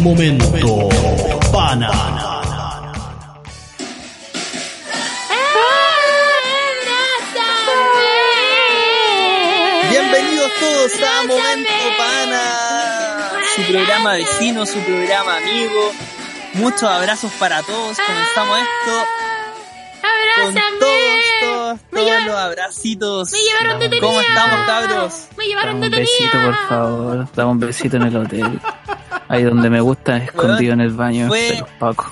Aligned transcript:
Momento 0.00 0.88
Pana. 1.52 1.90
Bienvenidos 9.90 10.50
todos 10.60 10.92
a 11.02 11.26
Momento 11.26 11.70
Pana, 11.96 13.30
su 13.56 13.62
programa 13.72 14.12
vecino, 14.14 14.66
su 14.66 14.78
programa 14.80 15.36
amigo. 15.38 15.92
Muchos 16.54 16.84
abrazos 16.84 17.32
para 17.38 17.62
todos. 17.62 17.96
Comenzamos 17.98 18.58
esto 18.58 19.06
con 20.44 20.54
todos, 20.54 21.22
todos, 21.40 21.78
todos 21.90 22.22
los 22.24 22.36
abracitos. 22.36 23.32
Me 23.32 23.38
llevaron 23.38 23.80
detenida. 23.80 24.06
¿Cómo 24.06 24.20
estamos, 24.20 24.66
cabros? 24.66 25.28
Me 25.36 25.44
llevaron 25.46 25.80
Dame 25.80 25.86
un 25.96 26.02
besito, 26.02 26.24
detenida. 26.24 26.46
por 26.46 26.68
favor. 26.68 27.28
Dame 27.34 27.50
un 27.50 27.60
besito 27.60 27.96
en 27.96 28.02
el 28.04 28.16
hotel. 28.16 28.60
Ahí 29.28 29.42
donde 29.42 29.68
me 29.70 29.80
gusta, 29.80 30.16
escondido 30.18 30.72
en 30.72 30.80
el 30.80 30.90
baño 30.90 31.28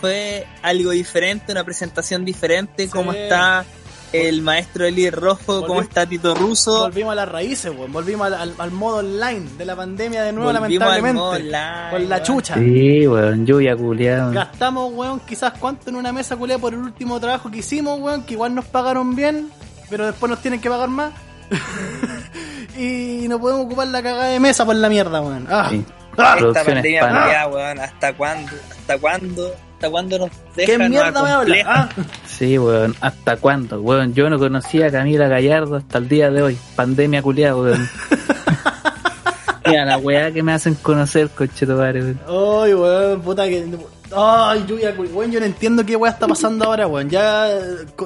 Fue- 0.00 0.46
algo 0.62 0.90
diferente, 0.90 1.52
una 1.52 1.64
presentación 1.64 2.24
diferente. 2.24 2.88
¿Cómo 2.90 3.12
Sí. 3.12 3.18
está 3.18 3.64
el 4.12 4.42
maestro 4.42 4.84
Eli 4.86 5.10
Rojo? 5.10 5.66
¿Cómo 5.66 5.80
está 5.80 6.06
Tito 6.06 6.34
Russo? 6.34 6.80
Volvimos 6.80 7.12
a 7.12 7.14
las 7.16 7.28
raíces, 7.28 7.72
weón. 7.76 7.92
Volvimos 7.92 8.26
al, 8.26 8.34
al- 8.34 8.54
al 8.58 8.70
modo 8.70 8.98
online 8.98 9.46
de 9.58 9.64
la 9.64 9.74
pandemia 9.76 10.22
de 10.24 10.32
nuevo, 10.32 10.52
Volvimos 10.52 10.66
al 10.66 10.72
lamentablemente. 11.02 11.18
modo 11.18 11.30
online, 11.30 11.90
con 11.90 12.08
la 12.08 12.22
chucha. 12.22 12.54
Sí, 12.54 13.06
weón, 13.08 13.46
lluvia 13.46 13.76
culiada. 13.76 14.30
Gastamos, 14.32 14.92
weón, 14.92 15.20
quizás 15.20 15.52
cuánto 15.58 15.90
en 15.90 15.96
una 15.96 16.12
mesa 16.12 16.36
culiada 16.36 16.60
por 16.60 16.74
el 16.74 16.80
último 16.80 17.18
trabajo 17.20 17.50
que 17.50 17.58
hicimos, 17.58 17.98
weón, 18.00 18.24
que 18.24 18.34
igual 18.34 18.54
nos 18.54 18.64
pagaron 18.66 19.16
bien, 19.16 19.50
pero 19.90 20.06
después 20.06 20.28
nos 20.30 20.40
tienen 20.40 20.60
que 20.60 20.68
pagar 20.68 20.88
más. 20.88 21.12
y 22.78 23.26
no 23.28 23.40
podemos 23.40 23.64
ocupar 23.66 23.86
la 23.88 24.02
cagada 24.02 24.24
de 24.28 24.40
mesa 24.40 24.64
por 24.66 24.76
la 24.76 24.88
mierda, 24.88 25.20
weón. 25.20 25.46
Ah. 25.50 25.68
Sí. 25.70 25.84
Esta 26.16 26.64
pandemia 26.64 27.00
culiada, 27.00 27.48
weón, 27.48 27.80
¿hasta 27.80 28.12
cuándo? 28.14 28.52
¿Hasta 28.70 28.98
cuándo? 28.98 29.54
¿Hasta 29.74 29.90
cuándo 29.90 30.18
nos 30.18 30.30
deja? 30.54 30.72
¿Qué 30.72 30.88
mierda 30.88 31.22
me 31.22 31.30
habla? 31.30 31.56
Ah. 31.66 31.88
Sí, 32.26 32.58
weón. 32.58 32.94
¿Hasta 33.00 33.36
cuándo? 33.36 33.80
Weón, 33.82 34.14
yo 34.14 34.30
no 34.30 34.38
conocía 34.38 34.86
a 34.86 34.90
Camila 34.90 35.28
Gallardo 35.28 35.76
hasta 35.76 35.98
el 35.98 36.08
día 36.08 36.30
de 36.30 36.42
hoy. 36.42 36.58
Pandemia 36.74 37.20
culiada, 37.20 37.56
weón. 37.56 37.88
Mira, 39.66 39.84
la 39.84 39.98
weá 39.98 40.32
que 40.32 40.42
me 40.42 40.52
hacen 40.52 40.74
conocer, 40.76 41.28
conchetumare, 41.28 42.00
weón. 42.00 42.20
Ay, 42.26 42.74
weón, 42.74 43.20
puta 43.20 43.46
que. 43.46 43.66
Ay, 44.14 44.64
lluvia, 44.68 44.94
weón, 44.96 45.32
yo 45.32 45.40
no 45.40 45.46
entiendo 45.46 45.84
qué 45.84 45.96
weá 45.96 46.12
está 46.12 46.28
pasando 46.28 46.64
ahora, 46.66 46.86
weón. 46.86 47.10
Ya, 47.10 47.48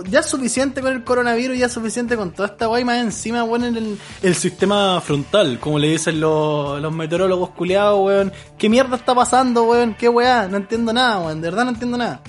ya 0.08 0.20
es 0.20 0.26
suficiente 0.26 0.80
con 0.80 0.92
el 0.92 1.04
coronavirus, 1.04 1.58
ya 1.58 1.66
es 1.66 1.72
suficiente 1.72 2.16
con 2.16 2.30
toda 2.32 2.48
esta 2.48 2.68
weá 2.68 2.80
y 2.80 2.84
más 2.84 2.98
encima, 3.02 3.44
weón, 3.44 3.64
en 3.64 3.76
el, 3.76 3.98
el 4.22 4.34
sistema 4.34 5.00
frontal, 5.00 5.58
como 5.60 5.78
le 5.78 5.88
dicen 5.88 6.20
los, 6.20 6.80
los 6.80 6.92
meteorólogos 6.92 7.50
culiados, 7.50 8.00
weón. 8.00 8.32
¿Qué 8.56 8.68
mierda 8.68 8.96
está 8.96 9.14
pasando, 9.14 9.64
weón? 9.64 9.94
¿Qué 9.94 10.08
weá? 10.08 10.48
No 10.48 10.56
entiendo 10.56 10.92
nada, 10.92 11.18
weón, 11.20 11.40
de 11.40 11.50
verdad 11.50 11.64
no 11.64 11.70
entiendo 11.70 11.98
nada. 11.98 12.20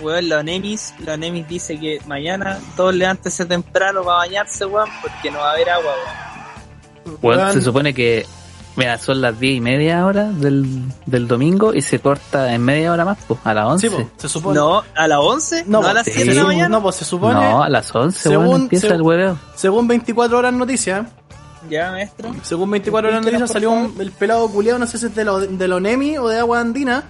Weón, 0.00 0.28
la 0.30 0.42
Nemis, 0.42 0.94
la 1.04 1.16
Nemis 1.18 1.46
dice 1.46 1.78
que 1.78 2.00
mañana 2.06 2.58
todos 2.74 2.94
levántense 2.94 3.44
temprano 3.44 4.02
para 4.02 4.18
bañarse, 4.18 4.64
weón, 4.64 4.88
porque 5.02 5.30
no 5.30 5.38
va 5.40 5.50
a 5.50 5.52
haber 5.52 5.68
agua. 5.68 5.92
Weón, 7.20 7.38
Weón. 7.38 7.52
se 7.52 7.60
supone 7.60 7.92
que, 7.92 8.24
mira, 8.76 8.98
son 8.98 9.20
las 9.20 9.38
diez 9.38 9.56
y 9.56 9.60
media 9.60 10.00
ahora 10.00 10.24
del, 10.30 10.64
del 11.06 11.28
domingo 11.28 11.74
y 11.74 11.82
se 11.82 11.98
corta 12.00 12.52
en 12.54 12.62
media 12.62 12.92
hora 12.92 13.04
más, 13.04 13.18
pues, 13.26 13.40
a 13.44 13.52
las 13.54 13.66
once. 13.66 13.88
Sí, 13.88 13.94
po, 13.96 14.10
se 14.16 14.28
supone. 14.28 14.58
No, 14.58 14.82
a 14.94 15.08
las 15.08 15.18
11, 15.18 15.64
no, 15.66 15.78
a 15.78 15.82
po, 15.82 15.92
las 15.92 16.04
sí. 16.06 16.12
7 16.14 16.30
de 16.30 16.36
la 16.36 16.44
mañana. 16.44 16.68
No, 16.68 16.82
pues 16.82 16.96
se 16.96 17.04
supone, 17.04 17.34
No, 17.34 17.62
a 17.62 17.68
las 17.68 17.94
once, 17.94 18.28
Según- 18.28 18.46
weón, 18.48 18.60
empieza 18.62 18.88
seg- 18.88 18.94
el 18.94 19.02
hueveo. 19.02 19.38
según 19.54 19.86
24 19.88 20.38
horas 20.38 20.52
noticias, 20.52 21.06
Ya, 21.68 21.90
maestro. 21.90 22.34
Según 22.42 22.70
24 22.70 23.10
horas 23.10 23.22
noticias 23.24 23.50
salió 23.50 23.70
un- 23.70 23.94
el 24.00 24.12
pelado 24.12 24.48
culiado, 24.48 24.78
no 24.78 24.86
sé 24.86 24.96
si 24.98 25.06
es 25.06 25.14
de, 25.14 25.24
lo, 25.24 25.40
de 25.40 25.68
la 25.68 25.76
ONEMI 25.76 26.16
o 26.18 26.28
de 26.28 26.38
Agua 26.38 26.58
Andina, 26.60 27.04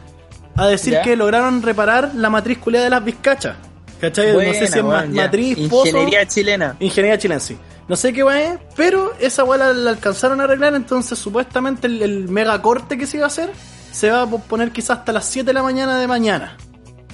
a 0.56 0.66
decir 0.66 0.94
Ya. 0.94 1.02
que 1.02 1.14
lograron 1.14 1.62
reparar 1.62 2.10
la 2.16 2.30
matriz 2.30 2.58
culiada 2.58 2.84
de 2.84 2.90
las 2.90 3.04
vizcachas. 3.04 3.54
¿Cachai? 4.00 4.32
no 4.32 4.40
sé 4.40 4.54
si 4.54 4.64
es 4.64 4.74
ya. 4.74 4.82
matriz, 4.82 5.68
pozo. 5.68 5.86
Ingeniería 5.88 6.26
chilena. 6.26 6.74
Ingeniería 6.80 7.18
chilena, 7.18 7.38
sí. 7.38 7.56
No 7.90 7.96
sé 7.96 8.12
qué 8.12 8.22
va 8.22 8.40
es, 8.40 8.56
pero 8.76 9.12
esa 9.18 9.42
weá 9.42 9.58
la, 9.58 9.72
la 9.72 9.90
alcanzaron 9.90 10.40
a 10.40 10.44
arreglar, 10.44 10.74
entonces 10.76 11.18
supuestamente 11.18 11.88
el, 11.88 12.00
el 12.02 12.28
mega 12.28 12.62
corte 12.62 12.96
que 12.96 13.04
se 13.04 13.16
iba 13.16 13.26
a 13.26 13.26
hacer 13.26 13.50
se 13.90 14.10
va 14.12 14.22
a 14.22 14.26
poner 14.28 14.70
quizás 14.70 14.98
hasta 15.00 15.12
las 15.12 15.24
7 15.24 15.44
de 15.46 15.52
la 15.54 15.64
mañana 15.64 15.98
de 15.98 16.06
mañana. 16.06 16.56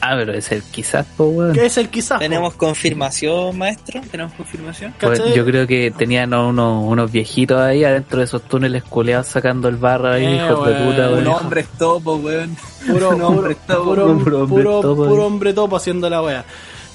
Ah, 0.02 0.12
pero 0.14 0.34
es 0.34 0.52
el 0.52 0.62
quizás, 0.62 1.06
pues, 1.16 1.30
weón. 1.32 1.52
Que 1.54 1.64
es 1.64 1.78
el 1.78 1.88
quizás. 1.88 2.18
po. 2.18 2.22
¿Tenemos 2.22 2.52
confirmación, 2.54 3.56
maestro? 3.56 4.02
¿Tenemos 4.10 4.34
confirmación? 4.34 4.92
¿Cachai? 4.98 5.34
yo 5.34 5.46
creo 5.46 5.66
que 5.66 5.90
tenían 5.96 6.34
unos, 6.34 6.84
unos 6.84 7.10
viejitos 7.10 7.58
ahí 7.58 7.82
adentro 7.82 8.18
de 8.18 8.26
esos 8.26 8.42
túneles 8.42 8.84
culeados 8.84 9.28
sacando 9.28 9.68
el 9.68 9.76
barro 9.76 10.10
ahí, 10.12 10.26
Eh, 10.26 10.36
hijos 10.36 10.66
de 10.68 10.74
puta, 10.74 11.08
weón. 11.08 11.18
Un 11.20 11.26
hombre 11.28 11.60
es 11.62 11.68
topo, 11.78 12.16
weón. 12.16 12.54
Puro, 12.86 13.08
Un 13.08 13.14
puro, 13.16 13.28
hombre 13.28 13.54
topo. 13.66 13.84
puro, 13.84 14.04
Puro 14.06 14.18
puro, 14.18 14.38
hombre 14.42 14.62
puro, 14.62 14.80
topo, 14.82 15.06
eh. 15.06 15.20
hombre 15.20 15.54
topo 15.54 15.76
haciendo 15.76 16.10
la 16.10 16.20
wea. 16.20 16.44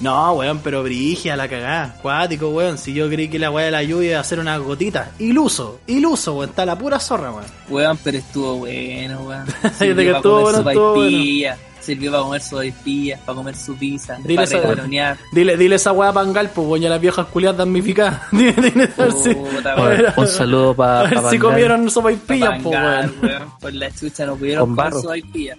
No, 0.00 0.32
weón, 0.34 0.60
pero 0.62 0.82
brigia 0.82 1.36
la 1.36 1.48
cagada. 1.48 1.96
Cuático, 2.02 2.48
weón. 2.50 2.78
Si 2.78 2.92
yo 2.92 3.08
creí 3.08 3.28
que 3.28 3.38
la 3.38 3.50
wea 3.50 3.66
de 3.66 3.70
la 3.70 3.82
lluvia 3.82 4.10
iba 4.12 4.20
a 4.20 4.24
ser 4.24 4.40
una 4.40 4.56
gotita. 4.58 5.12
Iluso, 5.18 5.80
iluso, 5.86 6.34
weón. 6.34 6.50
Está 6.50 6.66
la 6.66 6.76
pura 6.76 6.98
zorra, 6.98 7.30
weón. 7.32 7.44
Weón, 7.68 7.98
pero 8.02 8.18
estuvo 8.18 8.56
bueno, 8.58 9.20
weón. 9.22 9.44
Desde 9.78 9.94
que 9.94 10.10
estuvo 10.10 10.40
bueno, 10.40 10.58
estuvo 10.58 10.94
bueno. 10.94 11.56
Sirvió 11.82 12.12
para 12.12 12.22
comer 12.22 12.40
sopaipillas, 12.40 13.20
para 13.20 13.34
comer 13.34 13.56
su 13.56 13.74
pizza, 13.74 14.16
Dile 14.22 14.36
para 14.36 14.60
regalonear. 14.60 15.18
Dile, 15.32 15.56
dile 15.56 15.74
esa 15.74 15.90
wea 15.90 16.10
a 16.10 16.12
Pangal, 16.12 16.48
pues, 16.54 16.64
weón, 16.68 16.80
ya 16.80 16.88
las 16.88 17.00
viejas 17.00 17.26
culiadas 17.26 17.58
damnificadas. 17.58 18.20
Dile, 18.30 18.52
dile, 18.52 18.88
a 18.96 19.02
ver 19.02 19.12
si, 19.12 19.34
Puta, 19.34 19.72
a 19.72 19.76
Weón, 19.76 19.88
ver, 19.88 20.14
un 20.16 20.26
saludo 20.28 20.70
a 20.70 20.76
para 20.76 21.10
ver 21.10 21.30
si 21.30 21.38
comieron 21.40 21.90
sopa 21.90 22.12
y 22.12 22.16
pues, 22.16 22.40
weón. 22.40 23.14
Por 23.60 23.74
la 23.74 23.90
chucha 23.90 24.26
no 24.26 24.36
pudieron 24.36 24.76
Con 24.76 24.90
comer. 24.90 25.58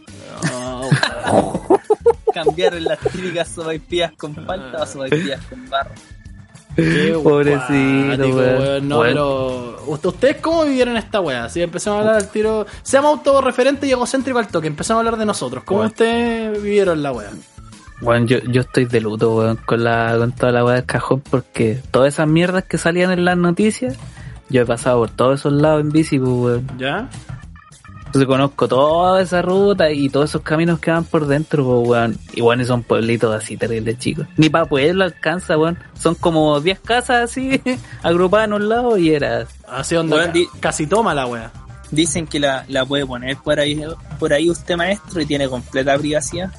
No, 0.50 0.82
weón. 0.82 1.80
Cambiaron 2.34 2.84
las 2.84 3.00
típicas 3.00 3.48
sopaipillas 3.50 4.12
con 4.14 4.34
palta 4.36 4.84
a 4.84 4.86
sopaipillas 4.86 5.42
con 5.46 5.70
barro. 5.70 5.92
Qué 6.76 7.16
Pobrecito, 7.24 8.28
weón. 8.36 8.88
No, 8.90 9.00
Weón. 9.00 9.08
pero. 9.14 9.86
¿ust- 9.86 10.06
¿Ustedes 10.08 10.38
cómo 10.38 10.64
vivieron 10.66 10.98
esta 10.98 11.22
wea? 11.22 11.48
Si 11.50 11.62
empezamos 11.62 11.98
a 11.98 12.02
hablar 12.02 12.16
al 12.16 12.30
tiro. 12.30 12.66
Seamos 12.82 13.12
autorreferente 13.20 13.86
y 13.86 13.92
egocéntrico 13.92 14.40
al 14.40 14.48
toque. 14.48 14.68
Empezamos 14.68 14.98
a 14.98 15.02
hablar 15.02 15.20
de 15.20 15.26
nosotros. 15.26 15.64
¿Cómo 15.66 15.82
Weón. 15.82 15.92
ustedes 15.92 16.62
vivieron 16.64 17.04
la 17.04 17.12
wea? 17.12 17.30
Weón, 18.02 18.28
yo, 18.28 18.40
yo 18.40 18.62
estoy 18.62 18.86
de 18.86 19.00
luto, 19.02 19.36
weón, 19.36 19.58
con, 19.66 19.84
la, 19.84 20.16
con 20.18 20.32
toda 20.32 20.52
la 20.52 20.66
weá 20.66 20.76
del 20.76 20.86
cajón 20.86 21.22
porque 21.30 21.80
todas 21.92 22.14
esas 22.16 22.28
mierdas 22.28 22.64
que 22.66 22.78
salían 22.80 23.12
en 23.12 23.24
las 23.24 23.38
noticias, 23.38 23.96
yo 24.50 24.64
he 24.64 24.66
pasado 24.66 24.98
por 25.00 25.10
todos 25.12 25.40
esos 25.42 25.54
lados 25.54 25.82
en 25.82 25.90
bici, 25.92 26.18
pues, 26.18 26.32
weón. 26.32 26.68
¿Ya? 26.80 27.08
Entonces 28.14 28.28
conozco 28.28 28.68
toda 28.68 29.24
esa 29.24 29.42
ruta 29.42 29.90
y 29.92 30.08
todos 30.08 30.30
esos 30.30 30.44
caminos 30.44 30.78
que 30.80 30.92
van 30.92 31.04
por 31.04 31.26
dentro, 31.26 31.66
pues, 31.66 31.88
weón. 31.90 32.18
Y 32.36 32.42
bueno, 32.42 32.64
son 32.64 32.84
pueblitos 32.84 33.34
así 33.36 33.58
terribles, 33.58 33.98
chicos. 33.98 34.28
Ni 34.38 34.50
para 34.50 34.66
pueblo 34.66 35.04
alcanza, 35.04 35.58
weón. 35.58 35.80
Son 36.00 36.14
como 36.14 36.60
10 36.62 36.80
casas 36.82 37.32
así, 37.32 37.60
agrupadas 38.04 38.46
en 38.50 38.54
un 38.54 38.70
lado 38.70 39.00
y 39.00 39.10
era... 39.10 39.48
Así 39.68 39.96
donde 39.96 40.16
Weón, 40.16 40.32
ca- 40.32 40.60
casi 40.60 40.86
toma 40.86 41.16
la 41.16 41.26
wea. 41.26 41.52
Dicen 41.90 42.28
que 42.28 42.40
la, 42.40 42.66
la 42.68 42.86
puede 42.86 43.04
poner 43.04 43.36
por 43.38 43.60
ahí, 43.60 43.82
por 44.20 44.32
ahí 44.32 44.48
usted 44.48 44.76
maestro 44.78 45.20
y 45.20 45.26
tiene 45.26 45.50
completa 45.50 45.98
privacidad. 45.98 46.52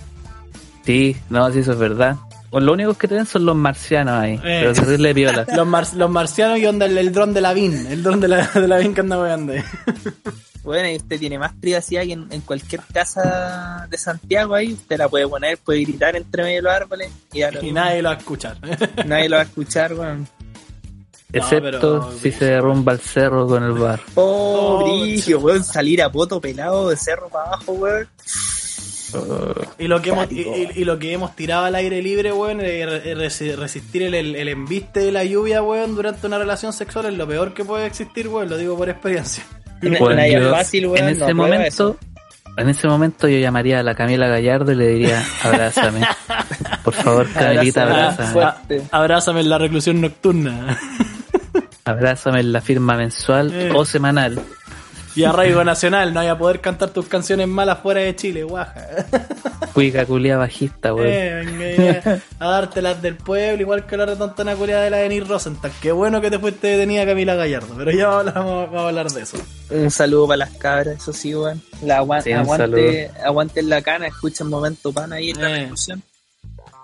Sí, 0.84 1.16
no, 1.30 1.52
sí, 1.52 1.60
eso 1.60 1.72
es 1.74 1.78
verdad. 1.78 2.16
Pues 2.54 2.64
lo 2.64 2.72
único 2.72 2.94
que 2.94 3.08
tienen 3.08 3.26
son 3.26 3.44
los 3.46 3.56
marcianos 3.56 4.14
ahí. 4.14 4.34
Eh. 4.34 4.40
Pero 4.60 4.72
terrible 4.74 5.12
piola. 5.12 5.44
Los, 5.56 5.66
mar- 5.66 5.92
los 5.94 6.08
marcianos 6.08 6.58
y 6.60 6.66
onda 6.66 6.86
el, 6.86 6.96
el 6.96 7.10
dron 7.12 7.34
de 7.34 7.40
la 7.40 7.52
VIN. 7.52 7.86
El 7.88 8.00
dron 8.04 8.20
de 8.20 8.28
la, 8.28 8.46
de 8.46 8.68
la 8.68 8.78
VIN 8.78 8.94
que 8.94 9.00
anda 9.00 9.18
weando. 9.20 9.54
ahí. 9.54 9.62
Bueno, 10.62 10.88
y 10.88 10.96
usted 10.96 11.18
tiene 11.18 11.36
más 11.38 11.52
privacidad 11.60 12.04
que 12.04 12.12
en, 12.12 12.26
en 12.30 12.40
cualquier 12.42 12.80
casa 12.92 13.86
de 13.90 13.98
Santiago 13.98 14.54
ahí. 14.54 14.72
Usted 14.72 14.96
la 14.96 15.08
puede 15.10 15.26
poner, 15.28 15.58
puede 15.58 15.80
gritar 15.80 16.14
entre 16.16 16.42
medio 16.44 16.56
de 16.56 16.62
los 16.62 16.72
árboles 16.72 17.10
y, 17.34 17.42
a 17.42 17.50
lo 17.50 17.62
Y 17.62 17.70
nadie 17.72 18.00
lo 18.00 18.08
va 18.10 18.14
a 18.14 18.18
escuchar. 18.18 18.56
nadie 19.04 19.28
lo 19.28 19.36
va 19.36 19.42
a 19.42 19.44
escuchar, 19.46 19.92
weón. 19.92 20.26
Excepto 21.32 21.80
pero- 22.08 22.12
si 22.18 22.30
se 22.30 22.44
derrumba 22.46 22.92
el 22.92 23.00
cerro 23.00 23.46
con 23.48 23.62
el 23.64 23.72
bar. 23.72 24.00
Oh, 24.14 24.78
Oh, 24.80 24.84
brillo, 25.02 25.40
weón, 25.40 25.64
salir 25.64 26.00
a 26.02 26.10
poto 26.10 26.40
pelado 26.40 26.88
de 26.88 26.96
cerro 26.96 27.28
para 27.28 27.46
abajo, 27.48 27.72
weón. 27.72 28.08
Y 29.78 29.88
lo 29.88 30.00
que 30.02 30.10
hemos, 30.10 30.30
y, 30.32 30.40
y- 30.42 30.68
y 30.76 30.84
lo 30.84 30.98
que 30.98 31.12
hemos 31.12 31.34
tirado 31.36 31.64
al 31.64 31.74
aire 31.74 32.00
libre, 32.02 32.32
weón, 32.32 32.60
es 32.60 32.86
re- 32.88 33.14
resi- 33.16 33.54
resistir 33.56 34.02
el, 34.02 34.14
el, 34.14 34.36
el 34.36 34.48
embiste 34.48 35.00
de 35.00 35.12
la 35.12 35.24
lluvia, 35.24 35.62
weón, 35.62 35.94
durante 35.94 36.26
una 36.26 36.38
relación 36.38 36.72
sexual 36.72 37.06
es 37.06 37.14
lo 37.14 37.26
peor 37.26 37.54
que 37.54 37.64
puede 37.64 37.86
existir, 37.86 38.28
weón, 38.28 38.48
lo 38.50 38.56
digo 38.56 38.76
por 38.76 38.88
experiencia. 38.88 39.44
Una- 39.82 39.98
Bueno, 39.98 40.26
idea 40.26 40.40
yo 40.40 40.50
fácil, 40.50 40.86
weón. 40.86 41.08
en 41.08 41.08
ese 41.22 41.34
momento, 41.34 41.66
eso. 41.66 41.96
en 42.56 42.68
ese 42.68 42.88
momento 42.88 43.28
yo 43.28 43.38
llamaría 43.38 43.80
a 43.80 43.82
la 43.82 43.94
Camila 43.94 44.28
Gallardo 44.28 44.72
y 44.72 44.76
le 44.76 44.86
diría, 44.88 45.24
abrázame. 45.42 46.00
Por 46.84 46.94
favor, 46.94 47.26
Camilita, 47.32 47.82
Abrázame. 47.84 48.28
abrázame. 48.30 48.82
Abrázame 48.90 49.40
en 49.40 49.48
la 49.50 49.58
reclusión 49.58 50.00
nocturna. 50.00 50.78
Abrázame 51.86 52.40
en 52.40 52.52
la 52.52 52.60
firma 52.60 52.96
mensual 52.96 53.52
Eh. 53.54 53.70
o 53.74 53.84
semanal. 53.84 54.40
Y 55.16 55.22
arraigo 55.24 55.62
nacional, 55.62 56.12
no 56.12 56.20
voy 56.20 56.28
a 56.28 56.36
poder 56.38 56.60
cantar 56.60 56.90
tus 56.90 57.06
canciones 57.06 57.46
malas 57.46 57.78
fuera 57.78 58.00
de 58.00 58.16
Chile, 58.16 58.42
guaja. 58.42 58.74
Cuica 59.72 60.04
culia 60.06 60.36
bajista, 60.36 60.92
weón. 60.92 61.06
Eh, 61.08 62.20
a 62.40 62.48
darte 62.48 62.82
las 62.82 63.00
del 63.00 63.16
pueblo, 63.16 63.60
igual 63.62 63.86
que 63.86 63.96
la 63.96 64.06
retontana 64.06 64.54
culiada 64.56 64.82
de 64.84 64.90
la 64.90 64.96
Denis 64.98 65.26
Rosenthal. 65.28 65.70
Qué 65.80 65.92
bueno 65.92 66.20
que 66.20 66.30
te 66.30 66.38
fuiste 66.38 66.66
detenida 66.68 67.06
Camila 67.06 67.34
Gallardo, 67.36 67.74
pero 67.76 67.90
ya 67.92 68.08
vamos 68.08 68.26
a 68.34 68.40
hablar, 68.40 68.66
vamos 68.66 68.76
a 68.84 68.88
hablar 68.88 69.10
de 69.10 69.22
eso. 69.22 69.36
Un 69.70 69.90
saludo 69.90 70.26
para 70.28 70.38
las 70.38 70.50
cabras, 70.50 70.96
eso 70.96 71.12
sí, 71.12 71.34
weón. 71.34 71.62
La 71.82 72.02
Sí, 72.22 72.32
aguante, 72.32 73.10
aguanten 73.24 73.68
la 73.68 73.82
cana, 73.82 74.06
escuchen 74.08 74.48
momento 74.48 74.92
pana 74.92 75.16
ahí 75.16 75.30
en 75.30 75.40
la 75.40 75.56
Eh. 75.56 75.60
discusión. 75.60 76.02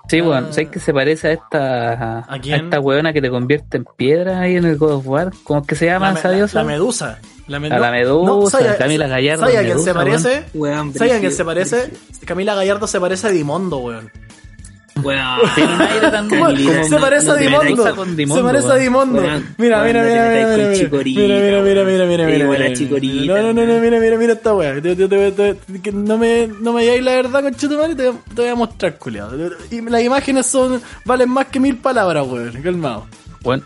Sí, 0.09 0.21
weón. 0.21 0.53
¿Sabes 0.53 0.71
que 0.71 0.81
se 0.81 0.93
parece 0.93 1.29
a 1.29 1.33
esta, 1.33 2.19
¿A 2.33 2.39
quién? 2.41 2.65
esta 2.65 2.81
weona 2.81 3.13
que 3.13 3.21
te 3.23 3.31
convierte 3.31 3.77
en 3.77 3.85
piedra 3.97 4.41
ahí 4.41 4.57
en 4.57 4.65
el 4.65 4.77
God 4.77 4.93
of 4.95 5.07
War? 5.07 5.31
¿Cómo 5.45 5.61
es 5.61 5.67
que 5.69 5.75
se 5.77 5.87
llama 5.87 6.11
La, 6.13 6.19
esa 6.19 6.31
diosa? 6.31 6.59
la 6.63 6.65
medusa. 6.65 7.19
La 7.51 7.57
A 7.57 7.79
la 7.81 7.91
medusa, 7.91 8.59
Camila 8.79 9.09
Gallardo, 9.09 9.41
¿Sabes 9.43 9.57
a 9.57 9.63
quién 9.65 9.79
se 9.81 9.93
parece? 9.95 10.45
¿Sabes 10.99 11.13
a 11.13 11.21
quién 11.21 11.33
se 11.33 11.45
parece? 11.45 11.91
Camila 12.25 12.55
Gallardo 12.55 12.87
se 12.87 13.01
parece 13.01 13.27
a 13.27 13.31
Dimondo, 13.31 13.79
weón. 13.79 14.11
Weón. 15.03 15.39
Tiene 15.55 15.75
un 15.75 15.81
aire 15.81 16.11
tan 16.11 16.29
como- 16.29 16.51
se 16.51 16.97
parece 16.99 17.27
no 17.27 17.33
a 17.33 17.37
Dimondo. 17.37 17.85
se 18.37 18.43
parece 18.43 18.69
a. 18.71 18.75
Dimondo. 18.77 19.21
Mira, 19.59 19.83
mira, 19.83 20.03
no 20.03 20.09
mira, 20.09 20.29
mira, 20.29 20.47
mira, 21.63 21.65
mira, 21.65 22.05
mira, 22.07 22.27
mira, 22.27 22.27
mira, 22.47 22.69
No, 23.27 23.43
no, 23.43 23.53
no, 23.53 23.67
no, 23.67 23.81
mira, 23.81 23.99
mira, 24.01 24.17
mira 24.19 24.33
esta 24.35 24.55
weá. 24.55 24.75
No 25.93 26.19
me, 26.19 26.47
no 26.61 26.73
me 26.73 26.83
digáis 26.83 27.03
la 27.03 27.13
verdad, 27.15 27.43
con 27.43 27.55
y 27.91 27.95
te, 27.95 28.09
voy 28.09 28.17
a- 28.17 28.35
te 28.35 28.43
voy 28.43 28.49
a 28.51 28.55
mostrar, 28.55 28.97
culiado. 28.99 29.37
Y 29.71 29.81
las 29.81 30.03
imágenes 30.03 30.47
son, 30.47 30.81
valen 31.05 31.31
más 31.31 31.47
que 31.47 31.59
mil 31.61 31.77
palabras, 31.79 32.27
weón. 32.29 32.53
Calmado. 32.63 33.07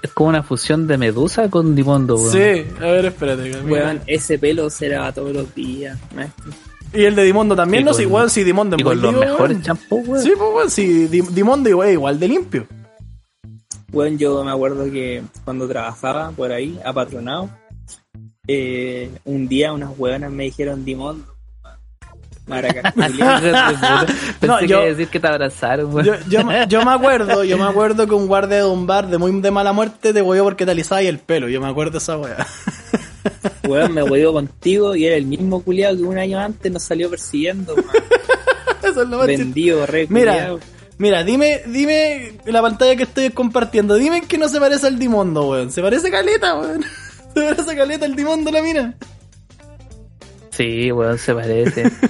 Es 0.02 0.12
como 0.12 0.28
una 0.30 0.42
fusión 0.42 0.86
de 0.86 0.96
medusa 0.98 1.50
con 1.50 1.74
Dimondo, 1.74 2.14
weón. 2.16 2.30
Sí, 2.32 2.64
a 2.80 2.84
ver, 2.86 3.06
espérate. 3.06 3.42
mira. 3.42 3.62
Weón, 3.64 4.00
ese 4.06 4.38
pelo 4.38 4.70
se 4.70 4.88
lava 4.88 5.10
todos 5.12 5.32
los 5.32 5.52
días, 5.54 5.98
maestro. 6.14 6.52
Y 6.92 7.04
el 7.04 7.16
de 7.16 7.24
Dimondo 7.24 7.56
también, 7.56 7.80
Y 7.82 7.84
no 7.84 7.90
con- 7.90 7.96
sé, 7.96 8.02
igual 8.04 8.30
si 8.30 8.44
Dimondo 8.44 8.76
Y 8.78 8.80
es 8.82 8.84
con 8.86 9.00
los 9.02 9.12
mejores 9.14 9.56
weón. 9.56 9.62
champús, 9.62 10.06
weón. 10.08 10.22
Sí, 10.22 10.32
pues, 10.38 10.50
weón, 10.54 10.70
si 10.70 11.06
Di- 11.08 11.20
Dimondo 11.32 11.68
igual, 11.68 11.90
igual 11.90 12.20
de 12.20 12.28
limpio. 12.28 12.66
Weón, 13.92 14.16
yo 14.18 14.44
me 14.44 14.50
acuerdo 14.52 14.84
que 14.90 15.22
cuando 15.44 15.66
trabajaba 15.68 16.30
por 16.30 16.52
ahí, 16.52 16.78
apatronado, 16.84 17.50
eh, 18.46 19.10
un 19.24 19.48
día 19.48 19.72
unas 19.72 19.90
hueonas 19.98 20.30
me 20.30 20.44
dijeron 20.44 20.84
Dimon. 20.84 21.24
Pensé 22.46 24.46
No, 24.46 24.58
que 24.58 24.66
yo- 24.68 24.80
a 24.80 24.84
decir 24.84 25.08
que 25.08 25.20
te 25.20 25.26
abrazaron. 25.26 26.04
Yo, 26.04 26.14
yo, 26.28 26.44
me- 26.44 26.66
yo 26.68 26.84
me 26.84 26.92
acuerdo, 26.92 27.44
yo 27.44 27.56
me 27.56 27.64
acuerdo 27.64 28.06
que 28.06 28.14
un 28.14 28.26
guardia 28.26 28.58
de 28.58 28.64
un 28.66 28.86
bar 28.86 29.08
de 29.08 29.18
muy 29.18 29.40
de 29.40 29.50
mala 29.50 29.72
muerte 29.72 30.12
te 30.12 30.22
hueó 30.22 30.44
porque 30.44 30.64
te 30.66 30.72
alisaba 30.72 31.00
el 31.02 31.18
pelo. 31.18 31.48
Yo 31.48 31.60
me 31.60 31.68
acuerdo 31.68 31.92
de 31.92 31.98
esa 31.98 32.18
weá. 32.18 32.46
weón, 33.68 33.92
me 33.94 34.02
huevo 34.02 34.34
contigo 34.34 34.94
y 34.94 35.06
era 35.06 35.16
el 35.16 35.26
mismo 35.26 35.62
culiado 35.62 35.96
que 35.96 36.02
un 36.02 36.18
año 36.18 36.38
antes 36.38 36.70
nos 36.70 36.82
salió 36.82 37.08
persiguiendo. 37.08 37.74
Eso 38.82 39.02
es 39.02 39.08
lo 39.08 39.18
más. 39.18 39.26
Vendido, 39.26 39.86
re 39.86 40.06
Mira, 40.10 40.54
mira, 40.98 41.24
dime, 41.24 41.62
dime 41.66 42.38
la 42.44 42.60
pantalla 42.60 42.94
que 42.96 43.04
estoy 43.04 43.30
compartiendo. 43.30 43.94
Dime 43.94 44.22
que 44.22 44.36
no 44.36 44.48
se 44.48 44.60
parece 44.60 44.86
al 44.86 44.98
Dimondo, 44.98 45.48
weón. 45.48 45.70
Se 45.72 45.80
parece 45.80 46.10
caleta, 46.10 46.58
weón. 46.58 46.82
Se 47.34 47.40
parece 47.40 47.74
caleta 47.76 48.04
al 48.04 48.14
Dimondo, 48.14 48.50
la 48.50 48.62
mina. 48.62 48.94
Sí, 50.56 50.90
weón, 50.92 51.18
se 51.18 51.34
parece. 51.34 51.84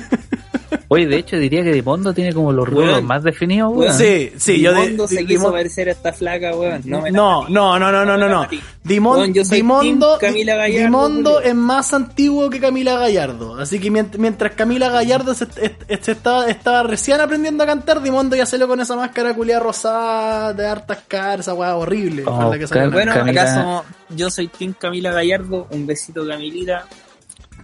Oye, 0.88 1.06
de 1.06 1.17
hecho 1.17 1.37
diría 1.38 1.64
que 1.64 1.73
Dimondo 1.73 2.12
tiene 2.12 2.32
como 2.32 2.52
los 2.52 2.69
Weón. 2.69 3.05
más 3.05 3.23
definidos, 3.25 3.73
weón. 3.75 3.94
Sí, 3.94 4.32
sí, 4.37 4.61
yo 4.61 4.73
de- 4.73 4.82
Dimondo 4.82 5.08
se 5.08 5.25
quiso 5.26 5.50
parecer 5.50 5.88
a 5.88 5.93
esta 5.93 6.12
flaca, 6.12 6.55
weón. 6.55 6.82
No, 6.85 7.00
No, 7.11 7.49
no, 7.49 7.79
no, 7.79 7.91
no, 7.91 8.05
no, 8.05 8.17
no, 8.29 8.46
Dimondo, 8.85 9.43
team 9.49 10.00
Camila 10.20 10.56
Gallardo, 10.56 10.85
Dimondo 10.85 11.41
es 11.41 11.55
más 11.55 11.94
antiguo 11.94 12.50
que 12.50 12.61
Camila 12.61 12.99
Gallardo. 12.99 13.56
Así 13.58 13.81
que 13.81 13.91
mient- 13.91 14.19
mientras 14.19 14.52
Camila 14.52 14.90
Gallardo 14.90 15.35
se, 15.35 15.44
est- 15.44 16.02
se 16.02 16.12
estaba, 16.12 16.49
estaba 16.49 16.82
recién 16.82 17.20
aprendiendo 17.20 17.64
a 17.64 17.67
cantar, 17.67 18.02
Dimondo 18.02 18.37
ya 18.37 18.44
salió 18.47 18.69
con 18.69 18.79
esa 18.81 18.94
máscara 18.94 19.35
culiada 19.35 19.61
rosada 19.62 20.52
de 20.52 20.67
hartas 20.67 20.99
caras, 21.08 21.40
esa 21.40 21.55
weá 21.55 21.75
horrible. 21.76 22.25
Oh, 22.26 22.52
Bueno, 22.93 23.12
Camila- 23.14 23.43
acaso 23.43 23.85
yo 24.11 24.31
soy 24.31 24.49
Team 24.49 24.75
Camila 24.79 25.12
Gallardo. 25.12 25.67
Un 25.70 25.87
besito, 25.87 26.26
Camilita. 26.26 26.85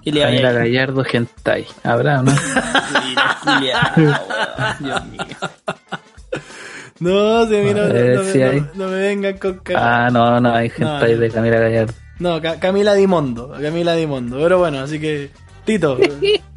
Le 0.05 0.21
Camila. 0.23 0.53
Gallardo 0.53 1.05
Gentai. 1.05 1.67
Habrá, 1.85 2.23
¿no? 2.23 2.33
Mira, 3.09 3.39
culiao, 3.43 3.81
weón. 3.97 4.17
Dios 4.81 5.05
mío. 5.07 5.21
No, 7.01 7.47
si 7.47 7.57
a 7.57 7.63
mí 7.63 7.73
no, 7.75 7.87
no, 7.87 7.95
no 7.95 8.23
me- 8.23 8.33
si 8.33 8.39
no- 8.39 8.47
hay. 8.51 8.67
no 8.75 8.89
me 8.89 8.97
vengan 8.97 9.39
con 9.39 9.55
ca- 9.61 10.05
Ah, 10.07 10.11
no, 10.11 10.39
no, 10.41 10.53
hay 10.55 10.69
Gentai 10.69 11.15
no. 11.15 11.21
de 11.21 11.31
Camila 11.31 11.59
Gallardo. 11.59 11.95
No, 12.19 12.41
Ca- 12.43 12.61
Camila 12.61 12.95
Dimondo, 12.95 13.53
Camila 13.61 13.95
Dimondo. 13.95 14.37
Pero 14.39 14.59
bueno, 14.59 14.81
así 14.81 15.01
que, 15.01 15.31
Tito, 15.65 15.99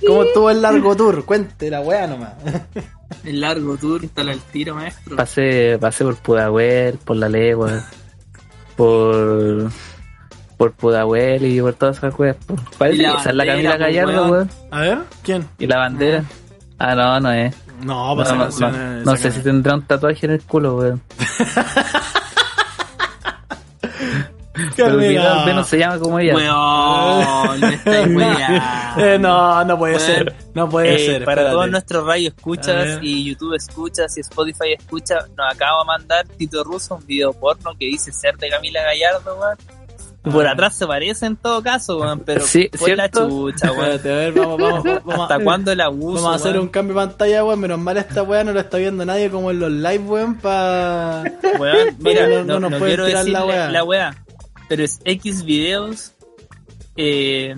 ¿cómo 0.05 0.23
estuvo 0.23 0.49
el 0.49 0.61
largo 0.61 0.95
tour? 0.97 1.23
Cuente 1.23 1.69
la 1.69 1.79
weá 1.79 2.07
nomás. 2.07 2.33
El 3.23 3.39
largo 3.39 3.77
tour, 3.77 4.03
está 4.03 4.21
al 4.23 4.37
tiro, 4.39 4.75
maestro. 4.75 5.15
Pasé, 5.15 5.77
pasé 5.79 6.03
por 6.03 6.17
Pudahuel, 6.17 6.97
por 7.05 7.15
La 7.15 7.29
Legua, 7.29 7.85
por 8.75 9.69
por 10.63 10.71
Pudahuel 10.71 11.43
y 11.45 11.59
por 11.61 11.73
todas 11.73 11.97
esas 11.97 12.17
weas. 12.17 12.37
po. 12.45 12.55
Parece 12.77 13.03
que 13.03 13.09
esa 13.09 13.29
es 13.31 13.35
la 13.35 13.45
Camila 13.45 13.73
po, 13.73 13.79
Gallardo, 13.79 14.25
weón. 14.27 14.49
A 14.71 14.79
ver, 14.79 14.97
¿quién? 15.21 15.45
Y 15.59 15.67
la 15.67 15.77
bandera. 15.79 16.23
Ah, 16.79 16.95
no, 16.95 17.19
no 17.19 17.31
es. 17.33 17.53
No, 17.83 18.09
No, 18.09 18.15
pues 18.15 18.59
no, 18.59 18.69
no, 18.71 19.03
no 19.03 19.17
sé 19.17 19.29
si 19.31 19.41
tendrá 19.41 19.73
un 19.75 19.81
tatuaje 19.81 20.25
en 20.25 20.31
el 20.33 20.41
culo, 20.43 20.77
weón. 20.77 21.01
Pero 24.75 24.89
al 24.99 25.45
menos 25.45 25.67
se 25.67 25.77
llama 25.79 25.97
como 25.99 26.19
ella. 26.19 26.35
Weón, 26.35 27.61
weando. 28.15 29.01
Eh, 29.03 29.17
no, 29.19 29.63
no 29.65 29.77
puede 29.77 29.95
Weón. 29.95 30.05
ser. 30.05 30.35
No 30.53 30.69
puede 30.69 30.95
Eh, 30.95 30.99
ser. 30.99 31.25
para 31.25 31.41
espérate. 31.41 31.51
todos 31.55 31.71
nuestros 31.71 32.05
radio 32.05 32.29
escuchas 32.29 32.99
y 33.01 33.23
YouTube 33.25 33.55
escuchas 33.55 34.15
y 34.17 34.21
Spotify 34.21 34.73
escucha, 34.77 35.15
nos 35.35 35.53
acaba 35.53 35.79
de 35.79 35.85
mandar 35.87 36.27
Tito 36.37 36.63
Russo 36.63 36.95
un 36.95 37.05
video 37.05 37.33
porno 37.33 37.71
que 37.79 37.85
dice 37.85 38.11
ser 38.13 38.37
de 38.37 38.49
Camila 38.49 38.81
Gallardo, 38.83 39.35
weón. 39.39 39.57
Por 40.23 40.47
Ah. 40.47 40.51
atrás 40.51 40.75
se 40.77 40.87
parece 40.87 41.25
en 41.25 41.35
todo 41.35 41.61
caso, 41.61 41.97
weón, 41.99 42.21
pero 42.21 42.45
Sí, 42.45 42.69
por 42.79 42.89
la 42.95 43.09
chucha, 43.11 43.71
weón. 43.73 43.91
Espérate, 43.91 44.11
a 44.11 44.15
ver, 44.15 44.33
vamos, 44.33 44.57
vamos, 44.57 44.83
vamos. 45.05 45.19
¿Hasta 45.23 45.35
a- 45.35 45.39
cuándo 45.43 45.71
el 45.73 45.81
abuso? 45.81 46.23
Vamos 46.23 46.31
a 46.31 46.35
hacer 46.35 46.53
weón? 46.53 46.63
un 46.63 46.69
cambio 46.69 46.95
de 46.95 47.07
pantalla, 47.07 47.43
weón. 47.43 47.59
Menos 47.59 47.79
mal 47.79 47.97
esta 47.97 48.23
weá 48.23 48.43
no 48.45 48.53
lo 48.53 48.59
está 48.61 48.77
viendo 48.77 49.03
nadie 49.05 49.29
como 49.29 49.51
en 49.51 49.59
los 49.59 49.71
live, 49.71 49.99
weón, 49.99 50.35
pa... 50.35 51.23
Weón, 51.59 51.95
mira, 51.99 52.27
No, 52.45 52.59
no, 52.59 52.69
no 52.69 52.79
quiero 52.79 53.03
decir 53.05 53.31
la 53.33 53.39
la 53.41 53.45
weá. 53.45 53.69
la 53.71 53.83
weá, 53.83 54.25
pero 54.69 54.83
es 54.85 54.99
X 55.03 55.43
videos 55.43 56.13
eh, 56.95 57.55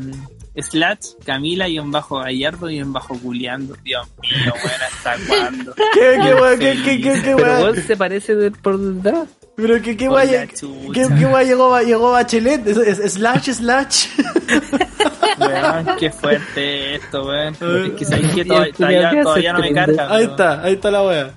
slash 0.58 1.14
Camila 1.26 1.68
y 1.68 1.78
un 1.80 1.92
bajo 1.92 2.18
Gallardo 2.20 2.70
y 2.70 2.82
un 2.82 2.94
bajo 2.94 3.16
culiando. 3.20 3.76
Dios 3.84 4.08
mío, 4.22 4.54
weón, 4.56 4.82
¿hasta 4.92 5.16
cuándo? 5.28 5.76
¿Qué, 5.94 6.18
qué 6.24 6.34
weá, 6.34 6.58
qué, 6.58 6.82
qué, 6.84 7.02
qué, 7.02 7.22
qué 7.22 7.34
Pero 7.36 7.38
weá? 7.38 7.60
weón 7.62 7.76
se 7.84 7.96
parece 7.96 8.36
de, 8.36 8.52
por 8.52 8.78
detrás. 8.80 9.28
Pero 9.58 9.82
qué, 9.82 9.96
qué 9.96 10.10
la 10.10 10.22
qué, 10.26 10.48
qué 10.94 11.08
llegó, 11.46 11.80
llegó 11.80 12.12
Bachelet, 12.12 12.68
es, 12.68 12.78
es- 12.78 13.14
slash, 13.14 13.52
slash. 13.52 14.08
Weón, 15.40 15.96
qué 16.00 16.10
fuerte 16.12 16.96
esto, 16.96 17.26
weón. 17.26 17.54
Es 17.86 17.92
que 17.94 18.06
sabes 18.06 18.32
que 18.34 18.46
todavía, 18.46 19.10
que 19.12 19.52
no 19.54 19.60
me 19.60 19.74
carga. 19.74 20.14
Ahí 20.14 20.24
está, 20.26 20.62
ahí 20.62 20.74
está 20.74 20.92
la 20.92 21.04
weá. 21.04 21.32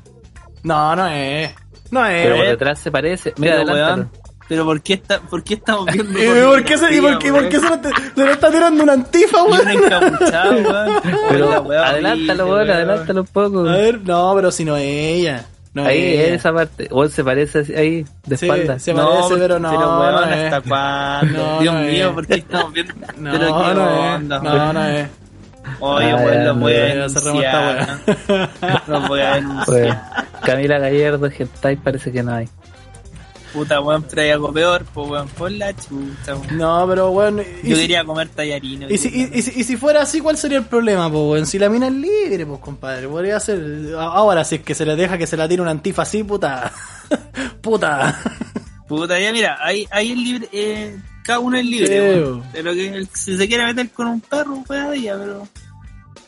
No, 0.63 0.97
no 0.97 1.07
es. 1.09 1.51
No 1.91 2.05
es. 2.07 2.23
Pero 2.25 2.37
por 2.37 2.47
detrás 2.47 2.79
se 2.81 2.91
parece. 2.91 3.35
Mira, 3.39 3.63
weón, 3.63 4.11
pero 4.49 4.65
¿por 4.65 4.81
qué, 4.83 4.95
está, 4.95 5.21
¿por 5.21 5.45
qué 5.45 5.55
estamos 5.55 5.87
viendo 5.93 6.19
¿Y 6.19 6.43
por 6.47 6.65
qué, 6.65 6.79
se, 6.79 6.95
y 6.95 7.01
por 7.01 7.19
qué, 7.19 7.31
por 7.33 7.49
qué 7.49 7.61
se, 7.61 7.69
lo, 7.69 7.79
te- 7.81 7.91
se 8.15 8.25
lo 8.25 8.31
está 8.33 8.51
tirando 8.51 8.83
una 8.83 8.93
antifa, 8.95 9.43
weón? 9.45 9.61
Pero 11.29 11.51
La 11.51 11.61
weá 11.61 11.89
adelántalo, 11.89 12.47
weón, 12.47 12.71
adelántalo 12.71 13.21
un 13.21 13.27
poco. 13.27 13.61
A 13.69 13.73
ver, 13.77 14.01
no, 14.01 14.33
pero 14.35 14.51
si 14.51 14.65
no 14.65 14.77
es 14.77 14.85
ella. 14.87 15.45
No 15.75 15.85
ahí, 15.85 16.15
es 16.15 16.21
ella. 16.27 16.35
esa 16.35 16.53
parte. 16.53 16.89
Weón 16.91 17.11
se 17.11 17.23
parece 17.25 17.59
así, 17.61 17.75
ahí, 17.75 18.05
de 18.27 18.37
Sí, 18.37 18.47
espalda. 18.47 18.79
se 18.79 18.95
No, 18.95 19.07
parece, 19.09 19.23
porque- 19.29 19.41
pero 19.43 19.59
no. 19.59 19.71
weón, 19.71 20.15
no 20.15 20.25
es. 20.35 20.45
¿hasta 20.53 20.61
cuándo? 20.69 21.39
No, 21.39 21.61
Dios 21.61 21.75
no 21.75 21.81
mío, 21.83 22.09
es. 22.09 22.15
¿por 22.15 22.27
qué 22.27 22.35
estamos 22.35 22.73
viendo? 22.73 22.95
No, 23.19 23.33
pero 23.33 23.47
qué 23.47 23.75
no 23.75 24.15
onda, 24.15 24.39
No, 24.41 24.73
no 24.73 24.85
es. 24.87 25.09
Oye, 25.81 26.07
Ah, 26.13 26.25
ya, 26.35 26.45
los 26.45 26.59
voy 26.59 26.73
a. 26.75 26.95
Los 28.87 29.09
voy 29.09 29.21
denunciar. 29.21 30.03
Camila 30.45 30.79
Gallardo, 30.79 31.31
Gentai, 31.31 31.77
parece 31.77 32.11
que 32.11 32.23
no 32.23 32.33
hay. 32.35 32.49
Puta, 33.53 33.81
weón, 33.81 34.07
trae 34.07 34.33
algo 34.33 34.53
peor, 34.53 34.85
pues 34.93 35.09
weón, 35.09 35.29
por 35.29 35.51
la 35.51 35.75
chucha, 35.75 36.35
weón. 36.37 36.59
No, 36.59 36.87
pero 36.89 37.11
bueno. 37.11 37.43
Y, 37.63 37.69
Yo 37.71 37.77
si, 37.77 37.83
quería 37.83 38.05
comer 38.05 38.29
tallarines. 38.29 38.91
y, 38.91 38.99
si, 38.99 39.09
y, 39.09 39.39
y 39.39 39.43
si- 39.43 39.61
y 39.61 39.65
si 39.65 39.77
fuera 39.77 40.03
así, 40.03 40.21
¿cuál 40.21 40.37
sería 40.37 40.59
el 40.59 40.67
problema, 40.67 41.11
po, 41.11 41.31
weón? 41.31 41.47
Si 41.47 41.59
la 41.59 41.69
mina 41.69 41.87
es 41.89 41.95
libre, 41.95 42.45
pues, 42.47 42.61
compadre. 42.61 43.09
Podría 43.09 43.41
ser. 43.41 43.61
Ahora, 43.99 44.45
si 44.45 44.57
es 44.57 44.63
que 44.63 44.75
se 44.75 44.85
le 44.85 44.97
deja 44.97 45.17
que 45.17 45.27
se 45.27 45.37
la 45.37 45.49
tire 45.49 45.63
una 45.63 45.71
antifa 45.71 46.03
así, 46.03 46.23
puta. 46.25 46.73
puta. 47.63 48.19
Puta, 48.87 49.19
ya 49.21 49.33
mira, 49.33 49.59
ahí, 49.61 49.87
ahí 49.91 50.13
es 50.13 50.17
libre, 50.19 50.49
eh, 50.53 50.97
cada 51.25 51.41
uno 51.41 51.59
es 51.59 51.65
libre, 51.67 51.87
Sí, 51.89 51.95
weón. 51.95 52.23
weón. 52.25 52.43
Pero 52.53 52.73
que 52.73 52.89
el- 52.89 53.09
si 53.09 53.37
se 53.37 53.47
quiere 53.49 53.67
meter 53.67 53.91
con 53.91 54.07
un 54.09 54.21
perro, 54.21 54.63
pues 54.67 55.03
ya, 55.03 55.17
pero. 55.19 55.47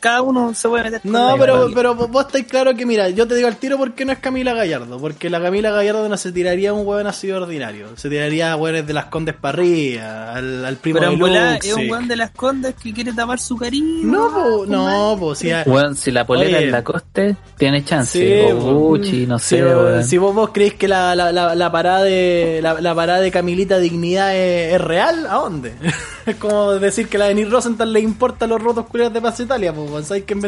Cada 0.01 0.23
uno 0.23 0.55
se 0.55 0.69
puede 0.69 0.85
meter. 0.85 1.01
No, 1.05 1.37
pero, 1.39 1.69
pero 1.75 1.95
vos 1.95 2.27
estáis 2.27 2.47
claro 2.47 2.75
que, 2.75 2.87
mira, 2.87 3.09
yo 3.11 3.29
te 3.29 3.35
digo 3.35 3.47
al 3.49 3.57
tiro 3.57 3.77
por 3.79 3.93
qué 3.95 4.05
no 4.05 4.13
es 4.13 4.19
Camila 4.19 4.55
Gallardo. 4.55 4.99
Porque 4.99 5.31
la 5.31 5.41
Camila 5.41 5.71
Gallardo 5.71 6.09
no 6.09 6.17
se 6.17 6.33
tiraría 6.33 6.71
a 6.71 6.73
un 6.73 6.87
hueón 6.87 7.07
así 7.07 7.31
ordinario. 7.31 7.89
Se 7.97 8.09
tiraría 8.09 8.53
a 8.53 8.57
hueones 8.57 8.87
de 8.87 8.93
las 8.95 9.05
Condes 9.07 9.35
Parrilla, 9.35 10.33
al, 10.35 10.65
al 10.65 10.77
primo 10.77 10.99
Pero 11.01 11.11
de 11.11 11.15
en 11.17 11.53
Luxi. 11.55 11.69
es 11.69 11.75
un 11.75 11.91
weón 11.91 12.09
de 12.09 12.17
las 12.17 12.31
condas 12.31 12.75
que 12.83 12.93
quiere 12.93 13.13
tapar 13.13 13.39
su 13.39 13.57
cariño. 13.57 14.01
No, 14.05 14.31
po, 14.33 14.65
no, 14.67 15.17
po, 15.19 15.35
si, 15.35 15.51
a- 15.51 15.65
Weón, 15.67 15.95
si 15.97 16.11
la 16.11 16.27
polera 16.27 16.59
Oye. 16.59 16.67
es 16.67 16.73
la 16.73 16.83
coste, 16.83 17.37
tiene 17.57 17.85
chance. 17.85 18.19
Sí, 18.19 18.53
o 18.53 18.59
po. 18.59 18.73
Gucci, 18.73 19.27
no 19.27 19.39
si, 19.39 19.57
sé, 19.57 19.65
vos- 19.65 20.07
si 20.07 20.19
vos, 20.19 20.35
vos 20.35 20.51
creéis 20.53 20.75
que 20.75 20.89
la, 20.89 21.15
la, 21.15 21.31
la, 21.33 21.55
la 21.55 21.71
parada 21.73 22.03
de 22.03 22.61
la, 22.63 22.81
la 22.81 22.95
parada 22.95 23.21
de 23.21 23.31
Camilita 23.31 23.79
Dignidad 23.79 24.35
es, 24.35 24.75
es 24.75 24.81
real, 24.81 25.27
¿a 25.29 25.35
dónde? 25.35 25.75
es 26.27 26.37
como 26.37 26.73
decir 26.73 27.09
que 27.09 27.19
la 27.19 27.27
de 27.27 27.35
Nick 27.35 27.51
Rosenthal 27.51 27.93
le 27.93 28.01
importa 28.01 28.47
los 28.47 28.63
rotos 28.63 28.87
culiados 28.87 29.13
de 29.15 29.21
Paz 29.21 29.41
Italia, 29.41 29.73
pues 29.73 29.90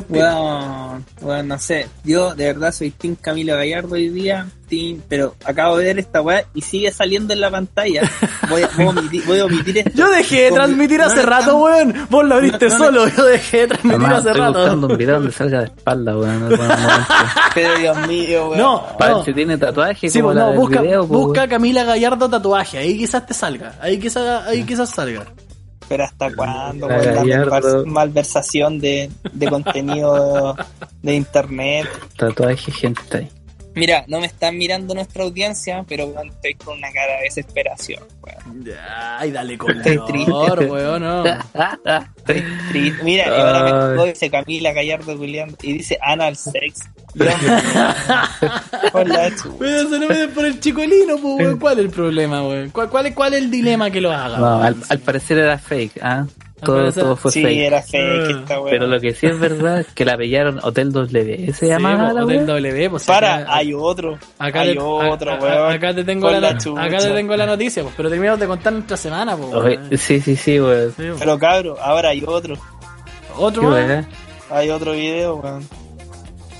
Bueno, 0.09 1.03
bueno, 1.21 1.43
no 1.43 1.59
sé. 1.59 1.87
Yo 2.05 2.35
de 2.35 2.47
verdad 2.47 2.73
soy 2.73 2.91
Team 2.91 3.17
Camilo 3.21 3.55
Gallardo 3.57 3.95
hoy 3.95 4.09
día. 4.09 4.47
Team, 4.69 5.03
pero 5.07 5.35
acabo 5.45 5.77
de 5.77 5.85
ver 5.85 5.99
esta 5.99 6.23
weá 6.23 6.47
y 6.55 6.63
sigue 6.63 6.91
saliendo 6.91 7.35
en 7.35 7.41
la 7.43 7.51
pantalla. 7.51 8.03
Voy 8.49 8.63
a, 8.63 8.71
voy 8.75 8.87
a 8.87 8.89
omitir, 8.89 9.25
voy 9.27 9.39
a 9.41 9.45
omitir 9.45 9.79
esto. 9.79 9.91
Yo 9.95 10.09
dejé 10.11 10.45
de 10.45 10.53
transmitir 10.53 10.99
no 11.01 11.05
hace 11.07 11.23
rato, 11.23 11.43
están- 11.45 11.61
weón. 11.93 12.07
Vos 12.09 12.25
lo 12.25 12.35
abriste 12.37 12.69
no 12.69 12.79
solo, 12.79 13.09
yo 13.09 13.25
dejé 13.27 13.59
de 13.59 13.67
transmitir 13.69 13.99
Mamá, 14.01 14.17
hace 14.17 14.29
estoy 14.29 14.41
rato. 14.41 14.59
buscando 14.61 14.87
un 14.87 14.97
video 14.97 15.15
donde 15.17 15.33
salga 15.33 15.59
de 15.59 15.65
espalda, 15.67 16.17
weón. 16.17 16.49
Pero 17.55 17.79
Dios 17.79 18.09
mío, 18.09 18.47
weón. 18.49 18.59
No, 18.59 18.87
Para 18.99 19.11
no. 19.11 19.17
ver 19.19 19.25
si 19.27 19.35
tiene 19.35 19.59
tatuaje 19.59 20.09
Sí, 20.09 20.21
como 20.21 20.29
pues, 20.29 20.37
la 20.37 20.43
no, 20.45 20.49
del 20.51 20.59
busca, 20.59 20.81
video, 20.81 21.07
pues, 21.07 21.21
busca. 21.21 21.49
Camila 21.49 21.85
Gallardo 21.85 22.31
tatuaje, 22.31 22.79
ahí 22.79 22.97
quizás 22.97 23.27
te 23.27 23.35
salga, 23.35 23.75
ahí 23.81 23.99
quizás, 23.99 24.47
ahí 24.47 24.65
quizás 24.65 24.89
salga. 24.89 25.27
Pero 25.89 26.05
hasta 26.05 26.35
cuándo, 26.35 26.89
La 26.89 27.25
la 27.25 27.83
malversación 27.87 28.79
de, 28.79 29.11
de 29.33 29.49
contenido 29.49 30.57
de 31.03 31.15
internet. 31.15 31.89
Tatuaje 32.17 32.73
hentai. 32.87 33.42
Mira, 33.75 34.05
no 34.07 34.21
me 34.21 34.27
están 34.27 34.59
mirando 34.59 34.95
nuestra 34.95 35.25
audiencia, 35.25 35.85
pero 35.89 36.07
weón, 36.07 36.29
estoy 36.29 36.55
con 36.55 36.77
una 36.79 36.93
cara 36.93 37.17
de 37.17 37.23
desesperación, 37.25 38.03
weón. 38.23 38.69
Ay, 39.19 39.31
dale 39.31 39.57
con 39.57 39.77
Estoy 39.77 39.99
triste. 40.07 40.31
weón, 40.33 41.03
no. 41.03 41.25
Estoy 42.17 42.45
triste. 42.71 43.03
Mira, 43.03 43.27
y 43.27 43.41
ahora 43.41 43.95
me 43.97 44.07
dice 44.07 44.31
Camila 44.31 44.73
Gallardo 44.73 45.17
Julián 45.17 45.57
y 45.63 45.73
dice 45.75 45.99
anal 46.03 46.37
sex. 46.37 46.81
Hola. 48.93 49.31
Pero 49.59 49.89
se 49.89 49.99
lo 49.99 50.09
meten 50.09 50.31
por 50.31 50.45
el 50.45 50.61
chicolino, 50.61 51.17
pues, 51.19 51.35
weón. 51.37 51.59
¿Cuál 51.59 51.79
es 51.79 51.85
el 51.87 51.91
problema, 51.91 52.47
weón? 52.47 52.71
¿Cuál, 52.71 52.91
cuál, 52.91 53.07
es, 53.07 53.15
¿Cuál 53.15 53.35
es 53.35 53.43
el 53.43 53.51
dilema 53.51 53.91
que 53.91 54.01
lo 54.01 54.13
haga? 54.13 54.39
No, 54.39 54.59
weón? 54.59 54.67
al, 54.67 54.77
al 54.89 54.99
parecer 54.99 55.39
era 55.39 55.59
fake, 55.59 55.99
¿ah? 56.03 56.27
Todo, 56.65 56.93
todo 56.93 57.17
fue 57.17 57.33
Sí, 57.33 57.43
fake. 57.43 57.59
era 57.59 57.83
fake 57.83 57.95
Ah, 58.03 58.39
esta 58.41 58.61
weón. 58.61 58.71
Pero 58.71 58.87
lo 58.87 59.01
que 59.01 59.15
sí 59.15 59.27
es 59.27 59.39
verdad 59.39 59.81
es 59.81 59.87
que 59.89 60.05
la 60.05 60.17
pillaron 60.17 60.61
Hotel 60.63 60.93
W. 60.93 61.47
¿Se 61.47 61.53
Sí, 61.53 61.67
llama 61.67 62.09
po, 62.09 62.15
la 62.15 62.25
Hotel 62.25 62.37
wea? 62.39 62.47
W, 62.47 62.91
pues, 62.91 63.05
Para, 63.05 63.35
acá- 63.37 63.55
hay 63.57 63.75
otro. 63.75 64.19
Acá, 64.39 64.61
hay 64.61 64.73
te, 64.75 64.79
otro, 64.81 65.35
weón. 65.39 65.73
acá 65.73 65.95
te 65.95 66.05
tengo 66.05 66.31
la, 66.31 66.49
acá 66.49 66.99
te 66.99 67.11
tengo 67.11 67.37
la 67.37 67.47
noticia, 67.47 67.83
pues, 67.83 67.95
pero 67.97 68.09
terminamos 68.09 68.39
de 68.41 68.47
contar 68.47 68.73
nuestra 68.73 68.97
semana, 68.97 69.37
pues. 69.37 69.53
Oye, 69.55 69.77
weón. 69.79 69.99
sí, 69.99 70.21
sí, 70.21 70.37
sí, 70.37 70.61
weón. 70.61 70.91
Sí, 70.91 70.95
pues. 71.09 71.17
Pero 71.19 71.39
cabrón, 71.39 71.77
ahora 71.83 72.11
hay 72.11 72.23
otro. 72.27 72.55
Otro 73.37 73.73
wea. 73.73 74.07
Hay 74.51 74.71
otro 74.71 74.93
video, 74.93 75.37
weón. 75.37 75.67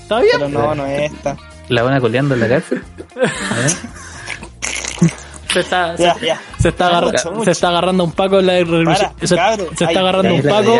¿Está 0.01 0.19
bien? 0.19 0.33
Pero 0.37 0.49
no, 0.49 0.75
no 0.75 0.85
es 0.85 1.11
esta. 1.13 1.37
¿La 1.69 1.81
van 1.83 1.93
a 1.93 2.01
coleando 2.01 2.33
en 2.33 2.41
la 2.41 2.49
cárcel? 2.49 2.81
¿Eh? 3.15 5.07
Se 5.53 5.59
está, 5.59 5.95
Ya, 5.95 6.13
se, 6.15 6.25
ya. 6.25 6.41
se 6.59 6.69
está, 6.69 6.87
agarra- 6.87 7.11
Mucho, 7.11 7.31
mucho. 7.31 7.45
se 7.45 7.51
está 7.51 7.69
agarrando 7.69 8.03
un 8.03 8.11
paco 8.11 8.39
en 8.39 8.45
la 8.47 8.53
reclusión. 8.59 8.85
Para, 8.95 9.09
Se, 9.19 9.27
se 9.27 9.83
está 9.85 9.99
agarrando 9.99 10.33
un 10.33 10.41
paco 10.41 10.73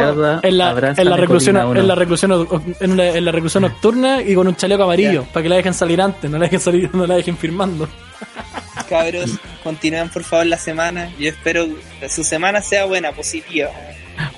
en 0.44 0.58
la, 0.58 0.92
en 0.98 1.10
la 1.10 1.18
reclusión, 1.18 1.58
en 1.78 1.88
la 1.88 1.96
reclusión, 1.96 2.48
en 2.80 2.98
la, 2.98 3.06
en 3.10 3.26
la 3.26 3.32
reclusión 3.32 3.62
nocturna 3.64 4.22
y 4.22 4.34
con 4.36 4.48
un 4.48 4.56
chaleco 4.56 4.84
amarillo 4.84 5.26
para 5.32 5.44
que 5.44 5.50
la 5.50 5.56
dejen 5.58 5.74
salir 5.74 6.02
antes, 6.02 6.30
no 6.32 6.38
la 6.38 6.46
dejen 6.46 6.60
salir, 6.60 6.90
no 6.94 7.06
la 7.06 7.16
dejen 7.16 7.38
firmando. 7.38 7.88
Cabros, 8.90 9.32
continúen 9.64 10.10
por 10.10 10.24
favor 10.24 10.46
la 10.48 10.58
semana. 10.58 11.10
Yo 11.20 11.30
espero 11.30 11.68
que 12.00 12.10
su 12.10 12.24
semana 12.24 12.62
sea 12.62 12.86
buena, 12.86 13.12
positiva. 13.12 13.70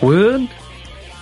Weón. 0.02 0.50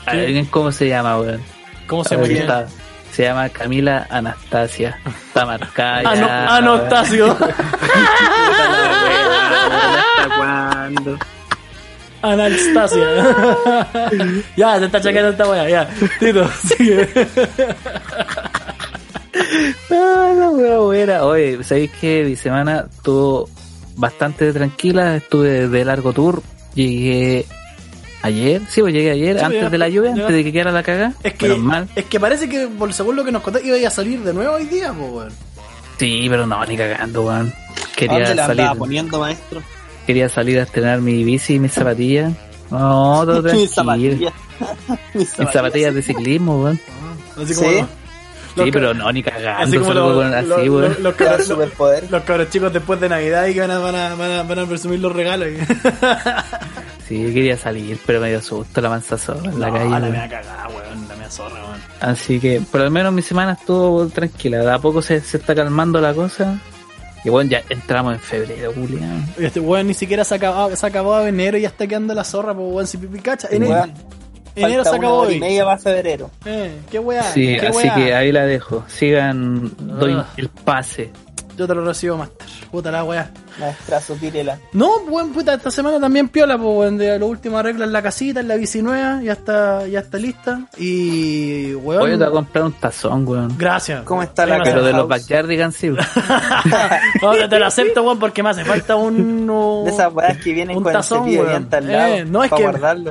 Adivinen 0.06 0.46
¿Cómo 0.48 0.72
se 0.72 0.88
llama, 0.90 1.20
weón? 1.20 1.42
¿Cómo 1.88 2.04
se 2.04 2.16
llama? 2.18 2.66
Se 3.14 3.24
llama 3.24 3.48
Camila 3.50 4.08
Anastasia. 4.10 4.98
Está 5.06 5.46
marcada. 5.46 6.02
Ah, 6.04 6.16
no, 6.16 6.28
ya, 6.28 6.62
no, 6.62 6.74
Octasio. 6.74 7.32
¿Hasta 7.32 7.56
cuándo? 10.38 11.20
Anastasia. 12.24 13.06
ya, 14.58 14.80
se 14.80 14.86
está 14.86 15.00
chaqueando 15.00 15.30
esta 15.30 15.48
wea, 15.48 15.70
ya. 15.70 15.88
Tito, 16.20 16.50
sigue. 16.66 17.08
Ah, 19.92 20.34
la 20.36 20.50
wea 20.50 20.80
buena. 20.80 21.24
Oye, 21.26 21.64
¿sabéis 21.64 21.92
que 21.92 22.24
mi 22.26 22.36
semana 22.36 22.88
estuvo 22.90 23.48
bastante 23.96 24.52
tranquila? 24.54 25.18
Estuve 25.18 25.68
de 25.68 25.86
largo 25.86 26.14
tour. 26.14 26.42
Llegué 26.74 27.46
ayer, 28.24 28.62
sí, 28.68 28.82
pues 28.82 28.94
llegué 28.94 29.12
ayer, 29.12 29.38
Sí, 29.38 29.44
antes 29.46 29.62
ya, 29.62 29.70
de 29.70 29.78
la 29.78 29.90
lluvia, 29.90 30.16
ya. 30.16 30.22
antes 30.24 30.36
de 30.36 30.44
que 30.44 30.52
quedara 30.52 30.72
la 30.72 30.82
caga. 30.84 31.14
Es 31.24 31.34
que, 31.36 31.50
mal. 31.56 31.88
es 31.96 32.06
que 32.06 32.20
parece 32.20 32.50
que, 32.50 32.68
por 32.68 32.92
según 32.94 33.16
lo 33.16 33.24
que 33.24 33.32
nos 33.32 33.44
contaste, 33.44 33.68
iba 33.68 33.88
a 33.88 33.92
salir 33.92 34.20
de 34.22 34.34
nuevo 34.34 34.56
hoy 34.56 34.66
día, 34.66 34.92
pues, 34.92 35.12
weón. 35.12 35.32
Sí, 36.00 36.26
pero 36.30 36.48
no, 36.48 36.66
ni 36.66 36.76
cagando, 36.76 37.24
weón. 37.24 37.54
Quería 37.96 38.20
¿Dónde 38.20 38.36
la 38.36 38.48
salir, 38.48 38.68
poniendo, 38.78 39.20
maestro? 39.20 39.62
quería 40.08 40.28
salir 40.28 40.60
a 40.60 40.64
estrenar 40.64 41.00
mi 41.00 41.24
bici 41.24 41.54
y 41.56 41.60
mis 41.60 41.72
zapatillas. 41.72 42.34
No, 42.72 43.22
todo 43.26 43.44
Mis 43.54 43.72
tranquilo. 43.72 44.14
zapatillas. 44.16 44.34
Mis 45.14 45.40
Mis 45.40 45.50
zapatillas 45.52 45.94
de 45.96 46.02
ciclismo, 46.02 46.64
weón. 46.64 46.80
Así 47.42 47.54
como. 47.54 47.70
¿Sí? 47.70 47.86
Sí, 48.56 48.70
pero 48.72 48.94
no, 48.94 49.12
ni 49.12 49.24
cagando. 49.24 49.64
Así 49.64 49.78
como 49.78 49.86
solo 49.88 50.10
los, 50.14 50.24
con- 50.24 50.34
así, 50.36 50.66
los- 51.02 51.16
cabros- 51.16 51.44
superpoder. 51.48 52.12
los 52.12 52.22
cabros 52.24 52.50
chicos 52.52 52.72
después 52.72 53.00
de 53.00 53.10
Navidad 53.10 53.48
y 53.48 53.54
que 53.56 53.62
van 53.62 53.72
a, 53.72 53.80
van 53.80 53.96
a, 53.96 54.14
van 54.16 54.32
a, 54.32 54.44
van 54.44 54.60
a 54.60 54.66
presumir 54.68 55.00
los 55.00 55.12
regalos. 55.12 55.48
Sí, 57.08 57.34
quería 57.34 57.58
salir, 57.58 58.00
pero 58.06 58.22
me 58.22 58.30
dio 58.30 58.42
susto 58.42 58.80
la 58.82 58.90
mansa 58.90 59.18
zorra 59.18 59.52
en 59.52 59.60
la 59.60 59.68
No, 59.68 59.74
calle. 59.74 59.90
la 59.90 60.00
mea 60.00 60.30
cagada, 60.30 60.68
weón. 60.70 61.08
La 61.10 61.16
mea 61.16 61.30
zorra, 61.30 61.56
weón. 61.66 61.82
Así 62.00 62.40
que, 62.40 62.62
por 62.72 62.82
lo 62.82 62.90
menos 62.92 63.12
mi 63.14 63.22
semana 63.22 63.54
estuvo 63.54 64.08
tranquila. 64.08 64.60
De 64.60 64.72
a 64.72 64.80
poco 64.80 65.02
se, 65.02 65.20
se 65.22 65.38
está 65.38 65.54
calmando 65.54 66.00
la 66.00 66.14
cosa. 66.14 66.58
Y 67.26 67.30
bueno, 67.30 67.50
ya 67.52 67.62
entramos 67.70 68.14
en 68.16 68.20
febrero, 68.20 68.74
Julián. 68.74 69.26
Este 69.38 69.60
weón 69.60 69.88
ni 69.88 69.94
siquiera 69.94 70.24
se 70.26 70.34
ha 70.34 70.38
acabado, 70.38 70.76
se 70.76 70.86
ha 70.86 70.90
acabado 70.90 71.26
enero 71.28 71.58
y 71.58 71.62
ya 71.62 71.70
está 71.70 71.88
quedando 71.88 72.14
la 72.14 72.24
zorra, 72.24 72.54
pues 72.54 72.68
weón. 72.72 72.88
Si 72.88 72.98
pipi 72.98 73.20
cacha. 73.20 73.48
Enero, 73.52 73.72
Weón, 73.74 73.94
enero 74.56 74.84
se 74.84 74.96
acabó 74.96 75.16
hora 75.20 75.32
y 75.32 75.34
hoy. 75.36 75.40
media 75.40 75.66
para 75.66 75.78
febrero. 75.78 76.30
Eh, 76.46 76.80
qué 76.92 77.00
weá. 77.00 77.24
Sí, 77.24 77.58
qué 77.60 77.68
así 77.68 77.78
weá. 77.88 77.96
que 77.96 78.14
ahí 78.16 78.32
la 78.32 78.46
dejo. 78.46 78.84
Sigan, 78.88 79.72
doy 79.78 80.22
el 80.38 80.50
pase. 80.50 81.12
Yo 81.58 81.68
te 81.68 81.76
lo 81.76 81.86
recibo, 81.86 82.18
master. 82.18 82.48
Puta 82.72 82.90
la 82.92 83.04
weá. 83.04 83.30
Maestrazo, 83.60 84.16
tírela. 84.16 84.58
No, 84.72 85.02
buen 85.02 85.32
puta, 85.32 85.54
esta 85.54 85.70
semana 85.70 86.00
también 86.00 86.28
piola, 86.30 86.58
pues, 86.58 86.68
weón, 86.76 86.98
de 86.98 87.20
lo 87.20 87.28
último 87.28 87.60
arreglo 87.60 87.84
en 87.84 87.92
la 87.94 88.02
casita, 88.02 88.40
en 88.40 88.48
la 88.48 88.56
bici 88.56 88.82
nueva, 88.82 89.22
ya 89.22 89.34
está, 89.34 89.86
ya 89.86 90.00
está 90.00 90.18
lista. 90.18 90.68
Y, 90.80 91.76
weón. 91.76 92.02
Hoy 92.02 92.12
te 92.12 92.18
voy 92.18 92.28
a 92.28 92.32
comprar 92.32 92.64
un 92.64 92.74
tazón, 92.74 93.28
weón. 93.28 93.56
Gracias. 93.58 94.02
¿Cómo 94.04 94.24
está 94.24 94.48
la 94.48 94.54
Venga, 94.56 94.64
Pero 94.66 94.84
de 94.84 94.94
los 94.94 95.08
backyardigans 95.08 95.76
sí. 95.76 95.92
weón. 95.92 96.06
No, 97.22 97.32
te, 97.34 97.48
te 97.48 97.60
lo 97.60 97.66
acepto, 97.68 98.02
weón, 98.04 98.18
porque 98.20 98.42
me 98.42 98.50
hace 98.50 98.66
falta 98.66 98.96
un. 98.96 99.46
De 99.86 99.92
esas 99.92 100.12
weas 100.14 100.38
que 100.38 100.54
vienen 100.54 100.78
un 100.78 100.84
con 100.84 100.94
tazón, 100.94 101.28
el 101.28 101.36
cepillo 101.36 101.90
lado. 101.92 102.14
Eh, 102.16 102.26
no, 102.26 102.44
es 102.44 102.50
para 102.50 102.58
que- 102.58 102.64
guardarlo. 102.64 103.10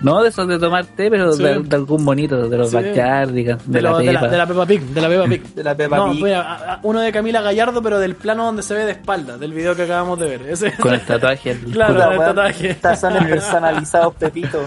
No 0.00 0.22
de 0.22 0.28
esos 0.28 0.46
de 0.46 0.58
tomar 0.58 0.86
té, 0.86 1.10
pero 1.10 1.32
Sí. 1.32 1.42
de, 1.42 1.58
de 1.60 1.76
algún 1.76 2.04
bonito, 2.04 2.48
de 2.48 2.56
los 2.56 2.70
Sí. 2.70 2.76
de, 2.76 2.82
De, 2.92 3.82
la 3.82 3.98
de, 3.98 4.12
la, 4.12 4.28
de 4.28 4.36
la 4.38 4.46
Peppa 4.46 4.64
Pig, 4.66 4.80
de 4.82 5.00
la 5.00 5.08
Peppa 5.08 5.24
Pig. 5.28 5.42
De 5.54 5.64
la 5.64 5.74
Peppa 5.76 5.96
no, 5.96 6.10
Pig. 6.12 6.22
mira, 6.24 6.80
uno 6.84 7.00
de 7.00 7.10
Camila 7.12 7.40
Gallardo, 7.40 7.82
pero 7.82 7.98
del 7.98 8.14
plano 8.14 8.44
donde 8.44 8.62
se 8.62 8.74
ve 8.74 8.84
de 8.84 8.92
espalda, 8.92 9.36
del 9.38 9.52
video 9.52 9.74
que 9.74 9.82
acabamos 9.82 10.18
de 10.20 10.28
ver. 10.28 10.42
Ese, 10.48 10.72
Con 10.76 10.94
el 10.94 11.00
tatuaje. 11.06 11.50
el 11.50 11.58
Claro. 11.72 12.12
el 12.12 12.18
tatuaje. 12.18 12.74
Tazones 12.74 13.24
personalizados, 13.26 14.14
Pepito. 14.14 14.60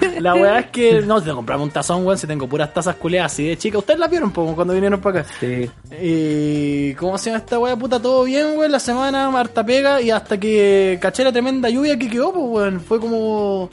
La 0.20 0.32
weá 0.36 0.60
es 0.60 0.66
que 0.66 1.00
no 1.02 1.20
te 1.20 1.32
compramos 1.32 1.66
un 1.66 1.72
tazón, 1.72 2.06
weón, 2.06 2.16
si 2.16 2.26
tengo 2.28 2.46
puras 2.48 2.72
tazas 2.72 2.94
culeadas 2.94 3.32
así 3.32 3.48
de 3.48 3.56
chica. 3.58 3.78
Ustedes 3.78 3.98
la 3.98 4.06
vieron 4.06 4.30
po, 4.30 4.54
cuando 4.54 4.72
vinieron 4.72 5.00
para 5.00 5.20
acá. 5.22 5.30
Sí. 5.40 5.68
Y 6.00 6.94
cómo 6.94 7.18
se 7.18 7.30
llama 7.30 7.38
esta 7.40 7.58
weá, 7.58 7.74
puta, 7.76 8.00
todo 8.00 8.22
bien, 8.22 8.56
weón, 8.56 8.70
la 8.70 8.78
semana, 8.78 9.26
harta 9.36 9.64
pega, 9.66 10.00
y 10.00 10.12
hasta 10.12 10.38
que 10.38 10.98
caché 11.02 11.24
la 11.24 11.32
tremenda 11.32 11.68
lluvia 11.68 11.98
que 11.98 12.08
quedó, 12.08 12.32
pues, 12.32 12.44
weón. 12.46 12.80
Fue 12.80 13.00
como. 13.00 13.68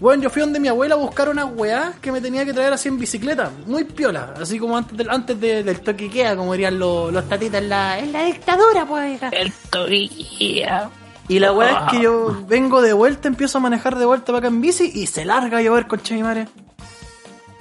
Weón, 0.00 0.20
yo 0.22 0.30
fui 0.30 0.40
donde 0.40 0.60
mi 0.60 0.68
abuela 0.68 0.94
a 0.94 0.98
buscar 0.98 1.28
una 1.28 1.44
weá 1.44 1.94
que 2.00 2.12
me 2.12 2.20
tenía 2.20 2.44
que 2.44 2.52
traer 2.52 2.72
así 2.72 2.88
en 2.88 2.98
bicicleta, 2.98 3.50
muy 3.66 3.82
piola, 3.82 4.34
así 4.40 4.58
como 4.58 4.76
antes 4.76 4.96
del, 4.96 5.10
antes 5.10 5.40
de- 5.40 5.64
del 5.64 5.80
queda, 5.80 6.36
como 6.36 6.52
dirían 6.52 6.78
los, 6.78 7.12
los 7.12 7.28
tatitas 7.28 7.60
en 7.62 7.68
la, 7.68 7.98
en 7.98 8.12
la 8.12 8.22
dictadura, 8.24 8.86
pues. 8.86 9.20
El 9.32 9.52
toguilla. 9.70 10.88
Y 11.26 11.40
la 11.40 11.52
weá 11.52 11.86
es 11.86 11.90
que 11.92 12.02
yo 12.02 12.44
vengo 12.46 12.80
de 12.80 12.92
vuelta, 12.92 13.26
empiezo 13.28 13.58
a 13.58 13.60
manejar 13.60 13.98
de 13.98 14.06
vuelta 14.06 14.26
para 14.26 14.38
acá 14.38 14.48
en 14.48 14.60
bici 14.60 14.90
y 14.94 15.06
se 15.08 15.24
larga 15.24 15.58
a 15.58 15.62
llover 15.62 15.86
con 15.88 16.00
mi 16.10 16.22
madre. 16.22 16.46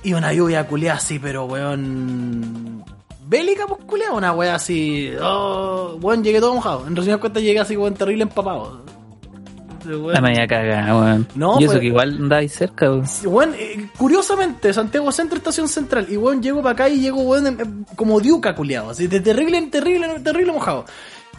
Y 0.04 0.14
una 0.14 0.32
lluvia 0.32 0.66
culiada 0.68 1.00
así, 1.00 1.18
pero 1.20 1.46
weón. 1.46 2.86
Bélica, 3.26 3.66
pues 3.68 3.84
culiada, 3.86 4.14
una 4.14 4.32
weá 4.32 4.56
así. 4.56 5.12
Oh, 5.22 5.98
weón, 6.02 6.24
llegué 6.24 6.40
todo 6.40 6.54
mojado. 6.54 6.88
En 6.88 6.96
resumidas 6.96 7.20
cuentas 7.20 7.44
llegué 7.44 7.60
así, 7.60 7.76
weón, 7.76 7.96
terrible 7.96 8.24
empapado. 8.24 8.86
Weón. 9.96 10.14
La 10.14 10.22
media 10.22 10.48
cagada, 10.48 10.96
weón. 10.96 11.28
No, 11.36 11.60
y 11.60 11.64
eso 11.64 11.74
pues- 11.74 11.80
que 11.82 11.88
igual 11.88 12.18
andáis 12.18 12.52
cerca, 12.54 12.90
weón. 12.92 13.06
Weón, 13.26 13.54
eh, 13.58 13.90
curiosamente, 13.98 14.74
Santiago 14.74 15.12
Centro, 15.12 15.38
Estación 15.38 15.68
Central. 15.68 16.08
Y 16.10 16.18
weón, 16.18 16.42
llego 16.42 16.62
para 16.62 16.74
acá 16.74 16.90
y 16.90 17.00
llego, 17.00 17.22
weón, 17.22 17.86
como 17.96 18.20
diuca, 18.20 18.56
culiado. 18.56 18.90
Así, 18.92 19.08
de 19.08 19.20
terrible, 19.20 19.62
terrible, 19.68 20.20
terrible 20.24 20.52
mojado. 20.52 20.86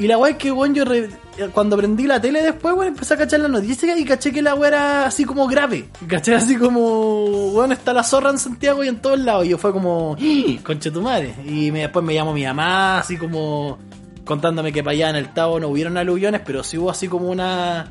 Y 0.00 0.06
la 0.06 0.16
weá 0.16 0.30
es 0.30 0.36
que, 0.38 0.52
weón, 0.52 0.74
yo 0.76 0.84
re- 0.84 1.10
eh, 1.38 1.48
cuando 1.52 1.76
prendí 1.76 2.06
la 2.06 2.20
tele 2.20 2.40
después, 2.40 2.72
weón, 2.72 2.86
empecé 2.88 3.14
a 3.14 3.16
cachar 3.16 3.40
la 3.40 3.48
noticia 3.48 3.98
y 3.98 4.04
caché 4.04 4.30
que 4.30 4.42
la 4.42 4.54
weá 4.54 4.68
era 4.68 5.06
así 5.06 5.24
como 5.24 5.48
grave. 5.48 5.88
Caché 6.06 6.36
así 6.36 6.54
como, 6.56 7.24
weón, 7.50 7.72
está 7.72 7.92
la 7.92 8.04
zorra 8.04 8.30
en 8.30 8.38
Santiago 8.38 8.84
y 8.84 8.88
en 8.88 9.00
todos 9.00 9.18
lados. 9.18 9.44
Y 9.44 9.48
yo 9.48 9.58
fue 9.58 9.72
como, 9.72 10.16
¡Ah! 10.20 10.60
conche 10.62 10.92
tu 10.92 11.02
madre. 11.02 11.34
Y 11.44 11.72
me, 11.72 11.80
después 11.80 12.04
me 12.04 12.14
llamó 12.14 12.32
mi 12.32 12.44
mamá, 12.44 13.00
así 13.00 13.16
como 13.16 13.76
contándome 14.24 14.72
que 14.72 14.84
para 14.84 14.92
allá 14.92 15.10
en 15.10 15.16
el 15.16 15.32
Tavo 15.32 15.58
no 15.58 15.66
hubieron 15.68 15.96
aluviones, 15.96 16.42
pero 16.44 16.62
sí 16.62 16.76
hubo 16.78 16.90
así 16.90 17.08
como 17.08 17.28
una 17.30 17.90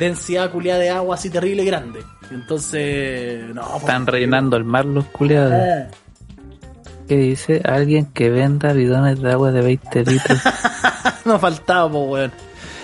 densidad 0.00 0.50
culiada 0.50 0.80
de 0.80 0.90
agua 0.90 1.14
así 1.14 1.30
terrible 1.30 1.64
grande. 1.64 2.00
Entonces, 2.32 3.54
no, 3.54 3.76
Están 3.76 4.06
rellenando 4.06 4.56
el 4.56 4.64
mar 4.64 4.86
los 4.86 5.04
culiados. 5.06 5.52
Eh. 5.52 5.88
¿Qué 7.06 7.16
dice? 7.16 7.60
Alguien 7.64 8.06
que 8.06 8.30
venda 8.30 8.72
bidones 8.72 9.20
de 9.20 9.30
agua 9.30 9.52
de 9.52 9.62
20 9.62 10.04
litros. 10.04 10.40
no 11.24 11.38
faltaba, 11.38 11.90
pues, 11.90 12.08
weón. 12.08 12.32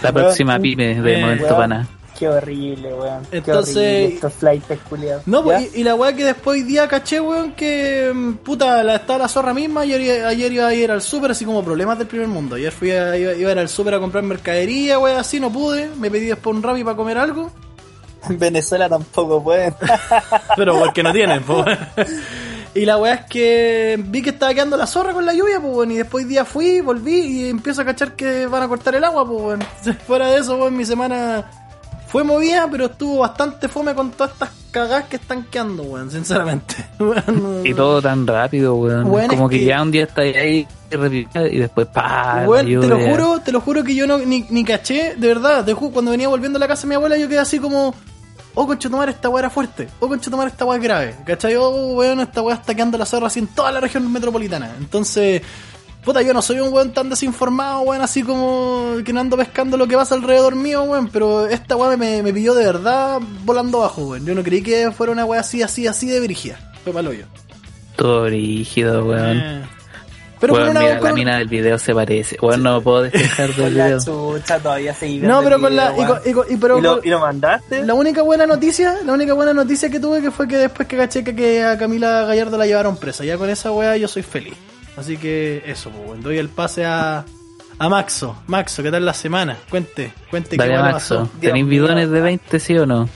La 0.03 0.13
próxima 0.13 0.59
pyme 0.59 1.01
de 1.01 1.15
eh, 1.15 1.21
Momento. 1.21 1.57
Pana. 1.57 1.87
Qué 2.19 2.29
horrible, 2.29 2.95
weón. 2.95 3.27
Entonces- 3.31 3.77
horrible 3.77 4.15
estos 4.15 4.33
flights. 4.35 4.67
No, 5.27 5.43
pues, 5.43 5.75
y, 5.75 5.81
y 5.81 5.85
la 5.85 5.95
weá 5.95 6.15
que 6.15 6.25
después 6.25 6.61
hoy 6.61 6.63
día 6.63 6.89
caché, 6.89 7.21
weón, 7.21 7.53
que 7.53 8.11
mm, 8.15 8.35
puta, 8.37 8.83
la, 8.83 8.97
estaba 8.97 9.21
la 9.21 9.29
zorra 9.29 9.53
misma. 9.53 9.83
Ayer, 9.83 10.25
ayer 10.25 10.53
iba 10.53 10.67
a 10.67 10.75
ir 10.75 10.91
al 10.91 11.03
súper, 11.03 11.31
así 11.31 11.45
como 11.45 11.63
problemas 11.65 11.99
del 11.99 12.07
primer 12.07 12.29
mundo. 12.29 12.57
Ayer 12.57 12.73
fui 12.73 12.91
a, 12.91 13.17
iba, 13.17 13.35
iba 13.35 13.51
a 13.51 13.53
ir 13.53 13.59
al 13.59 13.69
súper 13.69 13.95
a 13.95 14.01
comprar 14.01 14.25
mercadería, 14.25 14.99
weón, 14.99 15.19
así 15.19 15.41
no 15.41 15.53
pude. 15.53 15.89
Me 15.99 16.11
pedí 16.11 16.27
después 16.27 16.57
un 16.57 16.63
rabi 16.63 16.85
para 16.85 16.97
comer 16.97 17.19
algo. 17.19 17.51
En 18.29 18.41
Venezuela 18.41 18.89
tampoco 18.89 19.41
pueden. 19.45 19.73
Pero 20.57 20.77
porque 20.81 21.03
no 21.03 21.13
tienen, 21.13 21.43
pues. 21.43 21.79
Y 22.75 22.85
la 22.85 22.99
weá 22.99 23.15
es 23.15 23.25
que 23.25 23.99
vi 23.99 24.21
que 24.21 24.31
estaba 24.31 24.53
quedando 24.53 24.77
la 24.77 24.87
zorra 24.87 25.15
con 25.15 25.25
la 25.25 25.33
lluvia, 25.33 25.59
pues, 25.61 25.75
weón. 25.75 25.93
Y 25.93 25.97
después 25.97 26.29
día 26.29 26.45
fui, 26.45 26.81
volví 26.83 27.21
y 27.21 27.49
empiezo 27.49 27.81
a 27.81 27.85
cachar 27.87 28.15
que 28.17 28.47
van 28.47 28.65
a 28.65 28.69
cortar 28.69 28.95
el 28.95 29.05
agua, 29.05 29.27
pues, 29.27 29.43
weón. 29.43 29.63
Fuera 30.07 30.29
de 30.29 30.41
eso, 30.41 30.57
weón, 30.57 30.77
mi 30.77 30.85
semana 30.85 31.66
fue 32.09 32.23
movida, 32.25 32.69
pero 32.71 32.87
estuvo 32.87 33.19
bastante 33.19 33.69
fome 33.69 33.95
con 33.95 34.11
todas 34.13 34.33
estas 34.33 34.51
cagadas 34.71 35.05
que 35.05 35.17
están 35.17 35.45
quedando, 35.45 35.83
weón, 35.85 36.11
sinceramente. 36.11 36.75
Weón, 36.99 37.63
Y 37.65 37.73
todo 37.75 38.01
tan 38.03 38.27
rápido, 38.27 38.75
weón. 38.77 39.09
Como 39.29 39.49
que, 39.49 39.59
que- 39.61 39.65
ya 39.65 39.83
un 39.83 39.91
día 39.91 40.05
está 40.05 40.23
ahí 40.23 40.67
y 40.91 41.59
después 41.59 41.87
pa. 41.89 42.45
te 42.63 42.65
lo 42.89 42.99
juro, 43.11 43.41
te 43.41 43.53
lo 43.53 43.61
juro 43.61 43.83
que 43.85 43.95
yo 43.95 44.07
no 44.07 44.19
ni, 44.19 44.47
ni 44.51 44.65
caché, 44.65 45.15
de 45.17 45.29
verdad, 45.29 45.65
te 45.65 45.75
ju- 45.75 45.91
cuando 45.93 46.11
venía 46.11 46.29
volviendo 46.29 46.59
a 46.59 46.61
la 46.61 46.69
casa 46.69 46.83
de 46.83 46.89
mi 46.89 46.95
abuela 46.95 47.17
yo 47.17 47.29
quedé 47.29 47.39
así 47.41 47.59
como, 47.59 47.95
oh 48.55 48.67
conchetumar, 48.67 49.09
esta 49.09 49.29
weá 49.29 49.41
era 49.41 49.51
fuerte, 49.51 49.89
oh 50.01 50.09
conchetumar, 50.09 50.47
esta 50.49 50.65
weá 50.65 50.77
es 50.77 50.83
grave, 50.83 51.15
¿cachai? 51.27 51.57
Oh 51.57 51.95
weón, 51.95 52.21
esta 52.21 52.41
weá 52.43 52.55
está 52.57 52.75
quedando 52.75 52.97
la 52.99 53.07
zorra 53.07 53.27
así 53.29 53.41
en 53.41 53.49
toda 53.49 53.73
la 53.73 53.81
región 53.81 54.11
metropolitana. 54.13 54.75
Entonces, 54.79 55.43
puta, 56.07 56.23
yo 56.23 56.33
no 56.33 56.41
soy 56.41 56.61
un 56.61 56.73
weón 56.73 56.93
tan 56.93 57.11
desinformado, 57.11 57.81
weón, 57.81 58.01
así 58.01 58.23
como 58.23 58.95
que 59.05 59.13
no 59.13 59.21
ando 59.21 59.37
pescando 59.37 59.77
lo 59.77 59.87
que 59.87 59.97
pasa 59.97 60.15
alrededor 60.15 60.55
mío, 60.55 60.85
weón, 60.85 61.09
pero 61.09 61.47
esta 61.47 61.77
weá 61.77 61.95
me, 61.99 62.23
me 62.23 62.33
pilló 62.33 62.55
de 62.55 62.65
verdad 62.65 63.19
volando 63.45 63.81
bajo, 63.81 64.03
weón. 64.07 64.25
Yo 64.25 64.35
no 64.35 64.43
creí 64.43 64.63
que 64.63 64.91
fuera 64.93 65.13
una 65.13 65.25
weá 65.27 65.41
así, 65.41 65.63
así, 65.63 65.87
así 65.87 66.07
de 66.09 66.21
brígida. 66.21 66.59
Fue 66.85 66.93
palo 66.95 67.13
yo. 67.13 67.25
Todo 67.97 68.29
rígido, 68.29 69.05
weón. 69.05 69.37
Eh. 69.39 69.63
Pero 70.39 70.53
Weón, 70.53 70.67
con 70.67 70.77
una 70.77 70.81
mira, 70.87 70.99
con- 70.99 71.09
la 71.09 71.15
mina 71.15 71.39
del 71.39 71.49
video 71.49 71.79
se 71.79 71.95
parece. 71.95 72.37
Weón, 72.43 72.63
no 72.63 72.83
puedo 72.83 73.03
despejar 73.05 73.47
del 73.55 73.57
Con 73.57 73.75
la 73.79 73.85
video. 73.87 73.99
chucha 74.05 74.59
todavía 74.61 74.95
No, 75.23 75.43
pero 75.43 75.59
con 75.61 75.75
la. 75.75 75.93
y 75.93 75.97
con- 75.97 76.09
weón. 76.09 76.21
y 76.27 76.33
con- 76.33 76.47
y 76.51 76.57
pero 76.59 76.79
¿Y 76.79 76.83
lo, 76.83 76.97
con- 76.99 77.07
y 77.07 77.11
lo 77.11 77.21
mandaste? 77.21 77.85
La 77.85 77.95
única 77.95 78.21
buena 78.23 78.47
noticia, 78.47 78.97
la 79.05 79.13
única 79.15 79.33
buena 79.33 79.55
noticia 79.55 79.89
que 79.91 79.99
tuve 79.99 80.21
que 80.21 80.31
fue 80.31 80.47
que 80.47 80.59
después 80.59 80.87
que 80.87 80.97
caché 80.99 81.25
que, 81.25 81.35
que 81.35 81.65
a 81.65 81.79
Camila 81.79 82.27
Gallardo 82.27 82.59
la 82.59 82.67
llevaron 82.67 82.99
presa. 82.99 83.25
Ya 83.25 83.39
con 83.39 83.49
esa 83.49 83.73
weá 83.73 83.97
yo 83.97 84.07
soy 84.09 84.23
feliz. 84.23 84.55
Así 84.97 85.17
que 85.17 85.63
eso, 85.67 85.91
pues, 85.91 86.09
weón. 86.09 86.23
doy 86.23 86.39
el 86.39 86.49
pase 86.49 86.85
a, 86.87 87.25
a 87.79 87.89
Maxo. 87.89 88.37
Maxo, 88.47 88.83
¿qué 88.83 88.91
tal 88.91 89.05
la 89.05 89.13
semana? 89.15 89.57
Cuente, 89.71 90.13
cuente 90.31 90.51
qué 90.51 90.57
Dale, 90.57 90.77
le 90.77 90.83
Maxo. 90.83 91.19
pasó. 91.25 91.31
¿Tenéis 91.41 91.67
bidones 91.67 92.11
de 92.11 92.21
20, 92.21 92.59
sí 92.61 92.77
o 92.79 92.87
no? 92.87 93.09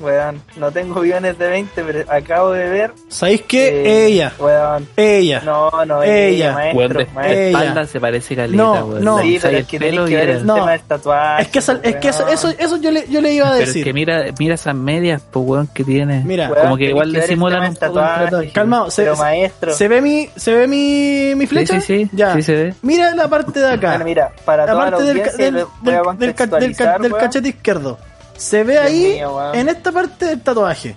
Weón, 0.00 0.42
no 0.56 0.70
tengo 0.70 1.00
guiones 1.00 1.38
de 1.38 1.48
20, 1.48 1.82
pero 1.84 2.04
acabo 2.12 2.52
de 2.52 2.68
ver. 2.68 2.92
¿Sabéis 3.08 3.42
qué? 3.42 3.68
eh, 3.84 4.06
ella. 4.06 4.32
Weón, 4.38 4.86
Ella. 4.96 5.40
no, 5.44 5.70
no, 5.86 6.02
Ella. 6.02 6.16
ella, 6.26 6.52
maestro, 6.52 6.78
Weón, 6.78 6.92
de 6.92 7.06
maestro. 7.14 7.22
Ella. 7.38 7.46
espalda 7.58 7.86
se 7.86 8.00
parece 8.00 8.36
caleta, 8.36 8.62
No, 8.62 8.72
weón. 8.86 9.04
no. 9.04 9.18
Sí, 9.20 9.38
pero 9.40 9.56
el 9.56 9.62
es 9.62 9.66
que 9.68 9.78
tenés 9.78 10.00
que 10.08 10.16
ver 10.16 10.28
el 10.30 10.46
No. 10.46 10.54
tema 10.54 10.70
del 10.72 10.80
tatuaje. 10.82 11.42
Es 11.42 11.48
que, 11.48 11.58
esa- 11.60 11.80
es 11.82 11.96
que 11.96 12.08
eso, 12.08 12.28
eso, 12.28 12.48
eso 12.58 12.76
yo, 12.76 12.90
le, 12.90 13.08
yo 13.08 13.20
le 13.20 13.32
iba 13.32 13.46
a 13.48 13.52
Pero 13.52 13.62
es 13.62 13.68
decir. 13.68 13.84
que 13.84 13.92
mira, 13.92 14.24
mira 14.38 14.54
esas 14.54 14.74
medias, 14.74 15.22
pues 15.30 15.46
weón, 15.46 15.66
que 15.68 15.84
tiene. 15.84 16.22
Mira, 16.24 16.48
Weón, 16.50 16.62
como 16.62 16.76
que 16.76 16.84
igual 16.84 17.12
disimulan 17.12 17.60
tema 17.60 17.68
un 17.70 17.76
tatuaje. 17.76 18.24
tatuaje. 18.24 18.50
Calmado, 18.50 18.90
se, 18.90 19.02
Pero 19.02 19.16
maestro. 19.16 19.72
¿se 19.72 19.88
ve 19.88 20.02
mi, 20.02 20.28
se 20.36 20.52
ve 20.54 20.66
mi, 20.68 21.34
mi 21.36 21.46
flecha? 21.46 21.80
Sí, 21.80 21.86
sí, 21.86 22.04
sí, 22.04 22.10
Ya. 22.12 22.34
sí 22.34 22.42
se 22.42 22.52
ve. 22.54 22.74
Mira 22.82 23.14
la 23.14 23.28
parte 23.28 23.58
de 23.60 23.66
acá. 23.72 23.90
Bueno, 23.90 24.04
mira, 24.04 24.32
para 24.44 24.66
toda 24.66 24.90
la 24.90 24.98
del, 24.98 25.06
ca- 25.22 25.30
audiencia, 25.30 25.44
del, 25.44 25.54
le 25.54 25.60
del- 25.92 26.18
del 26.18 26.34
ca- 26.34 26.98
del 26.98 27.12
cachete 27.14 27.48
izquierdo. 27.48 27.98
Se 28.36 28.64
ve 28.64 28.72
Dios 28.74 28.84
ahí, 28.84 29.12
mío, 29.14 29.54
en 29.54 29.68
esta 29.68 29.92
parte 29.92 30.26
del 30.26 30.40
tatuaje. 30.40 30.94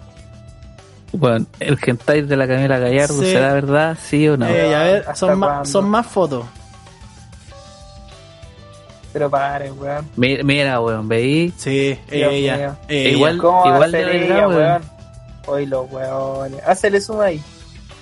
Bueno, 1.12 1.46
el 1.60 1.78
hentai 1.84 2.22
de 2.22 2.38
la 2.38 2.48
Camila 2.48 2.78
Gallardo, 2.78 3.22
Sí. 3.24 3.32
¿será 3.32 3.54
verdad? 3.54 3.98
¿Sí 4.00 4.28
o 4.28 4.38
no? 4.38 4.48
Eh, 4.48 4.76
a 4.76 4.84
ver, 4.84 4.98
¿hasta 5.00 5.16
son 5.16 5.40
más, 5.40 5.70
son 5.70 5.90
más 5.90 6.06
fotos. 6.06 6.46
Pero 9.12 9.30
pare, 9.30 9.72
weón. 9.72 10.08
Mi- 10.18 10.44
Mira, 10.44 10.80
weón, 10.82 11.08
veí. 11.08 11.52
Sí, 11.58 11.98
Dios 12.12 12.32
ella. 12.32 12.58
mío. 12.58 12.76
ella. 12.88 13.10
Igual- 13.10 13.38
¿Cómo 13.40 13.58
va 13.62 13.72
a 13.72 13.74
igual 13.76 13.92
de 13.92 13.98
ser 14.04 14.08
verdad, 14.08 14.24
ella, 14.38 14.48
weón. 14.48 14.60
weón? 14.62 14.82
Hoy 15.48 15.66
los 15.66 15.92
weones. 15.92 16.62
Hacele 16.68 17.02
zoom 17.02 17.22
ahí. 17.22 17.42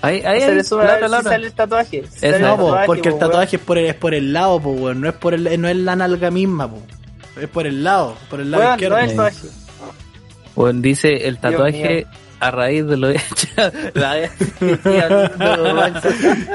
Ahí, 0.02 0.22
ahí, 0.26 0.44
ahí. 0.44 0.64
zoom 0.64 0.82
a 0.82 0.84
la 0.84 0.96
ver 0.96 1.04
otra, 1.04 1.08
la 1.08 1.18
si 1.18 1.22
otra. 1.22 1.32
sale 1.32 1.48
el 1.48 1.54
tatuaje. 1.54 2.04
Si 2.12 2.20
sale 2.20 2.40
No, 2.40 2.56
tatuaje, 2.56 2.86
porque 2.88 3.08
el 3.08 3.14
po, 3.14 3.20
tatuaje 3.20 3.56
es 3.56 3.62
por 3.62 3.78
el, 3.78 3.86
es 3.86 3.96
por 3.96 4.14
el 4.14 4.34
lado, 4.34 4.60
po, 4.60 4.72
weón. 4.72 5.00
No 5.00 5.08
es 5.08 5.16
por 5.16 5.34
el, 5.34 5.62
no 5.62 5.70
es 5.70 5.78
la 5.78 5.96
nalga 5.96 6.30
misma, 6.30 6.70
po. 6.70 6.82
Es 7.42 7.48
por 7.50 7.68
el 7.68 7.84
lado, 7.84 8.16
por 8.30 8.40
el 8.42 8.52
lado 8.52 8.64
izquierdo. 8.72 8.98
no 8.98 9.04
es 9.04 9.10
tatuaje. 9.16 9.48
Weón, 10.56 10.82
dice 10.82 11.28
el 11.28 11.38
tatuaje 11.38 12.08
a 12.40 12.52
raíz 12.52 12.86
de 12.88 12.98
lo 12.98 13.10
hecho. 13.10 13.48
La- 13.94 14.30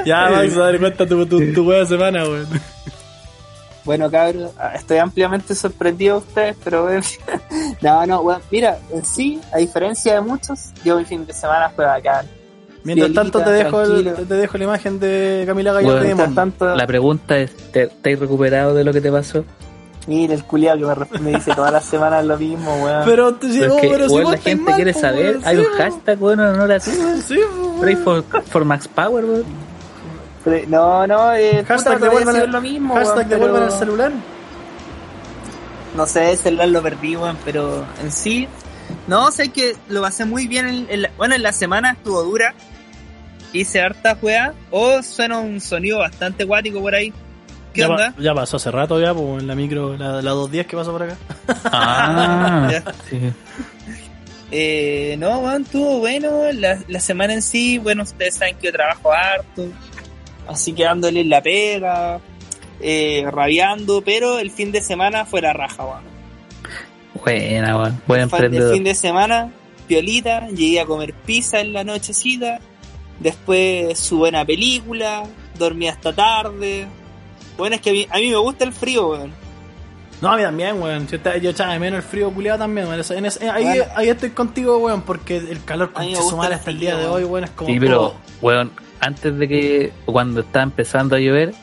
ya, 0.04 0.30
Max, 0.30 0.56
a 0.56 0.60
dar 0.60 0.78
cuenta 0.78 1.06
tu, 1.06 1.26
tu, 1.26 1.52
tu 1.52 1.64
wea 1.68 1.84
semana, 1.86 2.24
weón. 2.24 2.46
Bueno, 3.84 4.08
cabros, 4.10 4.52
ah, 4.58 4.72
estoy 4.76 4.98
ampliamente 4.98 5.54
sorprendido 5.56 6.20
de 6.20 6.26
ustedes, 6.26 6.56
pero 6.62 6.84
weón, 6.86 7.02
no, 7.80 8.06
no, 8.06 8.20
weón, 8.20 8.40
mira, 8.50 8.78
en 8.92 9.04
sí, 9.04 9.40
a 9.52 9.58
diferencia 9.58 10.14
de 10.14 10.20
muchos, 10.20 10.70
yo 10.84 10.96
mi 10.98 11.04
fin 11.04 11.26
de 11.26 11.32
semana 11.32 11.68
fue 11.70 11.84
bacán. 11.84 12.26
Mientras 12.84 13.12
tanto 13.12 13.40
te 13.42 13.50
dejo, 13.50 13.82
el- 13.82 14.12
te 14.26 14.34
dejo 14.34 14.58
la 14.58 14.64
imagen 14.64 14.98
de 15.00 15.44
Camila 15.46 15.72
Gallardo 15.72 15.98
Bueno, 15.98 16.26
de 16.28 16.34
tanto, 16.34 16.74
La 16.76 16.86
pregunta 16.86 17.38
es, 17.38 17.56
¿te, 17.72 17.86
te 17.88 18.12
has 18.14 18.18
recuperado 18.20 18.74
de 18.74 18.84
lo 18.84 18.92
que 18.92 19.00
te 19.00 19.10
pasó? 19.10 19.44
Mira 20.06 20.34
el 20.34 20.44
culiado 20.44 20.78
que 20.78 20.86
me, 20.86 20.94
resp- 20.94 21.20
me 21.20 21.30
dice 21.32 21.54
todas 21.54 21.72
las 21.72 21.84
semanas 21.84 22.24
lo 22.24 22.36
mismo, 22.38 22.74
weón. 22.84 23.02
Pero, 23.04 23.34
te- 23.34 23.48
Pero 23.58 23.76
que, 23.76 23.88
pero 23.88 24.08
si 24.08 24.14
weón, 24.14 24.24
vos 24.24 24.32
la 24.32 24.38
gente 24.40 24.64
mal, 24.64 24.74
quiere 24.76 24.94
saber. 24.94 25.26
weón, 25.36 25.42
Hay 25.44 25.56
sí, 25.56 25.62
un 25.62 25.78
hashtag, 25.78 26.18
bueno, 26.18 26.42
en 26.48 26.54
honor 26.54 26.72
a 26.72 26.80
ti. 26.80 26.90
Sí, 27.26 27.36
weón. 27.38 27.80
Pray 27.80 27.96
for, 27.96 28.24
for 28.48 28.64
Max 28.64 28.88
Power, 28.88 29.24
weón. 29.24 29.44
Pero- 30.44 30.68
no, 30.68 31.06
no, 31.06 31.32
eh, 31.34 31.64
Hashtag 31.66 32.00
devuelvan 32.00 32.36
el, 32.36 32.50
lo 32.50 32.60
mismo, 32.60 32.94
hashtag 32.94 33.16
weón, 33.18 33.28
devuelvan 33.28 33.60
pero- 33.62 33.72
el 33.72 33.78
celular. 33.78 34.12
no 35.96 36.06
sé, 36.06 36.30
el 36.32 36.38
celular 36.38 36.68
lo 36.68 36.82
perdí, 36.82 37.16
weón, 37.16 37.36
pero 37.44 37.84
en 38.02 38.10
sí, 38.10 38.48
no, 39.06 39.30
sé 39.30 39.50
que 39.50 39.76
lo 39.88 40.00
pasé 40.02 40.24
muy 40.24 40.46
bien. 40.48 40.66
En, 40.66 40.86
en 40.90 41.02
la- 41.02 41.10
bueno, 41.16 41.34
en 41.34 41.42
la 41.42 41.52
semana 41.52 41.92
estuvo 41.92 42.22
dura, 42.22 42.54
hice 43.52 43.80
harta 43.82 44.16
juega, 44.20 44.54
o 44.70 45.02
suena 45.02 45.38
un 45.38 45.60
sonido 45.60 45.98
bastante 45.98 46.42
acuático 46.44 46.80
por 46.80 46.94
ahí. 46.94 47.12
¿Qué 47.72 47.80
ya, 47.82 47.88
onda? 47.88 48.12
pa- 48.16 48.22
ya 48.22 48.34
pasó 48.34 48.56
hace 48.58 48.70
rato 48.70 49.00
ya, 49.00 49.14
pues 49.14 49.40
en 49.42 49.46
la 49.46 49.54
micro, 49.54 49.96
la, 49.96 50.20
la 50.22 50.30
210 50.32 50.66
que 50.66 50.76
pasó 50.76 50.92
por 50.92 51.02
acá. 51.04 51.16
Ah, 51.64 52.70
sí. 53.10 53.18
Eh, 54.50 55.16
no, 55.18 55.38
weón, 55.40 55.62
estuvo 55.62 55.98
bueno. 55.98 56.52
La, 56.52 56.78
la 56.88 57.00
semana 57.00 57.32
en 57.34 57.42
sí, 57.42 57.78
bueno, 57.78 58.02
ustedes 58.02 58.34
saben 58.36 58.56
que 58.56 58.66
yo 58.66 58.72
trabajo 58.72 59.10
harto, 59.12 59.66
así 60.46 60.72
que 60.74 60.84
dándole 60.84 61.20
en 61.20 61.30
la 61.30 61.40
pega, 61.42 62.20
eh, 62.80 63.24
rabiando, 63.30 64.02
pero 64.02 64.38
el 64.38 64.50
fin 64.50 64.70
de 64.72 64.82
semana 64.82 65.24
fue 65.24 65.40
la 65.40 65.52
raja, 65.54 65.84
weón. 65.84 66.12
Buena, 67.24 67.76
weón. 67.78 68.02
Buen 68.06 68.20
El 68.22 68.28
fa- 68.28 68.36
El 68.38 68.44
emprendedor. 68.44 68.74
fin 68.74 68.84
de 68.84 68.94
semana, 68.94 69.50
piolita, 69.86 70.48
llegué 70.48 70.80
a 70.80 70.84
comer 70.84 71.14
pizza 71.14 71.60
en 71.60 71.72
la 71.72 71.84
nochecita, 71.84 72.58
después 73.20 73.98
su 73.98 74.18
buena 74.18 74.44
película, 74.44 75.22
dormí 75.58 75.88
hasta 75.88 76.12
tarde. 76.12 76.86
Bueno, 77.56 77.76
es 77.76 77.82
que 77.82 77.90
a 77.90 77.92
mí, 77.92 78.06
a 78.10 78.16
mí 78.18 78.30
me 78.30 78.36
gusta 78.36 78.64
el 78.64 78.72
frío, 78.72 79.08
weón. 79.10 79.32
No, 80.20 80.30
a 80.32 80.36
mí 80.36 80.42
también, 80.42 80.80
weón. 80.80 81.06
Yo, 81.08 81.50
echaba 81.50 81.72
de 81.72 81.78
menos 81.78 81.98
el 82.04 82.08
frío 82.08 82.30
culiado 82.32 82.58
también, 82.60 82.86
weón. 82.86 83.00
Eso- 83.00 83.14
en 83.14 83.26
ese- 83.26 83.50
ahí, 83.50 83.64
Bueno. 83.64 83.84
ahí 83.96 84.08
estoy 84.08 84.30
contigo, 84.30 84.78
weón, 84.78 85.02
porque 85.02 85.36
el 85.38 85.64
calor 85.64 85.92
con 85.92 86.04
su 86.04 86.10
gusta 86.22 86.36
madre 86.36 86.54
el 86.54 86.58
hasta 86.60 86.70
el 86.70 86.78
día 86.78 86.96
de 86.96 87.06
hoy, 87.06 87.24
weón, 87.24 87.44
es 87.44 87.50
como. 87.50 87.68
Sí, 87.70 87.78
pero, 87.80 88.14
weón, 88.40 88.70
antes 89.00 89.36
de 89.38 89.48
que, 89.48 89.92
cuando 90.06 90.40
estaba 90.42 90.62
empezando 90.62 91.16
a 91.16 91.18
llover, 91.18 91.54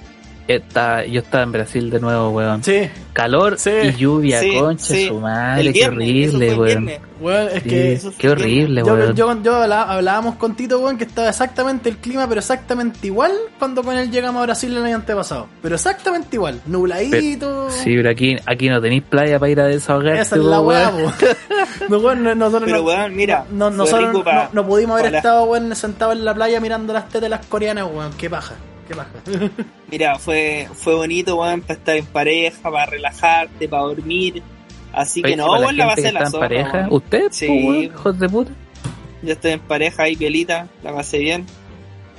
está, 0.55 1.05
yo 1.05 1.21
estaba 1.21 1.43
en 1.43 1.51
Brasil 1.51 1.89
de 1.89 1.99
nuevo, 1.99 2.29
weón. 2.29 2.63
Sí, 2.63 2.89
Calor 3.13 3.57
Sí. 3.59 3.71
y 3.83 3.91
lluvia, 3.95 4.39
Sí, 4.39 4.57
concha 4.57 4.85
sí. 4.85 5.07
su 5.07 5.19
madre, 5.19 5.73
qué 5.73 5.85
horrible, 5.87 6.55
weón. 6.55 6.89
weón, 7.19 7.47
es 7.53 7.63
Sí, 7.63 7.69
que 7.69 7.93
eso 7.93 8.13
qué 8.17 8.29
horrible, 8.29 8.81
yo, 8.85 8.93
weón. 8.93 9.15
yo, 9.15 9.41
yo 9.43 9.55
hablábamos 9.55 10.35
con 10.35 10.55
Tito, 10.55 10.79
weón, 10.79 10.97
que 10.97 11.03
estaba 11.03 11.27
exactamente 11.29 11.89
el 11.89 11.97
clima, 11.97 12.27
pero 12.27 12.39
exactamente 12.39 13.07
igual 13.07 13.31
cuando 13.57 13.83
con 13.83 13.97
él 13.97 14.09
llegamos 14.09 14.39
a 14.41 14.45
Brasil 14.45 14.75
el 14.75 14.83
año 14.85 14.95
antepasado. 14.95 15.47
Pero 15.61 15.75
exactamente 15.75 16.35
igual, 16.37 16.61
nubladito. 16.65 17.69
Sí, 17.71 17.95
pero 17.95 18.09
aquí, 18.09 18.37
aquí 18.45 18.69
no 18.69 18.79
tenéis 18.81 19.03
playa 19.03 19.37
para 19.39 19.51
ir 19.51 19.59
a 19.59 19.65
desahogarte, 19.65 20.21
Esa 20.21 20.35
es 20.37 20.41
la 20.43 20.61
weá, 20.61 20.89
weón. 20.89 21.13
No, 21.89 21.97
weón, 21.97 22.23
no- 22.23 22.35
nosotros 22.35 22.63
Pero 22.65 22.77
no, 22.83 22.87
weón, 22.87 23.15
mira, 23.15 23.45
no, 23.51 23.69
nosotros 23.69 24.23
no, 24.53 24.65
pudimos 24.65 24.99
haber 24.99 25.15
estado, 25.15 25.43
weón, 25.43 25.75
sentados 25.75 26.15
en 26.15 26.23
la 26.25 26.33
playa 26.33 26.59
mirando 26.59 26.93
las 26.93 27.05
tetas 27.07 27.21
de 27.23 27.29
las 27.29 27.45
coreanas, 27.47 27.87
weón. 27.91 28.11
Qué 28.17 28.29
paja, 28.29 28.55
qué. 28.89 29.49
Mira, 29.91 30.17
fue, 30.19 30.67
fue 30.73 30.95
bonito, 30.95 31.35
weón, 31.37 31.61
para 31.61 31.73
estar 31.75 31.95
en 31.95 32.05
pareja, 32.05 32.69
para 32.71 32.85
relajarte, 32.85 33.67
para 33.69 33.83
dormir. 33.83 34.41
Así 34.91 35.21
que 35.21 35.35
no, 35.35 35.47
para 35.47 35.61
weón, 35.61 35.77
la 35.77 35.89
gente 35.95 36.01
pasé 36.01 36.07
que 36.07 36.11
la 36.13 36.19
está 36.19 36.25
en 36.25 36.31
zorra, 36.31 36.47
pareja, 36.47 36.77
weón. 36.79 36.93
¿usted, 36.93 37.27
Sí. 37.31 37.47
po, 37.47 37.53
weón, 37.53 37.83
hijos 37.83 38.19
de 38.19 38.29
puta? 38.29 38.51
Yo 39.21 39.31
estoy 39.33 39.51
en 39.51 39.59
pareja 39.59 40.03
ahí, 40.03 40.15
pielita, 40.15 40.67
la 40.83 40.93
pasé 40.93 41.17
bien. 41.19 41.45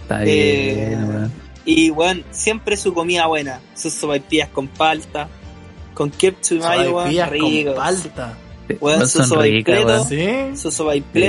Está 0.03 0.25
Eh, 0.25 0.87
bien, 0.89 1.09
weón. 1.09 1.33
Y, 1.65 1.91
weón, 1.91 2.25
siempre 2.31 2.77
su 2.77 2.95
comida 2.95 3.27
buena. 3.27 3.61
Sus 3.75 3.93
sopaipillas 3.93 4.49
con 4.49 4.67
palta, 4.69 5.29
con 5.95 6.11
ketchup 6.11 6.59
y 6.59 6.61
mayo, 6.61 6.97
weón, 6.97 7.15
con 7.67 7.75
palta. 7.75 8.35
Weón, 8.81 9.07
su 9.07 9.23
son 9.25 9.41
ricas, 9.43 9.79
sopaipleto. 9.81 9.87
weón. 9.87 10.55
¿Sí? 10.55 10.61
Su 10.63 10.71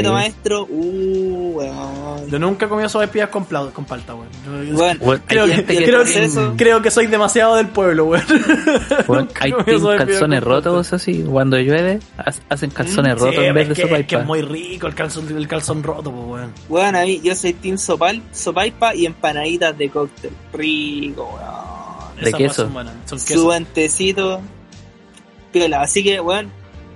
Sí. 0.09 0.13
maestro, 0.13 0.67
uh, 0.69 1.51
weón. 1.57 2.29
Yo 2.29 2.39
nunca 2.39 2.65
he 2.65 2.69
comido 2.69 2.89
sopaipillas 2.89 3.29
con, 3.29 3.45
con 3.45 3.85
palta, 3.85 4.13
weón. 4.15 4.29
Yo- 4.67 4.75
Weón, 4.77 5.21
Creo 5.25 5.45
que, 5.45 5.53
gente 5.55 5.77
el 5.77 5.83
creo, 5.85 6.01
proceso- 6.01 6.51
que, 6.51 6.57
creo 6.57 6.81
que 6.81 6.91
soy 6.91 7.07
demasiado 7.07 7.55
del 7.55 7.67
pueblo, 7.67 8.05
weón. 8.05 8.23
hay 9.39 9.51
sopaipillas 9.51 9.97
calzones 9.97 10.43
rotos 10.43 10.93
así, 10.93 11.23
cuando 11.23 11.57
llueve, 11.59 11.99
ha- 12.17 12.31
hacen 12.49 12.69
calzones 12.71 13.17
rotos 13.19 13.35
Sí, 13.35 13.45
en 13.45 13.53
vez 13.55 13.69
de 13.69 13.73
que, 13.75 13.81
sopa 13.83 13.97
es 13.97 14.07
que 14.07 14.15
es 14.15 14.25
muy 14.25 14.41
rico 14.41 14.87
el 14.87 14.95
calzón, 14.95 15.27
el 15.35 15.47
calzón 15.47 15.83
roto, 15.83 16.11
pues, 16.11 16.25
weón. 16.27 16.53
Weón, 16.69 16.95
a 16.95 17.03
mí, 17.03 17.21
yo 17.23 17.35
soy 17.35 17.53
team 17.53 17.77
sopal, 17.77 18.21
sopaipa 18.31 18.95
y 18.95 19.05
empanaditas 19.05 19.77
de 19.77 19.89
cóctel. 19.89 20.31
Rico, 20.53 21.29
weón. 21.35 21.71
¿De 22.21 22.27
Esas 22.29 22.37
queso? 22.37 22.53
Son, 22.65 22.73
buenas, 22.73 22.93
son 23.05 23.19
Su 23.19 23.25
queso. 23.25 23.43
Piola. 25.51 25.81
Así 25.81 26.03
que, 26.03 26.19
weón, 26.21 26.51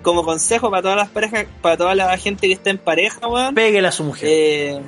como 0.05 0.23
consejo 0.23 0.69
para 0.69 0.81
todas 0.83 0.97
las 0.97 1.09
parejas, 1.09 1.45
para 1.61 1.75
toda 1.75 1.95
la 1.95 2.15
gente 2.17 2.47
que 2.47 2.53
está 2.53 2.69
en 2.69 2.77
pareja, 2.77 3.27
weón. 3.27 3.53
Péguele 3.53 3.87
a 3.89 3.91
su 3.91 4.03
mujer. 4.05 4.29
Eh, 4.31 4.81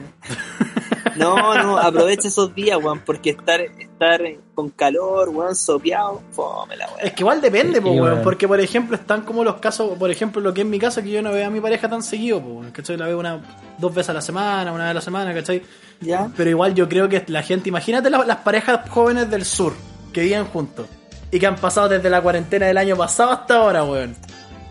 no, 1.15 1.55
no, 1.63 1.77
aprovecha 1.79 2.27
esos 2.27 2.53
días, 2.53 2.77
weón, 2.81 2.99
porque 2.99 3.31
estar, 3.31 3.59
estar 3.59 4.21
con 4.53 4.69
calor, 4.69 5.29
weón, 5.29 5.55
sopeado, 5.55 6.21
fome 6.31 6.75
la 6.77 6.85
weón. 6.87 6.99
Es 7.01 7.13
que 7.13 7.23
igual 7.23 7.41
depende, 7.41 7.79
Sí, 7.81 7.85
weón. 7.87 8.21
Porque, 8.21 8.47
por 8.47 8.59
ejemplo, 8.59 8.95
están 8.95 9.21
como 9.23 9.43
los 9.43 9.55
casos, 9.55 9.97
por 9.97 10.11
ejemplo, 10.11 10.39
lo 10.41 10.53
que 10.53 10.61
es 10.61 10.67
mi 10.67 10.77
caso, 10.77 11.01
que 11.01 11.09
yo 11.09 11.21
no 11.23 11.31
veo 11.31 11.47
a 11.47 11.49
mi 11.49 11.59
pareja 11.59 11.89
tan 11.89 12.03
seguido, 12.03 12.37
weón. 12.37 12.71
¿Cachai? 12.71 12.97
La 12.97 13.07
veo 13.07 13.17
una, 13.19 13.41
dos 13.79 13.93
veces 13.93 14.11
a 14.11 14.13
la 14.13 14.21
semana, 14.21 14.71
una 14.71 14.83
vez 14.83 14.91
a 14.91 14.93
la 14.93 15.01
semana, 15.01 15.33
¿cachai? 15.33 15.63
¿Ya? 15.99 16.29
Pero 16.37 16.49
igual 16.51 16.75
yo 16.75 16.87
creo 16.87 17.09
que 17.09 17.23
la 17.27 17.41
gente, 17.41 17.69
imagínate 17.69 18.09
la- 18.11 18.23
las 18.23 18.37
parejas 18.37 18.87
jóvenes 18.89 19.29
del 19.31 19.43
sur 19.43 19.73
que 20.13 20.21
viven 20.21 20.45
juntos 20.45 20.85
y 21.31 21.39
que 21.39 21.47
han 21.47 21.55
pasado 21.55 21.89
desde 21.89 22.09
la 22.09 22.21
cuarentena 22.21 22.67
del 22.67 22.77
año 22.77 22.95
pasado 22.95 23.31
hasta 23.31 23.55
ahora, 23.57 23.83
weón. 23.83 24.15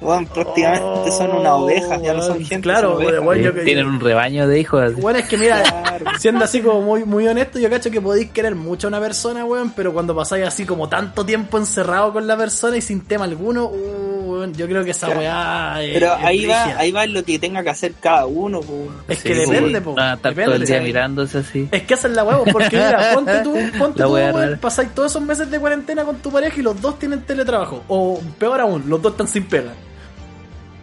Weón, 0.00 0.26
prácticamente 0.26 1.10
son 1.12 1.30
unas 1.32 1.52
ovejas, 1.52 2.02
ya 2.02 2.12
no 2.14 2.22
son 2.22 2.32
Oh, 2.42 2.44
gente. 2.46 2.60
Claro, 2.60 3.00
son 3.00 3.34
Sí, 3.36 3.42
yo 3.42 3.54
que- 3.54 3.60
Tienen 3.62 3.86
un 3.86 3.98
rebaño 4.00 4.46
de 4.46 4.60
hijos 4.60 4.82
así. 4.82 5.00
Bueno, 5.00 5.18
es 5.18 5.26
que 5.26 5.36
mira, 5.38 5.62
Claro. 5.62 6.04
siendo 6.18 6.44
así 6.44 6.60
como 6.60 6.82
muy, 6.82 7.04
muy 7.04 7.26
honesto, 7.26 7.58
yo 7.58 7.70
cacho 7.70 7.90
que 7.90 8.00
podéis 8.00 8.30
querer 8.30 8.54
mucho 8.54 8.86
a 8.86 8.88
una 8.88 9.00
persona, 9.00 9.44
weón, 9.44 9.72
pero 9.74 9.92
cuando 9.94 10.14
pasáis 10.14 10.46
así 10.46 10.64
como 10.66 10.88
tanto 10.88 11.24
tiempo 11.24 11.56
encerrado 11.58 12.12
con 12.12 12.26
la 12.26 12.36
persona 12.36 12.76
y 12.76 12.82
sin 12.82 13.00
tema 13.06 13.24
alguno, 13.24 13.64
uh, 13.66 14.30
weón, 14.32 14.54
yo 14.54 14.66
creo 14.66 14.84
que 14.84 14.90
esa 14.90 15.06
Claro. 15.06 15.20
weá 15.20 15.82
es, 15.82 15.94
Pero 15.94 16.06
es 16.14 16.24
ahí 16.24 16.46
va, 16.46 16.62
brígida. 16.64 16.80
ahí 16.80 16.92
va 16.92 17.06
lo 17.06 17.24
que 17.24 17.38
tenga 17.38 17.62
que 17.62 17.70
hacer 17.70 17.94
cada 17.98 18.26
uno, 18.26 18.60
weón. 18.60 18.94
Es 19.08 19.22
que 19.22 19.34
Sí, 19.34 19.40
depende, 19.50 19.78
sí. 19.78 19.84
po. 19.84 19.94
Van 19.94 20.08
a 20.10 20.14
estar 20.14 20.32
Depende, 20.32 20.44
todo 20.52 20.54
el 20.56 20.66
día 20.66 20.76
¿sabes? 20.76 20.86
mirándose 20.86 21.38
así. 21.38 21.68
Es 21.72 21.82
que 21.84 21.94
es 21.94 22.04
la 22.04 22.22
huevo, 22.24 22.44
porque 22.52 22.76
mira, 22.76 23.10
ponte 23.14 23.40
tú, 23.40 23.54
ponte 23.78 24.00
La 24.00 24.06
tú, 24.06 24.12
weón, 24.12 24.58
pasáis 24.60 24.90
todos 24.94 25.10
esos 25.12 25.22
meses 25.22 25.50
de 25.50 25.58
cuarentena 25.58 26.04
con 26.04 26.16
tu 26.16 26.30
pareja 26.30 26.54
y 26.60 26.62
los 26.62 26.80
dos 26.80 26.98
tienen 26.98 27.22
teletrabajo. 27.22 27.82
O 27.88 28.20
peor 28.38 28.60
aún, 28.60 28.84
los 28.88 29.00
dos 29.00 29.12
están 29.12 29.26
sin 29.28 29.44
pega. 29.44 29.72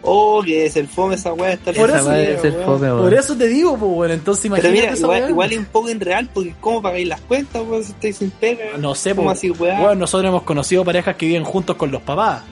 Oh, 0.06 0.42
que 0.44 0.66
es 0.66 0.76
el 0.76 0.86
fome 0.86 1.14
esa 1.14 1.32
weá. 1.32 1.54
Estar 1.54 1.74
Por 1.74 1.88
Esa 1.88 2.20
eso, 2.20 2.52
fome. 2.64 2.90
Por 2.90 3.14
eso 3.14 3.34
te 3.36 3.48
digo, 3.48 3.76
pues, 3.78 3.90
bueno, 3.90 4.14
entonces 4.14 4.42
Pero 4.42 4.56
imagínate 4.68 4.80
mira, 4.80 4.92
esa 4.92 5.02
igual, 5.06 5.30
igual 5.30 5.52
es 5.52 5.58
un 5.58 5.64
poco 5.64 5.88
irreal 5.90 6.28
porque 6.32 6.54
¿cómo 6.60 6.82
pagáis 6.82 7.08
las 7.08 7.20
cuentas, 7.22 7.62
weón, 7.66 7.82
si 7.82 7.92
estáis 7.92 8.16
sin 8.18 8.30
pega? 8.30 8.76
No 8.78 8.94
sé, 8.94 9.14
¿Cómo 9.14 9.28
pues, 9.28 9.38
así, 9.38 9.50
weá? 9.50 9.80
weón, 9.80 9.98
nosotros 9.98 10.28
hemos 10.28 10.42
conocido 10.42 10.84
parejas 10.84 11.16
que 11.16 11.24
viven 11.26 11.44
juntos 11.44 11.76
con 11.76 11.90
los 11.90 12.02
papás. 12.02 12.42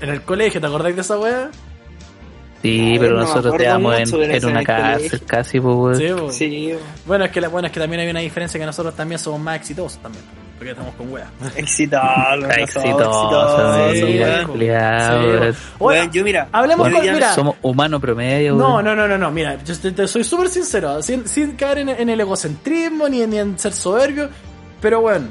En 0.00 0.08
el 0.08 0.22
colegio, 0.22 0.60
¿te 0.60 0.66
acordáis 0.66 0.96
de 0.96 1.02
esa 1.02 1.16
weá? 1.18 1.50
Sí, 2.62 2.80
Ay, 2.92 2.98
pero 2.98 3.14
no 3.14 3.20
nosotros 3.20 3.56
te 3.56 3.64
damos 3.64 3.94
en, 3.98 4.10
pero 4.10 4.24
en 4.24 4.44
una 4.44 4.60
el 4.60 4.66
cárcel 4.66 5.08
colegio. 5.10 5.26
casi, 5.28 5.60
pues, 5.60 5.76
weón. 5.76 5.96
Sí, 5.96 6.08
po. 6.20 6.32
Sí, 6.32 6.66
weón. 6.72 6.80
Bueno, 7.06 7.24
es 7.26 7.30
que, 7.30 7.40
la, 7.40 7.48
bueno, 7.48 7.66
es 7.66 7.72
que 7.72 7.78
también 7.80 8.00
hay 8.00 8.10
una 8.10 8.20
diferencia 8.20 8.58
que 8.58 8.66
nosotros 8.66 8.96
también 8.96 9.20
somos 9.20 9.38
más 9.40 9.56
exitosos 9.56 9.98
también. 10.02 10.24
Porque 10.56 10.70
estamos 10.70 10.94
con 10.94 11.10
Sí, 13.94 14.18
weón. 14.18 14.58
weón. 15.38 15.56
Weón, 15.78 16.12
yo 16.12 16.24
mira, 16.24 16.48
Hablemos 16.52 16.88
bueno, 16.90 17.04
con, 17.04 17.14
mira, 17.14 17.32
Somos 17.34 17.56
humanos 17.62 18.00
promedio, 18.00 18.54
No, 18.54 18.82
no, 18.82 18.94
no, 18.96 19.06
no, 19.06 19.18
no, 19.18 19.30
mira, 19.30 19.62
yo 19.62 19.78
te, 19.78 19.92
te 19.92 20.08
soy 20.08 20.24
súper 20.24 20.48
sincero, 20.48 21.02
sin, 21.02 21.26
sin 21.28 21.52
caer 21.52 21.78
en, 21.78 21.88
en 21.90 22.08
el 22.08 22.20
egocentrismo 22.20 23.08
ni, 23.08 23.26
ni 23.26 23.38
en 23.38 23.58
ser 23.58 23.72
soberbio, 23.72 24.30
pero 24.80 25.00
bueno, 25.02 25.26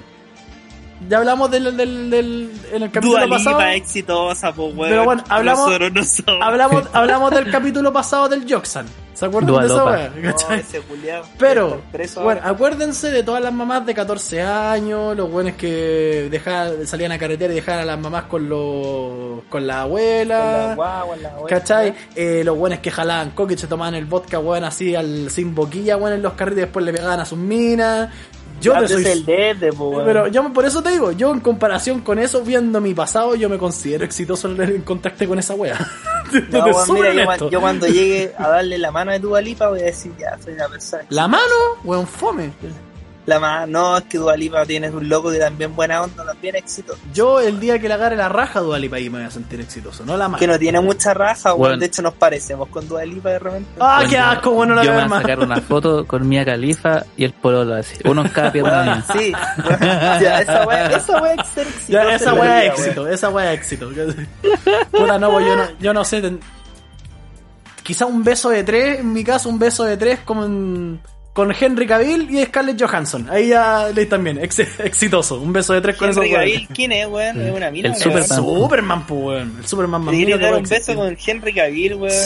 ya 1.10 1.18
hablamos 1.18 1.52
del, 1.52 1.76
del, 1.78 2.10
del 2.10 2.52
en 2.72 2.84
el 2.84 2.92
capítulo 2.92 3.20
Dua 3.26 3.38
pasado, 3.38 3.58
Lipa 3.60 3.74
exitosa, 3.76 4.54
pues 4.54 4.76
weón. 4.76 4.90
Pero 4.90 5.06
bueno, 5.06 5.24
hablamos- 5.30 5.68
Nosotros 5.68 5.92
no 5.94 6.04
somos. 6.04 6.42
hablamos, 6.46 6.84
hablamos 6.94 7.32
del 7.32 7.52
capítulo 7.52 7.92
pasado 7.94 8.30
del 8.30 8.52
Joxan, 8.52 8.86
¿se 9.14 9.26
acuerdan 9.26 9.48
Dua 9.48 9.62
de 9.62 9.68
esa 9.68 9.84
wea? 9.86 10.12
No. 10.26 10.32
Pero, 11.38 11.82
bueno, 12.24 12.42
acuérdense 12.44 13.12
de 13.12 13.24
todas 13.24 13.42
las 13.42 13.54
mamás 13.54 13.86
de 13.86 13.94
14 13.94 14.42
años, 14.42 15.16
los 15.16 15.30
buenos 15.30 15.54
que 15.56 16.28
dejaban, 16.32 16.88
salían 16.88 17.12
a 17.12 17.18
carretera 17.20 17.52
y 17.54 17.56
dejaban 17.58 17.82
a 17.82 17.86
las 17.86 18.00
mamás 18.00 18.24
con 18.24 18.48
los, 18.50 19.44
con 19.50 19.66
la 19.68 19.82
abuela. 19.82 20.38
Con 20.40 20.70
la 20.70 20.76
guagua, 20.76 21.16
la 21.18 21.30
abuela, 21.30 21.48
¿Cachai? 21.60 21.94
Eh, 22.16 22.42
los 22.44 22.58
buenos 22.58 22.80
que 22.80 22.92
jalaban 22.92 23.32
coque 23.32 23.54
y 23.56 23.58
se 23.58 23.68
tomaban 23.68 23.96
el 23.96 24.06
vodka, 24.06 24.40
weón, 24.40 24.64
así 24.64 24.96
al, 24.96 25.30
sin 25.30 25.54
boquilla, 25.56 25.98
weón, 25.98 26.14
en 26.14 26.22
los 26.22 26.34
carritos 26.34 26.58
y 26.60 26.62
después 26.62 26.86
le 26.86 26.94
pegaban 26.94 27.20
a 27.20 27.26
sus 27.26 27.38
minas. 27.38 28.10
Yo 28.66 28.88
soy. 28.88 29.06
el 29.06 29.26
dede. 29.26 29.72
Pero 30.06 30.28
yo 30.28 30.52
por 30.54 30.66
eso 30.66 30.82
te 30.82 30.92
digo, 30.92 31.12
yo 31.12 31.32
en 31.32 31.40
comparación 31.40 32.02
con 32.02 32.20
eso, 32.20 32.42
viendo 32.42 32.82
mi 32.82 32.94
pasado, 32.94 33.36
yo 33.36 33.50
me 33.50 33.58
considero 33.58 34.04
exitoso 34.06 34.50
en 34.50 34.62
en 34.62 34.82
contacto 34.82 35.28
con 35.28 35.40
esa 35.40 35.54
wea. 35.54 35.78
No, 36.50 36.66
weón, 36.66 36.94
mira, 36.94 37.38
yo, 37.50 37.62
cuando 37.62 37.86
llegue 37.86 38.34
a 38.38 38.50
darle 38.50 38.80
la 38.80 38.92
mano 38.92 39.12
a 39.12 39.20
Dua 39.20 39.42
Lipa 39.42 39.70
voy 39.70 39.82
a 39.82 39.86
decir, 39.86 40.12
ya, 40.18 40.36
soy 40.44 40.54
una 40.54 40.68
persona. 40.68 41.06
La 41.10 41.28
mano, 41.28 41.44
weón, 41.84 42.08
fome. 42.08 42.52
La 43.26 43.40
mano, 43.40 43.66
no, 43.68 43.98
es 43.98 44.04
que 44.04 44.20
Dua 44.20 44.38
Lipa 44.38 44.64
tienes 44.68 44.94
un 44.94 45.10
loco 45.10 45.32
que 45.32 45.40
también 45.40 45.76
buena 45.76 46.04
onda, 46.04 46.24
también 46.24 46.56
éxito. 46.58 46.96
Yo 47.12 47.40
el 47.40 47.60
día 47.60 47.80
que 47.80 47.88
le 47.88 47.96
agarre 47.96 48.16
la 48.16 48.30
raja 48.30 48.60
a 48.60 48.62
Dualipa 48.62 48.98
ahí 48.98 49.10
me 49.10 49.18
voy 49.18 49.28
a 49.28 49.32
sentir 49.32 49.60
exitoso, 49.60 50.06
no 50.06 50.16
la 50.16 50.28
mano. 50.28 50.38
Que 50.38 50.46
no 50.46 50.60
tiene 50.60 50.80
mucha 50.80 51.12
raja. 51.16 51.54
Bueno. 51.54 51.78
De 51.78 51.88
hecho, 51.88 52.04
nos 52.04 52.14
parecemos 52.14 52.70
con 52.70 52.88
Dua 52.88 53.04
Lipa 53.04 53.30
de 53.30 53.40
repente. 53.40 53.70
Ah, 53.80 53.96
Bueno, 53.98 54.10
qué 54.12 54.18
asco, 54.20 54.52
bueno, 54.52 54.76
no 54.76 54.82
la 54.82 54.86
Yo 54.86 54.94
voy 54.94 55.02
a 55.02 55.08
más. 55.08 55.22
sacar 55.24 55.40
una 55.40 55.60
foto 55.62 56.06
con 56.06 56.30
Mia 56.30 56.46
Califa 56.46 57.04
y 57.18 57.24
el 57.24 57.34
pololo 57.34 57.74
así. 57.74 57.96
Uno 58.06 58.22
en 58.22 58.30
cada 58.30 58.52
pierna 58.52 58.72
Weón, 58.84 58.86
mía. 58.86 59.06
sí, 59.14 59.32
ya, 60.24 60.42
esa 60.42 60.68
weá, 60.68 60.86
esa 60.92 61.22
weá 61.22 61.34
es 61.34 61.40
exitoso. 61.58 61.92
Ya, 61.92 62.16
esa 62.16 62.30
en 62.30 62.36
vida, 62.36 62.64
es 62.66 62.80
éxito, 62.80 63.08
esa 63.08 63.30
weá 63.30 63.54
es 63.54 63.60
éxito. 63.60 63.90
Puta, 64.92 65.18
no, 65.18 65.32
pues 65.32 65.46
yo 65.48 65.56
no, 65.56 65.64
yo 65.80 65.94
no 65.96 66.06
sé. 66.06 66.22
ten- 66.22 66.40
Quizá 67.82 68.06
un 68.06 68.24
beso 68.24 68.50
de 68.50 68.64
tres, 68.64 69.00
en 69.00 69.14
mi 69.14 69.24
caso, 69.24 69.48
un 69.50 69.60
beso 69.60 69.84
de 69.84 69.96
tres 69.98 70.20
con, 70.20 71.00
con 71.36 71.54
Henry 71.60 71.86
Cavill 71.86 72.28
y 72.34 72.44
Scarlett 72.46 72.82
Johansson. 72.82 73.28
Ahí 73.30 73.50
ya 73.50 73.90
le 73.94 74.06
también, 74.06 74.38
ex- 74.42 74.58
exitoso. 74.80 75.36
Un 75.42 75.52
beso 75.52 75.74
de 75.74 75.82
tres 75.82 75.98
con 75.98 76.10
esos 76.10 76.24
Henry. 76.24 76.34
Cavill, 76.36 76.68
¿quién 76.70 76.92
es, 76.94 77.08
weón? 77.08 77.42
Es 77.42 77.54
una 77.54 77.70
mina. 77.72 77.90
El. 77.90 77.96
Superman. 77.98 78.28
Superman, 78.28 79.06
pues, 79.06 79.22
weón. 79.22 79.56
El 79.60 79.68
Superman 79.68 80.02
más 80.02 80.16
que 80.16 80.38
dar 80.38 80.54
un 80.56 80.64
beso 80.64 80.96
con 80.96 81.18
Henry 81.24 81.54
Cavill, 81.54 81.96
weón. 81.96 82.26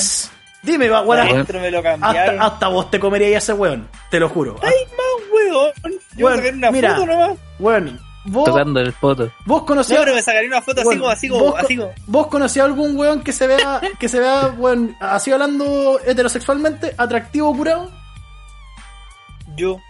Dime, 0.62 0.90
va, 0.90 1.02
weón, 1.02 1.26
Maestro, 1.32 1.60
me 1.60 1.72
lo 1.72 1.82
cambiaron. 1.82 2.36
hasta, 2.40 2.54
hasta 2.54 2.68
vos 2.68 2.92
te 2.92 3.00
comerías 3.00 3.42
ese 3.44 3.54
weón, 3.54 3.88
te 4.12 4.20
lo 4.20 4.30
juro. 4.30 4.58
Ay, 4.62 4.74
más 4.92 5.32
weón. 5.34 5.72
Yo 6.16 6.26
Weón, 6.28 6.38
me 6.38 6.44
sacaré 6.44 6.58
una 6.58 6.72
mira. 6.72 6.96
foto 6.96 7.06
nomás. 7.08 7.38
Weón, 7.58 8.00
vos, 8.26 8.46
Tocando 8.46 8.80
el 8.82 8.94
poto. 8.94 9.32
vos 9.46 9.62
No, 9.62 9.66
conocías... 9.66 10.00
pero 10.02 10.14
me 10.14 10.22
sacaré 10.22 10.46
una 10.48 10.62
foto 10.62 10.82
así 10.82 10.86
Bueno, 10.86 11.02
como, 11.02 11.12
así 11.12 11.30
como, 11.30 11.44
vos, 11.46 11.56
así 11.58 11.78
como. 11.78 11.92
¿Vos 12.06 12.28
conocías 12.28 12.66
algún 12.66 12.96
weón 12.96 13.22
que 13.24 13.32
se 13.32 13.48
vea, 13.48 13.82
que 14.00 14.08
se 14.08 14.20
vea, 14.20 14.54
weón, 14.58 14.96
así 15.00 15.32
hablando 15.32 16.00
heterosexualmente, 16.06 16.94
atractivo 16.98 17.56
curado? 17.58 17.90
Yo. 19.60 19.82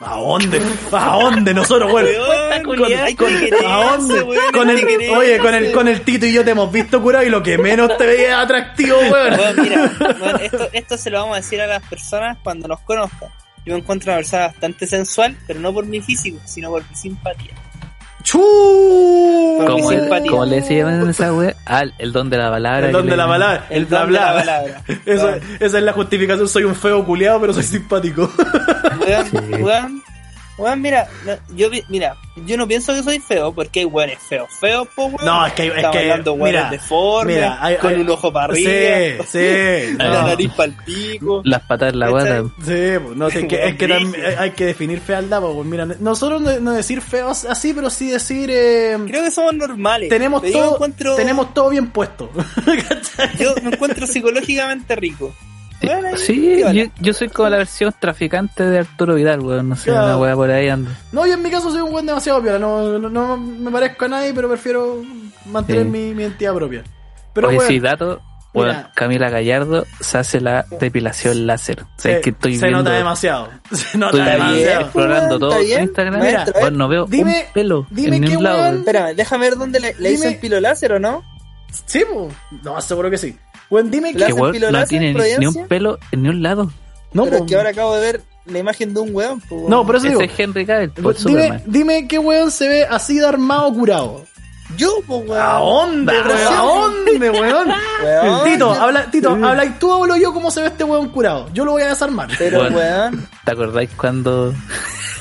¿A 0.00 0.16
dónde? 0.16 0.60
¿A 0.92 1.18
dónde 1.18 1.54
nosotros, 1.54 1.92
weón? 1.92 2.06
Que 2.06 3.16
quererse, 3.16 3.66
¿A 3.66 3.76
dónde? 3.76 4.26
Con 4.52 4.70
el, 4.70 5.10
oye, 5.10 5.38
con 5.38 5.54
el, 5.54 5.72
con 5.72 5.88
el 5.88 6.00
Tito 6.00 6.26
y 6.26 6.32
yo 6.32 6.44
te 6.44 6.50
hemos 6.50 6.72
visto 6.72 7.00
curado 7.00 7.24
y 7.24 7.28
lo 7.28 7.42
que 7.42 7.58
menos 7.58 7.96
te 7.96 8.06
veía 8.06 8.28
es 8.28 8.34
atractivo, 8.34 8.98
weón. 8.98 9.38
Weón, 9.38 9.62
mira, 9.62 9.92
weón, 10.20 10.40
esto, 10.40 10.68
esto 10.72 10.98
se 10.98 11.10
lo 11.10 11.20
vamos 11.20 11.34
a 11.34 11.40
decir 11.40 11.60
a 11.60 11.66
las 11.66 11.82
personas 11.82 12.38
cuando 12.42 12.66
nos 12.66 12.80
conozcan. 12.80 13.28
Yo 13.64 13.74
me 13.74 13.80
encuentro 13.80 14.12
una 14.12 14.18
persona 14.18 14.46
bastante 14.46 14.86
sensual, 14.86 15.36
pero 15.46 15.60
no 15.60 15.72
por 15.72 15.86
mi 15.86 16.00
físico, 16.00 16.38
sino 16.44 16.70
por 16.70 16.82
mi 16.88 16.96
simpatía. 16.96 17.52
¡Chu! 18.24 18.40
¿Cómo, 19.66 19.90
simpatía. 19.90 20.30
cómo 20.30 20.44
le 20.46 20.56
decían 20.56 21.08
esa 21.08 21.32
wea? 21.32 21.54
Ah, 21.66 21.84
el 21.98 22.12
don 22.12 22.28
de 22.30 22.38
la 22.38 22.50
palabra. 22.50 22.86
El 22.86 22.92
don 22.92 23.06
de 23.06 23.16
la 23.16 23.26
palabra, 23.28 23.66
el 23.70 23.84
bla 23.86 24.06
de 24.06 24.12
la 24.12 24.32
bla. 24.32 24.40
palabra. 24.40 24.82
Esa 25.60 25.76
es 25.78 25.84
la 25.84 25.92
justificación, 25.92 26.48
soy 26.48 26.64
un 26.64 26.74
feo 26.74 27.04
culiado, 27.04 27.40
pero 27.40 27.52
soy 27.52 27.62
simpático. 27.62 28.30
Weón, 29.06 29.26
Sí. 29.26 30.13
Weón, 30.58 30.80
mira, 30.80 31.08
no, 31.26 31.32
yo, 31.56 31.68
mira, 31.88 32.16
yo 32.46 32.56
no 32.56 32.66
pienso 32.66 32.92
que 32.94 33.02
soy 33.02 33.18
feo 33.20 33.52
porque 33.52 33.80
hay 33.80 33.84
weones 33.86 34.18
feos, 34.28 34.48
feos, 34.60 34.86
po, 34.94 35.06
weón. 35.06 35.24
No, 35.24 35.46
es 35.46 35.52
que, 35.54 35.66
es 35.66 35.74
Estamos 35.76 35.96
que 35.96 36.02
hablando 36.02 36.36
mira, 36.36 36.70
deformes, 36.70 37.36
mira, 37.36 37.58
hay- 37.64 37.76
con 37.76 37.94
hay- 37.94 38.00
un 38.00 38.10
ojo 38.10 38.32
para 38.32 38.52
arriba, 38.52 38.70
Sí, 39.24 39.38
sí. 39.38 39.94
la 39.98 40.08
no. 40.08 40.26
nariz 40.28 40.50
para 40.52 40.64
el 40.64 40.74
pico. 40.84 41.42
Las 41.44 41.62
patas 41.62 41.92
en 41.92 41.98
la 41.98 42.08
guata. 42.10 42.42
Sí, 42.64 42.92
no 43.16 43.30
sé, 43.30 43.40
es 43.40 43.46
que, 43.48 43.68
es 43.68 43.76
que 43.76 43.88
también 43.88 44.14
hay 44.38 44.50
que 44.52 44.66
definir 44.66 45.00
fealdad, 45.00 45.40
pues 45.40 45.66
mira, 45.66 45.84
nosotros 45.86 46.40
no, 46.42 46.60
no 46.60 46.72
decir 46.72 47.00
feos 47.00 47.44
así, 47.44 47.72
pero 47.74 47.90
sí 47.90 48.10
decir 48.10 48.50
eh, 48.52 48.96
Creo 49.06 49.22
que 49.24 49.30
somos 49.30 49.54
normales. 49.54 50.08
tenemos 50.08 50.42
todo, 50.42 50.74
encuentro, 50.74 51.16
tenemos 51.16 51.52
todo 51.54 51.70
bien 51.70 51.88
puesto. 51.90 52.30
Yo 53.38 53.54
me 53.62 53.70
encuentro 53.70 54.06
psicológicamente 54.06 54.94
rico. 54.96 55.32
Bueno, 55.82 56.08
ahí, 56.08 56.16
Sí, 56.18 56.60
yo, 56.60 56.84
yo 57.00 57.12
soy 57.12 57.28
como 57.28 57.48
la 57.50 57.58
versión 57.58 57.94
traficante 57.98 58.64
de 58.64 58.78
Arturo 58.78 59.14
Vidal, 59.14 59.40
weón. 59.40 59.68
No 59.68 59.76
sé, 59.76 59.90
Claro. 59.90 60.06
una 60.06 60.16
wea 60.18 60.34
por 60.34 60.50
ahí 60.50 60.68
anda. 60.68 60.90
No, 61.12 61.26
yo 61.26 61.34
en 61.34 61.42
mi 61.42 61.50
caso 61.50 61.70
soy 61.70 61.82
un 61.82 61.92
buen 61.92 62.06
demasiado 62.06 62.42
piola, 62.42 62.58
no, 62.58 62.98
no, 62.98 63.08
no 63.10 63.36
me 63.36 63.70
parezco 63.70 64.04
a 64.06 64.08
nadie, 64.08 64.32
pero 64.32 64.48
prefiero 64.48 65.02
mantener 65.46 65.82
Sí. 65.84 65.88
mi, 65.90 66.14
mi 66.14 66.22
identidad 66.22 66.54
propia. 66.54 66.84
Pero 67.34 67.48
Oye, 67.48 67.56
bueno, 67.56 67.68
sí, 67.70 67.80
dato. 67.80 68.22
Bueno, 68.54 68.72
Mira. 68.72 68.92
Camila 68.94 69.30
Gallardo 69.30 69.84
se 69.98 70.16
hace 70.16 70.40
la 70.40 70.64
depilación 70.78 71.44
láser. 71.44 71.82
O 71.82 71.86
sea, 71.96 72.12
se, 72.12 72.16
es 72.18 72.22
que 72.22 72.30
estoy 72.30 72.54
se 72.54 72.66
viendo, 72.66 72.84
nota 72.84 72.92
demasiado. 72.96 73.48
Se 73.72 73.98
nota 73.98 74.16
estoy 74.16 74.32
demasiado. 74.32 74.80
explorando 74.82 75.38
todo 75.40 75.58
en. 75.58 75.82
Instagram. 75.82 76.20
Mira, 76.22 76.46
Bueno, 76.60 76.76
no 76.78 76.88
veo 76.88 77.06
dime- 77.06 77.46
un 77.48 77.52
pelo 77.52 77.86
dime 77.90 78.16
en 78.18 78.22
qué 78.22 78.28
ningún 78.28 78.44
lado. 78.44 78.58
weón- 78.58 78.64
weón. 78.66 78.78
Espérame, 78.78 79.14
déjame 79.16 79.50
ver 79.50 79.58
dónde 79.58 79.80
le, 79.80 79.88
le 79.94 80.10
Dime- 80.10 80.10
dicen 80.10 80.40
pilo 80.40 80.60
láser 80.60 80.92
o 80.92 81.00
no. 81.00 81.24
Sí, 81.86 82.04
pues. 82.08 82.32
No, 82.62 82.80
seguro 82.80 83.10
que 83.10 83.18
sí. 83.18 83.36
Bueno, 83.70 83.88
dime 83.90 84.14
que. 84.14 84.24
Hacen 84.24 84.40
weón 84.40 84.56
no 84.72 84.84
tiene 84.86 85.14
ni, 85.14 85.20
ni 85.38 85.46
un 85.46 85.66
pelo 85.68 85.98
en 86.12 86.22
ni 86.22 86.28
un 86.28 86.42
lado. 86.42 86.70
No, 87.12 87.24
pero 87.24 87.38
po. 87.38 87.44
es 87.44 87.48
que 87.50 87.56
ahora 87.56 87.70
acabo 87.70 87.94
de 87.94 88.00
ver 88.00 88.22
la 88.46 88.58
imagen 88.58 88.92
de 88.92 89.00
un 89.00 89.14
weón. 89.14 89.40
pues, 89.40 89.52
weón. 89.52 89.70
No, 89.70 89.86
por 89.86 89.96
eso 89.96 90.06
digo. 90.08 90.20
Ese 90.20 90.32
es 90.32 90.40
Henry 90.40 90.66
Cavill, 90.66 90.90
por 90.90 91.16
Dime, 91.16 91.62
dime 91.66 92.08
qué 92.08 92.18
weón 92.18 92.50
se 92.50 92.68
ve 92.68 92.84
así 92.84 93.18
de 93.18 93.26
armado 93.26 93.72
curado. 93.72 94.24
Yo, 94.76 94.90
pues, 95.06 95.28
weón. 95.28 95.40
¿A 95.40 95.58
dónde, 95.58 96.12
weón? 96.12 96.46
¿A 96.46 96.56
dónde, 96.56 97.30
weón? 97.30 97.68
Weón, 98.02 98.44
Tito, 98.44 98.74
yo- 98.74 98.82
habla, 98.82 99.10
Tito, 99.10 99.30
habla 99.30 99.64
y 99.64 99.70
tú 99.70 99.90
o 99.90 100.02
hablo 100.02 100.16
yo 100.16 100.32
cómo 100.32 100.50
se 100.50 100.60
ve 100.62 100.66
este 100.68 100.84
weón 100.84 101.08
curado. 101.10 101.48
Yo 101.52 101.64
lo 101.64 101.72
voy 101.72 101.82
a 101.82 101.88
desarmar. 101.88 102.28
Pero, 102.38 102.62
weón. 102.68 103.28
¿Te 103.44 103.52
acordáis 103.52 103.90
cuando.? 103.96 104.52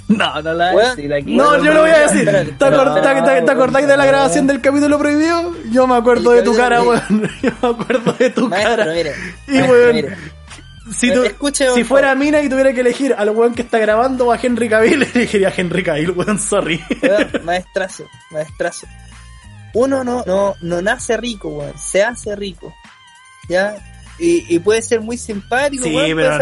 no, 0.07 0.41
no 0.41 0.53
la 0.53 0.71
voy 0.73 0.83
a 0.83 0.89
decir 0.89 1.13
aquí. 1.13 1.35
No, 1.35 1.63
yo 1.63 1.73
lo 1.73 1.81
voy 1.81 1.91
a 1.91 1.99
decir. 1.99 2.55
¿Te, 2.57 2.65
acordáis 2.65 3.87
de 3.87 3.97
la 3.97 4.05
grabación 4.05 4.47
del 4.47 4.61
capítulo 4.61 4.99
prohibido? 4.99 5.53
Yo 5.71 5.87
me 5.87 5.95
acuerdo 5.95 6.31
de 6.31 6.41
tu 6.43 6.55
cara, 6.55 6.81
weón. 6.81 7.29
Yo 7.41 7.51
me 7.61 7.69
acuerdo 7.69 8.13
de 8.13 8.29
tu 8.29 8.49
Maestro, 8.49 8.75
cara. 8.77 8.93
mire. 8.93 9.13
Y 9.47 9.61
weón, 9.61 10.05
si, 10.91 11.11
tú- 11.11 11.51
si 11.73 11.83
fuera 11.83 12.13
Mina 12.15 12.41
y 12.41 12.49
tuviera 12.49 12.73
que 12.73 12.81
elegir 12.81 13.15
al 13.17 13.29
weón 13.29 13.53
que 13.53 13.61
está 13.61 13.79
grabando 13.79 14.27
o 14.27 14.31
a 14.31 14.39
Henry 14.41 14.67
Cavill, 14.67 15.03
elegiría 15.15 15.47
a 15.47 15.53
Henry 15.55 15.83
Cavill, 15.83 16.11
weón, 16.11 16.39
sorry. 16.39 16.83
Weón, 17.01 17.29
maestrazo, 17.45 18.05
maestrazo. 18.31 18.87
Uno 19.73 20.03
no, 20.03 20.23
no, 20.27 20.55
no 20.61 20.81
nace 20.81 21.17
rico, 21.17 21.47
weón. 21.49 21.77
Se 21.77 22.03
hace 22.03 22.35
rico. 22.35 22.73
¿Ya? 23.49 23.75
Y, 24.19 24.45
y 24.55 24.59
puede 24.59 24.81
ser 24.83 25.01
muy 25.01 25.17
simpático, 25.17 25.83
Sí, 25.85 25.97
pero 26.15 26.37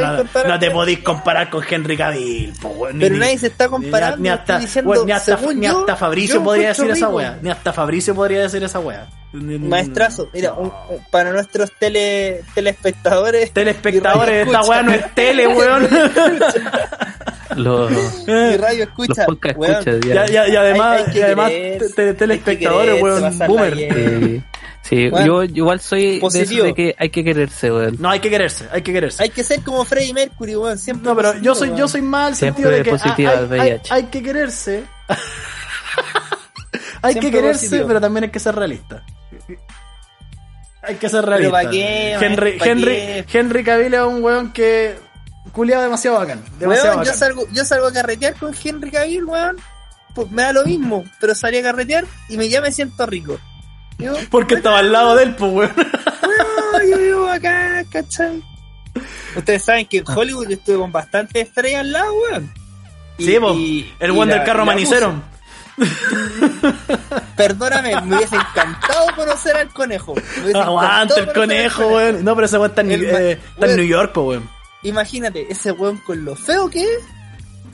no, 0.47 0.59
te 0.59 0.69
podéis 0.71 0.99
comparar 0.99 1.49
con 1.49 1.63
Henry 1.67 1.95
Cavill, 1.95 2.53
po, 2.61 2.67
weón, 2.69 2.97
ni- 2.97 3.05
Pero 3.05 3.15
nadie 3.15 3.37
se 3.37 3.47
está 3.47 3.69
comparando. 3.69 4.17
Ni, 4.17 4.23
ni 4.23 4.29
hasta, 4.29 4.59
diciendo, 4.59 4.91
weón, 4.91 5.05
ni 5.05 5.11
hasta, 5.13 5.37
según 5.37 5.59
ni 5.61 5.67
yo, 5.67 5.79
hasta 5.79 5.95
Fabricio 5.95 6.35
yo 6.35 6.43
podría 6.43 6.67
decir 6.69 6.89
esa 6.91 7.07
wea. 7.09 7.39
Ni 7.41 7.49
hasta 7.49 7.71
Fabricio 7.71 8.13
podría 8.13 8.41
decir 8.41 8.61
esa 8.61 8.79
wea. 8.79 9.07
Maestrazo, 9.33 10.27
mira, 10.33 10.51
un- 10.53 10.65
un- 10.89 11.05
para 11.09 11.31
nuestros 11.31 11.71
tele, 11.79 12.41
telespectadores 12.53 13.51
Telespectadores, 13.53 14.45
esta 14.47 14.61
wea 14.63 14.83
no 14.83 14.91
es 14.91 15.15
tele, 15.15 15.47
weón. 15.47 15.87
Los, 17.55 17.91
y 18.27 18.57
radio 18.57 18.83
escucha, 18.83 19.25
los 19.27 19.37
weón, 19.57 19.75
escuchas 19.87 19.99
Ya, 20.05 20.25
ya, 20.25 20.47
y 20.47 20.55
además, 20.55 20.97
Hay- 20.99 21.03
hay 21.05 21.11
que 21.11 21.19
y 21.19 21.21
además 21.21 21.49
quererse, 21.49 21.89
te- 21.89 21.93
te- 21.93 22.13
telespectadores, 22.13 23.01
weón, 23.01 23.39
boomer. 23.47 24.41
Sí, 24.83 25.09
Bueno, 25.09 25.25
yo 25.25 25.43
igual 25.43 25.79
soy 25.79 26.15
de 26.15 26.19
positivo. 26.19 26.65
esos 26.65 26.65
de 26.65 26.73
que 26.73 26.95
hay 26.97 27.09
que 27.09 27.23
quererse, 27.23 27.71
weón. 27.71 27.97
No, 27.99 28.09
hay 28.09 28.19
que 28.19 28.29
quererse, 28.29 28.67
hay 28.71 28.81
que 28.81 28.91
quererse. 28.91 29.23
Hay 29.23 29.29
que 29.29 29.43
ser 29.43 29.61
como 29.61 29.85
Freddie 29.85 30.13
Mercury, 30.13 30.55
weón, 30.55 30.77
siempre. 30.77 31.07
No, 31.07 31.15
pero 31.15 31.29
positivo, 31.29 31.53
yo 31.53 31.55
soy, 31.55 31.77
yo 31.77 31.87
soy 31.87 32.01
mal 32.01 32.35
Siempre 32.35 32.63
sentido 32.63 32.77
de 32.77 32.83
que 32.83 32.91
positiva 32.91 33.31
hay, 33.89 34.03
que 34.05 34.23
quererse. 34.23 34.83
hay 37.01 37.15
que 37.15 37.31
quererse, 37.31 37.65
positivo. 37.67 37.87
pero 37.87 38.01
también 38.01 38.23
hay 38.25 38.29
que 38.31 38.39
ser 38.39 38.55
realista. 38.55 39.03
Hay 40.83 40.95
que 40.95 41.09
ser 41.09 41.23
Pero 41.25 41.37
realista. 41.37 41.61
¿pa' 41.63 41.69
qué, 41.69 42.13
Henry, 42.19 42.51
¿pa' 42.53 42.65
Henry, 42.65 42.85
qué? 42.91 43.25
Henry 43.31 43.63
Cavill 43.63 43.93
es 43.93 44.01
un 44.01 44.23
weón 44.23 44.51
que 44.51 44.95
culiado 45.51 45.83
demasiado 45.83 46.17
bacán. 46.17 46.43
Demasiado 46.59 46.95
Weón, 46.95 47.05
yo 47.05 47.13
salgo, 47.13 47.47
yo 47.51 47.65
salgo 47.65 47.87
a 47.87 47.93
carretear 47.93 48.33
con 48.35 48.53
Henry 48.63 48.89
Cavill, 48.91 49.25
weón. 49.25 49.57
Pues 50.15 50.29
me 50.31 50.41
da 50.41 50.51
lo 50.53 50.65
mismo, 50.65 51.05
pero 51.19 51.35
salí 51.35 51.57
a 51.57 51.61
carretear 51.61 52.05
y 52.29 52.35
me 52.37 52.49
ya 52.49 52.61
me 52.61 52.71
siento 52.71 53.05
rico. 53.05 53.39
Yo, 54.01 54.13
Porque 54.29 54.55
estaba 54.55 54.79
al 54.79 54.91
lado 54.91 55.15
de 55.15 55.23
él, 55.23 55.35
pues 55.35 55.51
weón. 55.51 55.71
weón, 55.75 56.89
yo 56.91 56.97
vivo 56.97 57.27
acá, 57.29 57.83
¿cachai? 57.91 58.41
Ustedes 59.35 59.63
saben 59.63 59.85
que 59.85 59.97
en 59.99 60.03
Hollywood 60.09 60.47
yo 60.47 60.53
estuve 60.55 60.77
con 60.77 60.91
bastantes 60.91 61.47
estrellas 61.47 61.81
al 61.81 61.91
lado, 61.91 62.13
weón. 62.29 62.53
Y- 63.17 63.25
Sí, 63.25 63.39
po, 63.39 63.53
y- 63.53 63.93
el 63.99 64.11
weón 64.11 64.29
del 64.29 64.43
carro 64.43 64.65
manicero. 64.65 65.21
Perdóname, 67.35 67.99
me 68.01 68.17
hubiese 68.17 68.35
encantado 68.35 69.05
conocer 69.15 69.55
al 69.55 69.69
conejo. 69.69 70.13
Aguanta 70.55 71.15
el 71.19 71.31
conejo, 71.33 71.87
weón. 71.87 72.23
No, 72.23 72.35
pero 72.35 72.45
ese 72.45 72.57
weón 72.57 72.69
está 72.71 72.81
en, 72.81 72.91
eh, 72.91 73.31
está 73.31 73.65
en. 73.67 73.75
New 73.77 73.85
York, 73.85 74.11
pues 74.13 74.27
weón. 74.27 74.49
Imagínate, 74.83 75.47
ese 75.51 75.71
weón 75.71 75.97
con 75.97 76.23
lo 76.25 76.35
feo 76.35 76.69
que 76.69 76.81
es. 76.81 76.99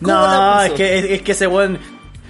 ¿Cómo 0.02 0.14
la 0.14 0.28
No, 0.38 0.62
es 0.62 0.74
que, 0.74 1.00
es, 1.00 1.06
es 1.06 1.22
que 1.22 1.32
ese 1.32 1.48
weón. 1.48 1.80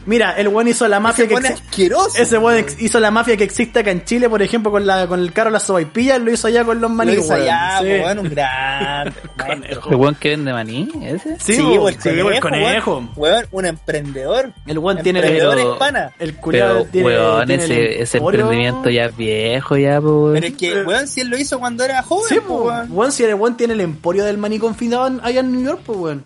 Mira, 0.08 0.32
el 0.38 0.48
weón 0.48 0.68
hizo 0.68 0.88
la 0.88 1.00
mafia 1.00 1.26
Ese 1.26 1.34
que 1.36 1.40
exi- 1.42 1.54
asqueroso. 1.54 2.18
Ese 2.22 2.38
ex- 2.60 2.82
hizo 2.82 3.00
la 3.00 3.12
mafia 3.12 3.38
que 3.38 3.44
existe 3.44 3.80
acá 3.82 3.92
en 3.92 4.04
Chile, 4.06 4.28
por 4.30 4.42
ejemplo, 4.42 4.72
con 4.72 4.86
la 4.88 5.06
con 5.06 5.20
el 5.20 5.32
carro 5.34 5.50
Las 5.52 5.64
Sobaipillas, 5.64 6.20
lo 6.20 6.32
hizo 6.32 6.48
allá 6.48 6.64
con 6.64 6.82
los 6.82 6.90
Lo 6.90 6.96
maní, 6.96 7.12
hizo 7.14 7.34
weón. 7.34 7.42
allá, 7.44 7.80
Sí. 7.82 7.86
po, 7.86 8.06
weón, 8.06 8.20
un 8.20 8.34
maestro. 8.36 9.92
¿El 9.92 9.96
weón 9.96 10.16
que 10.16 10.30
vende 10.30 10.54
maní? 10.54 10.90
¿Ese? 11.04 11.38
Sí, 11.40 11.56
Sí, 11.56 11.62
po, 11.62 11.76
po, 11.76 11.90
el 11.90 11.96
po, 11.96 12.02
conejo, 12.04 12.30
el 12.32 12.40
conejo. 12.40 12.92
Weón, 12.96 13.10
Weón, 13.16 13.46
un 13.52 13.66
emprendedor. 13.66 14.54
El 14.66 14.80
weón 14.80 15.02
tiene 15.04 15.20
emprendedor 15.20 15.56
pero- 15.56 15.74
hispana. 15.74 16.12
el 16.20 16.36
culiado 16.36 16.86
tiene, 16.86 17.08
weón, 17.08 17.46
tiene 17.48 17.64
el 17.66 17.72
ese, 17.72 18.02
ese 18.02 18.18
emporio. 18.18 18.40
emprendimiento 18.42 18.90
ya 18.90 19.06
es 19.06 19.18
viejo, 19.18 19.78
ya, 19.78 20.00
pues, 20.02 20.12
weón. 20.14 20.34
Pero 20.34 20.48
es 20.48 20.54
que, 20.56 20.82
weón, 20.84 21.08
si 21.08 21.22
él 21.22 21.28
lo 21.30 21.38
hizo 21.38 21.60
cuando 21.60 21.84
era 21.84 22.02
joven, 22.02 22.26
Sí, 22.30 22.36
po, 22.40 22.48
po, 22.48 22.64
weón. 22.70 22.88
weón, 22.92 23.12
si 23.12 23.24
el 23.24 23.36
weón 23.36 23.58
tiene 23.58 23.74
el 23.74 23.82
emporio 23.82 24.24
del 24.26 24.38
maní 24.38 24.58
confinado 24.60 25.20
allá 25.22 25.40
en 25.42 25.52
New 25.52 25.62
York, 25.64 25.82
pues 25.86 26.00
weón. 26.00 26.26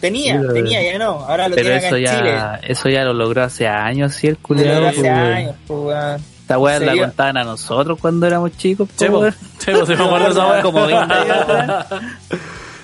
Tenía, 0.00 0.40
tenía, 0.52 0.82
ya 0.82 0.98
no. 0.98 1.20
Ahora 1.26 1.48
lo 1.48 1.54
Pero 1.54 1.70
tiene 1.70 1.78
acá 1.78 1.86
eso 1.88 1.96
en 1.96 2.04
Chile. 2.04 2.30
ya, 2.32 2.60
eso 2.62 2.88
ya 2.88 3.04
lo 3.04 3.14
logró 3.14 3.42
hace 3.44 3.66
años, 3.66 4.14
sí, 4.14 4.26
el 4.26 4.34
Lo 4.34 4.40
culiado. 4.42 4.80
logró 4.80 4.94
pues, 4.94 4.98
hace 4.98 5.10
años, 5.10 5.56
weón. 5.68 6.22
Esta 6.42 6.58
weá 6.58 6.78
la 6.78 6.96
contaban 6.96 7.36
a 7.38 7.44
nosotros 7.44 7.98
cuando 8.00 8.26
éramos 8.26 8.56
chicos, 8.56 8.88
pues, 8.96 9.10
po. 9.10 9.18
weón. 9.20 9.34
Sí, 9.58 9.72
po, 9.72 9.86
sí 9.86 9.94
me 9.96 10.04
acuerdo 10.04 10.28
esa 10.28 10.46
weá. 10.46 10.62
Como 10.62 10.86
20 10.86 11.14
años 11.14 11.36
atrás. 11.40 11.86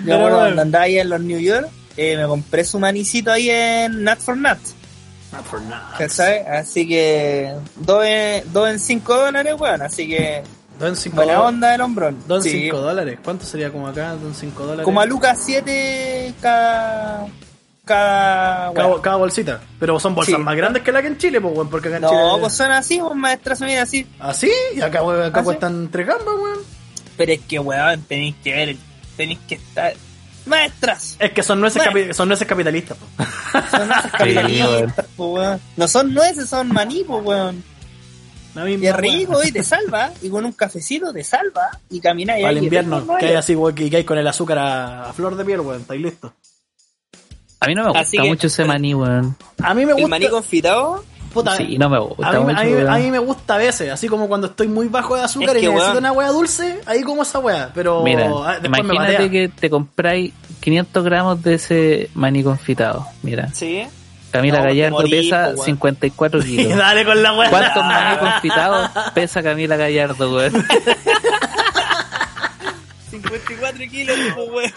Yo 0.05 0.19
bueno, 0.19 0.37
cuando 0.37 0.63
andaba 0.63 0.85
ahí 0.85 0.99
en 0.99 1.09
los 1.11 1.21
New 1.21 1.39
York, 1.39 1.69
eh, 1.97 2.17
me 2.17 2.27
compré 2.27 2.65
su 2.65 2.79
manicito 2.81 3.31
ahí 3.31 3.51
en 3.51 4.03
Nut 4.03 4.19
for 4.19 4.37
Nut. 4.37 4.59
Not 5.33 5.45
for 5.45 5.61
now. 5.63 5.79
¿Cachai? 5.97 6.41
Así 6.47 6.87
que, 6.89 7.55
dos 7.77 8.05
en, 8.05 8.53
dos 8.53 8.69
en 8.69 8.79
cinco 8.81 9.17
dólares, 9.17 9.55
weón. 9.59 9.81
Así 9.83 10.09
que, 10.09 10.43
Don 10.79 10.97
5 10.97 11.15
buena 11.17 11.41
onda 11.43 11.71
del 11.71 11.81
hombrón. 11.81 12.19
Don 12.27 12.43
Sí. 12.43 12.51
5 12.51 12.79
dólares. 12.79 13.19
¿Cuánto 13.23 13.45
sería 13.47 13.71
como 13.71 13.87
acá? 13.89 14.15
Don 14.17 14.35
5 14.35 14.63
dólares. 14.65 14.85
Como 14.85 15.01
a 15.01 15.07
Lucas 15.07 15.39
7 15.45 16.35
cada. 16.41 17.27
Cada. 17.85 18.73
cada, 18.73 18.87
weón. 18.89 19.01
cada 19.03 19.17
bolsita. 19.17 19.61
Pero 19.81 19.99
son 20.01 20.15
bolsas 20.15 20.37
Sí. 20.37 20.41
más 20.41 20.57
grandes 20.57 20.83
que 20.83 20.93
la 20.93 21.03
que 21.03 21.09
en 21.09 21.19
Chile, 21.19 21.41
pues 21.41 21.55
weón. 21.55 21.69
Porque 21.69 21.89
acá 21.89 21.97
en 21.99 22.05
Chile. 22.05 22.17
No, 22.21 22.39
pues 22.41 22.53
son 22.55 22.71
así, 22.73 22.99
pues 22.99 23.15
maestras, 23.15 23.61
mira 23.61 23.83
así. 23.83 24.07
¿Así? 24.19 24.51
Y 24.75 24.81
acá, 24.81 25.03
weón, 25.03 25.23
acá 25.23 25.39
¿Ah, 25.41 25.43
sí? 25.43 25.45
cuestan 25.45 25.89
tres 25.91 26.07
gambas, 26.07 26.35
weón. 26.41 26.59
Pero 27.17 27.33
es 27.33 27.41
que, 27.41 27.59
weón, 27.59 28.03
tenéis 28.03 28.35
que 28.43 28.53
ver, 28.53 28.77
tenéis 29.17 29.39
que 29.49 29.55
estar. 29.57 29.93
Maestras, 30.45 31.17
Es 31.21 31.31
que 31.31 31.43
son 31.45 31.61
nueces, 31.61 31.81
Bueno. 31.85 32.09
capi- 32.09 32.13
son 32.15 32.27
nueces 32.27 32.49
capitalistas, 32.49 32.97
po. 32.99 33.07
son 33.71 33.87
nueces 33.89 34.11
capitalistas, 34.19 35.07
pues, 35.17 35.31
weón. 35.31 35.61
No 35.77 35.87
son 35.89 36.13
nueces, 36.15 36.49
son 36.49 36.69
maní, 36.73 37.05
pues, 37.07 37.25
weón. 37.25 37.63
La 38.55 38.65
misma 38.65 38.85
Y 38.85 38.89
es 38.89 38.97
rico 38.97 39.43
y 39.45 39.51
te 39.53 39.63
salva, 39.65 40.11
y 40.21 40.29
con 40.29 40.45
un 40.45 40.53
cafecito 40.53 41.13
te 41.13 41.25
salva, 41.25 41.71
y 41.91 42.01
camináis 42.01 42.45
Al 42.45 42.59
invierno, 42.63 43.01
no 43.01 43.17
que 43.17 43.27
hay- 43.27 43.35
así, 43.35 43.55
weón, 43.55 43.75
que 43.75 43.97
hay 43.97 44.05
con 44.05 44.19
el 44.19 44.27
azúcar 44.27 44.59
a, 44.59 45.05
a 45.09 45.13
flor 45.13 45.37
de 45.37 45.45
piel, 45.45 45.61
weón. 45.61 45.81
Estáis 45.81 46.01
listos. 46.03 46.33
A 47.61 47.67
mí 47.67 47.75
no 47.75 47.85
me 47.85 47.89
gusta 47.99 48.23
que- 48.23 48.29
mucho 48.29 48.47
ese 48.49 48.65
maní, 48.65 48.95
weón. 48.95 49.37
A 49.63 49.73
mí 49.75 49.85
me 49.87 49.93
El 49.93 49.97
gusta. 49.99 50.09
maní 50.09 50.29
confitado, 50.29 51.05
puta, 51.33 51.57
Sí, 51.57 51.79
no 51.79 51.89
me 51.89 51.99
gusta 52.01 52.29
a, 52.29 52.33
mí, 52.33 52.41
mucho, 52.45 52.59
a, 52.59 52.65
mí, 52.65 52.73
weón. 52.75 52.89
a 52.91 52.99
mí 52.99 53.11
me 53.11 53.19
gusta 53.21 53.55
a 53.55 53.59
veces, 53.59 53.91
así 53.91 54.09
como 54.09 54.29
cuando 54.29 54.49
estoy 54.49 54.69
muy 54.69 54.89
bajo 54.89 55.17
de 55.17 55.23
azúcar 55.23 55.57
Es 55.57 55.63
y 55.63 55.67
que, 55.67 55.69
necesito 55.69 55.93
weón. 55.93 55.97
una 55.99 56.13
weá 56.13 56.29
dulce, 56.29 56.81
ahí 56.87 57.03
como 57.03 57.23
esa 57.23 57.39
weá. 57.39 57.71
Pero 57.75 58.03
Mira, 58.03 58.29
ah, 58.45 58.59
después 58.61 58.85
me 58.85 58.95
imagínate 58.95 59.31
que 59.31 59.49
te 59.49 59.71
compráis 59.71 60.33
500 60.61 61.05
gramos 61.05 61.43
de 61.43 61.55
ese 61.55 62.11
maní 62.15 62.43
confitado. 62.43 63.07
Mira, 63.23 63.49
sí. 63.55 63.85
Camila 64.33 64.59
No, 64.59 64.65
Gallardo 64.65 64.97
morís, 64.97 65.11
pesa 65.31 65.43
po, 65.45 65.51
weón. 65.53 65.65
54 65.67 66.41
kilos. 66.45 66.77
Dale 66.77 67.05
con 67.05 67.23
la 67.23 67.33
weá. 67.35 67.51
¿Cuántos 67.51 67.85
maní 67.85 68.17
confitados 68.21 68.91
pesa 69.15 69.43
Camila 69.43 69.77
Gallardo, 69.77 70.35
weón? 70.35 70.53
54 73.11 73.85
kilos, 73.91 74.17
weón. 74.37 74.73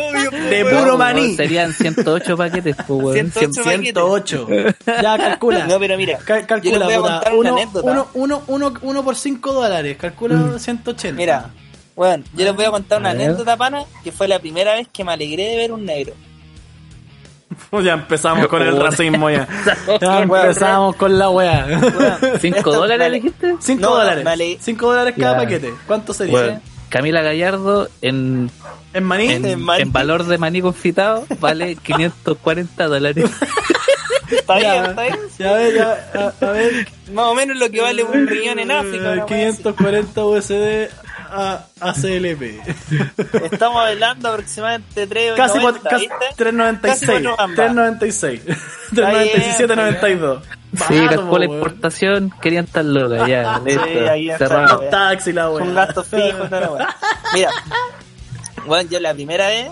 Obvio, 0.00 0.30
De 0.50 0.64
puro 0.64 0.98
maní. 0.98 1.36
Serían 1.36 1.72
108 1.72 2.36
paquetes, 2.36 2.76
pues, 2.86 2.88
weón. 3.02 3.30
108 3.32 3.62
Cien- 3.62 3.82
108. 3.84 4.46
Ya, 4.86 5.16
calcula. 5.16 5.66
No, 5.66 5.78
pero 5.78 5.96
mira, 5.96 6.18
Cal- 6.18 6.40
yo 6.40 6.46
calcula, 6.48 6.86
les 6.88 6.98
voy 6.98 7.08
a 7.08 7.20
una 7.32 7.34
uno, 7.34 7.52
anécdota. 7.56 7.90
uno, 7.92 8.08
uno, 8.14 8.42
uno, 8.48 8.74
uno 8.82 9.04
por 9.04 9.14
5 9.16 9.52
dólares. 9.52 9.96
Calcula 9.98 10.58
180. 10.58 11.16
Mira, 11.16 11.50
weón, 11.94 12.24
yo 12.34 12.44
les 12.44 12.54
voy 12.56 12.64
a 12.64 12.70
contar 12.72 12.98
una 13.00 13.10
A 13.10 13.14
ver. 13.14 13.26
anécdota, 13.26 13.56
pana, 13.56 13.84
que 14.02 14.10
fue 14.10 14.26
la 14.26 14.38
primera 14.40 14.74
vez 14.74 14.88
que 14.92 15.04
me 15.04 15.12
alegré 15.12 15.44
de 15.44 15.56
ver 15.56 15.72
un 15.72 15.84
negro. 15.84 16.14
Ya 17.82 17.92
empezamos 17.94 18.46
con 18.48 18.62
el 18.62 18.80
racismo 18.80 19.30
ya. 19.30 19.46
Ya 20.00 20.22
empezamos 20.22 20.96
con 20.96 21.18
la 21.18 21.30
weá. 21.30 21.66
¿Cinco 22.40 22.72
dólares 22.72 23.12
dijiste? 23.12 23.54
5 23.58 23.80
No, 23.80 23.96
dólares. 23.96 24.24
me 24.24 24.30
ale- 24.30 24.58
5 24.60 24.86
dólares 24.86 25.14
cada 25.18 25.32
Ya. 25.34 25.38
paquete. 25.38 25.74
¿Cuánto 25.86 26.14
sería? 26.14 26.34
Weón, 26.34 26.62
Camila 26.88 27.22
Gallardo 27.22 27.88
en, 28.02 28.50
¿En 28.94 29.04
maní? 29.04 29.30
en, 29.32 29.44
En 29.46 29.60
maní. 29.60 29.82
en 29.82 29.92
valor 29.92 30.24
de 30.24 30.38
maní 30.38 30.60
confitado 30.60 31.24
vale 31.38 31.76
540 31.76 32.86
dólares. 32.88 33.30
Está 34.30 34.56
bien, 34.56 34.72
Ya, 34.72 34.84
está 34.86 35.02
bien. 35.02 35.16
ya, 35.38 35.50
a 35.50 35.54
ver, 35.54 35.74
ya, 35.74 36.10
a, 36.40 36.44
a 36.46 36.50
ver. 36.52 36.88
Más 37.12 37.24
o 37.26 37.34
menos 37.34 37.56
lo 37.58 37.68
que 37.70 37.80
vale 37.80 38.02
un 38.04 38.26
riñón 38.26 38.58
en 38.60 38.70
África. 38.70 38.96
Eh, 38.96 39.12
una 39.12 39.24
wea 39.26 39.48
así. 39.48 39.56
540 39.62 40.24
USD 40.24 40.88
a, 41.32 41.66
a 41.80 41.92
CLP. 41.92 42.60
Estamos 43.52 43.84
hablando 43.86 44.28
aproximadamente 44.30 45.06
3 45.06 45.32
Casi, 45.36 45.58
cuat- 45.58 45.82
casi 45.82 46.08
396. 46.36 47.06
396. 47.56 48.40
397.92. 48.92 50.42
Sí, 50.42 50.78
Barato, 51.00 51.16
calcula 51.16 51.16
la 51.16 51.16
po, 51.16 51.32
weón. 51.32 51.42
importación, 51.52 52.32
querían 52.40 52.64
estar 52.66 52.84
locas, 52.84 53.28
ya, 53.28 53.58
listo, 53.64 53.82
ahí 54.10 54.30
está. 54.30 54.62
Los 54.66 54.90
taxis, 54.90 55.34
la 55.34 55.50
weá. 55.50 55.64
Con 55.64 55.74
gastos 55.74 56.06
fijos, 56.06 56.48
toda 56.48 56.60
la 56.60 56.70
wea. 56.70 56.96
Mira, 57.34 57.50
bueno, 58.66 58.88
yo 58.90 59.00
la 59.00 59.12
primera 59.14 59.48
vez 59.48 59.68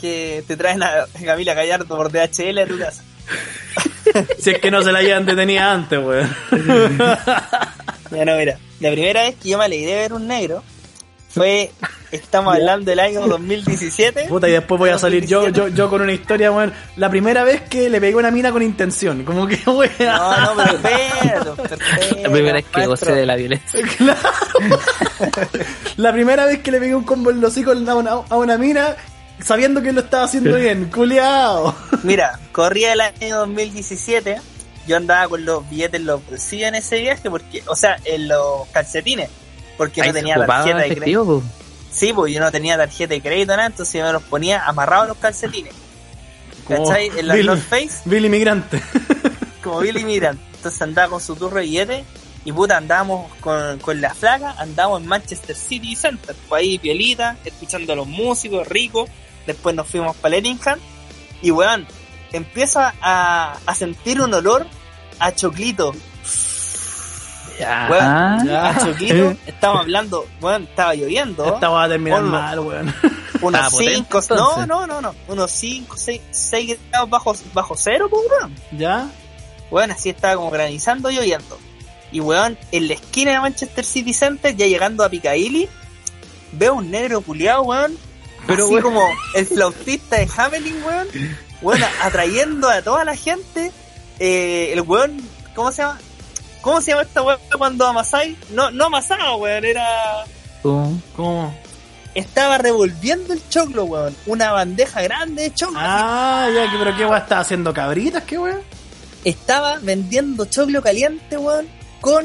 que 0.00 0.44
te 0.46 0.56
traen 0.58 0.82
a 0.82 1.06
Camila 1.24 1.54
Gallardo 1.54 1.86
por 1.96 2.10
DHL 2.12 2.58
a 2.58 2.66
tu 2.66 2.78
casa. 2.78 3.02
Si 4.38 4.50
es 4.50 4.58
que 4.60 4.70
no 4.70 4.82
se 4.82 4.92
la 4.92 5.00
llevan 5.02 5.24
detenida 5.24 5.72
antes, 5.72 5.98
weón. 5.98 6.28
Ya 8.10 8.24
no, 8.24 8.36
mira, 8.36 8.58
la 8.80 8.90
primera 8.92 9.22
vez 9.22 9.34
que 9.42 9.48
yo 9.48 9.58
me 9.58 9.64
alegré 9.64 9.90
de 9.92 9.96
ver 9.98 10.12
un 10.12 10.28
negro 10.28 10.62
fue, 11.34 11.72
estamos 12.12 12.54
hablando 12.54 12.90
del 12.90 13.00
año 13.00 13.26
2017. 13.26 14.26
Puta, 14.28 14.48
y 14.48 14.52
después 14.52 14.78
voy 14.78 14.90
a 14.90 14.98
salir 14.98 15.26
yo, 15.26 15.48
yo, 15.48 15.66
yo 15.66 15.90
con 15.90 16.00
una 16.00 16.12
historia, 16.12 16.52
weón. 16.52 16.72
La 16.94 17.10
primera 17.10 17.42
vez 17.42 17.62
que 17.62 17.90
le 17.90 18.00
pegué 18.00 18.14
una 18.14 18.30
mina 18.30 18.52
con 18.52 18.62
intención. 18.62 19.24
Como 19.24 19.48
que, 19.48 19.56
weón. 19.66 19.90
No, 19.98 20.54
no, 20.54 20.62
pero 20.62 20.76
espérate, 20.76 22.22
La 22.22 22.30
primera 22.30 22.52
vez 22.54 22.64
que 22.72 22.86
gocé 22.86 23.12
de 23.12 23.26
la 23.26 23.36
violencia. 23.36 23.80
Claro. 23.96 24.20
La 25.96 26.12
primera 26.12 26.46
vez 26.46 26.60
que 26.60 26.70
le 26.70 26.80
pegué 26.80 26.94
un 26.94 27.04
combo 27.04 27.30
en 27.30 27.40
los 27.40 27.52
hocico 27.52 27.72
a 27.72 27.94
una, 27.94 28.10
a 28.10 28.36
una 28.36 28.58
mina, 28.58 28.96
sabiendo 29.40 29.82
que 29.82 29.92
lo 29.92 30.00
estaba 30.00 30.24
haciendo 30.24 30.56
bien. 30.56 30.90
Culeado. 30.90 31.74
Mira, 32.02 32.38
corría 32.52 32.92
el 32.92 33.00
año 33.00 33.38
2017. 33.38 34.36
Yo 34.86 34.96
andaba 34.96 35.28
con 35.28 35.44
los 35.44 35.68
billetes 35.68 36.00
en 36.00 36.06
los 36.06 36.24
bolsillos 36.26 36.68
en 36.68 36.74
ese 36.76 37.00
viaje, 37.00 37.30
porque, 37.30 37.62
o 37.66 37.74
sea, 37.76 37.96
en 38.04 38.28
los 38.28 38.66
calcetines, 38.72 39.30
porque 39.76 40.02
Ahí 40.02 40.08
no 40.08 40.14
tenía 40.14 40.46
tarjeta 40.46 40.78
de 40.78 40.96
crédito. 40.96 41.24
po. 41.24 41.42
Sí, 41.90 42.12
pues 42.12 42.32
yo 42.32 42.40
no 42.40 42.50
tenía 42.50 42.76
tarjeta 42.76 43.14
de 43.14 43.20
crédito 43.20 43.52
nada, 43.56 43.66
entonces 43.66 43.94
yo 43.94 44.04
me 44.04 44.12
los 44.12 44.22
ponía 44.24 44.64
amarrados 44.66 45.08
los 45.08 45.16
calcetines. 45.18 45.72
¿Cachai? 46.68 47.10
En 47.18 47.28
la 47.28 47.34
Billy- 47.34 47.46
North 47.46 47.62
Face, 47.68 48.00
Billy 48.04 48.28
Migrante. 48.28 48.82
como 49.62 49.80
Billy 49.80 50.04
Miran. 50.04 50.38
Entonces 50.56 50.80
andaba 50.82 51.08
con 51.10 51.20
su 51.20 51.36
turro 51.36 51.56
de 51.56 51.62
billetes 51.62 52.04
y 52.44 52.52
puta, 52.52 52.76
andábamos 52.78 53.30
con, 53.40 53.78
con 53.80 54.00
la 54.00 54.14
flaca, 54.14 54.54
andábamos 54.58 55.02
en 55.02 55.08
Manchester 55.08 55.56
City 55.56 55.94
Center, 55.96 56.34
pues 56.48 56.60
ahí 56.60 56.78
piolita, 56.78 57.36
escuchando 57.44 57.92
a 57.92 57.96
los 57.96 58.06
músicos 58.06 58.66
ricos, 58.68 59.08
después 59.46 59.74
nos 59.74 59.86
fuimos 59.88 60.16
para 60.16 60.36
Lettingham 60.36 60.78
y 61.42 61.50
weón, 61.50 61.86
empiezo 62.32 62.80
a, 62.80 63.58
a 63.64 63.74
sentir 63.74 64.20
un 64.20 64.32
olor 64.34 64.66
a 65.18 65.34
choclito, 65.34 65.94
Ya. 67.58 67.86
Weón, 67.90 68.04
Ah, 68.04 68.42
ya. 68.44 68.70
a 68.70 68.78
choclito, 68.84 69.36
estábamos 69.46 69.82
hablando, 69.82 70.26
weón, 70.40 70.64
estaba 70.64 70.94
lloviendo, 70.94 71.54
Esta 71.54 71.68
va 71.68 71.84
a 71.84 71.88
terminar 71.88 72.20
Ponlo. 72.20 72.32
mal, 72.38 72.58
weón. 72.60 72.94
unos 73.40 73.60
Estaba 73.60 73.70
potente, 73.70 73.94
5, 74.20 74.34
no, 74.36 74.66
no, 74.66 74.86
no, 74.86 75.00
no, 75.00 75.14
unos 75.28 75.50
5, 75.50 75.96
6, 75.96 76.20
6 76.30 76.78
grados 76.90 77.10
bajo, 77.10 77.36
bajo 77.52 77.74
cero, 77.76 78.08
pues 78.10 78.22
weón. 78.30 78.54
¿Ya? 78.72 79.08
Weón, 79.70 79.90
así 79.92 80.10
estaba 80.10 80.36
como 80.36 80.50
granizando 80.50 81.10
y 81.10 81.16
lloviendo. 81.16 81.58
Y 82.12 82.20
weón, 82.20 82.58
en 82.72 82.88
la 82.88 82.94
esquina 82.94 83.32
de 83.32 83.40
Manchester 83.40 83.84
City 83.84 84.12
Center, 84.12 84.54
ya 84.56 84.66
llegando 84.66 85.04
a 85.04 85.08
Piccadilly, 85.08 85.68
veo 86.52 86.74
un 86.74 86.90
negro 86.90 87.20
culiado, 87.20 87.62
weón. 87.62 87.96
Pero, 88.46 88.64
así 88.64 88.74
weón. 88.74 88.82
como 88.84 89.00
el 89.34 89.46
flautista 89.46 90.16
de 90.16 90.28
Hamelin, 90.36 90.82
weón. 90.84 91.08
Weón, 91.62 91.80
atrayendo 92.02 92.68
a 92.68 92.82
toda 92.82 93.04
la 93.04 93.16
gente. 93.16 93.72
Eh, 94.18 94.70
el 94.72 94.80
weón, 94.82 95.16
¿cómo 95.54 95.72
se 95.72 95.82
llama? 95.82 95.98
¿Cómo 96.64 96.80
se 96.80 96.90
llama 96.92 97.02
esta 97.02 97.22
weón 97.22 97.38
cuando 97.58 97.86
amasáis? 97.86 98.36
No, 98.50 98.70
no 98.70 98.86
amasaba, 98.86 99.36
weón, 99.36 99.64
era... 99.64 99.86
¿Cómo? 100.62 101.54
Estaba 102.14 102.56
revolviendo 102.58 103.34
el 103.34 103.46
choclo, 103.50 103.84
weón. 103.84 104.16
Una 104.26 104.50
bandeja 104.52 105.02
grande 105.02 105.42
de 105.42 105.54
choclo. 105.54 105.78
Ah, 105.78 106.48
ya, 106.54 106.70
que- 106.70 106.78
pero 106.78 106.96
qué 106.96 107.04
weón 107.04 107.18
está 107.18 107.40
haciendo 107.40 107.74
cabritas, 107.74 108.22
qué 108.24 108.38
weón. 108.38 108.60
estaba 109.24 109.78
vendiendo 109.82 110.46
choclo 110.46 110.80
caliente, 110.82 111.36
weón, 111.36 111.66
con 112.00 112.24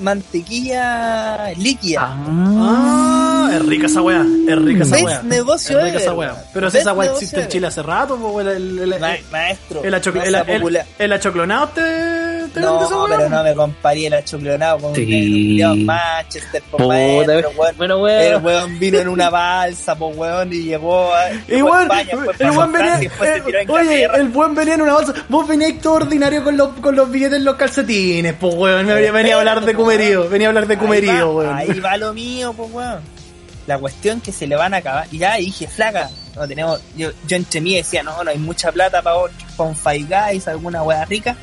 mantequilla 0.00 1.52
líquida. 1.56 2.00
Ah, 2.02 3.25
es 3.50 3.66
rica 3.66 3.86
esa 3.86 4.02
weá, 4.02 4.24
es 4.48 4.58
rica 4.62 4.82
esa 4.84 4.96
weá. 5.04 5.22
negocio 5.22 5.78
es 5.78 5.84
rica 5.84 5.98
esa 5.98 6.12
weá. 6.14 6.32
weón. 6.32 6.44
Pero 6.52 6.70
si 6.70 6.78
esa 6.78 6.92
weá 6.92 7.10
existe 7.12 7.40
en. 7.42 7.48
Chile 7.48 7.66
hace 7.66 7.82
rato, 7.82 8.16
pues 8.16 8.46
el, 8.46 8.78
el, 8.78 8.92
el, 8.92 9.00
Ma- 9.00 9.14
maestro, 9.30 9.82
el, 9.82 9.94
el, 9.94 10.34
el- 10.34 10.44
popular. 10.58 10.86
el 10.98 11.12
achoclonado 11.12 11.68
te, 11.68 11.80
te 11.82 11.86
vende 11.86 12.56
esa 12.56 12.60
No, 12.60 13.04
weá. 13.04 13.16
pero 13.16 13.28
no 13.30 13.42
me 13.44 13.54
comparí 13.54 14.06
el 14.06 14.14
achoclonado 14.14 14.78
con 14.78 14.94
Sí. 14.94 15.02
un 15.02 15.06
culiao 15.06 15.72
en 15.74 15.86
Manchester, 15.86 16.62
por 16.70 16.80
Puta, 16.82 16.88
maestro, 16.94 17.50
weón. 17.56 17.74
Pero 17.78 17.96
El 17.96 18.02
weón. 18.32 18.44
weón 18.44 18.78
vino 18.78 18.98
en 18.98 19.08
una 19.08 19.30
balsa, 19.30 19.94
pues 19.94 20.16
weón, 20.16 20.52
y 20.52 20.62
llegó 20.62 21.12
a, 21.14 21.30
Y 21.48 21.62
weón, 21.62 21.88
el 21.90 22.46
a 22.46 22.66
venía, 22.66 23.00
eh, 23.02 23.66
oye, 23.68 24.04
el 24.14 24.28
buen 24.28 24.54
venía 24.54 24.74
en 24.74 24.82
una 24.82 24.94
bolsa. 24.94 25.14
Vos 25.28 25.46
veníais 25.46 25.80
todo 25.80 25.94
ordinario 25.94 26.42
con 26.44 26.56
los, 26.56 26.68
con 26.80 26.94
los 26.96 27.10
billetes 27.10 27.38
en 27.38 27.44
los 27.44 27.56
calcetines, 27.56 28.34
pues 28.38 28.54
weón. 28.54 28.86
Me 28.86 29.10
venía, 29.10 29.34
a 29.36 29.38
hablar 29.38 29.64
de 29.64 29.74
cumerío, 29.74 30.28
venía 30.28 30.48
a 30.48 30.50
hablar 30.50 30.66
de 30.66 30.78
cumerío, 30.78 31.32
weón. 31.32 31.54
Ahí 31.56 31.80
va 31.80 31.96
lo 31.96 32.12
mío, 32.14 32.52
pues 32.56 32.70
weón. 32.72 33.15
La 33.66 33.78
cuestión 33.78 34.20
que 34.20 34.32
se 34.32 34.46
le 34.46 34.54
van 34.56 34.74
a 34.74 34.78
acabar. 34.78 35.06
Y 35.10 35.18
ya 35.18 35.36
dije, 35.36 35.66
flaca, 35.66 36.08
no 36.34 36.46
tenemos. 36.46 36.80
Yo, 36.96 37.10
yo 37.26 37.36
entre 37.36 37.60
mí 37.60 37.74
decía, 37.74 38.02
no, 38.02 38.22
no 38.22 38.30
hay 38.30 38.38
mucha 38.38 38.70
plata 38.72 39.02
para 39.02 39.16
un 39.58 39.74
Five 39.76 40.06
Guys, 40.08 40.46
alguna 40.48 40.82
wea 40.82 41.04
rica. 41.04 41.36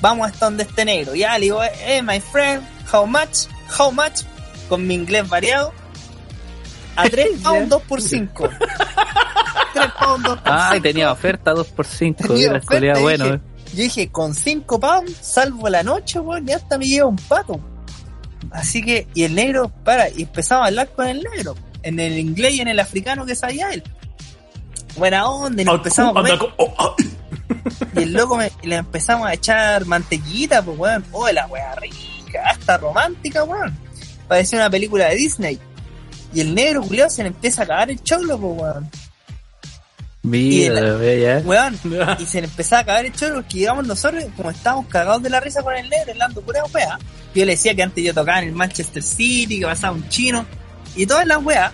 Vamos 0.00 0.26
hasta 0.28 0.46
donde 0.46 0.64
esté 0.64 0.84
negro. 0.84 1.14
Ya 1.14 1.34
le 1.38 1.44
digo, 1.44 1.62
eh, 1.62 2.02
my 2.02 2.20
friend, 2.20 2.62
how 2.92 3.06
much? 3.06 3.46
How 3.78 3.92
much? 3.92 4.22
Con 4.68 4.86
mi 4.86 4.94
inglés 4.94 5.28
variado. 5.28 5.72
A 6.96 7.08
3 7.08 7.40
pounds 7.42 7.68
2 7.68 7.82
por 7.82 8.02
5 8.02 8.48
3 9.72 9.90
pounds 9.98 10.24
2 10.24 10.38
por 10.40 10.52
Ah, 10.52 10.70
y 10.70 10.74
5. 10.74 10.82
tenía 10.82 11.12
oferta 11.12 11.52
2 11.52 11.66
por 11.68 11.86
5 11.86 12.24
Tenía 12.26 12.46
Era 12.48 12.58
oferta, 12.58 12.74
escolía 12.74 12.98
y 12.98 13.02
bueno. 13.02 13.24
dije, 13.24 13.36
eh. 13.36 13.40
Yo 13.72 13.82
dije, 13.84 14.08
con 14.10 14.34
5 14.34 14.80
pounds, 14.80 15.16
salvo 15.20 15.68
la 15.68 15.82
noche, 15.84 16.18
weón, 16.18 16.48
y 16.48 16.52
hasta 16.52 16.76
me 16.76 16.86
lleva 16.86 17.06
un 17.06 17.16
pato. 17.16 17.60
Así 18.50 18.82
que, 18.82 19.06
y 19.14 19.24
el 19.24 19.34
negro, 19.34 19.70
para, 19.84 20.08
y 20.08 20.22
empezaba 20.22 20.64
a 20.64 20.68
hablar 20.68 20.90
con 20.92 21.06
el 21.06 21.22
negro, 21.22 21.54
en 21.82 22.00
el 22.00 22.18
inglés 22.18 22.54
y 22.54 22.60
en 22.60 22.68
el 22.68 22.80
africano 22.80 23.24
que 23.24 23.34
sabía 23.34 23.70
él. 23.70 23.82
Buena 24.96 25.28
onda, 25.28 25.62
y 25.62 25.64
nos 25.64 25.76
empezamos 25.76 26.10
a 26.10 26.14
comer, 26.14 26.38
Oh, 26.58 26.74
oh. 26.78 26.96
y 27.94 28.02
el 28.02 28.12
loco 28.12 28.36
me, 28.36 28.50
le 28.62 28.76
empezamos 28.76 29.26
a 29.28 29.34
echar 29.34 29.86
mantequita, 29.86 30.62
pues 30.62 30.78
weón, 30.78 31.04
oh, 31.12 31.30
la 31.30 31.46
wea 31.46 31.74
rica, 31.76 32.42
hasta 32.50 32.76
romántica, 32.78 33.44
weón. 33.44 33.76
Parecía 34.26 34.58
una 34.58 34.70
película 34.70 35.08
de 35.08 35.16
Disney. 35.16 35.58
Y 36.32 36.40
el 36.40 36.54
negro 36.54 36.82
culiao 36.82 37.10
se 37.10 37.22
le 37.22 37.28
empieza 37.28 37.62
a 37.62 37.66
cagar 37.66 37.90
el 37.90 38.02
choclo, 38.02 38.38
pues 38.38 38.60
weón. 38.60 38.90
Mira, 40.22 40.80
la- 40.80 41.14
ya. 41.14 41.38
Weón, 41.44 41.78
y 42.18 42.26
se 42.26 42.40
le 42.40 42.46
empezaba 42.46 42.82
a 42.82 42.84
cagar 42.86 43.06
el 43.06 43.12
chorro 43.12 43.36
porque 43.36 43.58
llegamos 43.58 43.86
nosotros, 43.86 44.24
como 44.36 44.50
estábamos 44.50 44.86
cagados 44.86 45.22
de 45.22 45.30
la 45.30 45.40
risa 45.40 45.62
con 45.62 45.74
el 45.74 45.88
negro, 45.88 46.12
hablando 46.12 46.40
pura 46.42 46.62
wea. 46.74 46.98
Yo 47.34 47.44
le 47.44 47.52
decía 47.52 47.74
que 47.74 47.82
antes 47.82 48.04
yo 48.04 48.12
tocaba 48.12 48.40
en 48.40 48.48
el 48.48 48.54
Manchester 48.54 49.02
City, 49.02 49.60
que 49.60 49.66
pasaba 49.66 49.94
un 49.94 50.08
chino, 50.08 50.44
y 50.94 51.06
todas 51.06 51.26
las 51.26 51.42
weas. 51.42 51.72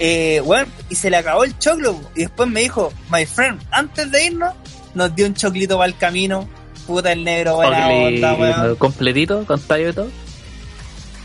Eh, 0.00 0.40
weón, 0.44 0.66
y 0.88 0.94
se 0.94 1.10
le 1.10 1.16
acabó 1.16 1.44
el 1.44 1.58
choclo, 1.58 2.00
y 2.14 2.20
después 2.20 2.48
me 2.48 2.60
dijo, 2.60 2.92
my 3.10 3.26
friend, 3.26 3.60
antes 3.70 4.10
de 4.12 4.26
irnos, 4.26 4.54
nos 4.94 5.14
dio 5.14 5.26
un 5.26 5.34
choclito 5.34 5.76
para 5.76 5.88
el 5.88 5.96
camino, 5.96 6.48
puta 6.86 7.12
el 7.12 7.24
negro, 7.24 7.56
buena 7.56 7.88
onda, 7.88 8.34
weón. 8.34 8.76
completito, 8.76 9.44
con 9.44 9.60
tallo 9.60 9.90
y 9.90 9.92
todo. 9.92 10.08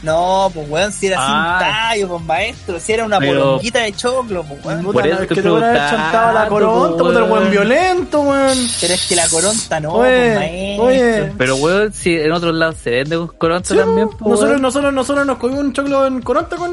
No, 0.03 0.51
pues 0.53 0.69
weón, 0.69 0.91
si 0.91 1.07
era 1.07 1.17
Ah. 1.19 1.57
sin 1.59 1.67
tallo, 1.69 2.07
pues 2.09 2.21
maestro, 2.25 2.79
si 2.79 2.91
era 2.93 3.05
una 3.05 3.19
Pero- 3.19 3.39
poronguita 3.41 3.79
de 3.79 3.93
choclo, 3.93 4.43
pues 4.43 4.65
weón. 4.65 4.83
Por 4.83 5.07
eso 5.07 5.15
no, 5.15 5.21
es 5.23 5.27
te 5.29 5.35
que 5.35 5.41
te 5.41 5.49
van 5.49 5.63
a 5.63 5.65
haber 5.69 5.79
preguntaba, 5.79 6.03
chantado 6.03 6.33
la 6.33 6.47
coronta, 6.49 7.03
puta, 7.03 7.19
el 7.19 7.31
weón. 7.31 7.51
violento, 7.51 8.19
weón. 8.21 8.57
Pero 8.81 8.93
es 8.93 9.07
que 9.07 9.15
la 9.15 9.27
coronta 9.29 9.79
no, 9.79 9.93
Oye, 9.93 10.09
pues 10.09 10.35
maestro. 10.35 10.85
oye. 10.85 11.33
Pero 11.37 11.55
weón, 11.55 11.93
si 11.93 12.15
en 12.15 12.31
otros 12.31 12.53
lados 12.53 12.75
se 12.83 12.89
vende 12.91 13.17
con 13.17 13.27
coronta 13.29 13.69
Sí, 13.69 13.77
también, 13.77 14.09
po, 14.09 14.29
nosotros, 14.29 14.59
nosotros, 14.61 14.93
nosotros 14.93 15.25
nos 15.25 15.37
comimos 15.37 15.63
un 15.63 15.73
choclo 15.73 16.05
en 16.05 16.21
coronta 16.21 16.55
con, 16.57 16.71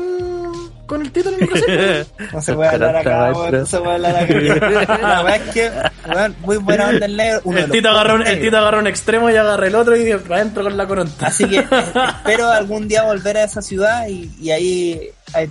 con 0.91 1.03
el 1.03 1.13
título 1.13 1.37
en 1.39 1.47
Brasil. 1.47 2.07
No 2.33 2.43
se 2.43 2.53
puede 2.53 2.71
hablar 2.71 2.97
acá, 2.97 3.33
weón, 3.33 3.53
no 3.53 3.67
se 3.67 3.79
puede 3.79 3.95
hablar 3.95 4.17
acá. 4.17 4.99
La 4.99 5.23
verdad 5.23 5.47
es 5.47 5.55
que, 5.55 5.71
weón, 6.09 6.37
muy 6.41 6.57
buena 6.57 6.89
onda 6.89 7.07
el 7.07 7.17
negro. 7.17 7.41
uno 7.45 7.59
El 7.61 7.71
tito, 7.71 7.89
agarró 7.91 8.15
un, 8.17 8.27
el 8.27 8.41
tito 8.41 8.57
agarró 8.57 8.79
un 8.81 8.87
extremo 8.89 9.31
y 9.31 9.37
agarré 9.37 9.69
el 9.69 9.77
otro 9.77 9.97
y 9.97 10.13
para 10.15 10.41
adentro 10.41 10.65
con 10.65 10.77
la 10.77 10.87
coronta. 10.89 11.29
Así 11.29 11.49
que 11.49 11.59
eh, 11.59 11.67
espero 12.09 12.51
algún 12.51 12.89
día 12.89 13.05
volver 13.05 13.37
a 13.37 13.45
esa 13.45 13.63
ciudad 13.63 14.09
y, 14.09 14.33
y 14.41 14.51
ahí 14.51 15.01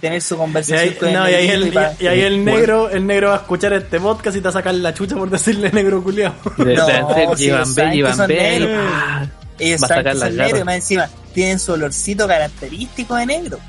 tener 0.01 0.21
su 0.21 0.35
Y 0.35 0.37
conversación 0.37 0.79
ahí, 0.79 0.95
con 0.95 1.07
el 1.07 1.13
no, 1.13 1.29
y 1.29 1.33
ahí 1.33 1.47
el, 1.47 1.73
y 1.99 2.07
ahí 2.07 2.21
el 2.21 2.43
negro, 2.43 2.89
el 2.89 3.07
negro 3.07 3.29
va 3.29 3.35
a 3.35 3.37
escuchar 3.37 3.71
este 3.71 3.97
podcast 3.97 4.35
y 4.35 4.39
te 4.41 4.43
va 4.43 4.49
a 4.49 4.53
sacar 4.53 4.73
la 4.75 4.93
chucha 4.93 5.15
por 5.15 5.29
decirle 5.29 5.71
negro 5.71 6.03
culiao. 6.03 6.35
No, 6.57 7.35
si 7.37 7.45
Llevan 7.45 7.93
ellos 7.93 8.17
B, 8.27 8.75
ah, 8.77 9.25
Ellos 9.57 9.81
Va 9.81 9.85
a 9.85 9.87
saben 9.87 10.03
sacar 10.03 10.13
que 10.13 10.19
son 10.19 10.35
negros 10.35 10.61
y 10.61 10.63
más 10.65 10.75
encima 10.75 11.09
tienen 11.33 11.59
su 11.59 11.71
olorcito 11.71 12.27
característico 12.27 13.15
de 13.15 13.25
negro. 13.25 13.59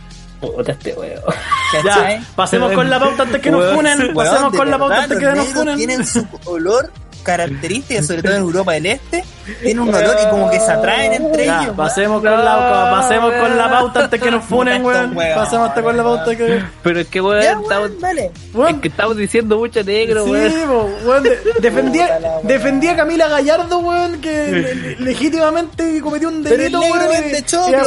Puta 0.40 0.72
este 0.72 0.94
weón. 0.94 1.22
¿Cachai? 1.72 2.18
Ya, 2.18 2.24
pasemos 2.34 2.72
con 2.72 2.88
la 2.88 2.98
pauta 2.98 3.22
antes 3.24 3.40
que 3.40 3.50
nos 3.50 3.74
funen. 3.74 4.14
Pasemos 4.14 4.56
con 4.56 4.70
la 4.70 4.78
pauta 4.78 5.02
antes 5.02 5.18
que 5.18 5.26
nos 5.26 5.46
funen. 5.48 5.76
Tienen 5.76 6.06
su 6.06 6.26
olor 6.46 6.90
característica, 7.22 8.02
sobre 8.02 8.22
todo 8.22 8.32
en 8.34 8.42
Europa 8.42 8.72
del 8.72 8.86
Este. 8.86 9.24
Tienen 9.62 9.80
un 9.80 9.94
olor 9.94 10.16
y 10.24 10.30
como 10.30 10.48
que 10.50 10.60
se 10.60 10.70
atraen 10.70 11.12
entre 11.14 11.46
Ya, 11.46 11.62
ellos. 11.64 11.76
pasemos 11.76 12.20
con 12.22 12.30
la 12.30 12.88
pasemos 12.90 13.32
con 13.34 13.56
la 13.58 13.68
pauta 13.68 14.04
antes 14.04 14.20
que 14.22 14.30
nos 14.30 14.44
funen, 14.44 14.84
weón. 14.84 15.14
Pasemos 15.14 15.68
hasta 15.68 15.82
con 15.82 15.96
la 15.96 16.02
pauta 16.04 16.36
que. 16.36 16.62
Pero 16.82 17.00
es 17.00 17.08
que 17.08 17.20
weón, 17.20 17.42
estamos, 17.42 17.90
weón. 18.00 18.16
Weón, 18.54 18.74
es 18.76 18.80
que 18.80 18.88
estamos 18.88 19.16
diciendo 19.16 19.56
mucho 19.58 19.82
negro, 19.82 20.24
Sí, 20.24 20.30
weón. 20.30 20.52
po, 20.68 20.90
weón, 21.08 21.22
de- 21.24 21.38
defendía, 21.60 22.18
defendía 22.44 22.92
a 22.92 22.96
Camila 22.96 23.28
Gallardo, 23.28 23.78
weón, 23.80 24.20
que 24.20 24.46
le- 24.52 24.96
legítimamente 25.00 26.00
cometió 26.00 26.28
un 26.28 26.36
el 26.36 26.44
delito, 26.44 26.78
negro 26.80 27.00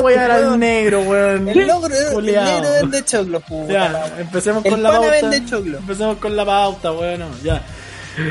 weón. 0.04 0.20
al 0.20 0.42
weón. 0.44 0.60
negro, 0.60 1.02
weón. 1.02 1.48
El, 1.50 1.68
logro, 1.68 1.96
el 2.20 2.26
negro 2.26 2.72
vende 2.82 3.06
choclo, 3.06 3.42
Ya, 3.70 4.06
empecemos 4.20 4.66
El 4.66 4.72
con 4.72 4.84
la 4.84 4.92
pauta. 4.92 5.20
Empecemos 5.36 6.18
con 6.18 6.36
la 6.36 6.46
pauta, 6.46 6.90
bueno, 6.92 7.28
ya. 7.44 7.62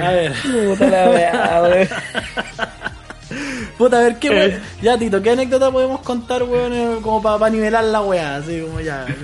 A 0.02 0.10
ver, 0.10 0.32
Puta 0.68 0.86
la 0.88 1.10
weá, 1.10 1.62
weón. 1.62 1.88
puta, 3.78 3.98
a 3.98 4.02
ver, 4.02 4.16
¿qué 4.18 4.30
weón? 4.30 4.52
Ya, 4.82 4.98
Tito, 4.98 5.20
¿qué 5.22 5.30
anécdota 5.30 5.70
podemos 5.70 6.00
contar, 6.00 6.42
weón, 6.44 6.72
eh, 6.72 6.98
como 7.02 7.22
para 7.22 7.50
nivelar 7.50 7.84
la 7.84 8.00
weá? 8.02 8.36
Así 8.36 8.60
como 8.60 8.80
ya. 8.80 9.06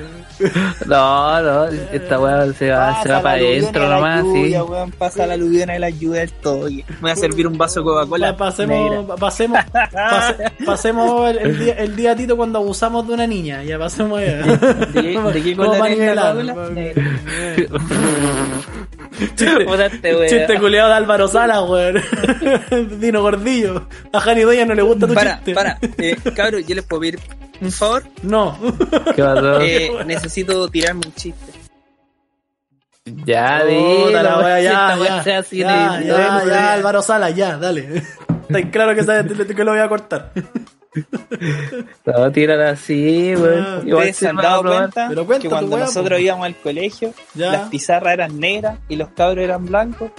No, 0.87 1.43
no, 1.43 1.65
esta 1.65 2.21
weá 2.21 2.53
se 2.53 2.71
va, 2.71 3.03
se 3.03 3.09
va 3.09 3.21
para 3.23 3.35
adentro 3.35 3.89
nomás, 3.89 4.23
sí. 4.23 4.29
lluvia, 4.43 4.63
weón, 4.63 4.93
pasa 4.93 5.27
la 5.27 5.35
aluvión 5.35 5.69
y 5.75 5.79
la 5.81 5.91
lluvia 5.91 6.21
del 6.21 6.31
todo. 6.31 6.69
y- 6.69 6.85
Voy 7.01 7.11
a 7.11 7.17
servir 7.17 7.49
un 7.49 7.59
vaso 7.59 7.81
de 7.81 7.85
Coca-Cola. 7.85 8.37
Pa- 8.37 8.45
pasemos, 8.47 9.05
pasemos, 9.19 9.59
pase- 9.73 10.53
pasemos 10.65 11.31
el, 11.31 11.39
el 11.39 11.59
día, 11.59 11.75
el 11.75 11.97
día, 11.97 12.15
Tito, 12.15 12.37
cuando 12.37 12.61
abusamos 12.61 13.05
de 13.09 13.15
una 13.15 13.27
niña. 13.27 13.65
Ya 13.65 13.81
pasemos 13.81 14.21
allá. 14.21 14.37
¿De 14.37 15.03
qué- 15.03 15.19
de 15.33 15.43
qué 15.43 15.57
para 15.57 15.73
es 15.89 15.99
la 16.15 16.35
nivelar. 16.35 16.37
Este 19.21 20.15
weón. 20.15 20.29
Chiste 20.29 20.59
culiado 20.59 20.89
de 20.89 20.95
Álvaro 20.95 21.29
Sala, 21.29 21.63
weón. 21.63 22.03
Dino 23.01 23.23
Gordillo. 23.23 23.89
A 24.13 24.21
Jani 24.21 24.43
Doya 24.43 24.65
no 24.65 24.75
le 24.75 24.83
gusta 24.83 25.07
tu 25.07 25.15
Para, 25.15 25.37
chiste. 25.37 25.55
para. 25.55 25.79
Eh, 25.99 26.17
cabros, 26.35 26.67
yo 26.67 26.75
les 26.75 26.85
puedo 26.85 27.01
pedir 27.01 27.19
un 27.61 27.73
favor. 27.73 28.05
No. 28.23 28.59
¿Qué 29.15 29.23
pasó? 29.23 29.61
Eh, 29.61 29.91
necesito 30.07 30.69
tirarme 30.69 31.03
un 31.07 31.15
chiste. 31.15 31.53
ya, 33.25 33.59
Puta 33.61 33.65
dilo, 33.67 34.23
la 34.23 34.39
wea, 34.39 34.61
ya, 34.61 35.23
ya, 35.25 35.43
ya, 35.51 36.01
ya, 36.47 36.73
Álvaro 36.75 37.03
Sala, 37.03 37.31
ya, 37.31 37.57
dale. 37.57 38.03
Está 38.49 38.71
claro 38.71 38.95
que, 38.95 39.05
sabes 39.05 39.47
que 39.47 39.65
lo 39.65 39.73
voy 39.73 39.81
a 39.81 39.89
cortar. 39.89 40.33
No, 42.07 42.33
tírala 42.33 42.71
así, 42.71 43.33
Ah, 43.37 43.41
weón. 43.41 43.89
Igual 43.89 43.95
Ustedes 44.09 44.17
se 44.17 44.29
han 44.29 44.37
dado 44.37 44.63
cuenta 44.63 45.07
Pero 45.09 45.27
cuenta 45.27 45.43
que 45.43 45.49
cuando 45.49 45.79
nosotros 45.79 46.21
íbamos 46.21 46.47
al 46.47 46.57
colegio, 46.57 47.13
Ya. 47.35 47.53
las 47.53 47.69
pizarras 47.69 48.15
eran 48.15 48.39
negras 48.41 48.79
y 48.89 48.97
los 48.97 49.09
cabros 49.11 49.45
eran 49.45 49.67
blancos. 49.67 50.11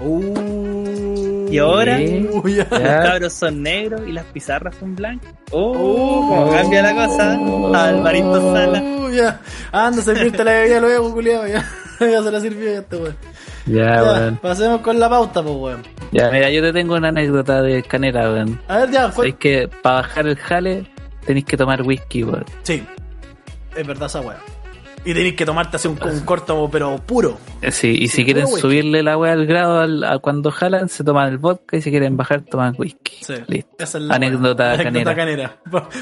Uh, 0.00 1.48
Y 1.50 1.58
ahora, 1.58 1.98
uh, 1.98 2.42
los 2.46 2.66
cabros 2.68 3.32
son 3.32 3.62
negros 3.62 4.02
y 4.06 4.12
las 4.12 4.24
pizarras 4.26 4.76
son 4.76 4.94
blancas. 4.94 5.32
Oh, 5.50 5.72
Oh. 5.76 6.28
cómo 6.28 6.50
cambia 6.52 6.82
la 6.82 6.94
cosa. 7.06 7.32
Alvarito 7.88 8.52
Sala. 8.52 8.80
Uh, 8.82 9.10
ya. 9.10 9.40
Anda, 9.72 10.02
servirte 10.02 10.44
la 10.44 10.52
bebida 10.52 10.80
luego, 10.80 11.12
culiado. 11.12 11.48
Ya. 11.48 11.64
Ya 12.00 12.22
se 12.22 12.30
la 12.30 12.40
sirvió 12.40 12.70
este 12.78 12.96
weón. 12.96 13.16
Ya, 13.66 13.84
Ya, 13.96 14.02
weón. 14.02 14.36
pasemos 14.36 14.80
con 14.80 14.98
la 14.98 15.08
pauta, 15.08 15.42
pues, 15.42 15.54
weón. 15.56 15.82
Ya, 16.12 16.30
mira, 16.30 16.50
yo 16.50 16.62
te 16.62 16.72
tengo 16.72 16.94
una 16.94 17.08
anécdota 17.08 17.60
de 17.62 17.78
escanera, 17.78 18.30
weón. 18.30 18.60
A 18.68 18.78
ver, 18.78 18.90
ya, 18.90 19.02
fue. 19.10 19.24
Sabéis 19.30 19.34
que 19.36 19.68
para 19.82 19.96
bajar 19.96 20.26
el 20.26 20.36
jale 20.36 20.86
tenéis 21.26 21.44
que 21.46 21.56
tomar 21.56 21.82
whisky, 21.82 22.24
weón. 22.24 22.44
Sí, 22.62 22.84
es 23.76 23.86
verdad 23.86 24.06
esa 24.06 24.20
weá. 24.20 24.38
Y 25.04 25.14
tenéis 25.14 25.36
que 25.36 25.46
tomarte 25.46 25.76
así 25.76 25.86
un, 25.88 25.98
un 26.02 26.20
corto, 26.20 26.68
pero 26.70 26.98
puro. 26.98 27.38
Eh, 27.62 27.70
Sí, 27.70 27.88
y 27.98 28.08
Sí, 28.08 28.16
si 28.16 28.24
quieren 28.24 28.44
whisky. 28.46 28.60
subirle 28.60 29.02
la 29.02 29.16
weá 29.16 29.32
al 29.32 29.46
grado 29.46 29.78
al- 29.80 30.02
a 30.04 30.18
cuando 30.18 30.50
jalan, 30.50 30.88
se 30.88 31.04
toman 31.04 31.28
el 31.28 31.38
vodka 31.38 31.76
y 31.76 31.82
si 31.82 31.90
quieren 31.90 32.16
bajar, 32.16 32.42
toman 32.42 32.74
whisky. 32.76 33.24
Sí, 33.24 33.34
Listo. 33.46 33.70
esa 33.78 33.98
es 33.98 34.04
la 34.04 34.16
Anécdota 34.16 34.64
weá. 34.64 34.76
canera. 34.82 34.88
Anécdota 35.12 35.14
canera. 35.16 35.56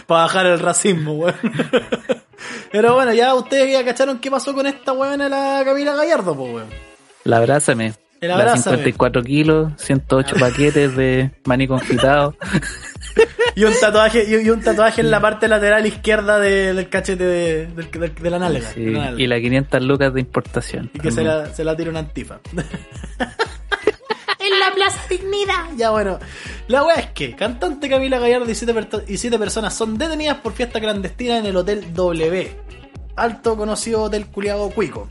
Para 0.06 0.22
bajar 0.22 0.46
el 0.46 0.58
racismo, 0.58 1.12
weón. 1.14 1.34
Pero 2.72 2.94
bueno, 2.94 3.12
ya 3.12 3.34
ustedes 3.34 3.72
ya 3.72 3.84
cacharon 3.84 4.18
qué 4.18 4.30
pasó 4.30 4.54
con 4.54 4.66
esta 4.66 4.92
weón 4.92 5.18
de 5.18 5.28
la 5.28 5.62
Camila 5.64 5.94
Gallardo, 5.94 6.36
pues, 6.36 6.54
weón. 6.54 6.68
La 7.24 7.38
abrázame. 7.38 7.94
El 8.20 8.28
La 8.28 8.34
abrázame. 8.36 8.76
54 8.78 9.22
kilos, 9.22 9.72
108 9.76 10.36
paquetes 10.40 10.96
de 10.96 11.30
maní 11.44 11.66
confitado. 11.68 12.34
Y 13.54 13.64
un 13.64 13.72
tatuaje, 13.80 14.24
y, 14.42 14.48
un 14.50 14.60
tatuaje 14.60 15.00
en 15.00 15.10
la 15.10 15.20
parte 15.20 15.48
lateral 15.48 15.86
izquierda 15.86 16.38
de- 16.38 16.72
del 16.74 16.88
cachete 16.88 17.24
de, 17.24 17.66
del- 17.66 17.90
del- 17.90 18.14
de 18.14 18.30
la 18.30 18.38
nalga. 18.38 18.60
Sí, 18.72 18.84
de 18.84 18.90
la 18.92 18.98
nalga. 19.06 19.22
y 19.22 19.26
la 19.26 19.40
500 19.40 19.82
lucas 19.82 20.14
de 20.14 20.20
importación. 20.20 20.90
Y 20.94 20.98
que 20.98 21.10
se 21.10 21.22
la, 21.24 21.46
se 21.54 21.64
la 21.64 21.74
tira 21.76 21.90
una 21.90 22.00
antifa. 22.00 22.40
la 24.68 24.74
Plaza 24.74 25.00
Dignidad. 25.08 25.64
Ya 25.76 25.90
bueno. 25.90 26.18
La 26.68 26.84
wea 26.84 26.96
es 26.96 27.10
que 27.10 27.34
cantante 27.36 27.88
Camila 27.88 28.18
Gallardo 28.18 28.50
y 28.50 28.54
siete, 28.54 28.74
per- 28.74 29.04
y 29.08 29.16
siete 29.18 29.38
personas 29.38 29.74
son 29.74 29.96
detenidas 29.98 30.38
por 30.38 30.52
fiesta 30.52 30.80
clandestina 30.80 31.38
en 31.38 31.46
el 31.46 31.56
Hotel 31.56 31.92
W. 31.94 32.56
Alto 33.16 33.56
conocido 33.56 34.02
hotel 34.02 34.26
culiado 34.26 34.68
cuico. 34.70 35.08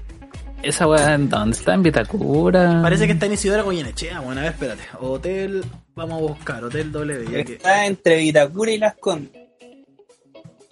Esa 0.62 0.88
weá, 0.88 1.14
¿en 1.14 1.30
¿dónde 1.30 1.56
está? 1.58 1.74
En 1.74 1.84
Vitacura. 1.84 2.80
Parece 2.82 3.06
que 3.08 3.14
está 3.14 3.26
en 3.28 3.34
Isidora 3.34 3.62
Goyenechea. 3.64 4.20
Bueno, 4.22 4.42
a 4.42 4.44
ver, 4.46 4.54
espérate. 4.54 4.84
Hotel, 5.00 5.64
vamos 5.96 6.20
a 6.20 6.22
buscar, 6.34 6.64
Hotel 6.64 6.92
W. 6.92 7.26
Ya 7.32 7.44
que, 7.44 7.54
Está 7.54 7.86
entre 7.86 8.18
Vitacura 8.18 8.72
y 8.72 8.78
Las 8.80 8.96
Condes. 8.96 9.32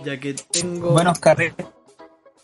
ya 0.04 0.20
que 0.20 0.34
tengo. 0.52 0.92
Buenos 0.92 1.20
carretes. 1.20 1.66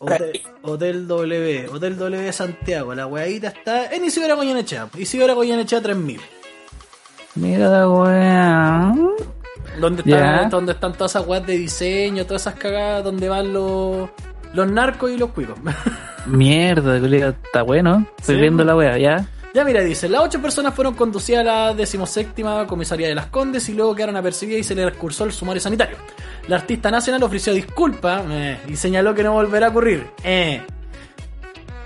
Hotel, 0.01 0.41
Hotel 0.61 1.07
W, 1.07 1.67
Hotel 1.69 1.97
W 1.97 2.31
Santiago, 2.31 2.95
la 2.95 3.05
weadita 3.05 3.49
está 3.49 3.91
en 3.93 4.05
Isidora 4.05 4.35
Goyenechea, 4.35 4.87
Isidora 4.97 5.33
Goyenechea 5.33 5.81
3000. 5.81 6.21
Mira 7.35 7.67
la 7.69 7.89
weá. 7.89 8.95
Donde 9.79 10.01
Ya. 10.05 10.35
están, 10.35 10.49
donde 10.51 10.71
están 10.71 10.93
todas 10.93 11.11
esas 11.11 11.27
weas 11.27 11.45
de 11.45 11.57
diseño, 11.57 12.25
todas 12.25 12.43
esas 12.43 12.55
cagadas, 12.55 13.03
donde 13.03 13.27
van 13.27 13.51
los, 13.53 14.09
los 14.53 14.71
narcos 14.71 15.11
y 15.11 15.17
los 15.17 15.31
cuicos. 15.31 15.57
Mierda, 16.25 16.95
está 16.97 17.63
bueno. 17.63 18.05
Estoy 18.19 18.35
Sí, 18.35 18.41
viendo 18.41 18.63
la 18.63 18.75
weá, 18.77 18.97
ya. 18.97 19.27
Ya 19.59 19.65
mira, 19.65 19.81
dice, 19.81 20.07
las 20.07 20.21
ocho 20.21 20.41
personas 20.41 20.73
fueron 20.73 20.93
conducidas 20.93 21.41
a 21.41 21.43
la 21.43 21.73
decimoséptima 21.73 22.65
comisaría 22.65 23.09
de 23.09 23.15
las 23.15 23.25
Condes 23.25 23.67
y 23.67 23.73
luego 23.73 23.93
quedaron 23.93 24.15
apercibidas 24.15 24.61
y 24.61 24.63
se 24.63 24.73
les 24.73 24.95
cursó 24.95 25.25
el 25.25 25.33
sumario 25.33 25.59
sanitario. 25.59 25.97
La 26.47 26.55
artista 26.55 26.89
nacional 26.89 27.21
ofreció 27.23 27.51
disculpas 27.51 28.23
eh, 28.29 28.57
y 28.69 28.77
señaló 28.77 29.13
que 29.13 29.21
no 29.21 29.33
volverá 29.33 29.67
a 29.67 29.69
ocurrir. 29.71 30.11
Eh. 30.23 30.61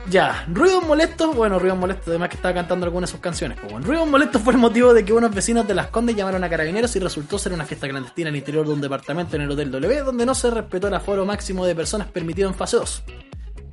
Ya, 0.08 0.46
ruidos 0.52 0.86
molestos, 0.86 1.36
bueno, 1.36 1.58
ruidos 1.58 1.80
molestos, 1.80 2.10
además 2.10 2.30
que 2.30 2.36
estaba 2.36 2.54
cantando 2.54 2.86
algunas 2.86 3.10
de 3.10 3.14
sus 3.14 3.22
canciones. 3.22 3.58
Pues 3.60 3.72
bueno, 3.72 3.88
ruidos 3.88 4.08
molestos 4.08 4.40
fue 4.44 4.54
el 4.54 4.60
motivo 4.60 4.94
de 4.94 5.04
que 5.04 5.12
unos 5.12 5.34
vecinos 5.34 5.68
de 5.68 5.74
Las 5.74 5.88
Condes 5.88 6.16
llamaron 6.16 6.44
a 6.44 6.50
carabineros 6.52 6.96
y 6.96 7.00
resultó 7.00 7.40
ser 7.40 7.54
una 7.54 7.66
fiesta 7.66 7.90
clandestina 7.90 8.30
al 8.30 8.36
interior 8.36 8.68
de 8.68 8.74
un 8.74 8.82
departamento 8.82 9.36
en 9.36 9.42
el 9.42 9.50
Hotel 9.50 9.72
W, 9.72 10.02
donde 10.02 10.28
no 10.28 10.36
se 10.36 10.52
respetó 10.52 10.90
el 10.90 10.94
aforo 10.94 11.26
máximo 11.26 11.66
de 11.66 11.74
personas 11.74 12.06
permitido 12.06 12.48
en 12.50 12.54
fase 12.54 12.78
2. 12.78 13.04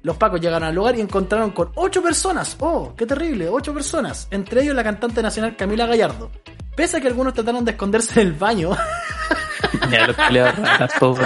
Los 0.02 0.16
pacos 0.16 0.40
llegaron 0.40 0.66
al 0.66 0.74
lugar 0.74 0.96
y 0.96 1.00
encontraron 1.00 1.50
con 1.50 1.70
ocho 1.74 2.02
personas. 2.02 2.56
¡Oh, 2.60 2.94
qué 2.96 3.04
terrible! 3.06 3.48
Ocho 3.48 3.74
personas. 3.74 4.28
Entre 4.30 4.62
ellos 4.62 4.74
la 4.74 4.82
cantante 4.84 5.22
nacional 5.22 5.56
Camila 5.56 5.86
Gallardo. 5.86 6.30
Pese 6.74 6.96
a 6.96 7.00
que 7.00 7.08
algunos 7.08 7.34
trataron 7.34 7.64
de 7.64 7.72
esconderse 7.72 8.20
en 8.20 8.28
el 8.28 8.32
baño, 8.34 8.70
Ya, 9.90 10.06
los. 10.06 11.18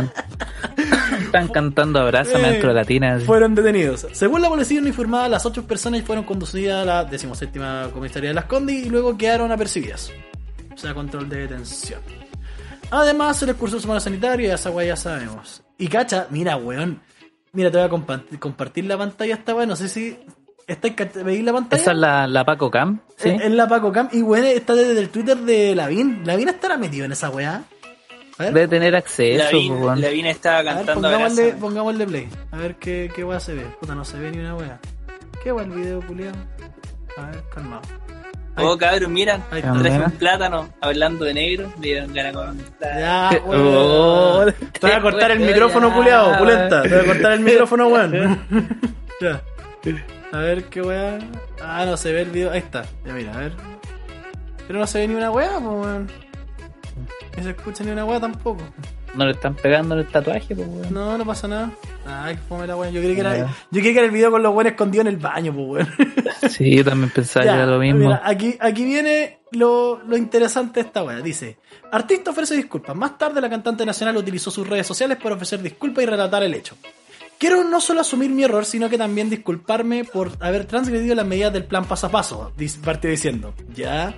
Están 1.20 1.48
cantando 1.48 2.00
Abrázame 2.00 2.48
Eh, 2.48 2.52
dentro 2.52 2.68
de 2.70 2.74
la 2.74 2.84
tina. 2.84 3.14
así. 3.14 3.24
fueron 3.26 3.54
detenidos. 3.54 4.06
Según 4.12 4.42
la 4.42 4.48
policía 4.48 4.80
uniformada, 4.80 5.28
las 5.28 5.46
ocho 5.46 5.64
personas 5.66 6.02
fueron 6.02 6.24
conducidas 6.24 6.82
a 6.82 6.84
la 6.84 7.04
decimoséptima 7.04 7.88
comisaría 7.92 8.30
de 8.30 8.34
Las 8.34 8.46
Condes 8.46 8.84
y 8.86 8.90
luego 8.90 9.16
quedaron 9.16 9.52
apercibidas. 9.52 10.10
O 10.74 10.76
sea, 10.78 10.94
control 10.94 11.28
de 11.28 11.38
detención. 11.46 12.00
Además, 12.90 13.36
se 13.38 13.46
les 13.46 13.54
cursó 13.54 13.78
su 13.78 13.86
mano 13.88 14.00
sanitario 14.00 14.48
y 14.48 14.50
esa 14.50 14.70
guay 14.70 14.88
ya 14.88 14.96
sabemos. 14.96 15.62
Y 15.78 15.88
cacha, 15.88 16.26
mira, 16.30 16.56
weón. 16.56 17.00
Mira, 17.54 17.70
te 17.70 17.78
voy 17.78 17.86
a 17.86 17.90
compa- 17.90 18.38
compartir 18.38 18.84
la 18.84 18.98
pantalla 18.98 19.34
esta 19.34 19.54
weón. 19.54 19.68
No 19.68 19.76
sé 19.76 19.88
si. 19.88 20.18
¿Estáis 20.66 20.94
cach- 20.96 21.22
¿Veis 21.22 21.44
la 21.44 21.52
pantalla? 21.52 21.80
Esa 21.82 21.92
es 21.92 21.98
la, 21.98 22.26
la 22.26 22.44
Paco 22.44 22.70
Cam, 22.70 23.00
¿sí? 23.16 23.28
Es, 23.30 23.42
es 23.42 23.50
la 23.52 23.68
Paco 23.68 23.92
Cam. 23.92 24.08
Y 24.12 24.22
weón, 24.22 24.44
está 24.46 24.74
desde 24.74 24.98
el 24.98 25.08
Twitter 25.10 25.36
de 25.38 25.74
Lavín. 25.74 26.22
Lavín 26.24 26.48
estará 26.48 26.76
metido 26.78 27.04
en 27.04 27.12
esa 27.12 27.30
weá. 27.30 27.62
A 28.38 28.42
ver, 28.42 28.52
Debe 28.54 28.68
tener 28.68 28.96
acceso, 28.96 29.44
Lavín, 29.44 29.72
pues, 29.72 29.82
weón. 29.84 30.00
Lavín 30.00 30.26
estaba 30.26 30.58
a 30.58 30.62
ver, 30.62 30.74
cantando 30.74 31.02
pongámosle, 31.08 31.52
pongámosle 31.52 32.06
play. 32.06 32.28
A 32.50 32.56
ver 32.56 32.74
qué, 32.76 33.10
qué 33.14 33.22
weá 33.24 33.38
se 33.40 33.54
ve. 33.54 33.64
Puta, 33.80 33.94
no 33.94 34.04
se 34.04 34.18
ve 34.18 34.30
ni 34.30 34.38
una 34.38 34.54
weá. 34.56 34.80
¿Qué 35.42 35.52
weá 35.52 35.64
el 35.64 35.70
video, 35.70 36.00
culiado? 36.06 36.36
A 37.16 37.26
ver, 37.26 37.44
calmado. 37.54 37.82
Oh, 38.56 38.78
cabrón, 38.78 39.12
mira, 39.12 39.38
traje 39.50 39.68
un 39.98 40.10
plátano 40.12 40.68
hablando 40.80 41.24
de 41.24 41.34
negro, 41.34 41.72
me 41.76 41.86
dieron 41.86 42.12
ganas 42.14 42.32
plátano. 42.32 43.00
Ya. 43.00 43.30
Oh, 43.46 44.44
Te 44.72 44.78
voy 44.80 44.90
a 44.92 45.00
cortar 45.02 45.30
el 45.32 45.40
micrófono, 45.46 45.92
culiado, 45.92 46.38
pulenta. 46.38 46.82
Te 46.82 46.88
voy 46.88 46.98
a 46.98 47.04
cortar 47.06 47.32
el 47.32 47.40
micrófono, 47.44 47.88
weón. 47.88 48.40
ya. 49.20 49.42
A 50.32 50.38
ver 50.38 50.64
qué 50.64 50.82
weá. 50.82 51.18
Ah, 51.62 51.84
no 51.84 51.96
se 51.96 52.12
ve 52.12 52.22
el 52.22 52.30
video. 52.30 52.50
Ahí 52.52 52.58
está. 52.58 52.84
Ya 53.04 53.12
mira, 53.12 53.32
a 53.34 53.38
ver. 53.38 53.52
Pero 54.66 54.78
no 54.78 54.86
se 54.86 54.98
ve 55.00 55.08
ni 55.08 55.14
una 55.14 55.30
weá, 55.30 55.50
pues 55.60 55.62
weón. 55.62 56.10
No 57.36 57.42
se 57.42 57.50
escucha 57.50 57.84
ni 57.84 57.90
una 57.90 58.04
weá 58.04 58.20
tampoco. 58.20 58.62
No 59.14 59.26
le 59.26 59.32
están 59.32 59.54
pegando 59.54 59.94
en 59.94 60.00
el 60.00 60.06
tatuaje, 60.08 60.54
pues, 60.56 60.66
weón. 60.68 60.92
No, 60.92 61.18
no 61.18 61.24
pasa 61.24 61.46
nada. 61.46 61.70
Ay, 62.06 62.34
que 62.36 62.42
fome 62.42 62.66
la 62.66 62.76
weá. 62.76 62.90
Yo 62.90 63.00
creí 63.00 63.14
que 63.14 63.20
era, 63.20 63.36
yo 63.36 63.80
creí 63.80 63.92
que 63.92 63.98
era 63.98 64.06
el 64.06 64.10
video 64.10 64.30
con 64.30 64.42
los 64.42 64.52
weones 64.52 64.72
escondidos 64.72 65.06
en 65.06 65.12
el 65.14 65.18
baño, 65.18 65.52
pues 65.52 65.68
weón. 65.68 65.88
Sí, 66.48 66.76
yo 66.76 66.84
también 66.84 67.10
pensaba 67.10 67.44
que 67.44 67.48
Ya, 67.50 67.56
era 67.56 67.66
lo 67.66 67.78
mismo. 67.78 68.00
mira, 68.00 68.20
aquí, 68.24 68.56
aquí 68.60 68.84
viene 68.84 69.38
lo, 69.52 70.00
lo 70.06 70.16
interesante 70.16 70.80
de 70.80 70.86
esta 70.86 71.02
wea. 71.02 71.20
Dice, 71.20 71.58
artista 71.92 72.30
ofrece 72.30 72.56
disculpas. 72.56 72.94
Más 72.96 73.16
tarde 73.18 73.40
la 73.40 73.48
cantante 73.50 73.84
nacional 73.86 74.16
utilizó 74.16 74.50
sus 74.50 74.66
redes 74.68 74.86
sociales 74.86 75.18
para 75.22 75.34
ofrecer 75.34 75.60
disculpas 75.62 76.04
y 76.04 76.06
relatar 76.06 76.42
el 76.42 76.54
hecho. 76.54 76.76
Quiero 77.38 77.64
no 77.64 77.80
solo 77.80 78.00
asumir 78.00 78.30
mi 78.30 78.44
error, 78.44 78.64
sino 78.64 78.88
que 78.88 78.96
también 78.96 79.28
disculparme 79.28 80.04
por 80.04 80.30
haber 80.40 80.64
transgredido 80.66 81.14
las 81.14 81.26
medidas 81.26 81.52
del 81.52 81.64
plan 81.64 81.84
paso 81.84 82.06
a 82.06 82.10
paso, 82.10 82.52
partió 82.84 83.10
diciendo. 83.10 83.54
Ya. 83.74 84.14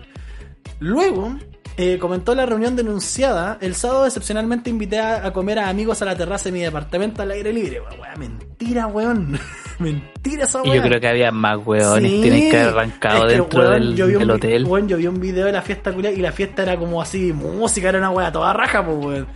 Luego, 0.80 1.36
eh, 1.76 1.98
comentó 1.98 2.34
la 2.34 2.46
reunión 2.46 2.74
denunciada. 2.76 3.58
El 3.60 3.74
sábado 3.74 4.06
excepcionalmente 4.06 4.70
invité 4.70 4.98
a, 4.98 5.26
a 5.26 5.32
comer 5.32 5.58
a 5.58 5.68
amigos 5.68 6.00
a 6.02 6.04
la 6.06 6.16
terraza 6.16 6.44
de 6.46 6.52
mi 6.52 6.60
departamento 6.60 7.22
al 7.22 7.30
aire 7.30 7.52
libre. 7.52 7.80
Wea, 7.80 8.14
mentira, 8.16 8.86
weón. 8.86 9.38
mentira 9.78 10.44
esa 10.44 10.62
wea. 10.62 10.74
yo 10.76 10.82
creo 10.82 11.00
que 11.00 11.08
había 11.08 11.30
más 11.30 11.58
weones. 11.64 12.10
Sí. 12.10 12.20
Tienen 12.22 12.50
que 12.50 12.56
haber 12.60 12.68
arrancado 12.74 13.16
Es 13.26 13.32
que, 13.32 13.38
dentro 13.38 13.60
weón, 13.60 13.72
del, 13.74 13.96
yo 13.96 14.06
vi 14.06 14.12
del 14.14 14.30
hotel. 14.30 14.64
weón, 14.64 14.88
yo 14.88 14.96
vi 14.96 15.06
un 15.06 15.20
video 15.20 15.46
de 15.46 15.52
la 15.52 15.62
fiesta 15.62 15.92
culia 15.92 16.10
y 16.12 16.16
la 16.16 16.32
fiesta 16.32 16.62
era 16.62 16.76
como 16.76 17.00
así, 17.02 17.32
música, 17.32 17.88
era 17.90 17.98
una 17.98 18.10
wea 18.10 18.32
toda 18.32 18.52
raja, 18.52 18.84
pues 18.84 18.96
weón. 19.04 19.26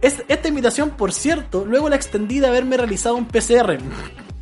Es- 0.00 0.22
esta 0.28 0.48
invitación, 0.48 0.90
por 0.90 1.12
cierto, 1.12 1.64
luego 1.66 1.88
la 1.88 1.96
extendí 1.96 2.38
de 2.40 2.46
haberme 2.46 2.76
realizado 2.76 3.16
un 3.16 3.26
PCR, 3.26 3.78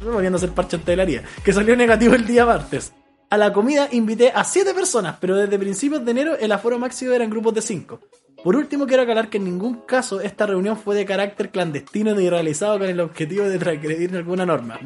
no 0.04 0.12
volviendo 0.12 0.36
a 0.36 0.38
hacer 0.38 0.50
parche 0.50 0.76
en 0.76 0.82
telaría, 0.82 1.22
que 1.42 1.52
salió 1.52 1.74
negativo 1.74 2.14
el 2.14 2.26
día 2.26 2.44
martes. 2.46 2.92
A 3.30 3.36
la 3.36 3.52
comida 3.52 3.88
invité 3.92 4.32
a 4.34 4.42
7 4.42 4.72
personas, 4.72 5.16
pero 5.20 5.36
desde 5.36 5.58
principios 5.58 6.02
de 6.04 6.10
enero 6.10 6.38
el 6.38 6.50
aforo 6.50 6.78
máximo 6.78 7.12
era 7.12 7.24
en 7.24 7.30
grupos 7.30 7.54
de 7.54 7.60
5. 7.60 8.00
Por 8.42 8.56
último, 8.56 8.86
quiero 8.86 9.02
aclarar 9.02 9.28
que 9.28 9.36
en 9.38 9.44
ningún 9.44 9.82
caso 9.82 10.20
esta 10.20 10.46
reunión 10.46 10.76
fue 10.76 10.94
de 10.94 11.04
carácter 11.04 11.50
clandestino 11.50 12.14
ni 12.14 12.30
realizado 12.30 12.78
con 12.78 12.88
el 12.88 13.00
objetivo 13.00 13.44
de 13.44 13.58
transgredir 13.58 14.16
alguna 14.16 14.46
norma. 14.46 14.78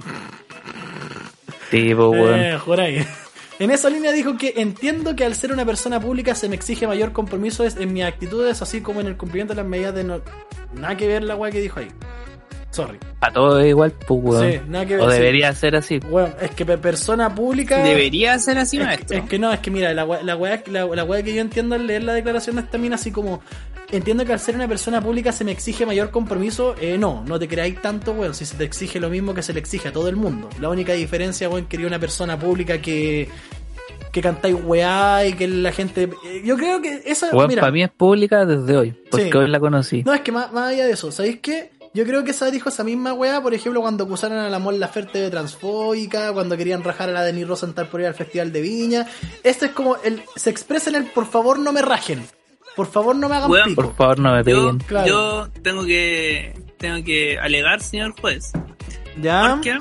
Tipo. 1.71 2.15
Eh, 2.17 2.59
juráis. 2.59 3.07
En 3.59 3.71
esa 3.71 3.91
línea 3.91 4.11
dijo 4.11 4.37
que 4.37 4.55
entiendo 4.57 5.15
que 5.15 5.25
al 5.25 5.37
ser 5.37 5.53
una 5.53 5.65
persona 5.65 6.01
pública 6.01 6.35
se 6.35 6.49
me 6.49 6.57
exige 6.57 6.87
mayor 6.87 7.13
compromiso 7.13 7.65
en 7.65 7.93
mis 7.93 8.03
actitudes, 8.03 8.61
así 8.61 8.81
como 8.81 9.01
en 9.01 9.07
el 9.07 9.17
cumplimiento 9.17 9.55
de 9.55 9.63
las 9.63 9.71
medidas 9.71 9.95
de 9.95 10.03
no. 10.03 10.21
Nada 10.75 10.97
que 10.97 11.07
ver 11.07 11.23
la 11.23 11.37
weá 11.37 11.53
que 11.53 11.61
dijo 11.61 11.79
ahí. 11.79 11.89
Sorry. 12.73 12.99
A 13.21 13.31
todo 13.31 13.61
es 13.61 13.69
igual, 13.69 13.93
pues, 13.93 14.21
weón. 14.23 14.51
Sí, 14.53 14.61
nada 14.67 14.87
que 14.87 14.97
ver. 14.97 15.05
o 15.05 15.11
sí. 15.11 15.17
debería 15.17 15.53
ser 15.55 15.77
así. 15.77 15.99
Bueno, 16.01 16.35
es 16.41 16.51
que 16.53 16.67
pe- 16.67 16.79
persona 16.79 17.33
pública. 17.35 17.83
Debería 17.85 18.37
ser 18.39 18.59
así, 18.59 18.79
Es, 18.79 18.85
maestro. 18.85 19.19
es 19.19 19.25
que 19.25 19.39
no, 19.39 19.53
es 19.53 19.61
que 19.61 19.71
mira, 19.71 19.93
la 19.95 20.05
la, 20.23 20.37
weá, 20.37 20.63
la, 20.67 20.87
la 20.87 21.05
weá 21.05 21.23
que 21.23 21.35
yo 21.35 21.41
entiendo 21.43 21.75
al 21.77 21.87
leer 21.87 22.03
la 22.03 22.15
declaración 22.15 22.57
de 22.57 22.63
esta 22.63 22.79
mina, 22.79 22.97
así 22.97 23.11
como 23.13 23.41
entiendo 23.91 24.25
que 24.25 24.33
al 24.33 24.41
ser 24.41 24.55
una 24.55 24.67
persona 24.67 25.03
pública 25.03 25.33
se 25.33 25.45
me 25.45 25.53
exige 25.53 25.85
mayor 25.85 26.11
compromiso. 26.11 26.75
Eh, 26.81 26.97
no, 26.99 27.23
no 27.27 27.39
te 27.39 27.47
creáis 27.47 27.81
tanto, 27.83 28.13
weón, 28.13 28.35
si 28.35 28.47
se 28.47 28.57
te 28.57 28.65
exige 28.65 28.99
lo 28.99 29.11
mismo 29.11 29.35
que 29.35 29.43
se 29.43 29.53
le 29.53 29.61
exige 29.61 29.89
a 29.89 29.93
todo 29.93 30.09
el 30.09 30.17
mundo. 30.17 30.49
La 30.59 30.71
única 30.71 30.95
diferencia, 30.95 31.49
weón, 31.51 31.67
quería 31.67 31.87
una 31.87 31.99
persona 31.99 32.39
pública 32.39 32.79
que 32.81 33.29
que 34.13 34.21
cantáis 34.21 34.55
weá 34.63 35.25
y 35.27 35.33
que 35.33 35.49
la 35.49 35.73
gente. 35.73 36.03
eh, 36.27 36.43
Yo 36.45 36.57
creo 36.59 36.83
que 36.83 37.03
esa. 37.07 37.35
Weón, 37.35 37.49
mira, 37.49 37.61
para 37.61 37.73
mí 37.73 37.83
es 37.83 37.89
pública 37.91 38.45
desde 38.45 38.77
hoy. 38.77 38.91
Porque 39.11 39.31
Sí. 39.31 39.37
hoy 39.37 39.49
la 39.49 39.59
conocí. 39.59 40.03
no, 40.05 40.13
es 40.13 40.21
que 40.21 40.31
más, 40.33 40.53
más 40.53 40.71
allá 40.73 40.85
de 40.87 40.93
eso, 40.93 41.11
¿sabéis 41.11 41.39
qué? 41.41 41.71
Yo 41.95 42.05
creo 42.07 42.25
que 42.25 42.31
esa 42.31 42.51
dijo 42.51 42.71
esa 42.71 42.85
misma 42.85 43.13
weá, 43.13 43.43
por 43.43 43.53
ejemplo, 43.53 43.83
cuando 43.83 44.05
acusaron 44.05 44.39
a 44.39 44.49
la 44.49 44.59
Mon 44.59 44.81
Laferte 44.81 45.19
de 45.19 45.31
transfóbica, 45.31 46.33
cuando 46.33 46.57
querían 46.57 46.83
rajar 46.83 47.11
a 47.11 47.13
la 47.13 47.23
Denis 47.23 47.47
Rosenthal 47.47 47.87
por 47.89 48.01
ir 48.01 48.07
al 48.07 48.15
Festival 48.15 48.51
de 48.53 48.61
Viña. 48.63 49.07
Esto 49.43 49.67
es 49.67 49.73
como 49.73 49.97
el 49.97 50.23
se 50.37 50.49
expresa 50.51 50.89
en 50.91 50.97
el 50.97 51.05
por 51.07 51.27
favor 51.27 51.59
no 51.59 51.71
me 51.73 51.83
rajen. 51.83 52.25
Por 52.75 52.87
favor 52.91 53.15
no 53.15 53.29
me 53.29 53.37
hagan 53.37 53.51
Weón, 53.51 53.69
pico. 53.69 53.83
Por 53.83 53.95
favor, 53.95 54.19
no 54.21 54.33
me 54.33 54.39
Yo, 54.39 54.45
peguen. 54.45 54.79
Claro. 54.79 55.07
yo 55.07 55.49
tengo 55.63 55.85
que 55.85 56.55
tengo 56.79 57.05
que 57.05 57.39
alegar, 57.39 57.83
señor 57.83 58.15
juez, 58.19 58.53
¿Ya? 59.21 59.51
porque 59.51 59.79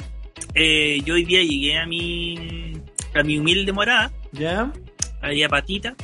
eh, 0.53 1.01
yo 1.05 1.13
hoy 1.13 1.23
día 1.23 1.41
llegué 1.41 1.77
a 1.79 1.85
mi 1.85 2.81
a 3.15 3.23
mi 3.23 3.39
humilde 3.39 3.71
morada, 3.71 4.11
¿Ya? 4.33 4.71
allá 5.21 5.47
patita, 5.47 5.95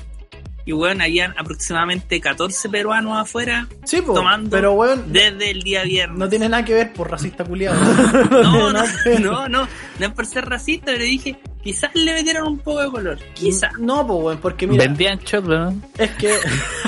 y 0.67 0.73
bueno, 0.73 1.01
habían 1.03 1.33
aproximadamente 1.39 2.19
14 2.19 2.67
peruanos 2.69 3.17
afuera 3.17 3.67
Sí, 3.85 4.01
po, 4.01 4.13
tomando 4.13 4.49
pero 4.49 4.73
weón, 4.73 5.11
desde 5.13 5.49
el 5.51 5.61
día 5.61 5.83
viernes. 5.83 6.19
no 6.19 6.27
tiene 6.27 6.49
nada 6.49 6.65
que 6.65 6.73
ver 6.73 6.91
por 6.93 7.09
racista 7.09 7.43
culiado. 7.45 7.79
No, 8.31 8.71
no, 8.73 8.83
no, 9.19 9.47
no, 9.47 9.67
no 9.99 10.05
es 10.05 10.11
por 10.11 10.25
ser 10.25 10.45
racista, 10.45 10.87
pero 10.87 11.03
dije, 11.05 11.39
quizás 11.63 11.89
le 11.95 12.13
metieron 12.13 12.47
un 12.47 12.59
poco 12.59 12.81
de 12.81 12.91
color, 12.91 13.17
quizás. 13.33 13.71
No, 13.79 14.05
pues 14.05 14.19
weón, 14.23 14.37
porque 14.39 14.67
mira, 14.67 14.83
Vendían 14.83 15.19
choclo, 15.19 15.57
¿no? 15.71 15.81
es 15.97 16.11
que. 16.11 16.35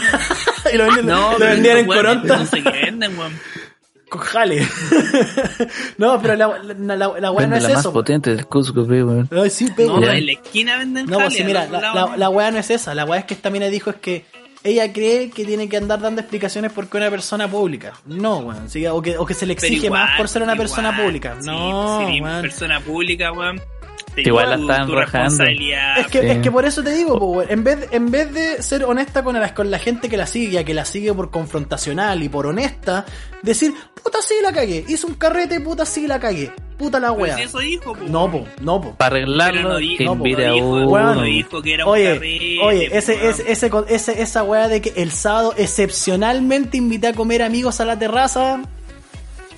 y 0.73 0.77
lo 0.77 0.84
vendían, 0.86 1.05
No, 1.07 1.38
lo 1.39 1.45
vendían 1.45 1.77
en 1.77 1.89
weones 1.89 2.13
Coronta. 2.13 2.38
No 2.38 2.45
sé 2.45 2.61
qué 2.63 2.69
venden, 2.69 3.17
weón. 3.17 3.34
Con 4.10 4.22
jale. 4.22 4.68
no, 5.97 6.22
pero 6.22 6.36
la, 6.36 6.47
la, 6.64 6.95
la, 6.95 7.07
la 7.20 7.32
weá 7.32 7.47
no 7.47 7.53
Vende 7.53 7.57
es 7.57 7.64
la 7.64 7.70
más 7.70 7.80
eso. 7.80 7.93
potente 7.93 8.32
del 8.36 8.45
Cusco, 8.47 8.86
pe, 8.86 9.03
weón. 9.03 9.30
Ay, 9.32 9.49
sí, 9.49 9.68
pero 9.76 9.99
No, 9.99 10.01
Ya. 10.05 10.16
en 10.16 10.26
la 10.26 10.32
esquina 10.34 10.78
venden 10.78 11.05
No, 11.05 11.20
pues 11.20 11.34
sí, 11.36 11.43
mira, 11.43 11.68
la, 11.68 11.80
la, 11.93 12.18
la 12.18 12.30
weá 12.30 12.51
no 12.51 12.57
es 12.57 12.70
esa. 12.70 12.95
La 12.95 13.05
weá 13.05 13.20
es 13.20 13.26
que 13.26 13.34
esta 13.34 13.49
mina 13.49 13.68
dijo 13.68 13.89
es 13.91 13.97
que 13.97 14.26
ella 14.64 14.91
cree 14.91 15.30
que 15.30 15.45
tiene 15.45 15.70
que 15.70 15.78
andar 15.78 16.01
dando 16.01 16.22
explicaciones 16.22 16.72
porque 16.74 16.97
es 16.97 17.01
una 17.03 17.10
persona 17.12 17.47
pública. 17.47 17.93
No, 18.05 18.38
weón. 18.39 18.70
sí, 18.70 18.86
o, 18.88 19.01
que, 19.01 19.18
o 19.18 19.26
que 19.26 19.34
se 19.34 19.45
le 19.45 19.53
exige 19.53 19.86
igual, 19.86 20.03
más 20.05 20.18
por 20.18 20.28
ser 20.28 20.41
una 20.41 20.53
igual, 20.53 20.68
persona 20.68 20.97
pública. 20.97 21.38
sí, 21.39 21.45
No, 21.47 21.99
si 21.99 22.03
eres 22.05 22.22
weón. 22.22 22.41
persona 22.41 22.80
pública, 22.82 23.32
weón. 23.32 23.62
Igual 24.18 24.49
la 24.68 24.86
tu 24.86 24.93
rajando. 24.95 25.43
Es 25.43 26.07
que, 26.07 26.20
Sí. 26.22 26.28
es 26.28 26.38
que 26.39 26.51
por 26.51 26.66
eso 26.66 26.84
te 26.84 26.91
digo, 26.91 27.18
po, 27.18 27.26
weón, 27.28 27.47
en 27.51 27.64
vez, 27.64 27.88
en 27.91 28.12
vez 28.12 28.34
de 28.34 28.62
ser 28.62 28.84
honesta 28.84 29.24
con 29.24 29.39
la, 29.39 29.53
con 29.53 29.72
la 29.72 29.80
gente 29.80 30.10
que 30.10 30.18
la 30.18 30.26
sigue, 30.28 30.51
ya 30.51 30.64
que 30.64 30.74
la 30.74 30.86
sigue 30.86 31.14
por 31.14 31.30
confrontacional 31.32 32.22
y 32.24 32.30
por 32.30 32.47
honesta, 32.47 33.05
decir, 33.41 33.74
puta 34.03 34.20
sí 34.22 34.34
la 34.41 34.51
cagué, 34.51 34.84
hice 34.88 35.05
un 35.05 35.14
carrete, 35.16 35.60
puta 35.62 35.86
sí 35.86 36.07
la 36.07 36.20
cagué, 36.20 36.51
puta 36.78 36.99
la 36.99 37.12
wea. 37.12 37.36
si 37.38 37.43
eso 37.43 37.60
dijo, 37.60 37.93
po, 37.93 38.03
No, 38.07 38.30
po, 38.32 38.45
no, 38.62 38.82
po. 38.82 38.95
Para 38.95 39.16
arreglarlo, 39.18 39.62
no 39.62 39.70
no, 39.70 39.80
invite 39.80 40.45
no 40.45 40.49
a 40.49 40.53
dijo, 40.53 40.68
uno. 40.68 40.88
weón, 40.89 41.16
no 41.16 41.22
dijo 41.24 41.62
que 41.62 41.74
era 41.76 41.86
un 41.86 41.91
Oye, 41.91 42.14
carrete, 42.14 42.60
oye, 42.64 42.89
ese, 42.97 43.30
ese, 43.49 43.72
ese, 43.89 44.22
esa 44.22 44.43
weá 44.43 44.68
de 44.68 44.82
que 44.82 44.93
el 45.01 45.12
sábado 45.12 45.53
excepcionalmente 45.57 46.78
invité 46.78 47.07
a 47.07 47.14
comer 47.14 47.41
amigos 47.41 47.80
a 47.80 47.86
la 47.86 47.97
terraza, 47.97 48.62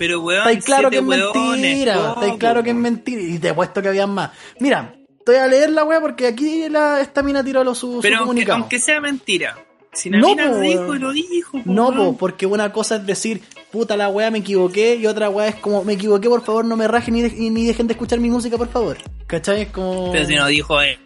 Pero, 0.01 0.19
weón, 0.21 0.49
está 0.49 0.65
claro 0.65 0.89
que 0.89 0.97
es 0.97 1.03
mentira, 1.03 2.15
está 2.15 2.35
claro 2.39 2.63
que 2.63 2.71
es 2.71 2.75
mentira, 2.75 3.21
y 3.21 3.37
te 3.37 3.49
he 3.49 3.53
puesto 3.53 3.83
que 3.83 3.89
habían 3.89 4.09
más. 4.09 4.31
Mira, 4.59 4.95
voy 5.23 5.35
a 5.35 5.45
leer 5.45 5.69
la 5.69 5.83
weá 5.83 6.01
porque 6.01 6.25
aquí 6.25 6.67
la, 6.69 7.01
esta 7.01 7.21
mina 7.21 7.43
tiró 7.43 7.63
lo, 7.63 7.75
su, 7.75 7.97
su 7.97 8.01
Pero 8.01 8.17
aunque, 8.51 8.79
sea 8.79 8.99
mentira. 8.99 9.63
Si 9.93 10.09
la 10.09 10.17
No, 10.17 10.29
mina 10.29 10.47
po, 10.47 10.53
lo 10.53 10.59
dijo 10.59 10.95
y 10.95 10.99
lo 10.99 11.11
dijo, 11.11 11.51
po, 11.51 11.71
No, 11.71 11.95
po, 11.95 12.17
porque 12.17 12.47
una 12.47 12.73
cosa 12.73 12.95
es 12.95 13.05
decir, 13.05 13.43
puta 13.71 13.95
la 13.97 14.09
weá, 14.09 14.29
me 14.31 14.39
equivoqué, 14.39 14.95
y 14.95 15.07
otra 15.07 15.29
weá 15.29 15.47
es 15.47 15.55
como, 15.55 15.83
me 15.83 15.93
equivoqué, 15.93 16.27
por 16.29 16.41
favor, 16.43 16.65
no 16.65 16.75
me 16.75 16.87
rajen 16.87 17.13
ni, 17.13 17.21
de- 17.21 17.49
ni 17.51 17.65
dejen 17.65 17.87
de 17.87 17.93
escuchar 17.93 18.19
mi 18.19 18.29
música, 18.29 18.57
por 18.57 18.67
favor. 18.67 18.97
¿Cachai? 19.27 19.61
Es 19.61 19.67
como... 19.69 20.11
Pero 20.11 20.25
si 20.25 20.35
no 20.35 20.45
dijo 20.47 20.81
eh, 20.81 20.97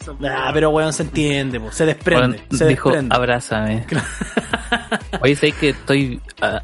eso, 0.00 0.16
Ah, 0.24 0.50
pero 0.54 0.70
weón, 0.70 0.92
se 0.92 1.02
entiende, 1.02 1.60
po, 1.60 1.70
se 1.72 1.84
desprende, 1.86 2.38
Weón, 2.38 2.58
se 2.58 2.66
dijo, 2.66 2.88
desprende. 2.90 3.14
abrázame. 3.14 3.84
Oye, 5.22 5.36
sé 5.36 5.52
que 5.52 5.70
estoy, 5.70 6.20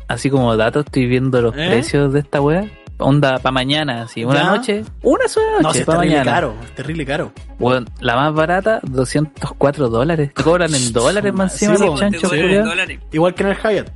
así 0.08 0.30
como 0.30 0.56
dato, 0.56 0.80
estoy 0.80 1.06
viendo 1.06 1.40
los 1.42 1.54
¿Eh? 1.56 1.66
precios 1.68 2.12
de 2.12 2.20
esta 2.20 2.40
wea. 2.40 2.64
Onda, 2.98 3.38
para 3.40 3.52
mañana, 3.52 4.02
así, 4.02 4.24
una 4.24 4.42
¿Ya? 4.44 4.50
noche, 4.50 4.84
una 5.02 5.26
sola 5.26 5.46
noche, 5.52 5.62
No, 5.62 5.72
si 5.72 5.78
es 5.80 5.84
para 5.86 5.98
terrible 6.00 6.18
mañana. 6.18 6.32
caro, 6.36 6.54
es 6.62 6.74
terrible 6.74 7.04
caro. 7.06 7.32
Weón, 7.58 7.88
la 8.00 8.14
más 8.16 8.32
barata, 8.32 8.78
204 8.84 9.88
dólares. 9.88 10.30
Te 10.34 10.42
cobran 10.42 10.72
en 10.72 10.92
dólares 10.92 11.32
más 11.34 11.60
encima 11.60 11.84
dólares. 11.84 13.00
Igual 13.10 13.34
que 13.34 13.42
en 13.42 13.48
el 13.48 13.56
Hyatt. 13.56 13.90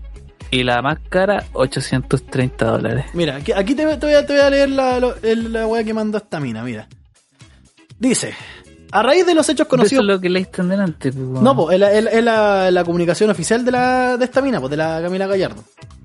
Y 0.50 0.62
la 0.62 0.80
más 0.82 0.98
cara, 1.08 1.44
830 1.52 2.64
dólares. 2.66 3.06
Mira, 3.14 3.36
aquí, 3.36 3.52
aquí 3.52 3.74
te, 3.74 3.84
te 3.96 4.06
voy 4.06 4.14
a, 4.14 4.24
te 4.26 4.32
voy 4.32 4.42
a 4.42 4.50
leer 4.50 4.70
la, 4.70 5.00
lo- 5.00 5.16
el- 5.22 5.52
la 5.52 5.66
weá 5.66 5.82
que 5.84 5.92
mandó 5.94 6.18
esta 6.18 6.38
mina, 6.40 6.62
mira. 6.62 6.88
Dice, 7.98 8.34
a 8.92 9.02
raíz 9.02 9.26
de 9.26 9.34
los 9.34 9.48
hechos 9.48 9.66
Eso 9.66 9.68
conocidos... 9.68 10.04
es 10.04 10.06
lo 10.08 10.20
que 10.20 10.28
leíste 10.28 10.62
en 10.62 10.68
delante, 10.68 11.12
pues. 11.12 11.24
No, 11.42 11.56
pues 11.56 11.74
es 11.74 11.80
la, 11.80 11.92
es- 11.92 12.24
la- 12.24 12.70
la 12.70 12.84
comunicación 12.84 13.30
oficial 13.30 13.64
de, 13.64 13.72
la, 13.72 14.16
de 14.16 14.24
esta 14.24 14.40
mina, 14.40 14.60
pues 14.60 14.70
de 14.70 14.76
la 14.76 15.00
Camila 15.02 15.26
Gallardo. 15.26 15.64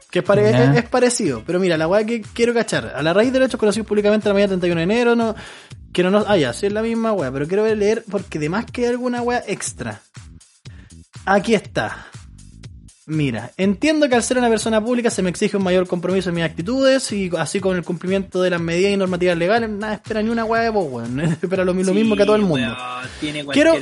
Que 0.09 0.19
es, 0.19 0.25
pare- 0.25 0.51
Ya. 0.51 0.71
es- 0.71 0.77
es 0.77 0.89
parecido. 0.89 1.43
Pero 1.45 1.59
mira, 1.59 1.77
la 1.77 1.87
weá 1.87 2.03
que 2.05 2.21
quiero 2.21 2.53
cachar. 2.53 2.93
A 2.95 3.01
la 3.03 3.13
raíz 3.13 3.31
de 3.31 3.39
los 3.39 3.47
hechos 3.47 3.59
conocidos 3.59 3.87
públicamente 3.87 4.27
la 4.27 4.33
mañana 4.33 4.49
31 4.49 4.79
de 4.79 4.83
enero, 4.83 5.15
no. 5.15 5.35
Que 5.93 6.03
no 6.03 6.09
nos. 6.09 6.25
Ah, 6.27 6.37
ya, 6.37 6.51
sí 6.53 6.65
es 6.65 6.73
la 6.73 6.81
misma 6.81 7.13
weá. 7.13 7.31
Pero 7.31 7.47
quiero 7.47 7.65
leer 7.75 8.03
porque 8.09 8.37
además 8.39 8.65
que 8.71 8.81
hay 8.85 8.89
alguna 8.91 9.21
weá 9.21 9.43
extra. 9.47 10.01
Aquí 11.25 11.53
está. 11.53 12.07
Mira, 13.07 13.51
entiendo 13.57 14.07
que 14.07 14.15
al 14.15 14.21
ser 14.21 14.37
una 14.37 14.49
persona 14.49 14.83
pública 14.83 15.09
se 15.09 15.23
me 15.23 15.31
exige 15.31 15.57
un 15.57 15.63
mayor 15.63 15.87
compromiso 15.87 16.29
en 16.29 16.35
mis 16.35 16.43
actitudes 16.43 17.11
y 17.11 17.31
así 17.35 17.59
con 17.59 17.75
el 17.75 17.83
cumplimiento 17.83 18.41
de 18.43 18.51
las 18.51 18.61
medidas 18.61 18.91
y 18.91 18.97
normativas 18.97 19.37
legales, 19.37 19.69
nada 19.69 19.95
espera 19.95 20.21
ni 20.21 20.29
una 20.29 20.45
weá 20.45 20.61
de 20.61 20.69
vos, 20.69 20.85
weón. 20.87 21.19
Espera 21.41 21.65
lo, 21.65 21.73
lo 21.73 21.93
mismo 21.93 22.15
que 22.15 22.23
a 22.23 22.25
todo 22.25 22.35
el 22.35 22.43
mundo. 22.43 22.67
weón, 22.67 23.09
tiene 23.19 23.45
Quiero-. 23.45 23.75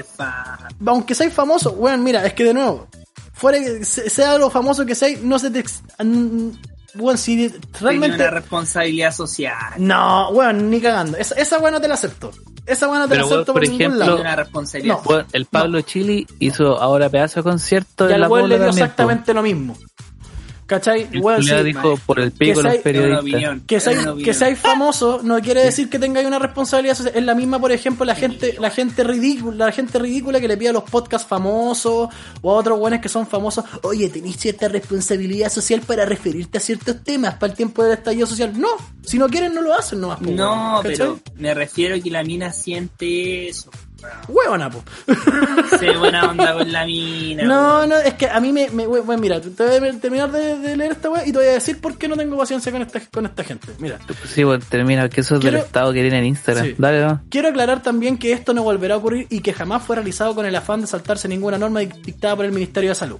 Aunque 0.85 1.15
seas 1.15 1.33
famoso, 1.33 1.71
weón, 1.73 2.01
mira, 2.01 2.25
es 2.25 2.33
que 2.33 2.45
de 2.45 2.53
nuevo, 2.53 2.87
fuera 3.33 3.59
sea 3.83 4.37
lo 4.37 4.49
famoso 4.49 4.85
que 4.85 4.95
seas, 4.95 5.21
no 5.21 5.37
se 5.37 5.51
te. 5.51 5.65
Weón, 6.95 7.17
si 7.17 7.35
Tiene 7.49 7.55
realmente. 7.79 8.15
una 8.17 8.29
responsabilidad 8.31 9.13
social. 9.13 9.73
No, 9.77 10.29
weón, 10.29 10.69
ni 10.69 10.81
cagando. 10.81 11.17
Esa, 11.17 11.35
esa 11.35 11.59
weón 11.59 11.73
no 11.73 11.81
te 11.81 11.87
la 11.87 11.93
acepto. 11.95 12.31
Esa 12.65 12.87
weón 12.87 12.99
no 12.99 13.05
te 13.07 13.15
Pero, 13.15 13.21
la 13.21 13.35
acepto 13.35 13.53
por 13.53 13.61
por, 13.61 13.61
ningún 13.63 13.81
ejemplo- 13.81 13.99
lado. 13.99 14.15
Tiene 14.15 14.29
una 14.29 14.35
responsabilidad 14.35 14.95
No. 14.97 15.01
Bueno, 15.03 15.25
el 15.33 15.45
Pablo 15.45 15.81
Chili 15.81 16.27
hizo 16.39 16.79
ahora 16.79 17.09
pedazo 17.09 17.39
de 17.39 17.43
concierto 17.43 18.09
Y 18.09 18.13
al 18.13 18.21
le 18.49 18.57
dio 18.59 18.69
exactamente 18.69 19.33
lo 19.33 19.41
mismo. 19.41 19.77
¿Cachai? 20.69 21.07
Culiao 21.07 21.41
sí, 21.41 21.63
dijo 21.63 21.97
por 22.05 22.19
el 22.19 22.31
que 22.31 22.37
pico 22.53 22.61
que 22.61 22.81
que 22.83 23.11
opinión. 23.17 23.63
seáis 24.35 24.59
famoso 24.59 25.19
no 25.23 25.41
quiere 25.41 25.63
decir 25.63 25.89
que 25.89 25.97
tengáis 25.97 26.27
una 26.27 26.37
responsabilidad 26.37 26.93
social. 26.93 27.15
Es 27.15 27.23
la 27.23 27.33
misma, 27.33 27.59
por 27.59 27.71
ejemplo, 27.71 28.05
la 28.05 28.13
gente, 28.13 28.55
la 28.59 28.69
gente 28.69 29.03
ridícula, 29.03 29.65
la 29.65 29.71
gente 29.71 29.97
ridícula 29.97 30.39
que 30.39 30.47
le 30.47 30.57
pide 30.57 30.69
a 30.69 30.73
los 30.73 30.83
podcasts 30.83 31.27
famosos 31.27 32.09
o 32.43 32.51
a 32.51 32.53
otros 32.53 32.77
buenos 32.77 32.99
que 32.99 33.09
son 33.09 33.25
famosos, 33.25 33.65
oye, 33.81 34.09
tenéis 34.09 34.37
cierta 34.37 34.67
responsabilidad 34.67 35.51
social 35.51 35.81
para 35.81 36.05
referirte 36.05 36.59
a 36.59 36.61
ciertos 36.61 37.03
temas 37.03 37.33
para 37.33 37.49
el 37.49 37.57
tiempo 37.57 37.83
del 37.83 37.93
estallido 37.93 38.27
social. 38.27 38.53
No, 38.55 38.69
si 39.01 39.17
no 39.17 39.27
quieren 39.27 39.55
no 39.55 39.63
lo 39.63 39.73
hacen 39.73 39.99
No, 39.99 40.09
weón, 40.09 40.37
¿cachai? 40.83 40.83
pero 40.83 41.19
me 41.35 41.51
refiero 41.55 41.95
a 41.95 41.99
que 41.99 42.11
la 42.11 42.23
mina 42.23 42.53
siente 42.53 43.49
eso. 43.49 43.71
Huevona, 44.27 44.69
po. 44.69 44.83
Se 45.79 45.97
buena 45.97 46.29
onda 46.29 46.53
con 46.53 46.71
la 46.71 46.85
mina. 46.85 47.43
No, 47.43 47.85
no, 47.85 47.97
es 47.97 48.13
que 48.15 48.27
a 48.27 48.39
mí 48.39 48.51
me. 48.53 48.69
me 48.69 48.85
bueno, 48.87 49.17
mira, 49.21 49.39
te 49.41 49.79
voy 49.79 49.89
a 49.89 49.99
terminar 49.99 50.31
de, 50.31 50.57
de 50.59 50.77
leer 50.77 50.91
esta 50.93 51.09
weá 51.09 51.25
y 51.27 51.31
te 51.31 51.37
voy 51.37 51.47
a 51.47 51.51
decir 51.53 51.79
por 51.79 51.97
qué 51.97 52.07
no 52.07 52.15
tengo 52.15 52.37
paciencia 52.37 52.71
con 52.71 52.81
esta, 52.81 52.99
con 53.11 53.25
esta 53.25 53.43
gente. 53.43 53.67
Mira. 53.79 53.99
Sí, 54.27 54.43
bueno, 54.43 54.63
termina, 54.69 55.09
que 55.09 55.21
eso 55.21 55.35
es 55.35 55.41
del 55.41 55.55
estado 55.55 55.93
que 55.93 56.01
tiene 56.01 56.19
en 56.19 56.25
Instagram. 56.25 56.65
Sí. 56.65 56.75
Dale, 56.77 57.01
no. 57.01 57.21
Quiero 57.29 57.49
aclarar 57.49 57.81
también 57.81 58.17
que 58.17 58.31
esto 58.31 58.53
no 58.53 58.63
volverá 58.63 58.95
a 58.95 58.97
ocurrir 58.97 59.27
y 59.29 59.41
que 59.41 59.53
jamás 59.53 59.83
fue 59.83 59.95
realizado 59.95 60.35
con 60.35 60.45
el 60.45 60.55
afán 60.55 60.81
de 60.81 60.87
saltarse 60.87 61.27
ninguna 61.27 61.57
norma 61.57 61.79
dictada 61.79 62.35
por 62.35 62.45
el 62.45 62.51
Ministerio 62.51 62.89
de 62.89 62.95
Salud. 62.95 63.19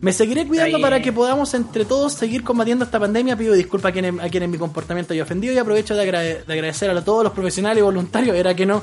Me 0.00 0.12
seguiré 0.12 0.46
cuidando 0.46 0.80
para 0.80 1.00
que 1.02 1.12
podamos 1.12 1.52
entre 1.54 1.84
todos 1.84 2.12
seguir 2.14 2.42
combatiendo 2.42 2.84
esta 2.84 2.98
pandemia. 3.00 3.36
Pido 3.36 3.54
disculpas 3.54 3.90
a 3.90 3.92
quienes, 3.92 4.18
a 4.20 4.28
quienes 4.28 4.48
mi 4.48 4.58
comportamiento 4.58 5.12
haya 5.12 5.22
ofendido 5.22 5.52
y 5.54 5.58
aprovecho 5.58 5.94
de, 5.94 6.02
agrade- 6.08 6.44
de 6.44 6.52
agradecer 6.52 6.90
a 6.90 7.04
todos 7.04 7.24
los 7.24 7.32
profesionales 7.32 7.78
y 7.78 7.82
voluntarios, 7.82 8.36
era 8.36 8.54
que 8.54 8.66
no, 8.66 8.82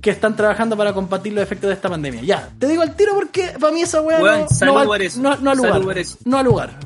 que 0.00 0.10
están 0.10 0.36
trabajando 0.36 0.76
para 0.76 0.85
combatir 0.92 1.32
los 1.32 1.42
efectos 1.42 1.68
de 1.68 1.74
esta 1.74 1.88
pandemia. 1.88 2.22
Ya, 2.22 2.50
te 2.58 2.66
digo 2.66 2.82
al 2.82 2.94
tiro 2.96 3.14
porque 3.14 3.54
para 3.60 3.72
mí 3.72 3.82
esa 3.82 4.00
weá 4.00 4.20
Weón, 4.20 4.40
no, 4.42 4.48
salud 4.48 4.72
no, 4.74 4.78
al 4.78 4.86
lugar. 4.86 5.96
No 6.24 6.38
al 6.38 6.44
lugar. 6.44 6.78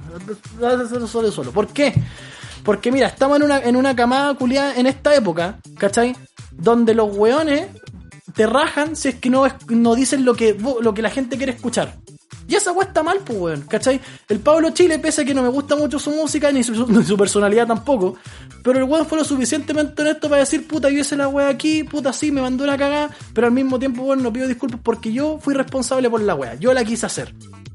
Solo, 0.89 1.07
solo, 1.07 1.33
solo. 1.33 1.53
¿Por 1.53 1.69
qué? 1.69 1.95
Porque 2.65 2.93
mira, 2.93 3.07
estamos 3.07 3.37
en 3.39 3.45
una, 3.45 3.59
en 3.59 3.77
una 3.77 3.97
camada 3.97 4.35
culiada 4.35 4.77
en 4.77 4.87
esta 4.87 5.15
época, 5.15 5.59
¿cachai? 5.79 6.17
Donde 6.53 6.95
los 6.95 7.17
weones 7.17 7.69
te 8.35 8.47
rajan 8.47 8.97
si 8.97 9.09
es 9.09 9.15
que 9.17 9.31
no, 9.31 9.47
no 9.69 9.95
dicen 9.95 10.25
lo 10.25 10.35
que, 10.35 10.57
lo 10.81 10.95
que 10.95 11.03
la 11.03 11.11
gente 11.11 11.37
quiere 11.37 11.53
escuchar. 11.53 11.97
Y 12.51 12.57
esa 12.57 12.73
weá 12.73 12.89
está 12.89 13.05
mal, 13.05 13.21
pues 13.25 13.39
weón, 13.39 13.61
¿cachai? 13.63 14.01
El 14.29 14.41
Pablo 14.41 14.71
Chile, 14.71 14.99
pese 14.99 15.23
a 15.23 15.25
que 15.25 15.33
no 15.33 15.43
me 15.43 15.49
gusta 15.49 15.77
mucho 15.77 16.01
su 16.01 16.11
música 16.11 16.51
ni 16.51 16.65
su, 16.65 16.85
ni 16.91 17.05
su 17.05 17.17
personalidad 17.17 17.69
tampoco, 17.69 18.17
pero 18.65 18.81
el 18.81 18.85
weón 18.85 19.07
fue 19.07 19.19
lo 19.19 19.25
suficientemente 19.25 20.03
honesto 20.03 20.29
para 20.29 20.41
decir, 20.41 20.67
puta, 20.67 20.91
yo 20.91 20.99
hice 20.99 21.15
la 21.17 21.29
weá 21.29 21.49
aquí, 21.49 21.85
puta, 21.85 22.13
sí, 22.13 22.33
me 22.33 22.43
mandó 22.43 22.65
una 22.65 22.77
cagada, 22.77 23.11
pero 23.33 23.47
al 23.47 23.53
mismo 23.53 23.79
tiempo, 23.79 24.03
weón, 24.03 24.25
no 24.25 24.33
pido 24.33 24.49
disculpas 24.49 24.81
porque 24.83 25.13
yo 25.13 25.39
fui 25.41 25.55
responsable 25.55 26.11
por 26.11 26.21
la 26.23 26.35
weá, 26.35 26.57
yo 26.57 26.75
la 26.75 26.83
quise 26.85 27.07
hacer, 27.07 27.33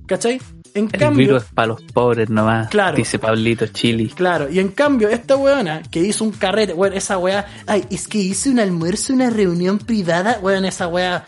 ¿cachai? 0.08 0.42
En 0.74 0.90
El 0.92 1.00
cambio, 1.00 1.28
virus 1.28 1.44
es 1.44 1.54
para 1.54 1.68
los 1.68 1.82
pobres 1.84 2.30
nomás. 2.30 2.68
Claro. 2.68 2.98
Dice 2.98 3.18
Pablito 3.18 3.68
Chili. 3.68 4.10
Claro, 4.10 4.50
y 4.52 4.60
en 4.60 4.68
cambio, 4.68 5.08
esta 5.08 5.38
weona 5.38 5.84
que 5.84 6.02
hizo 6.02 6.26
un 6.26 6.32
carrete, 6.32 6.74
weón, 6.74 6.92
esa 6.92 7.18
weá, 7.18 7.46
ay, 7.66 7.86
es 7.90 8.10
que 8.10 8.18
hice 8.18 8.50
un 8.50 8.60
almuerzo, 8.60 9.14
una 9.14 9.30
reunión 9.30 9.78
privada, 9.78 10.38
weón, 10.42 10.66
esa 10.66 10.90
weá, 10.90 11.26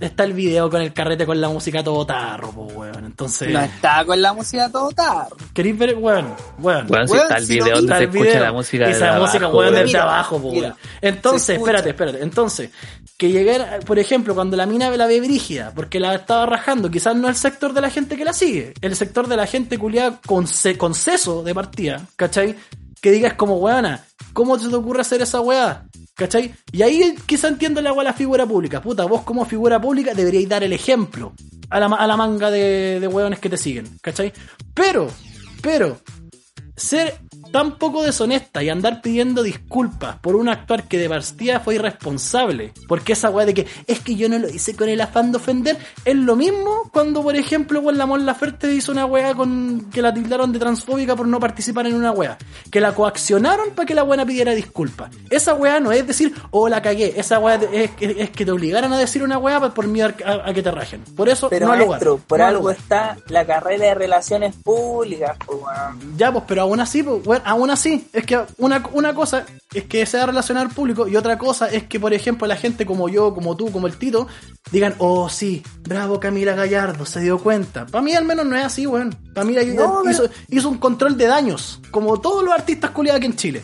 está 0.00 0.24
el 0.24 0.32
video 0.32 0.68
con 0.70 0.80
el 0.82 0.92
carrete 0.92 1.24
con 1.26 1.40
la 1.40 1.48
música 1.48 1.82
todo 1.84 2.04
tarro, 2.04 2.50
po, 2.50 2.62
weón, 2.64 3.04
entonces, 3.04 3.50
No 3.50 3.60
está 3.60 4.04
con 4.04 4.20
la 4.20 4.32
música 4.32 4.68
todo 4.70 4.90
tarro. 4.90 5.36
¿queréis 5.52 5.78
ver, 5.78 5.94
weón? 5.96 6.34
Weón. 6.58 6.86
Bueno, 6.86 7.06
si 7.06 7.12
Weón, 7.12 7.22
está 7.24 7.36
el 7.38 7.46
si 7.46 7.58
no 7.58 7.64
video 7.64 7.80
vi- 7.80 7.86
donde 7.86 7.92
Está 7.92 7.98
se 7.98 8.04
escucha 8.04 8.24
video, 8.30 8.42
la 8.44 8.52
música 8.52 8.84
y 8.84 8.86
de 8.88 8.92
esa 8.96 9.18
música, 9.18 9.38
abajo, 9.44 9.58
weón, 9.58 9.72
desde 9.74 9.84
Mira, 9.86 10.02
abajo, 10.02 10.42
po, 10.42 10.50
mira, 10.50 10.66
weón. 10.68 10.76
Entonces, 11.00 11.56
espérate, 11.58 11.88
espérate, 11.90 12.22
entonces, 12.22 12.70
que 13.16 13.30
llegara, 13.30 13.78
por 13.86 13.98
ejemplo, 13.98 14.34
cuando 14.34 14.56
la 14.56 14.66
mina 14.66 14.90
la 14.90 15.06
ve 15.06 15.20
brígida, 15.20 15.72
porque 15.74 16.00
la 16.00 16.14
estaba 16.14 16.46
rajando, 16.46 16.90
quizás 16.90 17.14
no 17.14 17.28
el 17.28 17.36
sector 17.36 17.72
de 17.72 17.80
la 17.80 17.90
gente 17.90 18.16
que 18.16 18.24
la 18.24 18.32
sigue, 18.32 18.74
el 18.80 18.96
sector 18.96 19.28
de 19.28 19.36
la 19.36 19.46
gente 19.46 19.78
culiada 19.78 20.20
con, 20.26 20.46
con 20.78 20.94
seso 20.94 21.42
de 21.44 21.54
partida, 21.54 22.04
¿cachai? 22.16 22.56
Que 23.00 23.10
digas 23.12 23.34
como, 23.34 23.56
weona, 23.58 24.04
¿cómo 24.32 24.58
se 24.58 24.68
te 24.68 24.74
ocurre 24.74 25.02
hacer 25.02 25.22
esa 25.22 25.40
weá? 25.40 25.84
¿Cachai? 26.14 26.54
Y 26.72 26.82
ahí 26.82 27.14
quizá 27.26 27.48
entiendo 27.48 27.80
la 27.80 27.92
weá 27.92 28.04
la 28.04 28.12
figura 28.12 28.46
pública. 28.46 28.80
Puta, 28.80 29.04
vos 29.04 29.22
como 29.22 29.44
figura 29.44 29.80
pública 29.80 30.14
deberíais 30.14 30.48
dar 30.48 30.62
el 30.62 30.72
ejemplo 30.72 31.32
a 31.70 31.80
la, 31.80 31.86
a 31.86 32.06
la 32.06 32.16
manga 32.16 32.50
de, 32.50 33.00
de 33.00 33.08
weones 33.08 33.40
que 33.40 33.50
te 33.50 33.56
siguen, 33.56 33.98
¿cachai? 34.00 34.32
Pero, 34.74 35.08
pero, 35.60 35.98
ser 36.76 37.20
tan 37.54 37.78
poco 37.78 38.02
deshonesta 38.02 38.64
y 38.64 38.68
andar 38.68 39.00
pidiendo 39.00 39.44
disculpas 39.44 40.16
por 40.18 40.34
un 40.34 40.48
actuar 40.48 40.88
que 40.88 40.98
de 40.98 41.08
partida 41.08 41.60
fue 41.60 41.76
irresponsable, 41.76 42.72
porque 42.88 43.12
esa 43.12 43.30
weá 43.30 43.46
de 43.46 43.54
que 43.54 43.66
es 43.86 44.00
que 44.00 44.16
yo 44.16 44.28
no 44.28 44.40
lo 44.40 44.48
hice 44.48 44.74
con 44.74 44.88
el 44.88 45.00
afán 45.00 45.30
de 45.30 45.36
ofender, 45.36 45.76
es 46.04 46.16
lo 46.16 46.34
mismo 46.34 46.90
cuando, 46.92 47.22
por 47.22 47.36
ejemplo, 47.36 47.80
con 47.80 47.96
la 47.96 48.06
Mon 48.06 48.26
Laferte 48.26 48.74
hizo 48.74 48.90
una 48.90 49.06
weá 49.06 49.34
con 49.36 49.88
que 49.92 50.02
la 50.02 50.12
tildaron 50.12 50.50
de 50.52 50.58
transfóbica 50.58 51.14
por 51.14 51.28
no 51.28 51.38
participar 51.38 51.86
en 51.86 51.94
una 51.94 52.10
weá, 52.10 52.36
que 52.72 52.80
la 52.80 52.92
coaccionaron 52.92 53.70
para 53.70 53.86
que 53.86 53.94
la 53.94 54.02
buena 54.02 54.26
pidiera 54.26 54.52
disculpas. 54.52 55.10
Esa 55.30 55.54
weá 55.54 55.78
no 55.78 55.92
es 55.92 56.04
decir, 56.08 56.34
oh 56.50 56.68
la 56.68 56.82
cagué, 56.82 57.14
esa 57.16 57.38
weá 57.38 57.54
es, 57.72 57.90
es- 58.00 58.16
es 58.18 58.30
que 58.30 58.44
te 58.44 58.50
obligaran 58.50 58.92
a 58.92 58.98
decir 58.98 59.22
una 59.22 59.38
weá 59.38 59.60
por 59.72 59.86
miedo 59.86 60.12
a, 60.26 60.48
a 60.48 60.52
que 60.52 60.60
te 60.60 60.72
rajen. 60.72 61.02
Por 61.14 61.28
eso, 61.28 61.48
Pero 61.48 61.68
no 61.68 61.76
lugar. 61.76 62.00
por 62.26 62.40
no 62.40 62.44
algo 62.46 62.60
lugar. 62.62 62.76
está 62.76 63.16
la 63.28 63.46
carrera 63.46 63.86
de 63.86 63.94
relaciones 63.94 64.56
públicas, 64.56 65.36
pues. 65.46 65.60
Ya, 66.16 66.32
pues, 66.32 66.44
pero 66.48 66.62
aún 66.62 66.80
así, 66.80 67.02
pues, 67.04 67.22
bueno, 67.22 67.43
aún 67.44 67.70
así, 67.70 68.08
es 68.12 68.24
que 68.26 68.40
una, 68.58 68.82
una 68.92 69.14
cosa 69.14 69.44
es 69.72 69.84
que 69.84 70.04
sea 70.06 70.26
relacionar 70.26 70.68
público 70.74 71.06
y 71.08 71.16
otra 71.16 71.38
cosa 71.38 71.68
es 71.68 71.84
que, 71.84 72.00
por 72.00 72.12
ejemplo, 72.14 72.46
la 72.46 72.56
gente 72.56 72.86
como 72.86 73.08
yo, 73.08 73.34
como 73.34 73.56
tú, 73.56 73.70
como 73.70 73.86
el 73.86 73.96
Tito, 73.96 74.26
digan, 74.70 74.94
oh, 74.98 75.28
sí, 75.28 75.62
bravo 75.82 76.18
Camila 76.20 76.54
Gallardo, 76.54 77.06
se 77.06 77.20
dio 77.20 77.38
cuenta. 77.38 77.86
Para 77.86 78.02
mí 78.02 78.14
al 78.14 78.24
menos 78.24 78.46
no 78.46 78.56
es 78.56 78.64
así, 78.64 78.86
weón. 78.86 79.14
Para 79.34 79.46
mí 79.46 79.54
No, 79.74 80.08
hizo, 80.10 80.28
hizo 80.48 80.68
un 80.68 80.78
control 80.78 81.16
de 81.16 81.26
daños, 81.26 81.80
como 81.90 82.20
todos 82.20 82.42
los 82.44 82.52
artistas 82.54 82.90
culiados 82.90 83.18
aquí 83.18 83.26
en 83.26 83.36
Chile. 83.36 83.62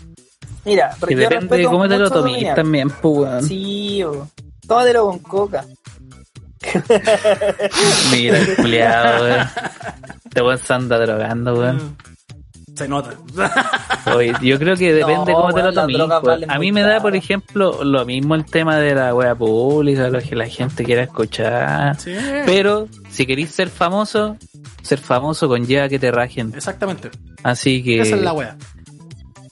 Mira, 0.64 0.94
Y 1.08 1.14
yo 1.14 1.18
depende 1.20 1.56
de 1.56 1.64
cómo 1.64 1.88
te 1.88 1.96
lo 1.98 2.06
a 2.06 2.10
tomes 2.10 2.54
también, 2.54 2.90
pues, 2.90 3.16
weón. 3.18 3.44
Sí, 3.44 4.02
o- 4.04 4.28
tómatelo 4.66 5.06
con 5.06 5.18
coca. 5.20 5.64
Mira, 8.12 8.38
el 8.38 8.56
culiado, 8.56 9.24
weón. 9.24 9.46
Este 10.24 10.42
weón 10.42 10.58
se 10.58 10.72
anda 10.74 10.98
drogando, 10.98 11.54
weón. 11.54 11.96
Se 12.80 12.88
nota. 12.88 13.10
Oye, 14.16 14.32
yo 14.40 14.58
creo 14.58 14.74
que 14.74 14.94
depende 14.94 15.26
de 15.26 15.32
No, 15.32 15.40
cómo 15.42 15.52
te 15.52 15.62
lo 15.62 15.70
tomes. 15.74 16.22
valen 16.22 16.50
A 16.50 16.58
mí 16.58 16.72
me 16.72 16.80
da, 16.80 16.98
por 16.98 17.14
ejemplo, 17.14 17.84
lo 17.84 18.06
mismo 18.06 18.34
el 18.34 18.46
tema 18.46 18.78
de 18.78 18.94
la 18.94 19.14
wea 19.14 19.34
pública, 19.34 20.08
lo 20.08 20.18
que 20.22 20.34
la 20.34 20.46
gente 20.46 20.82
quiera 20.82 21.02
escuchar. 21.02 22.00
Sí. 22.00 22.14
Pero 22.46 22.88
si 23.10 23.26
queréis 23.26 23.50
ser 23.50 23.68
famoso, 23.68 24.38
ser 24.80 24.98
famoso 24.98 25.46
conlleva 25.46 25.90
que 25.90 25.98
te 25.98 26.10
rajen. 26.10 26.54
Exactamente. 26.56 27.10
Así 27.42 27.82
que. 27.82 28.00
Esa 28.00 28.16
es 28.16 28.22
la 28.22 28.32
wea. 28.32 28.56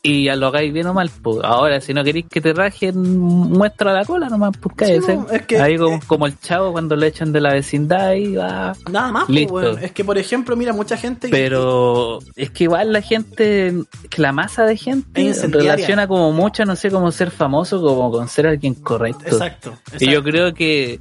Y 0.01 0.25
ya 0.25 0.37
lo 0.37 0.47
hagáis 0.47 0.73
bien 0.73 0.87
o 0.87 0.95
mal, 0.95 1.11
pues. 1.23 1.39
Ahora, 1.43 1.81
si 1.81 1.93
no 1.93 2.05
queréis 2.05 2.27
que 2.31 2.41
te 2.41 2.53
rajen, 2.53 3.19
muestra 3.19 3.93
la 3.93 4.05
cola 4.05 4.29
nomás, 4.29 4.53
pues 4.61 4.77
cállese. 4.77 5.17
no, 5.17 5.29
es 5.29 5.43
que- 5.43 5.59
Ahí 5.61 5.77
como, 5.77 5.99
como 6.07 6.27
el 6.27 6.39
chavo 6.39 6.71
cuando 6.73 6.95
le 6.95 7.09
echan 7.09 7.33
de 7.33 7.41
la 7.41 7.53
vecindad 7.53 8.13
y 8.15 8.37
va. 8.37 8.75
Nada 8.91 9.11
más, 9.11 9.25
pues, 9.27 9.51
weón. 9.51 9.79
Es 9.83 9.91
que, 9.93 10.05
por 10.05 10.17
ejemplo, 10.17 10.55
mira, 10.57 10.73
mucha 10.73 10.97
gente. 10.97 11.29
Pero 11.31 12.21
es 12.37 12.51
que 12.51 12.65
igual 12.65 12.93
la 12.93 13.03
gente, 13.03 13.75
que 14.09 14.23
la 14.23 14.31
masa 14.33 14.65
de 14.65 14.77
gente 14.77 15.33
relaciona 15.49 16.07
como 16.07 16.31
mucho, 16.33 16.65
no 16.65 16.77
sé, 16.77 16.91
como 16.91 17.11
ser 17.11 17.31
famoso, 17.33 17.83
como 17.83 18.11
con 18.13 18.29
ser 18.29 18.47
alguien 18.47 18.75
correcto. 18.75 19.25
Exacto. 19.27 19.75
Y 19.99 20.11
yo 20.11 20.23
creo 20.23 20.55
que 20.55 21.01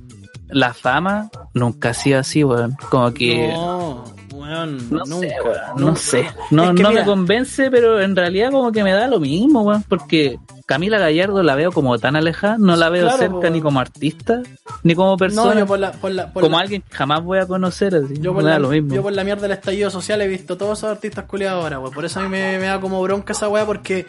la 0.50 0.74
fama 0.74 1.30
nunca 1.54 1.90
ha 1.90 1.94
sido 1.94 2.20
así, 2.20 2.44
weón. 2.44 2.76
Como 2.90 3.14
que... 3.14 3.50
No, 3.54 4.04
weón, 4.34 4.90
No 4.90 5.04
nunca. 5.06 5.28
sé, 5.28 5.36
weón, 5.44 5.58
no 5.78 5.96
sé. 5.96 6.28
No, 6.52 6.64
Es 6.72 6.76
que 6.76 6.84
no 6.84 6.90
mira, 6.90 7.02
me 7.02 7.06
convence, 7.06 7.70
pero 7.72 8.02
en 8.02 8.16
realidad 8.16 8.52
como 8.52 8.72
que 8.72 8.84
me 8.84 8.94
da 8.94 9.08
lo 9.08 9.20
mismo, 9.20 9.62
weón. 9.62 9.84
Porque 9.88 10.38
Camila 10.66 10.98
Gallardo 11.00 11.44
la 11.44 11.56
veo 11.56 11.72
como 11.72 11.98
tan 11.98 12.16
alejada, 12.16 12.58
no 12.60 12.76
la 12.76 12.90
veo 12.90 13.04
Claro, 13.08 13.18
cerca 13.18 13.50
ni 13.50 13.62
como 13.62 13.80
artista, 13.80 14.42
ni 14.84 14.96
como 14.96 15.16
persona, 15.18 15.54
No, 15.54 15.60
yo 15.62 15.66
por 15.66 15.80
la, 15.80 15.92
por 15.94 16.12
la, 16.12 16.32
por 16.34 16.44
como 16.44 16.58
la- 16.58 16.64
alguien 16.64 16.82
que 16.82 16.94
jamás 16.96 17.24
voy 17.24 17.40
a 17.40 17.46
conocer, 17.48 17.96
así. 17.96 18.16
Yo 18.20 18.34
por, 18.34 18.44
me 18.44 18.50
da 18.50 18.56
la, 18.56 18.60
lo 18.64 18.70
mismo. 18.70 18.94
yo 18.94 19.02
por 19.02 19.14
la 19.14 19.24
mierda 19.24 19.44
del 19.44 19.52
estallido 19.52 19.90
social 19.90 20.22
he 20.22 20.28
visto 20.28 20.58
todos 20.58 20.80
esos 20.80 20.90
artistas 20.92 21.26
culiados 21.26 21.64
ahora, 21.64 21.80
weón. 21.80 21.94
Por 21.94 22.04
eso 22.06 22.20
a 22.20 22.24
mí 22.24 22.30
me, 22.30 22.60
me 22.60 22.66
da 22.66 22.80
como 22.82 23.02
bronca 23.02 23.34
esa 23.34 23.48
weá, 23.48 23.66
porque 23.66 24.06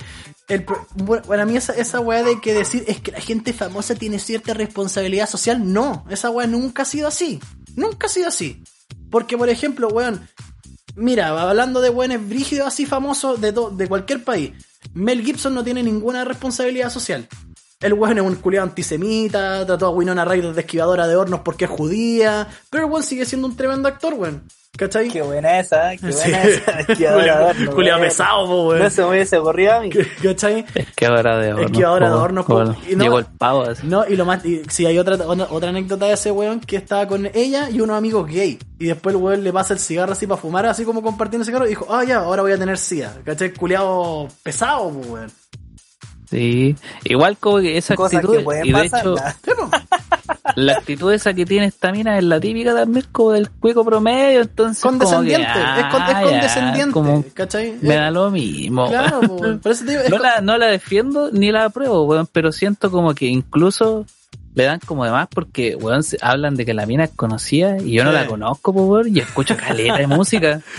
el, 0.49 0.64
bueno, 0.97 1.23
para 1.29 1.45
mí 1.47 1.57
esa, 1.57 1.73
esa 1.75 2.01
weá 2.01 2.23
de 2.25 2.41
que 2.41 2.55
decir 2.55 2.83
es 2.89 3.01
que 3.01 3.12
la 3.12 3.21
gente 3.21 3.53
famosa 3.53 3.95
tiene 3.95 4.19
cierta 4.19 4.53
responsabilidad 4.55 5.29
social, 5.29 5.73
no. 5.73 6.05
Esa 6.11 6.31
weá 6.31 6.47
nunca 6.47 6.83
ha 6.83 6.87
sido 6.87 7.07
así. 7.09 7.39
Nunca 7.77 8.07
ha 8.07 8.11
sido 8.11 8.29
así. 8.29 8.62
Porque, 9.11 9.37
por 9.37 9.49
ejemplo, 9.49 9.89
weón, 9.89 10.29
mira, 10.95 11.29
hablando 11.29 11.81
de 11.81 11.91
weones 11.91 12.27
brígidos 12.29 12.67
así 12.67 12.87
famosos 12.87 13.41
de, 13.41 13.53
de 13.53 13.89
cualquier 13.89 14.25
país, 14.25 14.53
Mel 14.95 15.25
Gibson 15.25 15.55
no 15.55 15.65
tiene 15.65 15.83
ninguna 15.83 16.25
responsabilidad 16.25 16.91
social. 16.91 17.29
El 17.81 17.93
weón 17.93 18.18
es 18.18 18.24
un 18.24 18.35
culiado 18.35 18.66
antisemita, 18.66 19.64
trató 19.64 19.87
a 19.87 19.91
Winona 19.91 20.24
Ryder 20.24 20.53
de 20.53 20.61
esquivadora 20.62 21.07
de 21.07 21.14
hornos 21.14 21.41
porque 21.45 21.66
es 21.66 21.70
judía, 21.70 22.49
pero 22.70 22.85
el 22.87 22.91
weón 22.91 23.05
sigue 23.05 23.24
siendo 23.24 23.47
un 23.47 23.57
tremendo 23.57 23.87
actor, 23.89 24.14
weón. 24.14 24.43
¿Cachai? 24.76 25.09
Qué 25.09 25.22
buena 25.22 25.61
esa, 25.61 25.91
qué 25.97 26.12
Sí. 26.12 26.18
buena 26.31 26.43
esa. 26.43 26.70
Esquivadora 26.89 27.39
de 27.39 27.45
horno, 27.45 27.72
Culiao 27.72 27.97
weón. 27.99 28.09
pesado, 28.09 28.47
po, 28.49 28.68
weón. 28.68 28.83
No 28.83 28.91
se 28.91 29.03
me 29.03 29.09
hubiese 29.11 29.39
ocurrido 29.39 29.72
a 29.74 29.81
mí. 29.81 29.91
¿Cachai? 29.91 30.64
Es 30.74 30.87
que 30.97 31.07
ahora 31.07 31.39
de 31.39 31.53
horno. 31.53 31.66
Es 31.66 31.72
que 31.72 31.85
ahora 31.85 32.09
de 32.09 32.16
po, 32.16 32.20
horno, 32.22 32.45
po, 32.45 32.64
po, 32.64 32.76
y 32.91 32.97
no- 32.97 33.05
Llegó 33.05 33.18
el 33.20 33.26
pavo 33.26 33.62
así. 33.62 33.87
No, 33.87 34.05
y 34.09 34.16
lo 34.16 34.24
más, 34.24 34.45
y, 34.45 34.62
sí, 34.68 34.85
hay 34.85 34.99
otra, 34.99 35.14
otra, 35.14 35.47
otra 35.49 35.68
anécdota 35.70 36.07
de 36.07 36.14
ese 36.14 36.33
weón 36.33 36.59
que 36.59 36.76
estaba 36.76 37.07
con 37.07 37.26
ella 37.33 37.70
y 37.70 37.81
unos 37.81 37.97
amigos 37.97 38.26
gay. 38.26 38.59
Y 38.81 38.87
después 38.87 39.14
el 39.14 39.22
weón 39.22 39.45
le 39.45 39.53
pasa 39.53 39.74
el 39.74 39.79
cigarro 39.79 40.12
así 40.14 40.26
para 40.26 40.41
fumar, 40.41 40.66
así 40.66 40.85
como 40.85 41.01
compartiendo 41.01 41.43
el 41.43 41.47
cigarro, 41.47 41.66
y 41.66 41.70
dijo, 41.70 41.87
ah, 41.91 42.03
ya, 42.03 42.18
ahora 42.18 42.43
voy 42.43 42.51
a 42.53 42.59
tener 42.59 42.76
sida. 42.76 43.16
¿Cachai? 43.24 43.53
Culeado 43.55 44.26
pesado, 44.43 44.91
po, 44.91 44.99
weón. 45.12 45.31
Sí, 46.31 46.76
igual 47.05 47.39
como 47.39 47.59
que 47.59 47.79
esa 47.79 47.95
Cosas 47.95 48.16
actitud, 48.22 48.45
que 48.53 48.68
y 48.68 48.72
de 48.72 48.85
hecho, 48.87 49.14
la 50.57 50.72
actitud 50.74 51.12
esa 51.12 51.33
que 51.33 51.47
tiene 51.47 51.66
esta 51.66 51.91
mina 51.91 52.18
es 52.18 52.24
la 52.24 52.39
típica 52.39 52.74
también 52.74 53.07
como 53.11 53.33
del 53.33 53.51
cuico 53.51 53.83
promedio, 53.85 54.43
entonces 54.43 54.83
como 54.83 54.99
que, 54.99 55.05
Condescendiente, 55.07 55.49
es, 55.49 55.87
con- 55.87 56.03
es 56.03 56.14
ah, 56.14 56.22
condescendiente, 56.22 56.93
como 56.93 57.24
¿cachai? 57.33 57.79
me 57.81 57.95
da 57.97 58.11
lo 58.11 58.31
mismo. 58.31 58.89
Claro, 58.89 59.20
po, 59.20 59.35
weón. 59.37 59.59
por 59.61 59.72
eso 59.72 59.85
te 59.87 59.93
digo, 59.93 60.03
es 60.03 60.11
no, 60.11 60.18
la, 60.18 60.41
no 60.43 60.59
la 60.59 60.66
defiendo 60.66 61.31
ni 61.33 61.51
la 61.51 61.64
apruebo, 61.64 62.05
weón, 62.05 62.29
pero 62.31 62.53
siento 62.53 62.91
como 62.91 63.14
que 63.14 63.24
incluso 63.26 64.05
le 64.59 64.65
dan 64.65 64.81
como 64.85 65.05
de 65.05 65.11
más 65.13 65.29
porque, 65.29 65.77
weón, 65.77 66.03
se- 66.03 66.19
hablan 66.21 66.57
de 66.57 66.67
que 66.67 66.75
la 66.75 66.85
mina 66.85 67.05
es 67.05 67.11
conocida 67.11 67.79
y 67.81 67.93
yo 67.93 68.05
no 68.05 68.11
Sí. 68.11 68.17
la 68.17 68.27
conozco, 68.27 68.75
po, 68.75 68.83
weón, 68.87 69.17
y 69.17 69.21
escucho 69.21 69.57
caleta 69.57 69.97
de 69.97 70.07
música. 70.07 70.61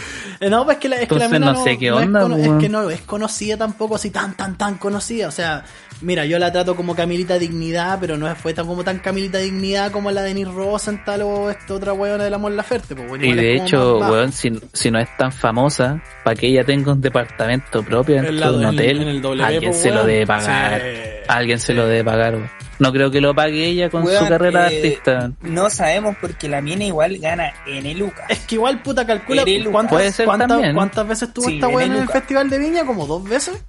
No, 0.41 0.63
pues 0.63 0.77
es 0.77 0.81
que 0.81 0.87
la, 0.87 0.95
es 1.01 1.09
que 1.09 1.15
la 1.15 1.25
Entonces 1.25 1.39
mina 1.41 1.51
no 1.51 1.63
sé 1.65 1.77
qué 1.77 1.87
es 1.87 1.91
onda, 1.91 2.21
es, 2.37 2.49
que 2.61 2.69
no 2.69 2.89
es 2.89 3.01
conocida 3.01 3.57
tampoco 3.57 3.95
así 3.95 4.09
tan, 4.09 4.37
tan, 4.37 4.57
tan 4.57 4.75
conocida. 4.75 5.27
O 5.27 5.31
sea, 5.31 5.65
mira, 5.99 6.25
yo 6.25 6.39
la 6.39 6.49
trato 6.49 6.77
como 6.77 6.95
Camilita 6.95 7.37
Dignidad, 7.37 7.97
pero 7.99 8.15
no 8.15 8.33
fue 8.37 8.53
tan 8.53 8.65
como 8.65 8.85
tan 8.85 8.99
Camilita 8.99 9.37
Dignidad 9.39 9.91
como 9.91 10.11
la 10.11 10.21
de 10.21 10.29
Denise 10.29 10.51
Rosenthal 10.51 11.23
o 11.23 11.49
esta 11.49 11.73
otra 11.73 11.91
weona 11.91 12.23
de 12.23 12.29
la 12.29 12.37
Mon 12.37 12.55
Laferte. 12.55 12.95
Pues, 12.95 13.11
weón, 13.11 13.25
Y 13.25 13.33
de 13.33 13.55
hecho, 13.55 13.97
weón, 13.99 14.31
si, 14.31 14.49
si 14.71 14.89
no 14.89 14.99
es 14.99 15.09
tan 15.17 15.33
famosa, 15.33 16.01
para 16.23 16.37
que 16.37 16.47
ella 16.47 16.63
tenga 16.63 16.93
un 16.93 17.01
departamento 17.01 17.83
propio 17.83 18.15
En 18.15 18.23
dentro 18.23 18.53
de 18.53 18.57
un 18.59 18.65
hotel, 18.67 19.01
en 19.01 19.07
el 19.09 19.21
W, 19.21 19.43
alguien 19.43 19.71
pues, 19.71 19.81
se 19.81 19.91
lo 19.91 20.05
debe 20.05 20.25
pagar. 20.25 20.81
Alguien 21.27 21.59
se 21.59 21.73
lo 21.73 21.85
debe 21.85 22.05
pagar, 22.05 22.35
weón. 22.35 22.49
No 22.79 22.91
creo 22.93 23.11
que 23.11 23.19
lo 23.21 23.35
pague 23.35 23.65
ella 23.65 23.89
con 23.89 24.05
su 24.07 24.25
carrera 24.27 24.69
de 24.69 24.75
eh, 24.75 24.77
artista. 24.77 25.31
No 25.41 25.69
sabemos 25.69 26.15
porque 26.19 26.47
la 26.47 26.61
mina 26.61 26.85
igual 26.85 27.17
gana 27.19 27.53
N 27.67 27.93
lucas. 27.95 28.25
Es 28.29 28.39
que 28.39 28.55
igual, 28.55 28.81
puta, 28.81 29.05
calcula 29.05 29.43
cuántas, 29.71 29.91
Puede 29.93 30.11
ser 30.11 30.25
cuántas- 30.25 30.47
también. 30.47 30.75
cuántas 30.75 31.07
veces 31.07 31.27
estuvo 31.27 31.47
Sí, 31.47 31.55
esta 31.55 31.67
weona 31.67 31.95
en 31.97 32.01
el. 32.03 32.09
Festival 32.09 32.49
de 32.49 32.57
Viña, 32.57 32.85
como 32.85 33.05
dos 33.05 33.23
veces. 33.23 33.61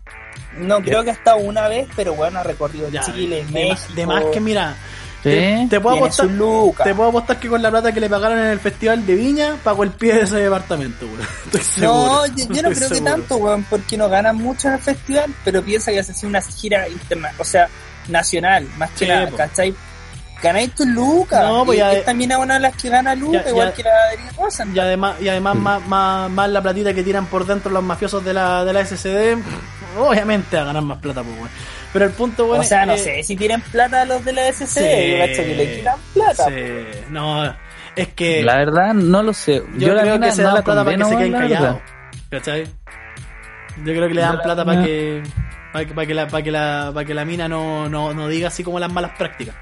No, 0.59 0.81
creo 0.81 1.03
que 1.05 1.11
hasta 1.11 1.35
una 1.37 1.69
vez, 1.69 1.89
pero 1.97 2.15
bueno, 2.15 2.39
ha 2.41 2.43
recorrido 2.43 2.89
Ya, 2.89 3.03
Chile, 3.03 3.45
de, 3.45 3.53
México. 3.53 3.69
más- 3.75 3.95
de 3.97 4.07
más 4.07 4.25
que 4.33 4.41
mira. 4.41 4.75
Sí. 5.23 5.29
Te, 5.29 5.67
te 5.69 5.81
puedo 5.81 5.97
apostar, 5.97 6.29
te 6.85 6.95
puedo 6.95 7.09
apostar 7.11 7.39
que 7.39 7.49
con 7.49 7.61
la 7.61 7.71
plata 7.71 7.93
que 7.93 8.01
le 8.01 8.09
pagaron 8.09 8.39
en 8.39 8.47
el 8.47 8.59
Festival 8.59 9.05
de 9.05 9.15
Viña 9.17 9.57
pagó 9.63 9.83
el 9.85 9.91
pie 9.91 10.15
de 10.15 10.23
ese 10.23 10.37
departamento, 10.37 11.05
weón. 11.05 11.19
No, 11.79 12.25
yo, 12.27 12.33
yo 12.49 12.63
no 12.63 12.69
Estoy 12.71 12.75
creo 12.75 12.89
que 12.91 13.01
tanto, 13.03 13.37
weón, 13.37 13.65
porque 13.69 13.99
no 13.99 14.09
ganan 14.09 14.37
mucho 14.37 14.69
en 14.69 14.75
el 14.75 14.81
festival, 14.81 15.35
pero 15.45 15.63
piensa 15.63 15.91
que 15.93 15.99
hace 16.01 16.13
así 16.13 16.25
una 16.27 16.41
gira 16.41 16.89
interna, 16.89 17.33
o 17.39 17.45
sea, 17.45 17.69
nacional, 18.09 18.67
más 18.77 18.91
que 18.91 18.99
Sí, 19.05 19.09
nada, 19.09 19.29
po. 19.29 19.37
¿cachai? 19.37 19.75
Ganáis 20.43 20.75
tus 20.75 20.87
lucas. 20.87 21.43
No, 21.45 21.67
pues 21.67 21.77
y 21.77 21.81
ya- 21.81 21.93
es 21.93 22.05
también 22.05 22.33
a 22.33 22.39
una 22.39 22.55
de 22.55 22.61
las 22.61 22.75
que 22.77 22.89
gana 22.89 23.15
lucas, 23.15 23.45
igual 23.49 23.69
ya- 23.69 23.75
que 23.75 23.83
la 23.83 23.91
de 23.91 24.17
Rosenthal. 24.39 24.77
Y 24.77 24.81
además, 24.81 25.17
y 25.21 25.29
además 25.29 25.55
más, 25.57 25.87
más, 25.87 26.31
más 26.31 26.49
la 26.49 26.63
platita 26.63 26.95
que 26.95 27.03
tiran 27.03 27.27
por 27.27 27.45
dentro 27.47 27.71
los 27.71 27.83
mafiosos 27.83 28.25
de 28.25 28.33
la, 28.33 28.65
de 28.65 28.73
la 28.73 28.81
SCD, 28.81 29.37
obviamente 29.99 30.57
a 30.57 30.65
ganar 30.65 30.83
más 30.83 30.99
plata, 30.99 31.23
pues, 31.23 31.37
weón. 31.37 31.51
Pero 31.93 32.05
el 32.07 32.13
punto, 32.13 32.47
bueno, 32.47 32.63
o 32.63 32.65
sea, 32.65 32.87
no 32.87 32.93
eh, 32.95 32.99
sé 32.99 33.23
si 33.23 33.37
tienen 33.37 33.61
plata 33.61 34.05
los 34.07 34.25
de 34.25 34.33
la 34.33 34.47
SC, 34.49 34.81
Sí. 34.81 35.37
yo 35.39 35.45
que 35.45 35.55
le 35.57 35.77
quitan 35.77 35.99
plata. 36.15 36.45
sí, 36.47 36.55
no, 37.11 37.55
es 37.97 38.09
que 38.15 38.43
La 38.43 38.57
verdad, 38.59 38.95
no 38.95 39.23
lo 39.23 39.35
sé. 39.35 39.63
yo, 39.77 39.89
creo 39.99 40.19
que 40.21 40.33
se 40.33 40.41
no 40.43 40.49
dan 40.49 40.55
la 40.57 40.63
plata 40.63 40.85
para 40.85 40.97
que 40.97 41.05
se 41.05 41.17
queden 41.17 41.33
callados. 41.33 41.77
¿Cachai? 42.31 42.65
Yo 43.79 43.93
creo 43.93 44.09
que 44.09 44.15
le 44.15 44.21
dan 44.23 44.41
plata 44.41 44.65
para 44.65 44.85
que, 44.85 45.23
para 45.73 45.85
que, 45.85 45.95
para 45.95 46.07
que 46.07 46.15
la, 46.15 46.29
para 46.29 46.43
que 46.43 46.51
la, 46.51 46.91
para 46.93 47.07
que 47.07 47.15
la 47.15 47.25
mina 47.25 47.49
no, 47.49 47.89
no, 47.89 48.13
no 48.13 48.29
diga 48.29 48.49
así 48.49 48.65
como 48.65 48.79
las 48.79 48.93
malas 48.93 49.13
prácticas. 49.17 49.55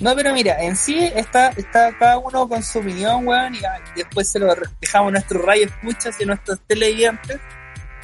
No, 0.00 0.16
pero 0.16 0.32
mira, 0.32 0.62
en 0.62 0.76
sí 0.76 1.10
está, 1.14 1.48
está 1.48 1.92
cada 1.98 2.18
uno 2.18 2.48
con 2.48 2.62
su 2.62 2.78
opinión, 2.78 3.26
weón, 3.26 3.54
y 3.54 3.60
después 3.96 4.28
se 4.28 4.38
lo 4.38 4.54
dejamos 4.80 5.08
a 5.08 5.12
nuestros 5.12 5.44
rayos 5.44 5.70
escuchas 5.70 6.16
y 6.18 6.24
a 6.24 6.26
nuestros 6.26 6.58
televidentes. 6.66 7.38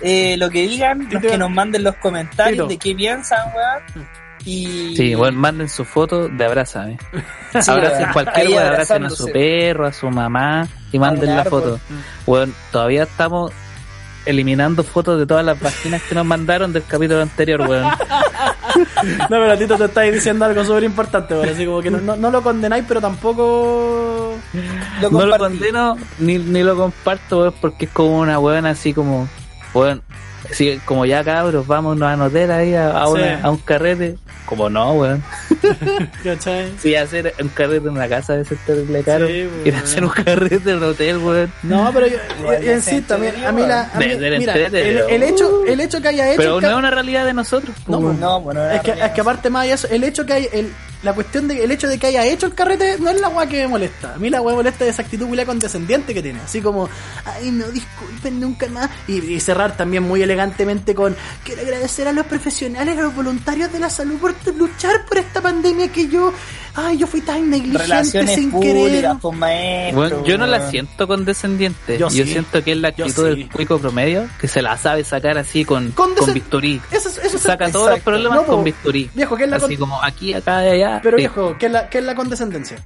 Eh, 0.02 0.36
lo 0.36 0.50
que 0.50 0.62
digan, 0.62 1.08
los 1.10 1.22
que 1.22 1.38
nos 1.38 1.50
manden 1.50 1.82
los 1.82 1.96
comentarios 1.96 2.52
Tito. 2.52 2.66
de 2.68 2.76
qué 2.76 2.94
piensan, 2.94 3.50
weón. 3.54 4.08
Y... 4.44 4.94
Sí, 4.94 5.14
bueno, 5.14 5.38
manden 5.38 5.70
su 5.70 5.86
foto 5.86 6.28
de 6.28 6.44
abrázame. 6.44 6.98
Sí, 7.58 7.70
abracen 7.70 8.00
weón. 8.00 8.12
cualquier 8.12 8.48
weón, 8.48 8.66
abracen 8.66 9.04
a 9.04 9.10
su 9.10 9.26
perro, 9.32 9.86
a 9.86 9.92
su 9.92 10.10
mamá 10.10 10.68
y 10.92 10.98
manden 10.98 11.34
la 11.34 11.44
foto. 11.44 11.80
Bueno, 12.26 12.52
todavía 12.70 13.04
estamos 13.04 13.52
eliminando 14.26 14.82
fotos 14.84 15.18
de 15.18 15.26
todas 15.26 15.44
las 15.44 15.56
páginas 15.58 16.02
que 16.02 16.14
nos 16.14 16.26
mandaron 16.26 16.72
del 16.72 16.84
capítulo 16.84 17.22
anterior, 17.22 17.60
weón. 17.62 17.86
No, 19.06 19.28
pero 19.30 19.56
Tito 19.56 19.78
te 19.78 19.84
estáis 19.86 20.12
diciendo 20.12 20.44
algo 20.44 20.62
súper 20.64 20.84
importante, 20.84 21.32
weón. 21.34 21.48
Así 21.48 21.64
como 21.64 21.80
que 21.80 21.90
no, 21.90 21.98
no, 21.98 22.16
no 22.16 22.30
lo 22.30 22.42
condenáis, 22.42 22.84
pero 22.86 23.00
tampoco. 23.00 24.34
Lo 25.00 25.10
No 25.10 25.24
lo 25.26 25.38
condeno 25.38 25.96
ni, 26.18 26.36
ni 26.38 26.62
lo 26.62 26.76
comparto, 26.76 27.38
weón, 27.40 27.54
porque 27.60 27.86
es 27.86 27.90
como 27.90 28.18
una 28.18 28.38
weón 28.38 28.66
así 28.66 28.92
como, 28.92 29.28
weón, 29.72 30.02
así 30.50 30.78
como 30.84 31.06
ya 31.06 31.24
cabros, 31.24 31.66
vamos 31.66 32.00
a 32.02 32.12
anotar 32.12 32.50
ahí 32.50 32.74
a, 32.74 32.90
a, 32.90 33.08
una- 33.08 33.36
Sí. 33.38 33.40
a 33.44 33.50
un 33.50 33.56
carrete. 33.58 34.16
Como 34.44 34.68
no, 34.68 34.92
weón. 34.92 35.22
¿Cachai? 36.24 36.72
Si 36.78 36.94
hacer 36.94 37.34
un 37.40 37.48
carrete 37.48 37.88
en 37.88 37.94
una 37.94 38.08
casa 38.08 38.34
a 38.34 38.36
veces 38.36 38.58
es 38.58 38.64
terrible 38.66 39.02
caro. 39.02 39.26
Sí, 39.26 39.32
Ir 39.32 39.48
weón. 39.64 39.74
a 39.74 39.78
hacer 39.80 40.04
un 40.04 40.10
carrete 40.10 40.70
en 40.70 40.76
un 40.78 40.84
hotel, 40.84 41.18
weón. 41.18 41.52
No, 41.62 41.90
pero 41.92 42.06
yo, 42.06 42.16
yo 42.62 42.72
insisto, 42.72 43.14
a 43.14 43.18
mí, 43.18 43.28
se 43.30 43.46
a 43.46 43.52
mí 43.52 43.62
la, 43.62 43.82
a 43.92 43.98
mí- 43.98 44.06
mira, 44.38 44.54
el, 44.56 45.22
hecho, 45.22 45.64
el 45.66 45.80
hecho 45.80 46.00
que 46.00 46.08
haya 46.08 46.28
hecho. 46.30 46.36
Pero 46.38 46.60
no 46.60 46.68
es 46.68 46.74
una 46.74 46.90
realidad 46.90 47.24
de 47.24 47.32
nosotros. 47.34 47.74
No. 47.86 48.00
No, 48.00 48.40
bueno, 48.40 48.68
es 48.70 48.80
que, 48.80 48.90
es 48.92 49.10
que 49.10 49.20
aparte 49.20 49.50
más 49.50 49.66
de 49.66 49.72
eso, 49.72 49.88
el 49.90 50.04
hecho 50.04 50.24
que 50.26 50.32
hay, 50.32 50.48
el, 50.52 50.72
la 51.02 51.12
cuestión 51.12 51.48
de 51.48 51.62
el 51.62 51.70
hecho 51.70 51.88
de 51.88 51.98
que 51.98 52.06
haya 52.08 52.24
hecho 52.24 52.46
el 52.46 52.54
carrete 52.54 52.98
no 52.98 53.10
es 53.10 53.20
la 53.20 53.28
weá 53.28 53.46
que 53.46 53.60
me 53.62 53.68
molesta. 53.68 54.14
A 54.14 54.18
mí 54.18 54.30
la 54.30 54.40
weá 54.40 54.54
me 54.54 54.62
molesta 54.62 54.84
es 54.84 54.94
esa 54.94 55.02
actitud 55.02 55.26
culia 55.26 55.46
condescendiente 55.46 56.14
que 56.14 56.22
tiene. 56.22 56.40
Así 56.40 56.60
como, 56.60 56.88
ay 57.24 57.50
no 57.50 57.68
disculpen 57.70 58.40
nunca 58.40 58.66
más. 58.68 58.90
Y, 59.06 59.18
y 59.18 59.40
cerrar 59.40 59.76
también 59.76 60.02
muy 60.02 60.22
elegantemente 60.22 60.94
con 60.94 61.16
quiero 61.44 61.62
agradecer 61.62 62.08
a 62.08 62.12
los 62.12 62.26
profesionales, 62.26 62.98
a 62.98 63.02
los 63.02 63.14
voluntarios 63.14 63.72
de 63.72 63.78
la 63.78 63.90
salud 63.90 64.18
por 64.18 64.34
luchar 64.56 65.04
por 65.06 65.18
esta 65.18 65.40
pandemia 65.40 65.88
que 65.88 66.08
yo, 66.08 66.32
ay 66.76 66.98
yo 66.98 67.06
fui 67.06 67.20
tan 67.22 67.48
negligente 67.50 67.78
relaciones 67.82 68.34
sin 68.34 68.50
públicas, 68.50 69.16
querer. 69.22 69.38
maestro. 69.38 69.96
Bueno, 70.00 70.24
yo 70.24 70.38
no 70.38 70.46
la 70.46 70.70
siento 70.70 71.08
condescendiente. 71.08 71.98
Yo 71.98 72.08
Yo, 72.08 72.24
sí. 72.24 72.32
siento 72.32 72.62
que 72.62 72.72
es 72.72 72.78
la 72.78 72.88
actitud 72.88 73.10
sí. 73.12 73.22
del 73.22 73.48
cuico 73.50 73.78
promedio 73.78 74.28
que 74.40 74.48
se 74.48 74.62
la 74.62 74.76
sabe 74.76 75.04
sacar 75.04 75.38
así 75.38 75.64
con, 75.64 75.94
Condescen- 75.94 76.16
con 76.26 76.34
bisturí. 76.34 76.80
Eso, 76.90 77.08
es- 77.08 77.18
eso 77.18 77.36
es- 77.36 77.42
Saca 77.42 77.70
todos 77.70 77.90
los 77.90 78.00
problemas 78.00 78.38
No, 78.40 78.46
con 78.46 78.64
bisturí. 78.64 79.10
Viejo, 79.14 79.36
¿qué 79.36 79.44
es 79.44 79.50
la 79.50 79.56
Así 79.56 79.76
con- 79.76 79.88
como 79.88 80.02
aquí, 80.02 80.32
acá 80.34 80.64
y 80.64 80.68
allá. 80.82 81.00
Pero 81.02 81.16
Sí. 81.16 81.22
viejo, 81.22 81.56
¿qué 81.58 81.66
es 81.66 81.72
la, 81.72 81.88
qué 81.88 81.98
es 81.98 82.04
la 82.04 82.14
condescendencia? 82.14 82.76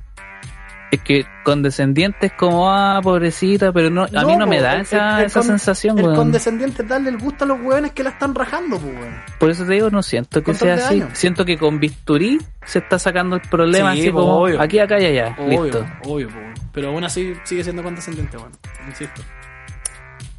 Es 0.91 1.01
que 1.03 1.25
condescendiente 1.45 2.27
es 2.27 2.33
como, 2.33 2.69
ah, 2.73 2.99
pobrecita, 3.01 3.73
pero 3.73 3.91
no, 3.91 4.03
a 4.05 4.25
mí 4.25 4.35
no 4.37 4.45
po, 4.45 4.51
me 4.51 4.61
da 4.61 4.75
el- 4.75 4.81
esa, 4.81 5.15
el- 5.15 5.21
el 5.21 5.27
esa 5.27 5.39
con- 5.41 5.47
sensación, 5.47 5.97
El 5.99 6.05
weón. 6.07 6.17
condescendiente 6.17 6.83
es 6.83 6.89
darle 6.89 7.11
el 7.11 7.19
gusto 7.19 7.45
a 7.45 7.47
los 7.47 7.61
hueones 7.61 7.93
que 7.93 8.03
la 8.03 8.11
están 8.11 8.35
rajando, 8.35 8.77
pues 8.79 8.93
weón. 8.97 9.15
Por 9.39 9.51
eso 9.51 9.65
te 9.65 9.75
digo, 9.75 9.89
no 9.91 10.03
siento 10.03 10.43
que 10.43 10.53
sea 10.53 10.75
así. 10.75 10.99
daño. 10.99 11.15
Siento 11.15 11.45
que 11.45 11.57
con 11.59 11.79
bisturí 11.79 12.39
se 12.65 12.81
está 12.81 12.99
sacando 12.99 13.37
el 13.37 13.43
problema 13.43 13.93
Sí, 13.95 14.01
así 14.01 14.11
po, 14.11 14.19
como 14.19 14.33
obvio. 14.43 14.61
aquí, 14.61 14.81
acá 14.81 14.99
y 15.01 15.05
allá. 15.07 15.37
Obvio, 15.39 15.63
Listo. 15.65 15.87
obvio, 16.07 16.29
po. 16.29 16.35
pero 16.73 16.89
aún 16.89 17.05
así 17.05 17.35
sigue 17.45 17.63
siendo 17.63 17.85
condescendiente, 17.85 18.37
weón. 18.37 18.51
Insisto. 18.89 19.23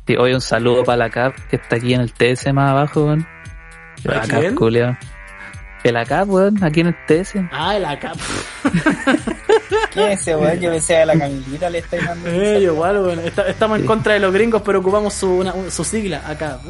Sí, 0.05 0.15
hoy 0.17 0.33
un 0.33 0.41
saludo 0.41 0.83
para 0.83 0.97
la 0.97 1.09
CAP 1.09 1.33
que 1.49 1.55
está 1.55 1.77
aquí 1.77 1.93
en 1.93 2.01
el 2.01 2.11
TS 2.11 2.51
más 2.51 2.71
abajo, 2.71 3.05
weón. 3.05 3.25
¿A 4.05 4.11
La? 4.11 4.21
CAP. 4.27 4.53
El 5.83 5.97
ACAP, 5.97 6.29
weón, 6.29 6.63
aquí 6.63 6.81
en 6.81 6.87
el 6.87 6.95
TS. 7.07 7.33
Ah, 7.51 7.75
el 7.75 7.85
acá. 7.85 8.11
¿Quién 9.93 10.09
es 10.09 10.21
ese 10.21 10.35
weón? 10.35 10.59
Yo 10.59 10.69
pensé 10.71 10.97
a 11.01 11.05
la 11.07 11.17
Camilita 11.17 11.69
le 11.69 11.79
estoy 11.79 11.99
dando. 11.99 12.29
Eh, 12.29 12.59
igual, 12.61 12.99
weón. 12.99 13.19
Está- 13.19 13.47
estamos 13.47 13.79
en 13.79 13.85
contra 13.87 14.13
de 14.13 14.19
los 14.19 14.31
gringos, 14.31 14.61
pero 14.63 14.79
ocupamos 14.79 15.13
su, 15.13 15.37
una- 15.39 15.55
su 15.71 15.83
sigla 15.83 16.21
acá. 16.27 16.59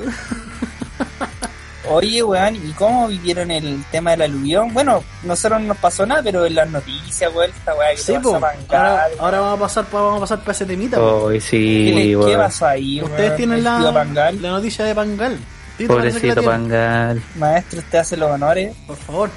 Oye, 1.89 2.23
weón, 2.23 2.55
¿y 2.55 2.71
cómo 2.73 3.07
vivieron 3.09 3.51
el 3.51 3.83
tema 3.91 4.11
del 4.11 4.21
aluvión? 4.21 4.73
Bueno, 4.73 5.03
nosotros 5.23 5.59
no 5.59 5.67
nos 5.69 5.77
pasó 5.77 6.05
nada, 6.05 6.21
pero 6.23 6.45
en 6.45 6.55
las 6.55 6.69
noticias, 6.69 7.29
weón, 7.35 7.49
esta 7.49 7.73
weá 7.75 7.91
que 7.91 7.97
Sí, 7.97 8.13
te 8.13 8.19
po. 8.21 8.39
vas 8.39 8.43
a 8.53 8.55
mangar, 8.57 9.09
Ahora, 9.19 9.39
vamos 9.41 9.57
a 9.57 9.61
pasar 9.63 9.85
pa- 9.85 10.01
vamos 10.01 10.17
a 10.17 10.19
pasar 10.21 10.39
para 10.39 10.51
ese 10.53 10.65
temita. 10.65 10.97
¿Qué, 11.31 11.41
sí, 11.41 11.91
qué 11.95 12.15
weón. 12.15 12.37
pasó 12.37 12.67
ahí, 12.67 13.01
Ustedes 13.01 13.29
weón? 13.31 13.35
tienen 13.37 13.63
la, 13.65 14.31
la 14.31 14.49
noticia 14.51 14.85
de 14.85 14.95
Pangal. 14.95 15.37
Pobrecito. 15.87 16.43
Pangal. 16.43 17.21
Maestro, 17.35 17.79
usted 17.79 17.99
hace 17.99 18.17
los 18.17 18.29
honores. 18.29 18.75
Por 18.87 18.97
favor. 18.97 19.29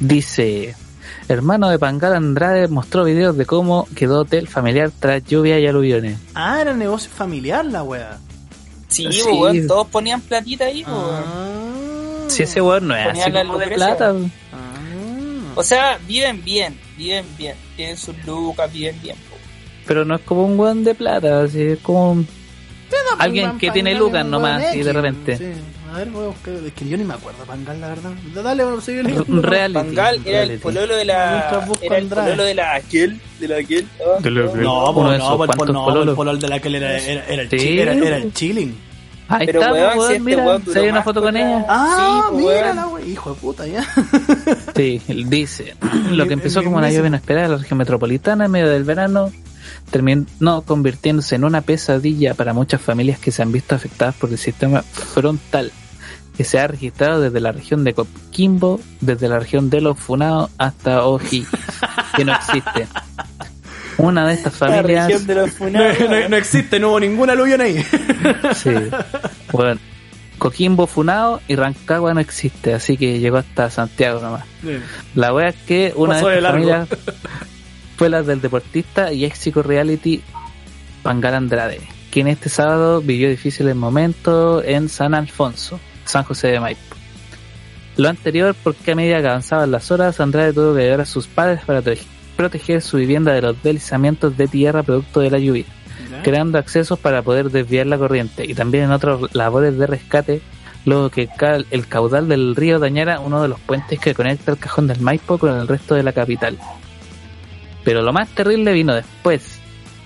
Dice, 0.00 0.74
hermano 1.28 1.68
de 1.68 1.78
Pangal 1.78 2.14
Andrade 2.14 2.68
mostró 2.68 3.04
videos 3.04 3.36
de 3.36 3.46
cómo 3.46 3.88
quedó 3.94 4.20
hotel 4.20 4.46
familiar 4.48 4.90
tras 4.98 5.24
lluvia 5.24 5.58
y 5.58 5.66
aluviones. 5.66 6.18
Ah, 6.34 6.60
era 6.60 6.74
negocio 6.74 7.10
familiar 7.10 7.64
la 7.64 7.82
wea. 7.82 8.18
Sí, 8.88 9.06
Sí. 9.10 9.22
weón, 9.30 9.66
todos 9.66 9.86
ponían 9.88 10.20
platita 10.20 10.66
ahí, 10.66 10.84
weón. 10.84 11.22
Ah. 11.24 12.24
Si 12.28 12.42
ese 12.44 12.60
weón 12.60 12.88
no 12.88 12.96
es 12.96 13.06
así 13.08 13.30
la 13.30 13.42
como 13.44 13.58
de 13.58 13.66
plata. 13.68 14.14
Ah. 14.52 15.52
O 15.54 15.62
sea, 15.62 15.98
viven 16.06 16.42
bien, 16.44 16.78
viven 16.96 17.26
bien. 17.36 17.56
Tienen 17.78 17.96
sus 17.96 18.14
lucas, 18.26 18.70
viven 18.72 19.00
bien. 19.02 19.16
Pero 19.86 20.04
no 20.04 20.16
es 20.16 20.20
como 20.22 20.44
un 20.44 20.58
weón 20.58 20.82
de 20.84 20.94
plata, 20.94 21.42
así 21.44 21.62
es 21.62 21.78
como 21.78 22.10
un- 22.12 22.28
Pero 22.90 23.02
alguien 23.18 23.56
que 23.56 23.70
tiene 23.70 23.94
lucas 23.94 24.26
nomás, 24.26 24.58
weón 24.58 24.70
así 24.70 24.82
de 24.82 24.92
repente. 24.92 25.36
sí. 25.38 25.44
A 25.90 25.96
ver, 25.98 26.08
voy 26.10 26.24
a 26.24 26.26
buscar. 26.28 26.52
Es 26.66 26.72
que 26.74 26.86
yo 26.86 26.98
ni 26.98 27.04
me 27.04 27.14
acuerdo 27.14 27.44
Pangal, 27.44 27.80
la 27.80 27.88
verdad. 27.88 28.10
Dale, 28.34 28.62
bueno, 28.62 28.78
sigue 28.82 29.02
leyendo. 29.04 29.24
un 29.26 29.42
reality. 29.42 29.72
Pangal 29.74 30.20
era 30.26 30.42
el 30.42 30.58
pololo 30.58 30.94
de 30.96 31.04
la. 31.06 31.48
Era 31.80 31.96
el 31.96 32.06
pololo 32.08 32.42
de 32.44 32.54
la 32.54 32.74
aquel. 32.74 33.18
De 33.40 33.48
la 33.48 33.56
aquel. 33.56 33.88
oh, 34.04 34.16
aquel. 34.18 34.34
No, 34.34 34.92
pues 34.92 35.06
no, 35.06 35.14
esos 35.14 35.36
pues 35.38 35.48
el 35.48 35.72
no, 35.72 36.02
el 36.02 36.14
polol 36.14 36.38
de 36.38 36.48
la 36.48 36.60
que 36.60 36.76
era, 36.76 36.98
era, 36.98 37.24
era 37.26 37.42
el 37.42 37.48
Sí. 37.48 37.56
chi- 37.56 37.78
era, 37.80 37.94
era 37.94 38.16
el 38.18 38.34
chilling. 38.34 38.76
Ahí 39.30 39.46
Pero, 39.46 39.60
está, 39.60 39.72
weón, 39.72 39.98
weón, 39.98 40.08
si 40.08 40.12
este 40.16 40.24
mira, 40.24 40.44
weón 40.44 40.64
se 40.72 40.78
hay 40.78 40.88
una 40.88 41.02
foto 41.02 41.20
con 41.22 41.32
con 41.32 41.40
la- 41.40 41.48
ella. 41.48 41.66
Ah, 41.70 42.26
pues, 42.32 42.38
mira 42.44 42.52
weón. 42.64 42.76
la 42.76 42.86
wea. 42.88 43.04
Hijo 43.06 43.30
de 43.34 43.40
puta, 43.40 43.66
ya. 43.66 43.86
Sí, 44.78 45.02
dice, 45.26 45.74
lo 46.12 46.26
que 46.26 46.34
empezó 46.34 46.62
como 46.62 46.76
una 46.76 46.88
lluvia 46.90 47.08
inesperada 47.08 47.46
en 47.46 47.52
la 47.52 47.58
región 47.58 47.78
metropolitana 47.78 48.44
en 48.46 48.50
medio 48.50 48.68
del 48.70 48.84
verano 48.84 49.32
terminó 49.90 50.62
convirtiéndose 50.62 51.34
en 51.34 51.44
una 51.44 51.62
pesadilla 51.62 52.34
para 52.34 52.52
muchas 52.52 52.80
familias 52.80 53.18
que 53.18 53.30
se 53.32 53.42
han 53.42 53.50
visto 53.52 53.74
afectadas 53.74 54.14
por 54.14 54.30
el 54.30 54.38
sistema 54.38 54.82
frontal 54.82 55.72
que 56.36 56.44
se 56.44 56.60
ha 56.60 56.68
registrado 56.68 57.20
desde 57.20 57.40
la 57.40 57.50
región 57.50 57.82
de 57.82 57.94
Coquimbo, 57.94 58.80
desde 59.00 59.28
la 59.28 59.40
región 59.40 59.68
de 59.70 59.80
los 59.80 59.98
Funados 59.98 60.50
hasta 60.56 61.04
Oji, 61.04 61.44
que 62.16 62.24
no 62.24 62.32
existe. 62.32 62.86
Una 63.96 64.24
de 64.28 64.34
estas 64.34 64.60
La 64.60 64.68
familias, 64.68 65.06
región 65.08 65.26
de 65.26 65.34
los 65.34 65.46
No, 65.50 65.56
funados. 65.56 65.98
no- 66.08 66.28
no 66.28 66.36
existe, 66.36 66.78
no 66.78 66.90
hubo 66.90 67.00
ningún 67.00 67.28
aluvión 67.30 67.60
ahí. 67.60 67.84
sí, 68.54 68.70
bueno, 69.50 69.80
Coquimbo 70.38 70.86
Funado 70.86 71.40
y 71.48 71.56
Rancagua 71.56 72.14
no 72.14 72.20
existe, 72.20 72.72
así 72.74 72.96
que 72.96 73.18
llegó 73.18 73.36
hasta 73.38 73.70
Santiago 73.70 74.20
nomás. 74.20 74.44
La 75.14 75.34
wea 75.34 75.48
es 75.48 75.56
que 75.66 75.92
una 75.96 76.16
de 76.36 76.40
largo. 76.40 76.58
familias 76.58 76.88
fue 77.96 78.08
la 78.08 78.22
del 78.22 78.40
deportista 78.40 79.12
y 79.12 79.24
éxico 79.24 79.62
reality 79.62 80.22
Pangal 81.02 81.34
Andrade, 81.34 81.80
quien 82.10 82.28
este 82.28 82.48
sábado 82.48 83.00
vivió 83.00 83.28
difíciles 83.28 83.74
momentos 83.74 84.62
en 84.64 84.88
San 84.88 85.14
Alfonso, 85.14 85.80
San 86.04 86.24
José 86.24 86.48
de 86.48 86.60
Maipo. 86.60 86.80
Lo 87.96 88.08
anterior 88.08 88.54
porque 88.62 88.92
a 88.92 88.94
medida 88.94 89.20
que 89.20 89.26
avanzaban 89.26 89.72
las 89.72 89.90
horas, 89.90 90.20
Andrade 90.20 90.52
tuvo 90.52 90.74
que 90.74 90.82
ayudar 90.82 91.00
a 91.00 91.04
sus 91.04 91.26
padres 91.26 91.60
para 91.66 91.82
prote- 91.82 91.98
proteger 92.36 92.80
su 92.80 92.96
vivienda 92.98 93.32
de 93.32 93.42
los 93.42 93.60
deslizamientos 93.62 94.36
de 94.36 94.46
tierra 94.46 94.84
producto 94.84 95.18
de 95.18 95.30
la 95.32 95.38
lluvia 95.38 95.64
creando 96.22 96.58
accesos 96.58 96.98
para 96.98 97.22
poder 97.22 97.50
desviar 97.50 97.86
la 97.86 97.98
corriente 97.98 98.44
y 98.46 98.54
también 98.54 98.84
en 98.84 98.92
otras 98.92 99.34
labores 99.34 99.78
de 99.78 99.86
rescate, 99.86 100.42
luego 100.84 101.10
que 101.10 101.28
el 101.70 101.86
caudal 101.88 102.28
del 102.28 102.54
río 102.56 102.78
dañara 102.78 103.20
uno 103.20 103.42
de 103.42 103.48
los 103.48 103.60
puentes 103.60 103.98
que 104.00 104.14
conecta 104.14 104.52
el 104.52 104.58
cajón 104.58 104.86
del 104.86 105.00
Maipo 105.00 105.38
con 105.38 105.50
el 105.58 105.68
resto 105.68 105.94
de 105.94 106.02
la 106.02 106.12
capital. 106.12 106.58
Pero 107.84 108.02
lo 108.02 108.12
más 108.12 108.28
terrible 108.30 108.72
vino 108.72 108.94
después, 108.94 109.58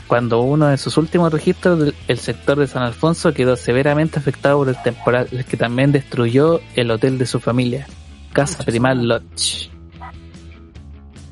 cuando 0.07 0.41
uno 0.41 0.69
de 0.69 0.77
sus 0.77 0.97
últimos 0.97 1.33
registros, 1.33 1.79
del- 1.79 1.95
el 2.09 2.19
sector 2.19 2.59
de 2.59 2.67
San 2.67 2.83
Alfonso 2.83 3.33
quedó 3.33 3.57
severamente 3.57 4.19
afectado 4.19 4.59
por 4.59 4.69
el 4.69 4.77
temporal, 4.83 5.29
que 5.49 5.57
también 5.57 5.91
destruyó 5.93 6.61
el 6.75 6.91
hotel 6.91 7.19
de 7.19 7.27
su 7.27 7.41
familia, 7.41 7.87
Casa 8.33 8.63
Primal 8.65 9.09
Lodge. 9.09 9.71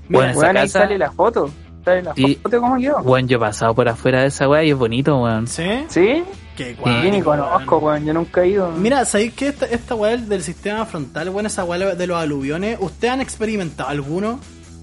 Bueno, 0.08 0.30
esa 0.32 0.40
Weón, 0.40 0.56
ahí 0.56 0.68
sale 0.68 0.98
la 0.98 1.12
foto. 1.12 1.50
Sale 1.90 2.02
la 2.02 2.14
Sí. 2.14 2.38
foto, 2.42 2.60
¿cómo 2.60 2.76
quedó? 2.78 3.02
bueno, 3.02 3.28
yo 3.28 3.36
he 3.36 3.40
pasado 3.40 3.74
por 3.74 3.88
afuera 3.88 4.20
de 4.22 4.26
esa 4.28 4.48
weá 4.48 4.64
y 4.64 4.70
es 4.70 4.76
bonito, 4.76 5.16
weón. 5.22 5.46
¿Sí? 5.46 5.64
¿Sí? 5.88 6.22
Qué 6.56 6.76
Yo 6.76 6.86
ni 7.10 7.20
guay. 7.20 7.22
conozco, 7.22 7.78
weón. 7.78 8.04
Yo 8.04 8.12
nunca 8.12 8.42
he 8.42 8.48
ido. 8.48 8.70
Mira, 8.72 9.04
¿sabéis 9.04 9.32
que 9.34 9.48
esta, 9.48 9.66
esta 9.66 9.94
weá 9.94 10.16
del 10.16 10.42
sistema 10.42 10.84
frontal, 10.86 11.30
bueno, 11.30 11.46
esa 11.46 11.64
weá 11.64 11.94
de 11.94 12.06
los 12.06 12.16
aluviones, 12.20 12.76
¿ustedes 12.80 13.12
han 13.14 13.20
experimentado 13.20 13.88
alguno? 13.88 14.40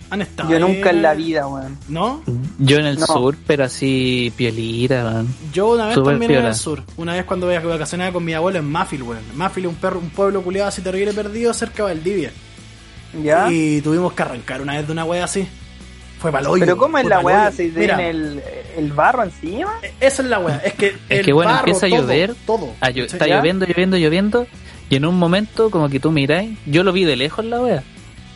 ¿Han 0.09 0.21
estado? 0.21 0.49
Yo 0.49 0.57
nunca 0.59 0.89
en 0.89 1.01
la 1.01 1.13
vida, 1.13 1.45
weón. 1.47 1.77
¿No? 1.89 2.21
Yo 2.59 2.77
en 2.77 2.85
el 2.85 2.97
No. 2.97 3.05
sur, 3.07 3.35
pero 3.45 3.65
así 3.65 4.31
piolita, 4.37 5.03
weón. 5.03 5.27
Yo 5.53 5.67
una 5.73 5.87
vez 5.87 5.95
Súper 5.95 6.13
también 6.13 6.31
en 6.39 6.45
el 6.45 6.55
sur. 6.55 6.81
Una 6.95 7.13
vez 7.13 7.25
cuando 7.25 7.47
vacacionaba 7.47 8.11
con 8.13 8.23
mi 8.23 8.33
abuelo 8.33 8.57
en 8.59 8.71
Mafil, 8.71 9.03
weón. 9.03 9.21
Mafil 9.35 9.65
es 9.65 9.69
un, 9.69 9.75
perro, 9.75 9.99
un 9.99 10.09
pueblo 10.09 10.41
culiado 10.41 10.69
así 10.69 10.81
terrible 10.81 11.11
perdido 11.13 11.53
cerca 11.53 11.85
de 11.85 11.93
Valdivia. 11.93 12.31
¿Ya? 13.21 13.51
Y 13.51 13.81
tuvimos 13.81 14.13
que 14.13 14.21
arrancar 14.23 14.61
una 14.61 14.73
vez 14.77 14.85
de 14.87 14.93
una 14.93 15.03
weá 15.05 15.25
así. 15.25 15.47
Fue. 16.19 16.31
Pero 16.31 16.77
¿cómo 16.77 16.97
es 16.97 17.05
la 17.05 17.19
weá? 17.19 17.51
¿Se 17.51 17.65
Mira, 17.65 17.95
tiene 17.97 18.09
el, 18.09 18.43
el 18.77 18.91
barro 18.91 19.23
encima? 19.23 19.73
esa 19.99 20.21
es 20.23 20.27
la 20.27 20.39
weá. 20.39 20.57
Es 20.57 20.73
que, 20.73 20.87
Es 21.09 21.19
el 21.19 21.25
que 21.25 21.33
bueno, 21.33 21.51
barro, 21.51 21.59
empieza 21.67 21.85
a 21.85 21.89
todo, 21.89 21.99
llover. 22.01 22.35
Todo. 22.45 22.73
Ah, 22.81 22.89
está 22.89 23.27
¿Ya? 23.27 23.37
lloviendo, 23.37 23.65
lloviendo, 23.65 23.97
lloviendo. 23.97 24.47
Y 24.89 24.95
en 24.95 25.05
un 25.05 25.19
momento, 25.19 25.69
como 25.69 25.89
que 25.89 25.99
tú 25.99 26.11
miráis, 26.11 26.57
yo 26.65 26.83
lo 26.83 26.91
vi 26.93 27.03
de 27.05 27.15
lejos 27.15 27.45
la 27.45 27.59
wea. 27.61 27.83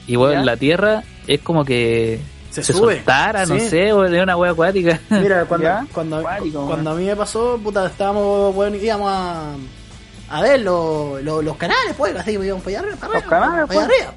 Y 0.07 0.15
weón, 0.17 0.33
¿Ya? 0.39 0.45
la 0.45 0.57
tierra 0.57 1.03
es 1.27 1.39
como 1.41 1.63
que 1.65 2.19
Se, 2.49 2.61
se, 2.61 2.73
sube. 2.73 2.95
soltara, 2.97 3.45
no 3.45 3.57
sé, 3.59 3.93
o 3.93 4.01
de 4.01 4.21
una 4.21 4.35
wea 4.37 4.51
acuática. 4.51 4.99
Mira, 5.09 5.45
cuando, 5.47 5.69
cuando, 5.93 6.17
Acuático, 6.17 6.67
cuando 6.67 6.91
a 6.91 6.95
mí 6.95 7.05
me 7.05 7.15
pasó, 7.15 7.57
puta, 7.63 7.87
estábamos, 7.87 8.53
bueno, 8.53 8.75
íbamos 8.75 9.09
a, 9.11 9.53
a 10.29 10.41
ver 10.41 10.59
los, 10.61 11.21
los, 11.23 11.43
los 11.43 11.55
canales, 11.57 11.93
pues, 11.97 12.15
así, 12.15 12.31
íbamos 12.33 12.63
para 12.63 12.77
allá 12.77 12.79
arriba, 12.79 12.95
para 12.97 13.13
Los 13.13 13.23
arriba, 13.23 13.39
canales, 13.39 13.67
para 13.67 13.79
allá 13.79 13.87
pues. 13.87 13.99
arriba. 14.01 14.13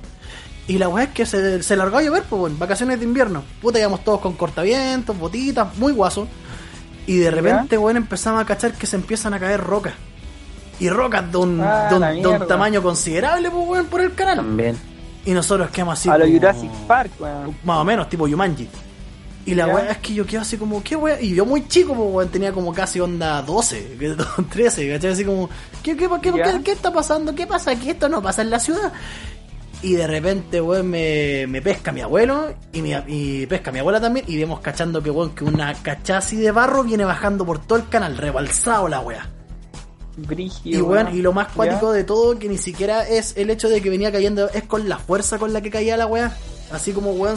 Y 0.66 0.78
la 0.78 0.88
weá 0.88 1.04
es 1.04 1.10
que 1.10 1.26
se, 1.26 1.62
se 1.62 1.76
largó 1.76 1.98
a 1.98 2.02
llover, 2.02 2.22
pues, 2.22 2.40
bueno, 2.40 2.56
vacaciones 2.58 2.98
de 2.98 3.04
invierno. 3.04 3.42
Puta, 3.60 3.78
íbamos 3.78 4.02
todos 4.02 4.20
con 4.20 4.32
cortavientos, 4.34 5.16
botitas, 5.18 5.76
muy 5.76 5.92
guasos. 5.92 6.26
Y 7.06 7.18
de 7.18 7.30
repente, 7.30 7.76
bueno, 7.76 7.98
empezamos 7.98 8.40
a 8.40 8.46
cachar 8.46 8.72
que 8.72 8.86
se 8.86 8.96
empiezan 8.96 9.34
a 9.34 9.38
caer 9.40 9.60
rocas. 9.60 9.92
Y 10.80 10.88
rocas 10.88 11.30
de 11.30 11.36
un, 11.38 11.60
Ah, 11.60 11.88
de 11.90 11.96
un, 12.26 12.38
de 12.40 12.46
tamaño 12.46 12.82
considerable, 12.82 13.50
pues, 13.50 13.68
weón, 13.68 13.86
por 13.86 14.00
el 14.00 14.14
canal. 14.14 14.36
También. 14.36 14.76
Y 15.26 15.32
nosotros 15.32 15.70
quedamos 15.70 15.98
así. 15.98 16.08
a 16.08 16.16
lo 16.16 16.24
como- 16.24 16.36
Jurassic 16.38 16.70
Park, 16.86 17.10
weón. 17.20 17.56
más 17.62 17.78
o 17.78 17.84
menos, 17.84 18.08
tipo 18.08 18.26
Yumanji. 18.26 18.68
Y 19.46 19.54
la 19.54 19.66
weá 19.66 19.90
es 19.90 19.98
que 19.98 20.14
yo 20.14 20.24
quedo 20.24 20.40
así 20.40 20.56
como, 20.56 20.82
¿qué 20.82 20.96
weá? 20.96 21.20
Y 21.20 21.34
yo 21.34 21.44
muy 21.44 21.68
chico, 21.68 21.94
pues 21.94 22.08
weón, 22.10 22.30
tenía 22.30 22.52
como 22.52 22.72
casi 22.72 22.98
onda 23.00 23.42
12, 23.42 23.96
que- 24.00 24.16
13, 24.50 24.88
¿cachai? 24.94 25.10
Así 25.12 25.24
como, 25.26 25.50
¿qué, 25.82 25.94
qué, 25.94 26.08
qué, 26.22 26.32
Ya. 26.34 26.44
qué- 26.52 26.62
qué 26.64 26.72
está 26.72 26.90
pasando? 26.90 27.34
¿Qué 27.34 27.46
pasa 27.46 27.72
aquí? 27.72 27.90
Esto 27.90 28.08
no 28.08 28.22
pasa 28.22 28.40
en 28.40 28.48
la 28.48 28.58
ciudad. 28.58 28.90
Y 29.84 29.94
de 29.94 30.06
repente, 30.06 30.60
weón, 30.60 30.88
me, 30.88 31.46
me 31.46 31.60
pesca 31.60 31.92
mi 31.92 32.00
abuelo 32.00 32.54
y, 32.72 32.80
mi, 32.80 32.92
y 33.06 33.46
pesca 33.46 33.70
mi 33.70 33.80
abuela 33.80 34.00
también. 34.00 34.24
Y 34.28 34.36
vemos 34.38 34.60
cachando 34.60 35.02
que, 35.02 35.10
weón, 35.10 35.34
que 35.34 35.44
una 35.44 35.74
cachá 35.74 36.18
así 36.18 36.36
de 36.36 36.50
barro 36.52 36.82
viene 36.84 37.04
bajando 37.04 37.44
por 37.44 37.58
todo 37.58 37.78
el 37.78 37.88
canal, 37.88 38.16
rebalsado 38.16 38.88
la 38.88 39.00
weá. 39.00 39.28
Y 40.64 40.80
bueno, 40.80 41.10
y 41.10 41.22
lo 41.22 41.32
más 41.32 41.48
cuático 41.52 41.92
de 41.92 42.04
todo, 42.04 42.38
que 42.38 42.48
ni 42.48 42.56
siquiera 42.56 43.06
es 43.06 43.36
el 43.36 43.50
hecho 43.50 43.68
de 43.68 43.82
que 43.82 43.90
venía 43.90 44.10
cayendo, 44.12 44.48
es 44.50 44.62
con 44.62 44.88
la 44.88 44.96
fuerza 44.98 45.38
con 45.38 45.52
la 45.52 45.60
que 45.60 45.70
caía 45.70 45.96
la 45.96 46.06
weá. 46.06 46.34
Así 46.72 46.92
como 46.92 47.10
weón, 47.12 47.36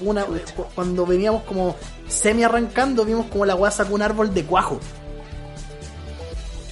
una, 0.00 0.24
cu- 0.24 0.64
cuando 0.74 1.04
veníamos 1.04 1.42
como 1.42 1.76
semi 2.08 2.42
arrancando, 2.44 3.04
vimos 3.04 3.26
como 3.26 3.44
la 3.44 3.54
weá 3.54 3.70
sacó 3.70 3.94
un 3.94 4.02
árbol 4.02 4.32
de 4.32 4.44
cuajo. 4.44 4.80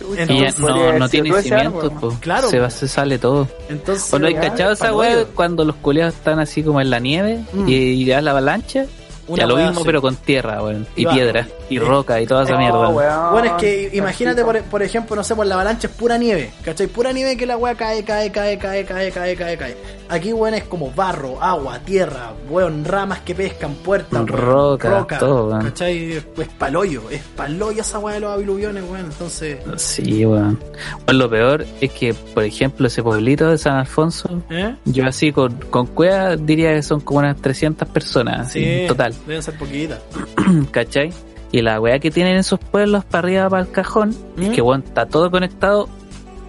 Podría 0.04 0.52
no, 0.58 0.98
no 0.98 1.08
tiene 1.08 1.42
cimientos, 1.42 1.92
po. 2.00 2.16
Claro. 2.20 2.48
Se, 2.48 2.58
va, 2.58 2.70
se 2.70 2.88
sale 2.88 3.18
todo. 3.18 3.46
Entonces, 3.68 4.06
Cuando 4.10 4.28
hay 4.28 4.34
cachado 4.34 4.72
esa 4.72 4.94
weá, 4.94 5.24
cuando 5.34 5.64
los 5.64 5.76
culeados 5.76 6.14
están 6.14 6.38
así 6.40 6.62
como 6.62 6.80
en 6.80 6.90
la 6.90 6.98
nieve 6.98 7.40
Mm. 7.52 7.68
y, 7.68 7.74
y 7.74 8.04
ya 8.06 8.20
la 8.20 8.30
avalancha, 8.32 8.86
Una 9.28 9.42
ya 9.42 9.46
lo 9.46 9.56
mismo 9.56 9.70
así. 9.72 9.82
pero 9.84 10.00
con 10.02 10.16
tierra, 10.16 10.62
weón. 10.62 10.86
Y 10.96 11.06
piedra, 11.06 11.46
y 11.68 11.78
roca, 11.78 12.20
y 12.20 12.26
toda 12.26 12.44
esa 12.44 12.52
No, 12.54 12.58
mierda. 12.58 12.88
weón. 12.88 13.32
Bueno, 13.32 13.46
es 13.46 13.52
que 13.60 13.90
imagínate, 13.92 14.44
por, 14.44 14.60
por 14.62 14.82
ejemplo, 14.82 15.14
no 15.16 15.22
sé, 15.24 15.34
por 15.36 15.46
la 15.46 15.54
avalancha 15.54 15.86
es 15.88 15.92
pura 15.94 16.18
nieve, 16.18 16.50
¿cachai? 16.64 16.86
Pura 16.88 17.12
nieve 17.12 17.36
que 17.36 17.46
la 17.46 17.56
weá 17.56 17.74
cae, 17.74 18.02
cae, 18.04 18.30
cae, 18.32 18.58
cae, 18.58 18.84
cae, 18.84 19.10
cae, 19.12 19.36
cae, 19.36 19.56
cae. 19.56 19.76
Aquí, 20.10 20.32
weón, 20.32 20.54
es 20.54 20.64
como 20.64 20.90
barro, 20.90 21.40
agua, 21.40 21.78
tierra, 21.78 22.32
weón, 22.48 22.84
ramas 22.84 23.20
que 23.20 23.32
pescan, 23.32 23.74
puertas, 23.74 24.12
weón, 24.12 24.26
Roca, 24.26 25.18
todo, 25.20 25.48
weón. 25.50 25.62
¿cachai? 25.62 26.14
Es 26.14 26.48
paloyo, 26.58 27.08
es 27.10 27.22
paloyo 27.36 27.80
esa 27.80 28.00
weá 28.00 28.14
de 28.14 28.20
los 28.20 28.34
aluviones, 28.34 28.82
weón, 28.90 29.06
entonces... 29.06 29.58
Sí, 29.76 30.26
weón. 30.26 30.58
Bueno, 31.04 31.20
lo 31.20 31.30
peor 31.30 31.64
es 31.80 31.92
que, 31.92 32.12
por 32.12 32.42
ejemplo, 32.42 32.88
ese 32.88 33.04
pueblito 33.04 33.48
de 33.48 33.56
San 33.56 33.76
Alfonso, 33.76 34.42
¿Eh? 34.50 34.74
yo 34.84 35.06
así 35.06 35.30
con, 35.30 35.54
con 35.70 35.86
cueva 35.86 36.36
diría 36.36 36.74
que 36.74 36.82
son 36.82 37.00
como 37.00 37.20
unas 37.20 37.36
300 37.36 37.88
personas, 37.88 38.50
Sí, 38.52 38.64
en 38.64 38.88
total, 38.88 39.14
Deben 39.26 39.42
ser 39.42 39.56
poquitas. 39.56 40.00
¿cachai? 40.72 41.12
Y 41.52 41.62
la 41.62 41.80
weá 41.80 42.00
que 42.00 42.10
tienen 42.10 42.36
esos 42.36 42.58
pueblos 42.58 43.04
para 43.04 43.26
arriba, 43.26 43.48
para 43.48 43.62
el 43.62 43.70
cajón, 43.70 44.14
¿Mm? 44.36 44.42
es 44.42 44.50
que 44.50 44.60
weón, 44.60 44.82
está 44.84 45.06
todo 45.06 45.30
conectado 45.30 45.88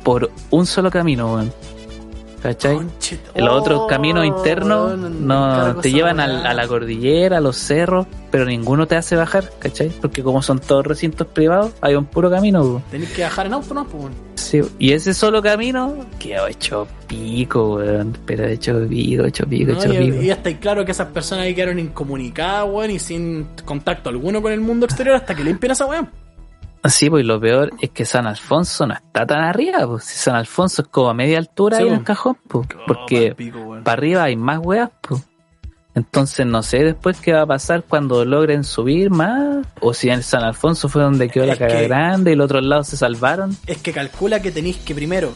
por 0.03 0.31
un 0.49 0.65
solo 0.65 0.89
camino, 0.89 1.33
weón. 1.35 1.53
¿Cachai? 2.41 2.79
Los 3.35 3.49
otros 3.61 3.81
Oh, 3.83 3.87
caminos 3.87 4.25
internos 4.25 4.97
no 4.97 5.75
te 5.75 5.91
llevan 5.91 6.19
al- 6.19 6.43
a 6.45 6.53
la 6.55 6.67
cordillera, 6.67 7.37
a 7.37 7.39
los 7.41 7.55
cerros, 7.55 8.07
pero 8.31 8.45
ninguno 8.45 8.87
te 8.87 8.95
hace 8.95 9.15
bajar, 9.15 9.49
¿cachai? 9.59 9.89
Porque 9.89 10.23
como 10.23 10.41
son 10.41 10.57
todos 10.59 10.87
recintos 10.87 11.27
privados, 11.27 11.71
hay 11.81 11.93
un 11.95 12.05
puro 12.05 12.31
camino. 12.31 12.81
Tenés 12.89 13.11
que 13.11 13.21
bajar 13.21 13.45
en 13.45 13.53
auto, 13.53 13.73
¿no? 13.75 13.85
Pues. 13.85 14.05
Sí, 14.35 14.59
y 14.79 14.91
ese 14.93 15.13
solo 15.13 15.41
camino 15.41 15.95
quedó 16.17 16.47
hecho 16.47 16.87
pico, 17.07 17.75
weón. 17.75 18.17
Pero 18.25 18.45
hecho 18.47 18.87
pico, 18.89 19.25
hecho 19.25 19.45
pico, 19.45 19.73
¿no? 19.73 19.79
hecho 19.79 19.93
Y, 19.93 19.97
pico. 20.11 20.21
y 20.23 20.25
ya 20.25 20.33
está 20.33 20.57
claro 20.57 20.83
que 20.83 20.91
esas 20.93 21.07
personas 21.09 21.45
ahí 21.45 21.53
quedaron 21.53 21.77
incomunicadas, 21.77 22.67
weón, 22.69 22.89
y 22.91 22.97
sin 22.99 23.47
contacto 23.65 24.09
alguno 24.09 24.41
con 24.41 24.51
el 24.51 24.61
mundo 24.61 24.87
exterior 24.87 25.15
hasta 25.15 25.35
que 25.35 25.43
limpian 25.43 25.73
esa 25.73 25.85
weón. 25.85 26.09
Sí, 26.85 27.09
pues 27.09 27.23
lo 27.25 27.39
peor 27.39 27.71
es 27.79 27.91
que 27.91 28.05
San 28.05 28.25
Alfonso 28.25 28.87
no 28.87 28.93
está 28.95 29.25
tan 29.25 29.41
arriba, 29.41 29.85
pues. 29.87 30.03
Si 30.03 30.17
San 30.17 30.35
Alfonso 30.35 30.81
es 30.81 30.87
como 30.87 31.09
a 31.09 31.13
media 31.13 31.37
altura 31.37 31.77
Sí, 31.77 31.83
ahí 31.83 31.89
en 31.89 31.95
el 31.95 32.03
cajón, 32.03 32.37
pues. 32.47 32.67
Porque 32.87 33.35
para 33.83 33.93
arriba 33.93 34.23
hay 34.23 34.35
más 34.35 34.59
weas, 34.61 34.89
pues. 35.01 35.21
Entonces 35.93 36.45
no 36.45 36.63
sé 36.63 36.83
después 36.85 37.19
qué 37.19 37.33
va 37.33 37.41
a 37.41 37.45
pasar 37.45 37.83
cuando 37.83 38.23
logren 38.25 38.63
subir 38.63 39.09
más. 39.11 39.65
O 39.81 39.93
si 39.93 40.09
en 40.09 40.23
San 40.23 40.43
Alfonso 40.43 40.87
fue 40.89 41.03
donde 41.03 41.29
quedó 41.29 41.45
la 41.45 41.57
caga 41.57 41.75
que- 41.81 41.87
grande 41.87 42.31
y 42.31 42.35
los 42.35 42.45
otros 42.45 42.63
lados 42.65 42.87
se 42.87 42.97
salvaron. 42.97 43.55
Es 43.67 43.77
que 43.79 43.91
calcula 43.91 44.41
que 44.41 44.51
tenéis 44.51 44.77
que 44.77 44.95
primero 44.95 45.33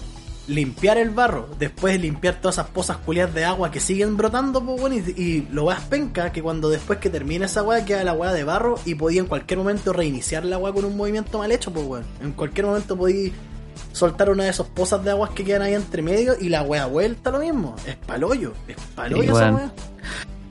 limpiar 0.48 0.98
el 0.98 1.10
barro, 1.10 1.50
después 1.58 2.00
limpiar 2.00 2.36
todas 2.36 2.56
esas 2.56 2.68
pozas 2.68 2.98
culiadas 2.98 3.34
de 3.34 3.46
agua 3.46 3.72
que 3.72 3.80
siguen 3.80 4.16
brotando, 4.18 4.64
pues 4.64 4.80
bueno, 4.80 4.96
y, 4.96 5.22
y 5.22 5.48
lo 5.52 5.66
weas 5.66 5.82
penca 5.82 6.32
que 6.32 6.42
cuando 6.42 6.70
después 6.70 7.00
que 7.00 7.10
termine 7.10 7.46
esa 7.46 7.64
weá 7.64 7.84
queda 7.86 8.04
la 8.04 8.14
weá 8.14 8.32
de 8.34 8.44
barro 8.44 8.76
y 8.86 8.96
podía 8.96 9.22
en 9.22 9.28
cualquier 9.28 9.60
momento 9.60 9.94
reiniciar 9.94 10.46
la 10.46 10.58
weá 10.58 10.74
con 10.74 10.86
un 10.86 10.96
movimiento 10.96 11.40
mal 11.40 11.52
hecho, 11.52 11.72
pues 11.72 11.86
weón. 11.86 12.06
En 12.22 12.34
cualquier 12.34 12.68
momento 12.68 12.96
podí 12.96 13.34
soltar 13.92 14.30
una 14.30 14.44
de 14.44 14.50
esas 14.50 14.68
pozas 14.68 15.04
de 15.04 15.12
aguas 15.12 15.32
que 15.32 15.44
quedan 15.44 15.64
ahí 15.64 15.74
entre 15.74 16.02
medio 16.02 16.36
y 16.40 16.50
la 16.50 16.62
weá 16.62 16.86
vuelta 16.86 17.32
lo 17.32 17.40
mismo. 17.40 17.76
Es 17.88 17.96
palollo, 17.96 18.54
es 18.68 18.78
palollo 18.96 19.24
esa 19.24 19.34
bueno, 19.34 19.58
weá. 19.58 19.72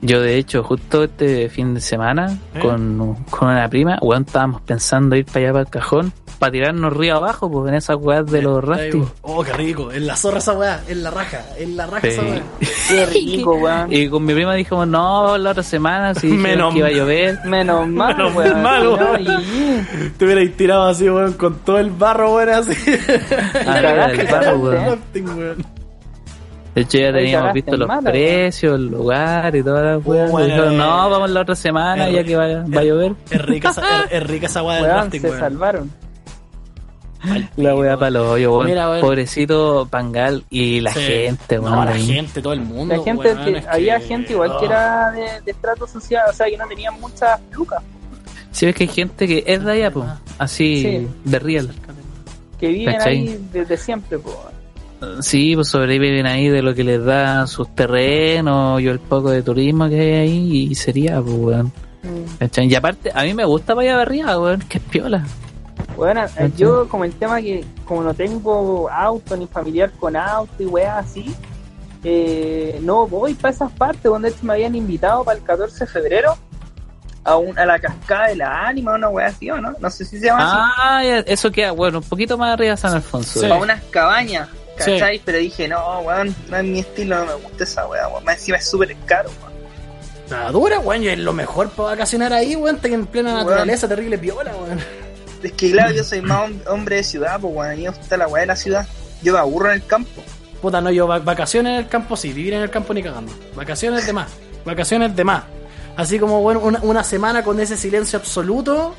Yo 0.01 0.21
de 0.21 0.37
hecho 0.37 0.63
justo 0.63 1.05
este 1.05 1.49
fin 1.49 1.73
de 1.73 1.81
semana 1.81 2.37
¿Eh? 2.53 2.59
con, 2.59 3.15
con 3.29 3.49
una 3.49 3.67
prima, 3.69 3.97
weón, 4.01 4.23
estábamos 4.23 4.61
pensando 4.61 5.15
ir 5.15 5.25
para 5.25 5.39
allá 5.39 5.51
para 5.51 5.61
el 5.61 5.69
cajón 5.69 6.13
para 6.39 6.51
tirarnos 6.51 6.93
río 6.93 7.15
abajo, 7.15 7.49
pues 7.49 7.69
en 7.69 7.75
esas 7.75 7.97
weas 7.99 8.25
de 8.25 8.41
los 8.41 8.63
rafting. 8.63 9.05
Oh, 9.21 9.43
qué 9.43 9.53
rico, 9.53 9.91
en 9.91 10.05
la 10.07 10.15
zorra 10.15 10.37
esa 10.39 10.53
weá, 10.53 10.81
en 10.87 11.03
la 11.03 11.11
raja, 11.11 11.41
en 11.57 11.75
la 11.77 11.85
raja 11.87 12.01
Sí. 12.01 12.07
esa 12.09 12.21
weá. 12.23 12.41
Qué 12.89 13.05
rico, 13.07 13.55
weón. 13.55 13.91
Y 13.93 14.07
con 14.09 14.23
mi 14.25 14.33
prima 14.33 14.53
dijimos, 14.53 14.87
no, 14.87 15.37
la 15.37 15.51
otra 15.51 15.63
semana, 15.63 16.13
si 16.13 16.27
Menos 16.27 16.71
que 16.73 16.79
iba 16.79 16.87
a 16.87 16.91
llover. 16.91 17.39
Menos 17.45 17.87
mal, 17.89 18.15
Menos 18.17 18.33
mal, 18.61 19.21
y- 19.21 20.09
Te 20.17 20.25
hubierais 20.25 20.55
tirado 20.55 20.83
así, 20.87 21.09
weón, 21.09 21.33
con 21.33 21.55
todo 21.59 21.79
el 21.79 21.89
barro, 21.89 22.35
weón, 22.35 22.49
así. 22.49 22.73
Ah, 23.65 24.09
el 24.11 24.27
barro, 24.27 24.57
weón. 24.57 24.99
De 26.75 26.81
hecho, 26.81 26.97
ya 26.97 27.13
teníamos 27.13 27.53
visto 27.53 27.77
los 27.77 27.87
mala, 27.87 28.11
precios, 28.11 28.75
el 28.75 28.87
lugar 28.87 29.55
y 29.55 29.63
todas 29.63 29.81
las 29.95 30.05
weas. 30.05 30.29
bueno, 30.29 30.47
Y 30.47 30.51
dijeron, 30.51 30.77
no, 30.77 31.09
vamos 31.09 31.29
la 31.29 31.41
otra 31.41 31.55
semana, 31.55 32.09
ya 32.09 32.21
que 32.25 32.35
va, 32.35 32.47
va 32.47 32.81
a 32.81 32.83
llover. 32.83 33.13
Es 33.31 33.41
rica 33.45 33.69
esa, 33.69 33.81
es, 34.03 34.11
es 34.11 34.23
rica 34.27 34.47
esa 34.47 34.61
weá 34.61 34.75
del 34.75 34.83
Weón, 34.85 34.97
rafting, 34.97 35.21
se 35.21 35.27
weón. 35.29 35.39
salvaron. 35.39 35.91
La 37.57 37.75
wea 37.75 37.97
para 37.97 38.11
los 38.11 38.27
hoyos, 38.27 38.51
weón. 38.53 38.65
Mira, 38.67 38.89
weón. 38.89 39.01
Pobrecito 39.01 39.87
Pangal 39.89 40.43
y 40.49 40.81
la 40.81 40.93
Sí. 40.93 40.99
gente, 41.01 41.59
weón. 41.59 41.75
No, 41.75 41.85
la 41.85 41.91
ahí. 41.91 42.05
gente, 42.05 42.41
todo 42.41 42.53
el 42.53 42.61
mundo. 42.61 42.95
La 42.95 43.03
gente, 43.03 43.23
que- 43.43 43.57
es 43.57 43.67
había 43.67 43.99
que- 43.99 44.05
gente 44.05 44.33
igual 44.33 44.49
que 44.59 44.65
oh. 44.65 44.69
era 44.69 45.11
de, 45.11 45.21
de 45.45 45.51
estrato 45.51 45.87
social, 45.87 46.23
o 46.29 46.33
sea, 46.33 46.47
que 46.47 46.57
no 46.57 46.67
tenían 46.67 46.99
muchas 46.99 47.39
lucas, 47.51 47.81
Sí, 48.51 48.65
ves 48.67 48.75
que 48.75 48.83
hay 48.85 48.89
gente 48.89 49.27
que 49.27 49.43
es 49.45 49.63
de 49.65 49.71
allá, 49.71 49.91
pues. 49.91 50.07
Así, 50.37 50.81
Sí. 50.81 51.07
de 51.25 51.39
real. 51.39 51.69
que 52.59 52.67
viven 52.69 52.95
¿Cachai? 52.95 53.17
ahí 53.17 53.39
desde 53.51 53.75
siempre, 53.75 54.17
pues. 54.17 54.35
Sí, 55.19 55.55
pues 55.55 55.67
sobreviven 55.67 56.25
ahí 56.25 56.47
de 56.47 56.61
lo 56.61 56.73
que 56.73 56.85
les 56.85 57.03
da 57.03 57.45
sus 57.47 57.75
terrenos 57.75 58.81
y 58.81 58.87
el 58.87 58.99
poco 58.99 59.29
de 59.29 59.41
turismo 59.43 59.89
que 59.89 59.99
hay 59.99 60.13
ahí 60.13 60.67
y 60.71 60.75
sería, 60.75 61.21
pues, 61.21 61.35
weón. 61.35 61.71
¿Cachai? 62.39 62.67
Y 62.71 62.75
aparte, 62.75 63.11
a 63.13 63.23
mí 63.23 63.33
me 63.33 63.43
gusta 63.43 63.75
para 63.75 63.89
allá 63.91 64.01
arriba, 64.03 64.39
weón, 64.39 64.61
que 64.69 64.77
es 64.77 64.83
piola. 64.85 65.25
Bueno, 65.95 66.25
eh, 66.37 66.51
yo 66.57 66.87
como 66.89 67.05
el 67.05 67.13
tema 67.13 67.39
que 67.41 67.65
como 67.85 68.03
no 68.03 68.13
tengo 68.13 68.89
auto 68.89 69.37
ni 69.37 69.47
familiar 69.47 69.91
con 69.99 70.15
auto 70.15 70.53
y 70.61 70.65
weas 70.65 71.05
así, 71.05 71.33
eh, 72.03 72.79
no 72.81 73.07
voy 73.07 73.33
para 73.33 73.53
esas 73.53 73.71
partes 73.71 74.03
donde 74.03 74.33
me 74.41 74.53
habían 74.53 74.75
invitado 74.75 75.23
para 75.23 75.37
el 75.37 75.43
14 75.43 75.79
de 75.85 75.87
febrero 75.91 76.37
a, 77.23 77.37
un, 77.37 77.57
a 77.57 77.65
la 77.65 77.79
cascada 77.79 78.27
de 78.27 78.35
la 78.35 78.67
ánima, 78.67 78.93
una 78.95 79.09
wea 79.09 79.27
así, 79.27 79.49
¿o 79.49 79.59
no? 79.59 79.73
No 79.79 79.89
sé 79.89 80.05
si 80.05 80.19
se 80.19 80.25
llama 80.25 80.43
así. 80.45 80.71
Ah, 80.77 81.21
eso 81.25 81.49
queda, 81.51 81.71
bueno, 81.71 81.97
un 81.99 82.03
poquito 82.03 82.37
más 82.37 82.53
arriba 82.53 82.71
de 82.71 82.77
San 82.77 82.93
Alfonso. 82.93 83.39
Sí. 83.39 83.47
Para 83.47 83.61
unas 83.61 83.81
cabañas, 83.89 84.49
Sí. 84.77 84.91
¿cachai? 84.91 85.21
Pero 85.23 85.37
dije, 85.37 85.67
no, 85.69 86.01
weón, 86.01 86.35
no 86.49 86.57
es 86.57 86.63
mi 86.65 86.79
estilo, 86.79 87.17
no 87.17 87.25
me 87.25 87.33
gusta 87.35 87.63
esa 87.63 87.87
wea, 87.87 88.07
weón. 88.09 88.23
Más 88.25 88.35
encima 88.35 88.57
es 88.57 88.69
súper 88.69 88.95
caro, 89.05 89.29
weón. 89.41 89.55
La 90.29 90.51
dura, 90.51 90.79
weón, 90.79 91.01
y 91.03 91.07
es 91.07 91.17
lo 91.17 91.33
mejor 91.33 91.69
para 91.69 91.89
vacacionar 91.91 92.33
ahí, 92.33 92.55
weón, 92.55 92.75
está 92.75 92.89
en 92.89 93.05
plena 93.07 93.33
Weón. 93.35 93.45
naturaleza, 93.47 93.87
terrible 93.87 94.17
piola, 94.19 94.51
weón. 94.55 94.79
Es 95.45 95.51
que 95.53 95.71
claro, 95.71 95.93
yo 95.93 96.03
soy 96.03 96.21
más 96.21 96.49
hom- 96.49 96.59
hombre 96.67 96.97
de 96.97 97.03
ciudad, 97.03 97.39
pues 97.39 97.53
weón, 97.55 97.71
a 97.71 97.75
mí 97.75 97.83
me 97.83 97.89
gusta 97.89 98.17
la 98.17 98.27
wea 98.27 98.41
de 98.41 98.47
la 98.47 98.55
ciudad. 98.55 98.87
Yo 99.21 99.33
me 99.33 99.39
aburro 99.39 99.69
en 99.69 99.75
el 99.75 99.85
campo. 99.85 100.23
Puta, 100.61 100.81
no, 100.81 100.89
yo 100.91 101.07
va- 101.07 101.19
vacaciones 101.19 101.71
en 101.73 101.77
el 101.79 101.87
campo 101.87 102.17
sí, 102.17 102.33
vivir 102.33 102.53
en 102.55 102.61
el 102.61 102.69
campo 102.69 102.93
ni 102.93 103.03
cagando. 103.03 103.31
Vacaciones 103.55 104.05
de 104.07 104.13
más, 104.13 104.31
vacaciones 104.65 105.15
de 105.15 105.23
más. 105.23 105.43
Así 105.95 106.17
como, 106.19 106.41
weón, 106.41 106.61
una, 106.63 106.79
una 106.81 107.03
semana 107.03 107.43
con 107.43 107.59
ese 107.59 107.77
silencio 107.77 108.17
absoluto, 108.19 108.95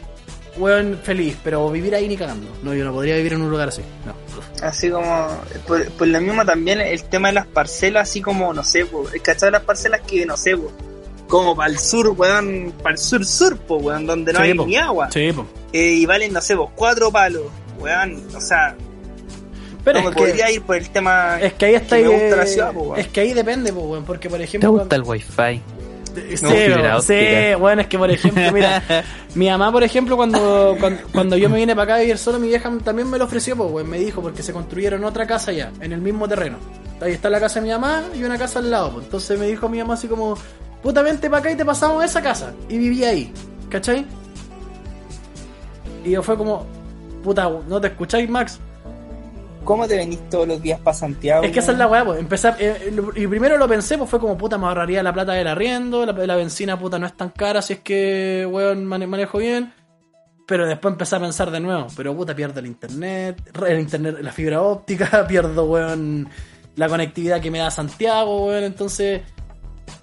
weón, 0.56 0.98
feliz, 1.02 1.36
pero 1.44 1.68
vivir 1.70 1.94
ahí 1.94 2.08
ni 2.08 2.16
cagando. 2.16 2.48
No, 2.62 2.72
yo 2.74 2.84
no 2.84 2.92
podría 2.92 3.16
vivir 3.16 3.32
en 3.34 3.42
un 3.42 3.50
lugar 3.50 3.68
así, 3.68 3.82
no. 4.06 4.14
Así 4.66 4.88
como, 4.90 5.28
por, 5.66 5.84
por 5.92 6.06
lo 6.06 6.20
mismo 6.20 6.44
también 6.44 6.80
el 6.80 7.02
tema 7.04 7.28
de 7.28 7.34
las 7.34 7.46
parcelas, 7.46 8.08
así 8.08 8.22
como, 8.22 8.54
no 8.54 8.62
sé, 8.62 8.86
pues, 8.86 9.12
el 9.12 9.20
cachado 9.20 9.46
de 9.46 9.52
las 9.52 9.62
parcelas 9.64 10.00
que, 10.06 10.24
no 10.24 10.36
sé, 10.36 10.56
pues, 10.56 10.72
como 11.28 11.56
para 11.56 11.70
el 11.70 11.78
sur, 11.78 12.08
weón, 12.16 12.72
para 12.82 12.94
el 12.94 12.98
sur 12.98 13.24
sur, 13.24 13.56
pues, 13.58 13.82
weón, 13.82 14.06
donde 14.06 14.32
no 14.32 14.38
Sí, 14.40 14.44
hay 14.44 14.54
po. 14.54 14.66
ni 14.66 14.76
agua. 14.76 15.10
Sí, 15.10 15.32
po. 15.32 15.46
Eh, 15.72 15.92
y 15.94 16.06
valen, 16.06 16.32
no 16.32 16.40
sé, 16.40 16.56
pues, 16.56 16.68
cuatro 16.74 17.10
palos, 17.10 17.44
weón, 17.80 18.22
o 18.34 18.40
sea, 18.40 18.74
Pero 19.84 20.00
no 20.00 20.08
es 20.10 20.14
me 20.14 20.20
podría 20.20 20.50
ir 20.50 20.62
por 20.62 20.76
el 20.76 20.88
tema... 20.90 21.38
es 21.40 21.52
que 21.54 21.66
ahí 21.66 21.74
está 21.74 21.96
que 21.96 22.02
me 22.04 22.08
gusta 22.08 22.26
eh, 22.26 22.36
la 22.36 22.46
ciudad, 22.46 22.72
po, 22.72 22.80
weón. 22.80 22.98
Es 23.00 23.08
que 23.08 23.20
ahí 23.20 23.32
depende, 23.34 23.72
po, 23.72 23.80
weón, 23.80 24.04
porque 24.04 24.28
por 24.28 24.38
¿Te 24.38 24.44
ejemplo... 24.44 24.70
gusta 24.72 24.96
el 24.96 25.02
wifi? 25.02 25.62
Sí, 26.16 26.42
No, 26.42 27.02
sí, 27.02 27.14
bueno, 27.58 27.82
es 27.82 27.88
que 27.88 27.98
por 27.98 28.10
ejemplo, 28.10 28.50
mira, 28.50 28.82
mi 29.34 29.50
mamá, 29.50 29.70
por 29.70 29.82
ejemplo, 29.84 30.16
cuando, 30.16 30.74
cuando, 30.80 31.00
cuando 31.12 31.36
yo 31.36 31.50
me 31.50 31.58
vine 31.58 31.74
para 31.74 31.84
acá 31.84 31.94
a 31.96 31.98
vivir 32.00 32.16
solo, 32.16 32.38
mi 32.38 32.48
vieja 32.48 32.72
también 32.82 33.10
me 33.10 33.18
lo 33.18 33.26
ofreció, 33.26 33.54
pues, 33.54 33.70
weón, 33.70 33.90
me 33.90 33.98
dijo, 33.98 34.22
porque 34.22 34.42
se 34.42 34.52
construyeron 34.54 35.04
otra 35.04 35.26
casa 35.26 35.52
ya, 35.52 35.70
en 35.80 35.92
el 35.92 36.00
mismo 36.00 36.26
terreno. 36.26 36.56
Ahí 37.02 37.12
está 37.12 37.28
la 37.28 37.38
casa 37.38 37.60
de 37.60 37.66
mi 37.66 37.72
mamá 37.72 38.04
y 38.14 38.24
una 38.24 38.38
casa 38.38 38.60
al 38.60 38.70
lado, 38.70 38.92
pues. 38.94 39.04
Entonces 39.04 39.38
me 39.38 39.46
dijo 39.46 39.68
mi 39.68 39.76
mamá 39.78 39.92
así 39.94 40.08
como, 40.08 40.38
puta, 40.82 41.02
vente 41.02 41.28
para 41.28 41.40
acá 41.40 41.50
y 41.50 41.56
te 41.56 41.64
pasamos 41.64 42.04
esa 42.04 42.22
casa. 42.22 42.52
Y 42.68 42.78
viví 42.78 43.04
ahí, 43.04 43.32
¿cachai? 43.68 44.04
Y 46.04 46.10
yo 46.12 46.22
fue 46.22 46.36
como, 46.36 46.66
puta, 47.22 47.50
¿no 47.68 47.80
te 47.80 47.88
escucháis, 47.88 48.28
Max? 48.28 48.60
¿Cómo 49.64 49.88
te 49.88 49.96
venís 49.96 50.20
todos 50.30 50.46
los 50.46 50.62
días 50.62 50.78
para 50.78 50.96
Santiago? 50.96 51.42
Es 51.42 51.50
que 51.50 51.58
esa 51.58 51.72
es 51.72 51.78
la 51.78 51.88
weá, 51.88 52.04
pues. 52.04 52.44
Eh, 52.60 52.92
lo- 52.94 53.10
y 53.16 53.26
primero 53.26 53.58
lo 53.58 53.66
pensé, 53.66 53.98
pues 53.98 54.08
fue 54.08 54.20
como 54.20 54.38
puta, 54.38 54.56
me 54.58 54.66
ahorraría 54.66 55.02
la 55.02 55.12
plata 55.12 55.32
del 55.32 55.48
arriendo, 55.48 56.06
la, 56.06 56.12
la 56.12 56.36
benzina 56.36 56.78
puta 56.78 57.00
no 57.00 57.06
es 57.06 57.16
tan 57.16 57.30
cara 57.30 57.60
si 57.60 57.72
es 57.72 57.80
que, 57.80 58.46
weón, 58.48 58.84
mane- 58.86 59.08
manejo 59.08 59.38
bien. 59.38 59.72
Pero 60.46 60.64
después 60.68 60.92
empecé 60.92 61.16
a 61.16 61.20
pensar 61.20 61.50
de 61.50 61.58
nuevo, 61.58 61.88
pero 61.96 62.14
puta, 62.14 62.32
pierdo 62.36 62.60
el 62.60 62.66
internet, 62.66 63.42
el 63.66 63.80
internet, 63.80 64.18
la 64.20 64.30
fibra 64.30 64.62
óptica, 64.62 65.26
pierdo, 65.28 65.64
weón, 65.64 66.28
la 66.76 66.88
conectividad 66.88 67.40
que 67.40 67.50
me 67.50 67.58
da 67.58 67.68
Santiago, 67.72 68.46
weón, 68.46 68.62
entonces. 68.62 69.22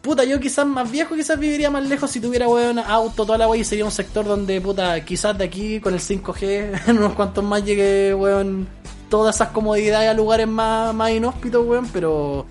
Puta, 0.01 0.23
yo 0.23 0.39
quizás 0.39 0.65
más 0.65 0.91
viejo, 0.91 1.15
quizás 1.15 1.39
viviría 1.39 1.69
más 1.69 1.87
lejos 1.87 2.11
si 2.11 2.19
tuviera, 2.19 2.47
weón, 2.47 2.79
auto, 2.79 3.25
toda 3.25 3.37
la 3.37 3.47
weá, 3.47 3.59
y 3.61 3.63
sería 3.63 3.85
un 3.85 3.91
sector 3.91 4.25
donde, 4.25 4.59
puta, 4.59 5.03
quizás 5.03 5.37
de 5.37 5.45
aquí 5.45 5.79
con 5.79 5.93
el 5.93 5.99
5G, 5.99 6.81
en 6.87 6.97
unos 6.97 7.13
cuantos 7.13 7.43
más 7.43 7.63
llegue, 7.63 8.13
weón, 8.13 8.67
todas 9.09 9.35
esas 9.35 9.49
comodidades 9.49 10.09
a 10.09 10.13
lugares 10.13 10.47
más, 10.47 10.93
más 10.93 11.11
inhóspitos, 11.11 11.65
weón, 11.65 11.87
pero. 11.93 12.45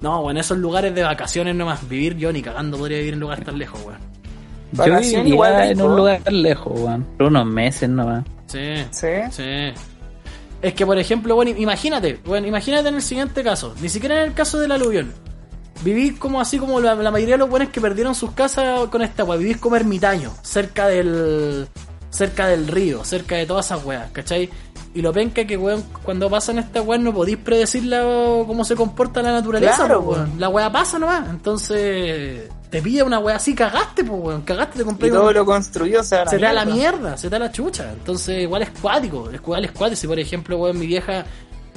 No, 0.00 0.20
weón, 0.20 0.36
esos 0.36 0.58
lugares 0.58 0.94
de 0.94 1.02
vacaciones 1.02 1.54
nomás. 1.54 1.88
Vivir 1.88 2.16
yo 2.16 2.32
ni 2.32 2.42
cagando 2.42 2.76
podría 2.76 2.98
vivir 2.98 3.14
en 3.14 3.20
lugares 3.20 3.44
tan 3.44 3.58
lejos, 3.58 3.80
weón. 3.84 3.98
Yo 4.72 4.78
Vacaciones 4.78 5.10
viviría 5.10 5.34
igual 5.34 5.70
en 5.70 5.82
un 5.82 5.96
lugar 5.96 6.32
lejos, 6.32 6.72
weón. 6.78 7.04
Por 7.16 7.26
unos 7.28 7.46
meses 7.46 7.88
nomás. 7.88 8.24
Sí, 8.46 8.74
Sí. 8.90 9.08
sí. 9.30 9.72
Es 10.62 10.72
que, 10.74 10.86
por 10.86 10.98
ejemplo, 10.98 11.34
bueno, 11.34 11.50
imagínate, 11.56 12.20
bueno, 12.24 12.46
imagínate 12.46 12.88
en 12.88 12.94
el 12.94 13.02
siguiente 13.02 13.42
caso, 13.42 13.74
ni 13.82 13.88
siquiera 13.88 14.22
en 14.22 14.28
el 14.28 14.34
caso 14.34 14.58
del 14.58 14.72
aluvión. 14.72 15.12
Vivís 15.84 16.18
como 16.18 16.40
así 16.40 16.58
como 16.58 16.80
la, 16.80 16.94
la 16.94 17.10
mayoría 17.10 17.34
de 17.34 17.38
los 17.38 17.50
buenos 17.50 17.68
que 17.68 17.80
perdieron 17.80 18.14
sus 18.14 18.30
casas 18.32 18.88
con 18.88 19.02
esta 19.02 19.22
weá. 19.24 19.36
Vivís 19.38 19.58
como 19.58 19.76
ermitaño, 19.76 20.32
cerca 20.42 20.88
del. 20.88 21.68
cerca 22.10 22.46
del 22.46 22.66
río, 22.68 23.04
cerca 23.04 23.34
de 23.36 23.44
todas 23.46 23.66
esas 23.66 23.84
weas, 23.84 24.10
¿cachai? 24.12 24.48
Y 24.94 25.02
lo 25.02 25.12
penca 25.12 25.44
que, 25.44 25.56
weón, 25.56 25.82
cuando 26.04 26.30
pasan 26.30 26.60
estas 26.60 26.86
weas 26.86 27.02
no 27.02 27.12
podéis 27.12 27.38
predecir 27.38 27.84
la- 27.86 28.02
cómo 28.46 28.64
se 28.64 28.76
comporta 28.76 29.20
la 29.22 29.32
naturaleza, 29.32 29.74
Claro, 29.86 30.04
po, 30.04 30.10
weón. 30.12 30.34
La 30.38 30.48
wea 30.48 30.70
pasa 30.70 31.00
nomás. 31.00 31.28
Entonces, 31.28 32.48
te 32.70 32.80
pilla 32.80 33.04
una 33.04 33.18
weá 33.18 33.34
así, 33.36 33.54
cagaste, 33.56 34.04
pues, 34.04 34.20
weón. 34.22 34.42
Cagaste, 34.42 34.76
te 34.76 34.82
Y 34.82 34.84
compré 34.84 35.10
todo 35.10 35.26
un- 35.28 35.34
lo 35.34 35.44
construyó, 35.44 36.00
o 36.00 36.04
sea, 36.04 36.24
se 36.26 36.38
da 36.38 36.52
la 36.52 36.64
mierda, 36.64 37.16
se 37.16 37.28
da 37.28 37.40
la 37.40 37.50
chucha. 37.50 37.90
Entonces, 37.92 38.42
igual 38.42 38.62
es 38.62 38.70
cuático, 38.80 39.28
es 39.30 39.40
igual 39.40 39.64
es 39.64 39.72
cuático. 39.72 40.00
Si, 40.00 40.06
por 40.06 40.18
ejemplo, 40.20 40.56
weón, 40.58 40.78
mi 40.78 40.86
vieja 40.86 41.24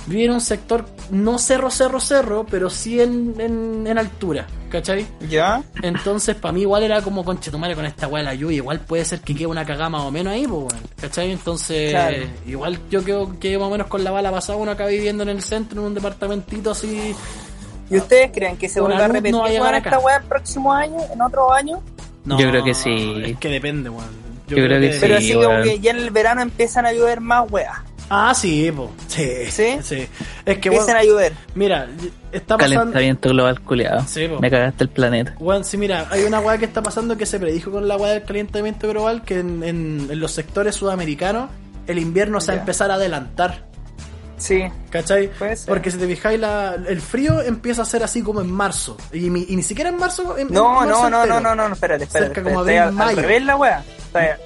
vive 0.08 0.26
en 0.26 0.32
un 0.32 0.42
sector, 0.42 0.86
no 1.12 1.38
cerro, 1.38 1.70
cerro, 1.70 2.00
cerro, 2.00 2.46
pero 2.50 2.70
sí 2.70 3.00
en, 3.02 3.36
en, 3.40 3.86
en 3.88 3.98
altura, 3.98 4.48
¿cachai? 4.70 5.06
¿Ya? 5.30 5.62
Entonces, 5.84 6.36
para 6.36 6.52
mí, 6.54 6.62
igual 6.62 6.84
era 6.84 7.02
como 7.02 7.24
conchetumare 7.24 7.76
con 7.76 7.86
esta 7.86 8.08
weá 8.08 8.24
de 8.24 8.26
la 8.30 8.34
lluvia. 8.34 8.58
Igual 8.58 8.80
puede 8.80 9.06
ser 9.06 9.20
que 9.22 9.36
quede 9.36 9.48
una 9.48 9.66
cagada 9.66 9.90
más 9.90 10.02
o 10.04 10.12
menos 10.12 10.34
ahí, 10.34 10.48
pues, 10.48 10.60
weón, 10.74 10.84
¿cachai? 11.00 11.32
Entonces, 11.32 11.92
Claro. 11.92 12.18
igual 12.46 12.80
yo 12.90 13.04
creo 13.04 13.38
que 13.40 13.58
más 13.58 13.68
o 13.68 13.72
menos 13.72 13.88
con 13.88 14.04
la 14.04 14.12
bala 14.12 14.32
pasada 14.32 14.58
uno 14.58 14.72
acaba 14.72 14.90
viviendo 14.90 15.24
en 15.24 15.30
el 15.30 15.42
centro, 15.44 15.82
en 15.82 15.88
un 15.88 15.94
departamentito 15.94 16.72
así. 16.72 17.14
¿Y 17.90 17.98
ustedes 17.98 18.32
creen 18.34 18.58
que 18.58 18.68
se 18.68 18.82
vuelva 18.82 19.06
a 19.06 19.08
repetir 19.08 19.32
no 19.32 19.42
va 19.42 19.48
a 19.48 19.50
llegar 19.50 19.74
acá. 19.76 19.90
esta 19.92 20.00
weá 20.00 20.18
el 20.18 20.24
próximo 20.24 20.74
año, 20.74 20.98
en 21.14 21.22
otro 21.22 21.54
año? 21.54 21.82
Yo 22.26 22.50
creo 22.50 22.64
que 22.64 22.74
sí. 22.74 23.22
Es 23.26 23.38
que 23.38 23.48
depende, 23.50 23.90
weón. 23.90 24.28
Yo 24.48 24.56
creo 24.58 24.80
que 24.82 24.94
sí. 24.94 25.00
Pero 25.02 25.18
así 25.18 25.34
como 25.34 25.48
weón. 25.48 25.64
que 25.64 25.80
ya 25.80 25.92
en 25.92 25.98
el 25.98 26.12
verano 26.12 26.42
empiezan 26.42 26.86
a 26.86 26.92
llover 26.92 27.22
más 27.22 27.50
weas. 27.50 27.78
Ah, 28.10 28.34
sí, 28.34 28.72
po. 28.72 28.92
Sí. 29.08 29.30
¿Sí? 29.50 29.78
Sí. 29.84 30.08
Es 30.46 30.58
que, 30.60 30.70
weón, 30.70 30.82
Empiezan 30.82 30.96
a 30.98 31.04
llover. 31.04 31.34
mira, 31.56 31.88
está 32.32 32.58
pasando. 32.58 32.80
Calentamiento 32.82 33.30
global 33.30 33.60
culiado. 33.62 34.06
Sí, 34.08 34.28
po. 34.28 34.40
Me 34.40 34.50
cagaste 34.50 34.86
el 34.86 34.90
planeta. 34.90 35.36
Weón, 35.40 35.66
sí, 35.66 35.78
mira, 35.78 36.08
hay 36.10 36.24
una 36.24 36.40
weá 36.40 36.58
que 36.58 36.66
está 36.66 36.82
pasando 36.82 37.18
que 37.18 37.26
se 37.26 37.40
predijo 37.40 37.70
con 37.72 37.88
la 37.88 37.98
weá 37.98 38.14
del 38.14 38.24
calentamiento 38.24 38.88
global 38.88 39.24
que 39.24 39.40
en, 39.40 39.62
en- 39.64 40.08
en 40.10 40.20
los 40.20 40.32
sectores 40.32 40.76
sudamericanos 40.76 41.50
el 41.88 42.00
invierno 42.00 42.40
se 42.40 42.52
va 42.52 42.58
a 42.58 42.60
empezar 42.62 42.92
a 42.92 42.96
adelantar. 42.96 43.66
Sí. 44.38 44.64
¿Cachai? 44.92 45.30
Puede 45.34 45.56
ser. 45.56 45.68
Porque 45.68 45.90
si 45.90 45.98
te 45.98 46.06
fijáis, 46.08 46.40
la, 46.40 46.76
el 46.88 47.02
frío 47.02 47.42
empieza 47.42 47.82
a 47.82 47.86
ser 47.86 48.04
así 48.04 48.22
como 48.22 48.40
en 48.40 48.52
marzo. 48.52 48.96
Y, 49.12 49.30
mi- 49.32 49.46
y 49.50 49.56
ni 49.56 49.64
siquiera 49.64 49.90
en 49.90 49.98
marzo. 49.98 50.38
en- 50.38 50.48
en 50.48 50.54
No, 50.54 50.76
marzo 50.76 51.10
no, 51.10 51.26
no, 51.26 51.40
no, 51.42 51.56
no, 51.56 51.68
no, 51.68 51.74
espérate, 51.74 52.04
espérate. 52.06 52.36
Cerca 52.36 52.50
como 52.50 52.62
espérate. 52.62 52.88
abril, 52.90 53.02
al, 53.02 53.16
revés 53.18 53.44
la 53.46 53.56
wea. 53.58 53.84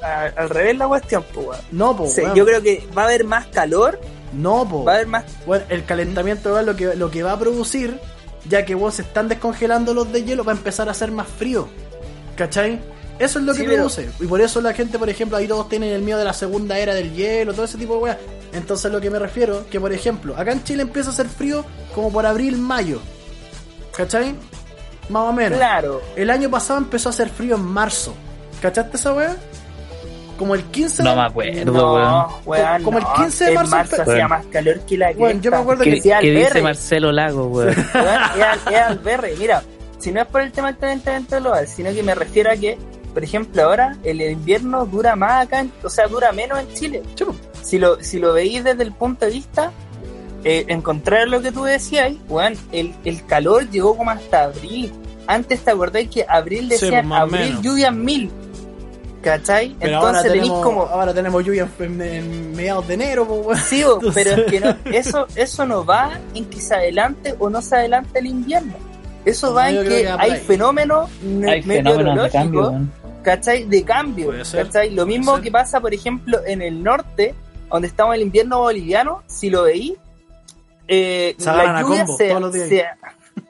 A- 0.03 0.25
al 0.35 0.49
revés 0.49 0.77
la 0.77 0.87
cuestión, 0.87 1.23
pues 1.33 1.47
weón. 1.47 1.59
No, 1.71 1.97
Sí, 2.07 2.21
weón. 2.21 2.35
yo 2.35 2.45
creo 2.45 2.61
que 2.61 2.87
va 2.97 3.03
a 3.03 3.05
haber 3.05 3.23
más 3.25 3.47
calor, 3.47 3.99
No, 4.33 4.67
po. 4.67 4.83
va 4.83 4.93
a 4.93 4.95
haber 4.95 5.07
más. 5.07 5.25
Bueno, 5.45 5.65
el 5.69 5.85
calentamiento 5.85 6.49
global 6.49 6.65
lo 6.65 6.75
que, 6.75 6.95
lo 6.95 7.09
que 7.11 7.23
va 7.23 7.33
a 7.33 7.39
producir, 7.39 7.99
ya 8.49 8.65
que 8.65 8.75
vos 8.75 8.95
se 8.95 9.01
están 9.03 9.27
descongelando 9.27 9.93
los 9.93 10.11
de 10.11 10.23
hielo, 10.23 10.43
va 10.43 10.53
a 10.53 10.55
empezar 10.55 10.87
a 10.87 10.91
hacer 10.91 11.11
más 11.11 11.27
frío. 11.27 11.67
¿Cachai? 12.35 12.79
Eso 13.19 13.37
es 13.39 13.45
lo 13.45 13.53
que 13.53 13.63
pero- 13.63 13.75
produce. 13.75 14.09
Y 14.19 14.25
por 14.25 14.41
eso 14.41 14.61
la 14.61 14.73
gente, 14.73 14.97
por 14.97 15.09
ejemplo, 15.09 15.37
ahí 15.37 15.47
todos 15.47 15.69
tienen 15.69 15.91
el 15.91 16.01
miedo 16.01 16.17
de 16.17 16.25
la 16.25 16.33
segunda 16.33 16.79
era 16.79 16.93
del 16.95 17.13
hielo, 17.13 17.53
todo 17.53 17.65
ese 17.65 17.77
tipo 17.77 17.93
de 17.95 17.99
weas. 17.99 18.17
Entonces 18.53 18.91
lo 18.91 18.99
que 18.99 19.09
me 19.11 19.19
refiero, 19.19 19.65
que 19.69 19.79
por 19.79 19.93
ejemplo, 19.93 20.35
acá 20.35 20.51
en 20.51 20.63
Chile 20.63 20.81
empieza 20.83 21.09
a 21.09 21.13
hacer 21.13 21.27
frío 21.27 21.63
como 21.93 22.11
por 22.11 22.25
abril, 22.25 22.57
mayo. 22.57 22.99
¿Cachai? 23.95 24.35
Más 25.09 25.23
o 25.29 25.33
menos. 25.33 25.57
Claro. 25.57 26.01
El 26.15 26.29
año 26.29 26.49
pasado 26.49 26.79
empezó 26.79 27.09
a 27.09 27.11
hacer 27.11 27.29
frío 27.29 27.55
en 27.55 27.61
marzo. 27.63 28.13
¿Cachaste 28.61 28.97
esa 28.97 29.13
wea? 29.13 29.35
Como 30.41 30.55
el 30.55 30.63
15 30.63 31.03
No 31.03 31.11
de 31.11 31.15
me 31.17 31.21
acuerdo, 31.21 31.93
weón. 31.93 32.03
No, 32.03 32.39
weón. 32.47 32.83
Como 32.83 32.97
el 32.97 33.03
no. 33.03 33.13
15 33.13 33.45
de 33.45 33.53
En 33.53 33.69
marzo 33.69 34.01
hacía 34.01 34.27
más 34.27 34.43
calor 34.47 34.79
que 34.87 34.97
la 34.97 35.11
Weón, 35.11 35.39
yo 35.39 35.51
me 35.51 35.57
acuerdo 35.57 35.83
¿Qué, 35.83 35.89
que 35.91 35.95
decía 35.97 36.17
qué 36.19 36.31
dice. 36.31 36.61
Marcelo 36.63 37.11
Lago, 37.11 37.45
weón? 37.45 37.75
Weón, 37.93 38.21
es 38.35 38.43
al- 38.43 38.73
es 38.73 38.81
Alberre. 38.81 39.35
Mira, 39.37 39.61
si 39.99 40.11
no 40.11 40.19
es 40.21 40.27
por 40.27 40.41
el 40.41 40.51
tema 40.51 40.71
del 40.71 40.79
calentamiento 40.79 41.39
global, 41.39 41.67
sino 41.67 41.91
que 41.93 42.01
me 42.01 42.15
refiero 42.15 42.49
a 42.49 42.55
que, 42.55 42.75
por 43.13 43.23
ejemplo, 43.23 43.61
ahora 43.63 43.95
el 44.03 44.19
invierno 44.19 44.83
dura 44.87 45.15
más 45.15 45.45
acá, 45.45 45.59
en- 45.59 45.71
o 45.83 45.89
sea, 45.91 46.07
dura 46.07 46.31
menos 46.31 46.59
en 46.59 46.73
Chile. 46.73 47.03
Sí. 47.13 47.23
Si 47.61 47.77
lo, 47.77 48.03
si 48.03 48.17
lo 48.17 48.33
veis 48.33 48.63
desde 48.63 48.81
el 48.81 48.93
punto 48.93 49.25
de 49.27 49.31
vista, 49.33 49.71
eh, 50.43 50.65
en 50.69 50.81
contrario 50.81 51.25
a 51.25 51.29
lo 51.29 51.41
que 51.43 51.51
tú 51.51 51.63
decías, 51.65 52.13
weón, 52.27 52.55
el, 52.71 52.95
el 53.05 53.23
calor 53.27 53.69
llegó 53.69 53.95
como 53.95 54.09
hasta 54.09 54.45
abril. 54.45 54.91
Antes 55.27 55.59
te 55.63 55.69
acordáis 55.69 56.09
que 56.09 56.25
abril 56.27 56.63
Sí, 56.63 56.69
decían 56.69 56.91
pues, 56.93 57.05
más 57.05 57.19
o 57.21 57.23
abril 57.25 57.61
lluvias 57.61 57.93
mil. 57.93 58.31
¿Cachai? 59.21 59.75
Pero 59.79 59.97
ahora 59.97 60.09
Entonces 60.09 60.31
tenéis 60.31 60.43
tenemos, 60.51 60.65
como. 60.65 60.81
ahora 60.83 61.13
tenemos 61.13 61.45
lluvia 61.45 61.67
en, 61.79 62.01
en 62.01 62.51
mediados 62.55 62.87
de 62.87 62.93
enero, 62.95 63.23
weón. 63.25 63.55
Sí, 63.57 63.83
bo, 63.85 63.99
pero 64.13 64.31
es 64.31 64.51
que 64.51 64.59
no, 64.59 64.75
eso, 64.91 65.27
eso 65.35 65.65
no 65.65 65.85
va 65.85 66.19
en 66.33 66.45
que 66.45 66.59
se 66.59 66.73
adelante 66.73 67.35
o 67.37 67.49
no 67.49 67.61
se 67.61 67.75
adelante 67.75 68.17
el 68.19 68.25
invierno. 68.27 68.73
Eso 69.23 69.49
No, 69.49 69.53
va 69.53 69.69
en 69.69 69.83
que 69.83 69.89
que 69.89 70.05
va 70.07 70.13
por 70.13 70.21
hay 70.21 70.39
fenómenos 70.39 71.09
Hay 71.21 71.61
de 71.61 71.61
cambio, 71.61 71.65
meteorológicos, 71.67 72.51
weón. 72.69 72.91
¿cachai? 73.21 73.63
De 73.65 73.83
cambio, 73.83 74.33
¿cachai? 74.51 74.89
Lo 74.89 75.05
mismo 75.05 75.39
que 75.39 75.51
pasa, 75.51 75.79
por 75.79 75.93
ejemplo, 75.93 76.39
en 76.47 76.63
el 76.63 76.81
norte, 76.83 77.35
donde 77.69 77.87
estamos 77.87 78.15
en 78.15 78.21
el 78.21 78.25
invierno 78.27 78.57
boliviano, 78.59 79.21
si 79.27 79.51
lo 79.51 79.63
veí, 79.63 79.95
eh, 80.87 81.35
la 81.45 81.81
lluvia 81.81 81.99
combo 82.05 82.17
se, 82.17 82.27
todos 82.29 82.41
los 82.41 82.53
días. 82.53 82.67
se- 82.69 82.85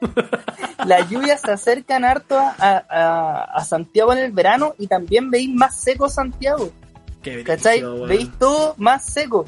las 0.86 1.08
lluvias 1.08 1.40
se 1.40 1.50
acercan 1.52 2.04
harto 2.04 2.38
a, 2.38 2.54
a- 2.88 3.44
a 3.54 3.64
Santiago 3.64 4.12
en 4.12 4.18
el 4.20 4.32
verano 4.32 4.74
y 4.78 4.86
también 4.86 5.30
veis 5.30 5.48
más 5.50 5.76
seco 5.80 6.08
Santiago. 6.08 6.70
Qué 7.22 7.44
¿Cachai? 7.44 7.82
weón. 7.84 8.08
Veis 8.08 8.30
todo 8.38 8.74
más 8.78 9.04
seco. 9.04 9.44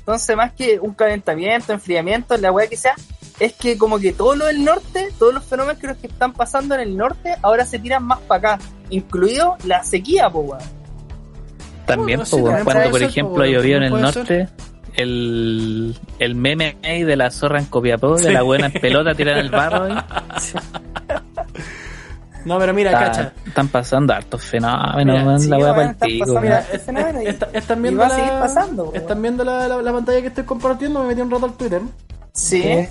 Entonces, 0.00 0.36
más 0.36 0.52
que 0.52 0.78
un 0.80 0.92
calentamiento, 0.92 1.72
enfriamiento, 1.72 2.36
la 2.36 2.52
weá 2.52 2.66
que 2.68 2.76
sea, 2.76 2.94
es 3.40 3.54
que 3.54 3.78
como 3.78 3.98
que 3.98 4.12
todo 4.12 4.36
lo 4.36 4.44
del 4.46 4.62
norte, 4.62 5.08
todos 5.18 5.32
los 5.32 5.42
fenómenos 5.44 5.80
que, 5.80 5.86
los 5.86 5.96
que 5.96 6.06
están 6.08 6.34
pasando 6.34 6.74
en 6.74 6.82
el 6.82 6.96
norte, 6.96 7.34
ahora 7.40 7.64
se 7.64 7.78
tiran 7.78 8.04
más 8.04 8.20
para 8.20 8.54
acá. 8.54 8.64
Incluido 8.90 9.56
la 9.64 9.82
sequía, 9.82 10.28
po, 10.28 10.40
weón. 10.40 10.60
También, 11.86 12.20
Bueno, 12.20 12.30
po, 12.30 12.36
sí, 12.58 12.64
cuando 12.64 12.90
por 12.90 13.02
ejemplo 13.02 13.46
llovió 13.46 13.76
en 13.78 13.82
el 13.84 14.00
norte, 14.00 14.48
el, 14.96 15.96
el 16.18 16.34
meme 16.34 16.76
ahí 16.82 17.02
de 17.04 17.16
la 17.16 17.30
zorra 17.30 17.58
en 17.58 17.66
Copiapó, 17.66 18.16
de 18.16 18.32
la 18.32 18.42
buena 18.42 18.66
en 18.66 18.72
pelota 18.72 19.14
tirada 19.14 19.38
en 19.40 19.46
el 19.46 19.50
barro, 19.50 19.84
ahí, 19.84 19.94
No, 22.44 22.58
pero 22.58 22.74
mira, 22.74 22.92
está- 22.92 23.04
cacha. 23.06 23.32
están 23.46 23.68
pasando 23.68 24.12
hartos 24.12 24.42
fenómenos, 24.42 25.24
Mira, 25.24 25.38
sí, 25.38 25.48
la 25.48 25.56
weón, 25.56 25.74
para 25.74 25.82
el 25.88 25.94
están 27.54 27.80
viendo 27.82 28.00
va 28.00 28.06
a 28.06 28.08
la, 28.10 28.14
seguir 28.16 28.32
pasando, 28.32 28.92
están 28.94 29.22
viendo 29.22 29.44
la, 29.44 29.66
la- 29.66 29.80
la 29.80 29.92
pantalla 29.92 30.20
que 30.20 30.26
estoy 30.26 30.44
compartiendo, 30.44 31.00
me 31.00 31.06
metí 31.08 31.22
un 31.22 31.30
rato 31.30 31.46
al 31.46 31.54
Twitter. 31.54 31.80
Sí. 32.32 32.86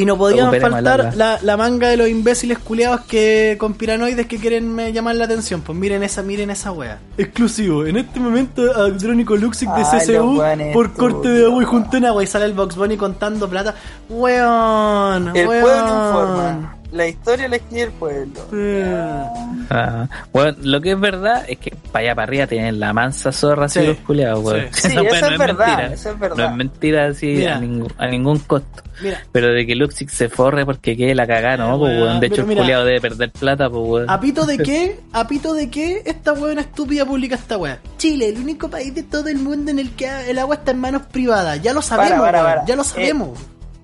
Y 0.00 0.04
no 0.04 0.52
el 0.52 0.60
faltar 0.60 1.14
la, 1.16 1.38
la 1.42 1.56
manga 1.56 1.88
de 1.88 1.96
los 1.96 2.08
imbéciles 2.08 2.58
culiados 2.58 3.02
que 3.02 3.56
con 3.58 3.74
piranoides 3.74 4.26
que 4.26 4.38
quieren 4.38 4.78
eh, 4.80 4.92
llamar 4.92 5.16
la 5.16 5.24
atención. 5.24 5.60
Pues 5.60 5.76
miren 5.78 6.02
esa, 6.02 6.22
miren 6.22 6.50
esa 6.50 6.72
wea. 6.72 6.98
Exclusivo, 7.18 7.84
en 7.84 7.96
este 7.96 8.20
momento 8.20 8.62
Adrónico 8.74 9.36
Luxic 9.36 9.68
de 9.68 9.82
Ay, 9.84 10.00
CSU 10.00 10.12
los 10.12 10.38
weones 10.38 10.72
por 10.72 10.92
corte 10.92 11.28
de 11.28 11.44
agua 11.46 11.62
y 11.62 11.96
en 11.96 12.04
agua 12.06 12.22
y 12.22 12.26
sale 12.26 12.44
el 12.46 12.52
Box 12.54 12.76
Bunny 12.76 12.96
contando 12.96 13.48
plata. 13.48 13.74
Weón, 14.08 15.36
El 15.36 15.46
weón. 15.48 15.62
pueblo 15.62 15.80
informa. 15.80 16.79
La 16.92 17.06
historia 17.06 17.46
la 17.48 17.56
escribe 17.56 17.82
el 17.84 17.90
pueblo. 17.92 18.40
Eh, 18.52 19.24
Ah, 19.72 20.08
bueno, 20.32 20.56
lo 20.62 20.80
que 20.80 20.90
es 20.92 20.98
verdad 21.00 21.44
es 21.48 21.58
que 21.58 21.70
para 21.92 22.00
allá 22.06 22.14
para 22.16 22.24
arriba 22.24 22.46
tienen 22.48 22.80
la 22.80 22.92
mansa 22.92 23.30
zorra 23.30 23.66
así 23.66 23.78
Sí, 23.80 23.86
los 23.86 23.96
culiados, 23.98 24.44
weón. 24.44 24.66
sí. 24.72 24.80
Sí, 24.90 24.96
eso 24.96 25.02
weá 25.02 25.20
es 25.32 25.38
verdad, 25.38 25.66
mentira. 25.68 25.92
eso 25.94 26.10
es 26.10 26.18
verdad. 26.18 26.36
No 26.36 26.44
es 26.46 26.56
mentira 26.56 27.06
así 27.06 27.26
Mira. 27.28 27.56
a, 27.56 27.60
ningún, 27.60 27.92
a 27.96 28.06
ningún 28.08 28.38
costo. 28.40 28.82
Mira, 29.00 29.22
Pero 29.30 29.52
de 29.52 29.64
que 29.66 29.76
Luxic 29.76 30.08
se 30.08 30.28
forre 30.28 30.66
porque 30.66 30.96
quede 30.96 31.14
la 31.14 31.26
cagada, 31.28 31.56
no, 31.58 31.76
Eh, 31.88 31.98
pues. 32.00 32.20
De 32.20 32.26
hecho, 32.26 32.34
pero 32.36 32.42
el 32.42 32.48
mira. 32.48 32.60
culiado 32.62 32.84
debe 32.84 33.00
perder 33.00 33.30
plata, 33.30 33.70
pues, 33.70 33.82
weón. 33.88 34.10
¿a 34.10 34.18
pito 34.20 34.44
de 34.44 34.58
qué? 34.64 34.98
¿A 35.12 35.28
pito 35.28 35.54
de 35.54 35.70
qué 35.70 36.02
esta 36.04 36.32
weona 36.32 36.62
estúpida 36.62 37.06
publica 37.06 37.36
esta 37.36 37.56
wea? 37.56 37.78
Chile, 37.98 38.30
el 38.30 38.38
único 38.38 38.68
país 38.68 38.92
de 38.92 39.04
todo 39.04 39.28
el 39.28 39.38
mundo 39.38 39.70
en 39.70 39.78
el 39.78 39.92
que 39.94 40.08
el 40.28 40.38
agua 40.40 40.56
está 40.56 40.72
en 40.72 40.80
manos 40.80 41.02
privadas. 41.02 41.62
Ya 41.62 41.72
lo 41.72 41.80
sabemos, 41.82 42.18
para, 42.18 42.42
weón, 42.42 42.54
para. 42.56 42.66
ya 42.66 42.74
lo 42.74 42.82
Eh, 42.82 42.86
sabemos. 42.86 43.38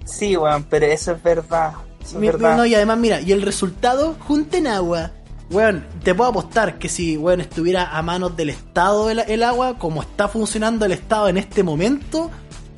Sí, 0.04 0.36
weón, 0.36 0.64
pero 0.68 0.86
eso 0.86 1.12
es 1.12 1.22
verdad. 1.22 1.72
Eso 2.07 2.14
es 2.16 2.20
Mi- 2.20 2.26
verdad. 2.28 2.57
no, 2.57 2.64
y 2.66 2.74
además, 2.74 2.98
mira, 2.98 3.20
y 3.20 3.32
el 3.32 3.42
resultado, 3.42 4.16
junten 4.26 4.66
agua. 4.66 5.11
Weón, 5.50 5.86
te 6.02 6.14
puedo 6.14 6.30
apostar 6.30 6.76
que 6.78 6.88
si, 6.88 7.16
weón, 7.16 7.40
estuviera 7.40 7.96
a 7.96 8.02
manos 8.02 8.36
del 8.36 8.50
Estado 8.50 9.11
el, 9.11 9.20
el 9.20 9.42
agua, 9.42 9.78
como 9.78 10.02
está 10.02 10.26
funcionando 10.28 10.84
el 10.84 10.92
Estado 10.92 11.28
en 11.28 11.36
este 11.36 11.62
momento, 11.62 12.30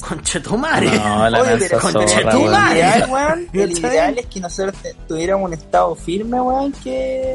conchetumare. 0.06 0.90
No, 0.98 1.28
la 1.30 1.40
Oye, 1.42 1.56
pero 1.58 1.80
zorra, 1.80 2.04
el 2.04 2.26
weón. 2.26 2.50
madre. 2.50 2.78
ideal, 2.78 3.10
weón, 3.10 3.48
el 3.52 3.70
ideal 3.78 4.18
es 4.18 4.26
que 4.26 4.40
nosotros 4.40 4.74
tuviéramos 5.06 5.46
un 5.46 5.54
estado 5.54 5.94
firme, 5.94 6.40
weón, 6.40 6.72
que... 6.72 7.34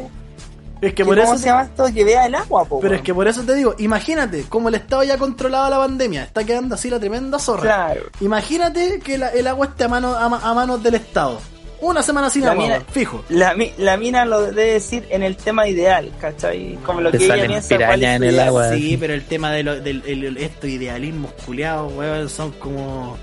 es 0.81 0.89
que 0.89 0.93
que 0.95 1.05
por 1.05 1.17
¿Cómo 1.19 1.33
eso 1.33 1.37
se 1.41 1.47
llama 1.47 1.63
esto? 1.63 1.85
Que 1.93 2.03
vea 2.03 2.25
el 2.27 2.35
agua, 2.35 2.65
po, 2.65 2.79
pero 2.79 2.93
es 2.93 2.99
weón. 2.99 3.05
que 3.05 3.13
por 3.15 3.27
eso 3.27 3.41
te 3.41 3.55
digo, 3.55 3.73
imagínate, 3.79 4.43
como 4.43 4.69
el 4.69 4.75
Estado 4.75 5.03
ya 5.03 5.17
controlaba 5.17 5.69
la 5.69 5.77
pandemia, 5.77 6.23
está 6.25 6.43
quedando 6.43 6.75
así 6.75 6.89
la 6.91 6.99
tremenda 6.99 7.39
zorra. 7.39 7.61
Claro. 7.63 8.01
Imagínate 8.21 8.99
que 8.99 9.17
la- 9.17 9.29
el 9.29 9.47
agua 9.47 9.65
esté 9.67 9.85
a, 9.85 9.87
mano, 9.87 10.09
a, 10.13 10.25
a 10.25 10.53
manos 10.53 10.81
del 10.83 10.93
Estado. 10.95 11.39
Una 11.83 12.01
semana 12.01 12.29
sin 12.29 12.45
La 12.45 12.51
agua, 12.51 12.63
mina- 12.63 12.81
fijo. 12.91 13.23
La, 13.29 13.53
mi- 13.55 13.73
la 13.77 13.97
mina 13.97 14.23
lo 14.25 14.41
debe 14.41 14.73
decir 14.73 15.05
en 15.09 15.21
el 15.21 15.35
tema 15.35 15.67
ideal, 15.67 16.09
¿cachai? 16.19 16.77
Como 16.85 17.01
lo 17.01 17.11
Te 17.11 17.17
que 17.17 17.25
ella 17.25 17.45
piensa 17.45 17.75
cuál 17.77 18.03
es 18.03 18.09
en 18.09 18.23
el 18.23 18.39
agua. 18.39 18.69
Sí, 18.73 18.95
pero 18.97 19.13
el 19.13 19.23
tema 19.25 19.51
de 19.51 19.63
lo- 19.63 19.79
del 19.79 20.01
el- 20.05 20.23
el- 20.23 20.37
estos 20.37 20.69
idealismos 20.69 21.31
culiados, 21.45 21.91
weón, 21.93 22.29
son 22.29 22.51
como. 22.53 23.17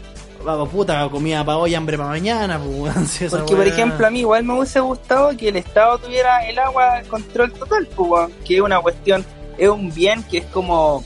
Vago 0.45 0.67
puta, 0.69 1.07
comida 1.11 1.45
para 1.45 1.59
hoy, 1.59 1.75
hambre 1.75 1.99
para 1.99 2.11
mañana, 2.11 2.59
pues, 2.59 2.79
weón. 2.79 3.07
si 3.09 3.25
esa 3.27 3.39
Porque, 3.39 3.57
por 3.57 3.67
ejemplo, 3.67 4.07
a 4.07 4.11
mí 4.11 4.21
igual 4.21 4.45
me 4.45 4.55
hubiese 4.55 4.81
gustado 4.81 5.37
que 5.37 5.49
el 5.49 5.57
Estado 5.57 5.99
tuviera 5.99 6.47
el 6.49 6.59
agua 6.59 6.97
al 6.97 7.07
control 7.07 7.53
total, 7.53 7.87
pues, 7.95 8.09
weón, 8.11 8.33
que 8.47 8.57
es 8.57 8.61
una 8.61 8.79
cuestión, 8.81 9.25
es 9.59 9.69
un 9.69 9.93
bien 9.95 10.23
que 10.25 10.39
es 10.39 10.45
como, 10.47 11.03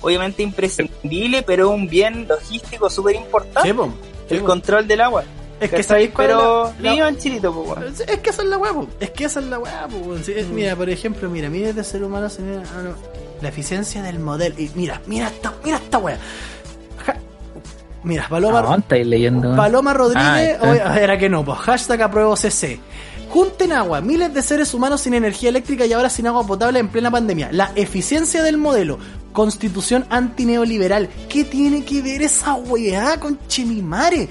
obviamente 0.00 0.42
imprescindible, 0.42 1.42
pero 1.42 1.68
es 1.68 1.74
un 1.74 1.86
bien 1.88 2.26
logístico 2.28 2.88
súper 2.90 3.16
importante, 3.16 3.72
Sí, 4.28 4.34
el 4.34 4.42
control 4.42 4.86
del 4.86 5.00
agua. 5.02 5.24
Es 5.60 5.70
que 5.70 5.76
¿cachai? 5.76 5.82
sabéis 5.84 6.10
cuál 6.10 6.30
es 6.30 6.36
Pero 6.36 6.64
la- 6.64 6.82
la- 6.82 6.92
viva 6.94 7.08
en 7.08 7.16
Chilito, 7.18 7.50
weón. 7.52 7.84
Es 8.06 8.18
que 8.20 8.30
esa 8.30 8.42
es 8.42 8.48
la 8.48 8.58
weá, 8.58 8.72
po. 8.72 8.88
Es 9.00 9.10
que 9.10 9.24
esa 9.24 9.40
es 9.40 9.46
la 9.46 9.58
weá, 9.58 9.88
po, 9.88 9.96
weón. 9.96 10.24
Sí, 10.24 10.32
es- 10.36 10.46
Mira, 10.48 10.76
por 10.76 10.88
ejemplo, 10.88 11.28
mira, 11.30 11.48
mira 11.50 11.72
de 11.72 11.82
ser 11.84 12.02
humano, 12.04 12.28
se 12.30 12.42
mira, 12.42 12.62
ah, 12.76 12.82
no. 12.82 12.90
la 13.42 13.48
eficiencia 13.48 14.02
del 14.02 14.18
modelo. 14.18 14.54
Y 14.58 14.70
mira, 14.74 15.00
mira 15.06 15.26
esta, 15.28 15.52
mira 15.64 15.76
esta 15.78 15.98
weá. 15.98 16.18
Ja- 17.06 17.16
Mira, 18.04 18.26
Paloma, 18.28 18.62
No, 18.62 18.76
estáis 18.76 19.06
leyendo. 19.06 19.56
Paloma 19.56 19.90
Ah, 19.90 19.94
Rodríguez, 19.94 20.54
está. 20.54 20.70
oye, 20.70 21.02
era 21.02 21.18
que 21.18 21.28
no, 21.28 21.44
pues 21.44 21.58
hashtag 21.58 22.02
apruebo 22.02 22.36
CC. 22.36 22.78
Junten 23.28 23.72
agua, 23.72 24.00
miles 24.00 24.32
de 24.32 24.40
seres 24.40 24.72
humanos 24.72 25.02
sin 25.02 25.12
energía 25.12 25.50
eléctrica 25.50 25.84
y 25.84 25.92
ahora 25.92 26.08
sin 26.08 26.26
agua 26.28 26.46
potable 26.46 26.78
en 26.78 26.88
plena 26.88 27.10
pandemia. 27.10 27.50
La 27.52 27.72
eficiencia 27.74 28.42
del 28.42 28.56
modelo, 28.56 28.98
constitución 29.34 30.06
antineoliberal. 30.08 31.10
¿Qué 31.28 31.44
tiene 31.44 31.84
que 31.84 32.00
ver 32.00 32.22
esa 32.22 32.54
weá 32.54 33.20
con 33.20 33.38
Chimimare? 33.48 34.28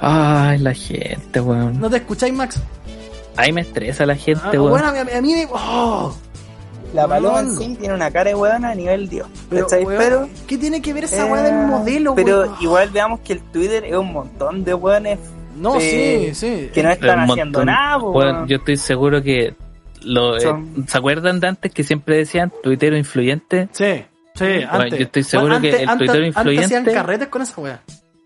Ay, 0.00 0.58
la 0.58 0.74
gente, 0.74 1.40
weón. 1.40 1.80
¿No 1.80 1.90
te 1.90 1.96
escucháis, 1.96 2.32
Max? 2.32 2.60
Ahí 3.36 3.52
me 3.52 3.60
estresa 3.62 4.06
la 4.06 4.14
gente, 4.16 4.40
Ah, 4.44 4.50
weón. 4.52 4.70
bueno, 4.70 4.88
a 4.88 4.92
mí, 4.92 4.98
a 5.12 5.20
mí 5.22 5.32
me... 5.34 5.48
oh, 5.50 6.14
La 6.94 7.06
paloma 7.06 7.40
en 7.40 7.52
sí 7.56 7.76
tiene 7.78 7.94
una 7.94 8.10
cara 8.10 8.30
de 8.30 8.34
weona 8.36 8.70
a 8.70 8.74
nivel 8.74 9.08
Dios. 9.08 9.28
pero, 9.50 9.66
¿Cachai? 9.66 9.84
weón, 9.84 9.98
Pero, 9.98 10.28
¿qué 10.46 10.58
tiene 10.58 10.80
que 10.82 10.92
ver 10.92 11.04
esa 11.04 11.26
eh, 11.26 11.30
weá 11.32 11.42
del 11.42 11.54
modelo, 11.66 12.14
Pero 12.14 12.40
weón? 12.42 12.54
igual 12.60 12.90
veamos 12.90 13.20
que 13.20 13.34
el 13.34 13.40
Twitter 13.40 13.84
es 13.84 13.94
un 13.96 14.12
montón 14.12 14.64
de 14.64 14.74
weones 14.74 15.18
No, 15.56 15.76
eh, 15.80 16.30
sí, 16.32 16.34
sí. 16.34 16.70
que 16.72 16.82
no 16.82 16.90
están 16.90 17.20
haciendo 17.30 17.64
nada, 17.64 17.98
Weón, 17.98 18.14
weón. 18.36 18.46
yo 18.48 18.56
estoy 18.56 18.76
seguro 18.76 19.22
que 19.22 19.54
lo, 20.02 20.36
eh, 20.36 20.40
¿se 20.86 20.96
acuerdan 20.98 21.40
de 21.40 21.48
antes 21.48 21.72
que 21.72 21.82
siempre 21.82 22.16
decían 22.18 22.52
tuitero 22.62 22.96
influyente? 22.96 23.68
Sí, 23.72 24.04
sí, 24.36 24.44
antes. 24.68 24.98
yo 24.98 25.04
estoy 25.06 25.22
seguro 25.24 25.60
que 25.60 25.70
el 25.70 25.88
tuitero 25.98 26.24
Antes 26.26 26.36
hacían 26.36 26.46
influyente- 26.84 26.92
carretes 26.94 27.28
con 27.28 27.42
esa 27.42 27.60
weá. 27.60 27.80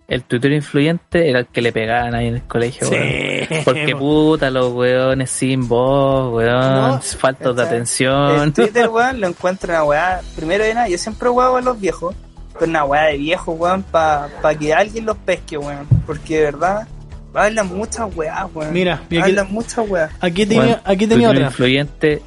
El 0.09 0.25
tuitero 0.25 0.55
influyente 0.55 1.31
era 1.31 1.39
el 1.41 1.47
que 1.47 1.63
le 1.63 1.73
pegaban 1.73 2.15
ahí 2.15 2.27
en 2.27 2.35
el 2.35 2.43
colegio, 2.43 2.87
Sí. 2.87 2.95
weón. 2.95 3.65
Porque 3.65 3.97
puta, 3.99 4.51
los 4.51 4.73
weones 4.73 5.31
sin 5.31 5.69
voz, 5.69 6.35
weón, 6.35 6.61
No, 6.91 7.01
faltos 7.01 7.57
de 7.57 7.63
atención. 7.63 8.41
El 8.43 8.53
Twitter, 8.53 8.89
weón, 8.93 9.21
lo 9.21 9.29
encuentro 9.29 9.73
una 9.73 9.85
weá. 9.85 10.21
Primero 10.37 10.65
de 10.65 10.75
nada, 10.75 10.89
yo 10.89 10.99
siempre 10.99 11.29
huevo 11.31 11.57
a 11.57 11.61
los 11.63 11.81
viejos. 11.81 12.15
Pero 12.59 12.67
una 12.71 12.85
weá 12.85 13.05
de 13.05 13.17
viejos, 13.17 13.59
weón, 13.59 13.83
para 13.85 14.29
pa 14.43 14.55
que 14.55 14.75
alguien 14.75 15.07
los 15.07 15.17
pesque, 15.17 15.57
weón. 15.57 15.87
Porque 16.07 16.37
de 16.39 16.43
verdad, 16.45 16.87
hablan 17.33 17.69
muchas 17.69 18.15
weás, 18.15 18.45
weón. 18.55 18.73
Mira, 18.75 19.01
hablan 19.23 19.51
muchas 19.51 19.89
weas. 19.89 20.11
Aquí 20.21 20.45
tenía, 20.45 20.63
Weón, 20.65 20.81
aquí 20.85 21.07
tenía 21.07 21.31
otra. 21.31 21.47
influyente, 21.47 22.21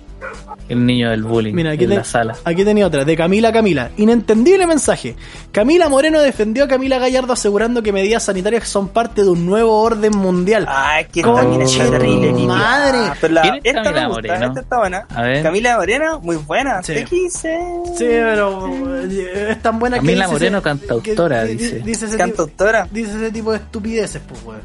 el 0.68 0.86
niño 0.86 1.12
del 1.12 1.24
bullying 1.24 1.54
Mira, 1.54 1.72
aquí, 1.72 1.84
en 1.84 1.92
te- 1.92 1.96
la 1.98 2.04
sala. 2.04 2.36
aquí 2.44 2.66
tenía 2.66 2.88
otra, 2.88 3.06
de 3.06 3.16
Camila 3.16 3.52
Camila. 3.54 3.92
Inentendible 3.98 4.66
mensaje. 4.66 5.16
Camila 5.52 5.90
Moreno 5.90 6.20
defendió 6.22 6.64
a 6.64 6.68
Camila 6.68 6.98
Gallardo 6.98 7.34
asegurando 7.34 7.84
que 7.84 7.92
medidas 7.92 8.24
sanitarias 8.24 8.68
son 8.68 8.88
parte 8.90 9.22
de 9.24 9.30
un 9.30 9.46
nuevo 9.46 9.80
orden 9.82 10.18
mundial. 10.18 10.66
Ay, 10.68 11.06
que 11.12 11.22
Conche 11.22 11.42
esta 11.42 11.50
mina 11.52 11.64
está 11.66 11.90
terrible, 12.00 12.32
madre. 12.48 12.98
Pero 13.22 13.34
la, 13.36 13.42
¿Quién 13.44 13.56
es 13.56 13.62
esta 13.66 13.84
Camila 13.84 14.02
me 14.02 14.08
gusta, 14.08 14.22
Moreno? 14.28 14.46
esta 14.48 14.60
está 14.62 14.78
buena. 14.80 15.08
A 15.10 15.22
ver. 15.22 15.44
Camila 15.44 15.78
Moreno, 15.78 16.20
muy 16.22 16.36
buena. 16.38 16.82
Sí. 16.84 16.94
Te 16.94 17.04
quise. 17.06 17.58
Sí, 17.96 18.06
pero 18.08 18.68
eh, 19.10 19.48
es 19.52 19.62
tan 19.62 19.78
buena 19.80 19.98
que 20.00 20.06
Camila 20.06 20.28
Moreno, 20.28 20.58
ese- 20.58 20.64
cantautora, 20.64 21.44
que- 21.44 21.48
di- 21.50 21.56
dice. 21.58 21.76
Dice 21.80 22.06
ese, 22.06 22.16
tipo, 22.16 22.18
Cantautora. 22.18 22.88
dice 22.92 23.12
ese 23.12 23.32
tipo 23.32 23.52
de 23.52 23.58
estupideces, 23.58 24.22
pues, 24.28 24.42
weón. 24.44 24.62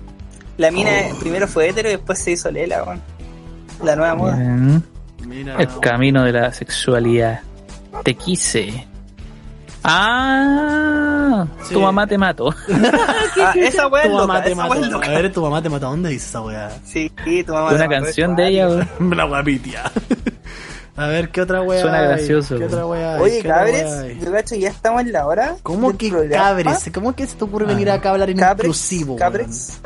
La 0.57 0.71
mina 0.71 0.91
primero 1.21 1.47
fue 1.49 1.69
hetero 1.69 1.89
y 1.89 1.93
después 1.93 2.19
se 2.19 2.33
hizo 2.33 2.51
lela, 2.51 2.83
weón. 2.85 3.01
La 3.85 3.97
nueva 3.97 4.15
moda. 4.15 4.37
Mm, 4.37 4.83
Mira, 5.27 5.57
El 5.57 5.69
camino 5.81 6.25
de 6.25 6.33
la 6.33 6.53
sexualidad. 6.53 7.41
Te 8.05 8.15
quise. 8.15 8.87
Ah, 9.83 11.47
Sí. 11.63 11.75
tu 11.75 11.81
mamá 11.81 12.07
te 12.07 12.19
mató. 12.19 12.55
Ah, 13.43 13.53
esa 13.57 13.87
weá 13.87 14.03
es 14.05 14.11
tu 14.11 14.17
mamá 14.17 14.35
loca, 14.35 14.45
te 14.45 14.53
esa 14.53 14.65
A 14.65 15.09
ver, 15.23 15.33
tu 15.33 15.41
mamá 15.43 15.63
te 15.63 15.69
mató. 15.71 15.87
¿Dónde 15.91 16.11
dice 16.11 16.27
esa 16.27 16.41
weá? 16.43 16.71
Sí, 16.85 17.11
sí, 17.25 17.45
tu 17.45 17.53
mamá. 17.53 17.69
Una 17.71 17.79
te 17.79 17.89
mató, 17.89 18.05
canción 18.05 18.37
de 18.37 18.49
ella, 18.49 18.69
weón. 18.69 18.89
La 19.17 19.25
guapitia. 19.25 19.83
A 20.97 21.07
ver, 21.07 21.31
¿qué 21.31 21.41
otra 21.41 21.63
weá 21.63 21.81
Suena 21.81 22.01
hay? 22.01 22.07
gracioso, 22.09 22.59
¿Qué 22.59 22.65
otra 22.65 22.85
weá 22.87 23.15
hay? 23.15 23.21
Oye, 23.21 23.33
¿Qué 23.41 23.49
otra 23.51 23.63
weá 23.65 23.83
cabres, 23.85 24.21
yo 24.21 24.33
cacho 24.33 24.55
que 24.57 24.61
ya 24.61 24.69
estamos 24.69 25.01
en 25.03 25.13
la 25.13 25.27
hora. 25.27 25.55
¿Cómo 25.63 25.97
que 25.97 26.11
programa. 26.11 26.45
cabres? 26.45 26.91
¿Cómo 26.93 27.15
que 27.15 27.27
se 27.27 27.37
te 27.37 27.45
ocurre 27.45 27.67
venir 27.67 27.91
acá 27.91 28.11
a 28.11 28.13
hablar 28.13 28.29
en 28.31 28.37
Cabres, 28.37 28.65
inclusivo, 28.65 29.17
cabres. 29.17 29.81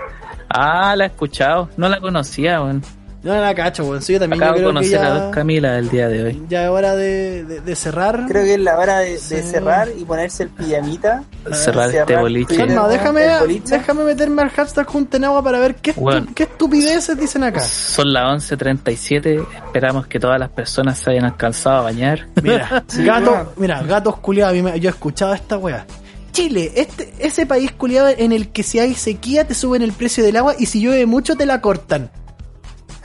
Ah, 0.49 0.97
la 0.97 1.05
he 1.05 1.07
escuchado. 1.09 1.69
No 1.77 1.89
la 1.89 2.01
conocía, 2.01 2.61
weón. 2.63 2.83
Yo 3.25 3.35
no 3.35 3.41
la 3.41 3.55
cacho, 3.55 3.85
weón. 3.85 4.03
Sí, 4.03 4.13
yo 4.13 4.21
también 4.21 4.39
yo 4.41 4.45
Acabo 4.45 4.59
de 4.59 4.65
creo 4.65 4.71
que 4.71 4.75
conocer 4.75 4.99
a 4.99 5.03
ya, 5.03 5.15
dos 5.25 5.35
Camila 5.35 5.79
el 5.79 5.89
día 5.89 6.09
de 6.09 6.23
hoy. 6.25 6.43
ya 6.49 6.65
es 6.65 6.69
hora 6.69 6.95
de, 6.95 7.45
de, 7.45 7.61
de 7.63 7.75
cerrar. 7.77 8.27
Creo 8.29 8.45
que 8.45 8.55
es 8.55 8.61
la 8.61 8.79
hora 8.79 8.99
de, 8.99 9.13
de 9.13 9.19
cerrar 9.43 9.89
y 9.99 10.05
ponerse 10.05 10.43
el 10.43 10.51
pijamita. 10.51 11.25
Cerrar 11.53 11.89
este 11.91 12.05
cerrar 12.07 12.21
boliche. 12.23 12.57
Calma, 12.57 12.83
weón, 12.83 12.91
déjame, 12.93 13.23
déjame 13.67 14.05
meterme 14.05 14.43
al 14.43 14.51
hashtag 14.51 14.87
Junten 14.87 15.25
Agua 15.25 15.43
para 15.43 15.59
ver 15.59 15.75
qué, 15.77 15.95
qué 16.35 16.43
estupideces 16.43 17.19
dicen 17.19 17.45
acá. 17.45 17.61
Son 17.61 18.13
las 18.13 18.25
11.37. 18.51 19.47
Esperamos 19.67 20.07
que 20.07 20.19
todas 20.21 20.39
las 20.39 20.51
personas 20.51 20.99
se 20.99 21.11
hayan 21.11 21.25
alcanzado 21.25 21.79
a 21.79 21.83
bañar. 21.83 22.27
Mira, 22.43 22.85
Sí, 22.89 23.05
gato, 23.05 23.53
mira, 23.57 23.83
gatos 23.83 24.19
culiados, 24.19 24.55
a 24.71 24.77
yo 24.77 24.91
he 24.91 24.93
escuchado 24.93 25.33
esta 25.35 25.57
weá. 25.59 25.87
Chile, 26.33 26.73
este, 26.77 27.13
ese 27.21 27.47
país 27.47 27.71
culiado 27.73 28.09
en 28.09 28.33
el 28.33 28.49
que 28.49 28.63
si 28.65 28.81
hay 28.81 28.95
sequía 28.95 29.47
te 29.47 29.55
suben 29.55 29.83
el 29.83 29.93
precio 29.93 30.25
del 30.25 30.37
agua 30.37 30.55
y 30.59 30.67
si 30.67 30.81
llueve 30.81 31.07
mucho 31.07 31.37
te 31.37 31.47
la 31.47 31.61
cortan. 31.61 32.11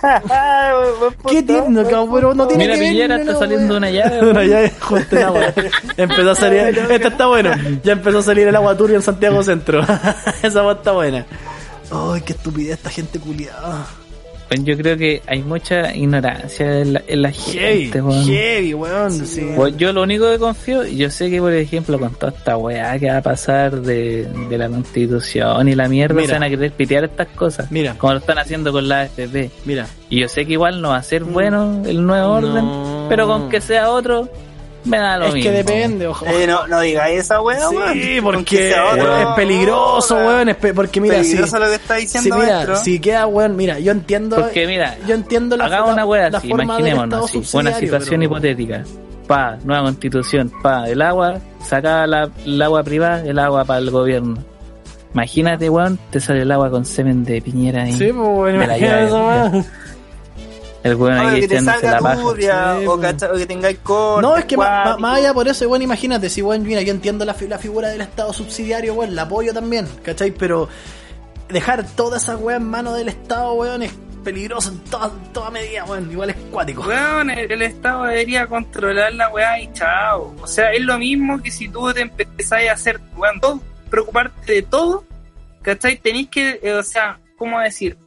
¿Qué 1.29 1.43
tiene? 1.43 1.69
No, 1.69 1.83
buen 1.83 1.87
cabrón, 1.87 2.37
no 2.37 2.47
tiene 2.47 2.65
Mira, 2.65 2.75
que 2.75 2.81
Piñera 2.81 3.15
está 3.17 3.37
saliendo 3.37 3.77
una 3.77 3.89
llave, 3.89 4.21
Una 4.31 4.43
llave, 4.43 4.71
Junten 4.79 5.23
Agua. 5.23 5.41
Empezó 5.97 6.31
a 6.31 6.35
salir, 6.35 6.59
esta 6.89 7.07
está 7.09 7.27
bueno. 7.27 7.51
Ya 7.83 7.93
empezó 7.93 8.19
a 8.19 8.23
salir 8.23 8.47
el 8.47 8.55
agua 8.55 8.77
turbia 8.77 8.95
en 8.95 9.01
Santiago 9.01 9.43
Centro. 9.43 9.81
Esa 10.41 10.59
agua 10.59 10.73
está 10.73 10.91
buena. 10.91 11.25
Ay, 11.91 12.21
qué 12.21 12.33
estupidez 12.33 12.77
esta 12.77 12.89
gente 12.89 13.19
culiada. 13.19 13.85
Pues 14.49 14.63
yo 14.63 14.75
creo 14.75 14.97
que 14.97 15.21
hay 15.27 15.43
mucha 15.43 15.95
ignorancia 15.95 16.79
en 16.81 16.93
la, 16.93 17.03
en 17.07 17.21
la 17.21 17.31
Heavy, 17.31 17.81
gente, 17.83 18.01
weón. 18.01 18.25
heavy, 18.25 18.73
weón. 18.73 19.11
sí. 19.11 19.47
Pues 19.55 19.77
yo 19.77 19.93
lo 19.93 20.01
único 20.01 20.27
que 20.31 20.39
confío, 20.39 20.83
yo 20.87 21.09
sé 21.11 21.29
que 21.29 21.39
por 21.39 21.53
ejemplo 21.53 21.99
con 21.99 22.15
toda 22.15 22.31
esta 22.35 22.57
weá 22.57 22.97
que 22.97 23.11
va 23.11 23.17
a 23.17 23.21
pasar 23.21 23.79
de, 23.81 24.27
de 24.49 24.57
la 24.57 24.67
constitución 24.67 25.69
y 25.69 25.75
la 25.75 25.87
mierda 25.87 26.15
Mira. 26.15 26.27
se 26.27 26.33
van 26.33 26.43
a 26.43 26.49
querer 26.49 26.71
pitear 26.71 27.03
estas 27.03 27.27
cosas. 27.27 27.71
Mira. 27.71 27.93
Como 27.97 28.13
lo 28.13 28.19
están 28.19 28.39
haciendo 28.39 28.71
con 28.71 28.87
la 28.87 29.01
AFP. 29.01 29.51
Mira, 29.65 29.85
Y 30.09 30.21
yo 30.21 30.27
sé 30.27 30.45
que 30.47 30.53
igual 30.53 30.81
no 30.81 30.89
va 30.89 30.97
a 30.97 31.03
ser 31.03 31.23
bueno 31.23 31.83
el 31.85 32.03
nuevo 32.03 32.41
No. 32.41 32.47
orden, 32.49 33.09
pero 33.09 33.27
con 33.27 33.49
que 33.49 33.61
sea 33.61 33.91
otro, 33.91 34.27
me 34.89 34.97
da 34.97 35.17
lo 35.17 35.25
es 35.27 35.33
mismo. 35.35 35.49
que 35.51 35.57
depende, 35.57 36.07
ojo. 36.07 36.25
Eh, 36.25 36.45
no, 36.47 36.67
no 36.67 36.79
digáis 36.81 37.19
esa 37.21 37.41
weá, 37.41 37.69
weón. 37.69 37.93
Sí, 37.93 38.19
porque 38.21 38.69
es 38.69 38.75
peligroso, 39.35 40.15
weón. 40.15 40.27
weón. 40.27 40.49
es 40.49 40.55
pe- 40.57 40.73
Porque 40.73 40.99
mira, 41.01 41.23
si, 41.23 41.29
Peligroso 41.31 41.59
lo 41.59 41.65
que 41.67 41.75
está 41.75 41.99
si, 41.99 42.31
mira, 42.31 42.75
si 42.75 42.99
queda, 42.99 43.27
weón, 43.27 43.55
mira, 43.55 43.79
yo 43.79 43.91
entiendo. 43.91 44.35
Porque 44.37 44.67
mira, 44.67 44.97
yo 45.07 45.15
entiendo 45.15 45.55
la 45.57 45.65
hagamos 45.65 45.87
la- 45.89 45.93
una 45.93 46.05
weá 46.05 46.27
así, 46.27 46.49
imaginémonos 46.49 47.25
así, 47.25 47.57
una 47.57 47.73
situación 47.73 48.09
pero- 48.19 48.23
hipotética. 48.23 48.83
Pa, 49.27 49.57
nueva 49.63 49.83
constitución, 49.83 50.51
pa, 50.63 50.89
el 50.89 51.01
agua, 51.03 51.37
saca 51.63 52.07
la, 52.07 52.29
el 52.45 52.59
agua 52.61 52.81
privada, 52.83 53.21
el 53.23 53.37
agua 53.37 53.63
para 53.63 53.79
el 53.79 53.91
gobierno. 53.91 54.37
Imagínate, 55.13 55.69
weón, 55.69 55.99
te 56.11 56.19
sale 56.19 56.41
el 56.41 56.51
agua 56.51 56.69
con 56.69 56.85
semen 56.85 57.23
de 57.23 57.41
piñera 57.41 57.83
ahí. 57.83 57.93
Sí, 57.93 58.11
pues, 58.11 58.15
weón, 58.15 58.57
la 58.59 58.65
imagínate 58.77 58.85
llave, 58.87 59.05
esa 59.05 59.23
weá. 59.27 59.65
El 60.83 60.95
weón 60.95 61.13
Ah, 61.17 61.29
ahí 61.31 61.41
que 61.41 61.47
te 61.49 61.61
salga 61.61 61.91
la 61.91 61.99
paja. 61.99 62.21
turbia, 62.21 62.77
Sí, 62.79 62.85
o, 62.87 62.97
cacha- 62.99 63.31
o 63.33 63.35
que 63.35 63.45
tengáis 63.45 63.77
corte. 63.79 64.21
No, 64.21 64.37
es 64.37 64.45
que 64.45 64.55
más 64.55 65.17
allá 65.17 65.33
por 65.33 65.47
eso, 65.47 65.67
weón, 65.67 65.81
imagínate, 65.81 66.29
si 66.29 66.41
weón, 66.41 66.63
mira, 66.63 66.81
yo 66.81 66.91
entiendo 66.93 67.25
la, 67.25 67.33
fi- 67.33 67.47
la 67.47 67.57
figura 67.57 67.89
del 67.89 68.01
Estado 68.01 68.31
subsidiario, 68.33 68.93
weón, 68.93 69.15
la 69.15 69.23
apoyo 69.23 69.53
también, 69.53 69.87
¿cachai? 70.03 70.31
Pero 70.31 70.69
dejar 71.49 71.85
toda 71.95 72.17
esa 72.17 72.37
weá 72.37 72.57
en 72.57 72.63
manos 72.65 72.95
del 72.95 73.09
Estado, 73.09 73.53
weón, 73.53 73.81
es 73.83 73.91
peligroso 74.23 74.69
en 74.71 74.79
toda, 74.85 75.11
toda 75.33 75.49
medida, 75.49 75.83
weón, 75.85 76.09
igual 76.11 76.29
es 76.29 76.35
cuático. 76.51 76.83
Weón, 76.87 77.29
el, 77.29 77.51
el 77.51 77.61
Estado 77.61 78.03
debería 78.05 78.47
controlar 78.47 79.13
la 79.13 79.29
weá 79.29 79.59
y 79.59 79.71
chao. 79.73 80.33
O 80.41 80.47
sea, 80.47 80.71
es 80.71 80.81
lo 80.81 80.97
mismo 80.97 81.41
que 81.41 81.51
si 81.51 81.67
tú 81.69 81.91
te 81.93 82.01
empezás 82.01 82.63
a 82.69 82.73
hacer, 82.73 82.99
weón, 83.17 83.39
todo, 83.41 83.59
preocuparte 83.89 84.53
de 84.53 84.61
todo, 84.61 85.03
¿cachai? 85.61 85.97
Tenéis 85.97 86.29
que, 86.29 86.59
eh, 86.63 86.73
o 86.73 86.83
sea, 86.83 87.19
¿cómo 87.37 87.59
decir? 87.59 87.97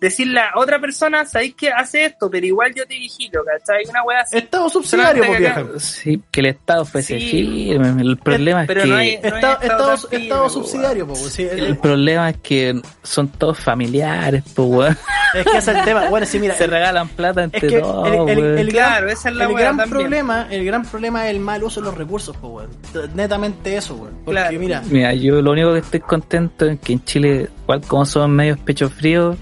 Decirle 0.00 0.40
a 0.40 0.50
otra 0.56 0.78
persona, 0.78 1.24
sabéis 1.24 1.54
que 1.54 1.70
hace 1.70 2.04
esto, 2.04 2.30
pero 2.30 2.44
igual 2.46 2.72
yo 2.74 2.86
te 2.86 2.94
vigilo, 2.94 3.42
¿cachai? 3.44 3.84
Una 3.88 4.02
weá 4.02 4.20
así. 4.20 4.36
Estado 4.38 4.68
subsidiario, 4.68 5.24
pues, 5.26 5.38
vieja. 5.38 5.64
Sí, 5.78 6.22
que 6.30 6.40
el 6.40 6.46
Estado 6.46 6.84
fuese 6.84 7.18
Sí. 7.18 7.30
firme. 7.68 8.02
El 8.02 8.16
problema 8.18 8.62
es 8.62 8.66
pero 8.68 8.82
que 8.82 8.88
no 8.88 8.96
hay- 8.96 9.14
Estado, 9.14 9.36
Estado 9.36 9.94
estado, 9.94 10.08
estado 10.12 10.42
po, 10.44 10.50
subsidiario, 10.50 11.06
pues, 11.06 11.20
sí, 11.20 11.42
el- 11.50 11.60
el 11.64 11.76
problema 11.78 12.30
es 12.30 12.36
que 12.42 12.80
son 13.02 13.28
todos 13.28 13.58
familiares, 13.58 14.42
pues 14.54 14.68
weón. 14.68 14.98
es 15.34 15.44
que 15.44 15.58
ese 15.58 15.70
es 15.72 15.78
el 15.78 15.84
tema. 15.84 16.08
Bueno, 16.08 16.26
sí, 16.26 16.38
mira, 16.38 16.54
Se 16.58 16.66
regalan 16.66 17.08
plata 17.08 17.44
es 17.44 17.54
entre 17.54 17.68
que 17.68 17.80
todos, 17.80 18.28
el, 18.30 18.68
Claro, 18.68 19.06
gran, 19.06 19.08
esa 19.10 19.28
es 19.30 19.34
la 19.36 19.44
el 19.44 19.52
gran 19.54 19.76
también. 19.76 19.88
problema, 19.90 20.46
el 20.50 20.64
gran 20.64 20.84
problema 20.84 21.24
es 21.26 21.30
el 21.34 21.40
mal 21.40 21.62
uso 21.64 21.80
de 21.80 21.86
los 21.86 21.96
recursos, 21.96 22.36
pues, 22.36 22.52
weón. 22.52 23.14
Netamente 23.14 23.76
eso, 23.76 23.94
weón. 23.94 24.14
Porque 24.24 24.40
Claro. 24.40 24.58
mira, 24.58 24.82
Mira, 24.90 25.14
yo 25.14 25.40
lo 25.42 25.52
único 25.52 25.72
que 25.72 25.78
estoy 25.80 26.00
contento 26.00 26.66
es 26.66 26.78
que 26.80 26.92
en 26.94 27.04
Chile, 27.04 27.48
igual 27.62 27.80
como 27.86 28.04
somos 28.06 28.28
medios 28.28 28.58
pecho 28.58 28.88
fríos, 28.90 29.36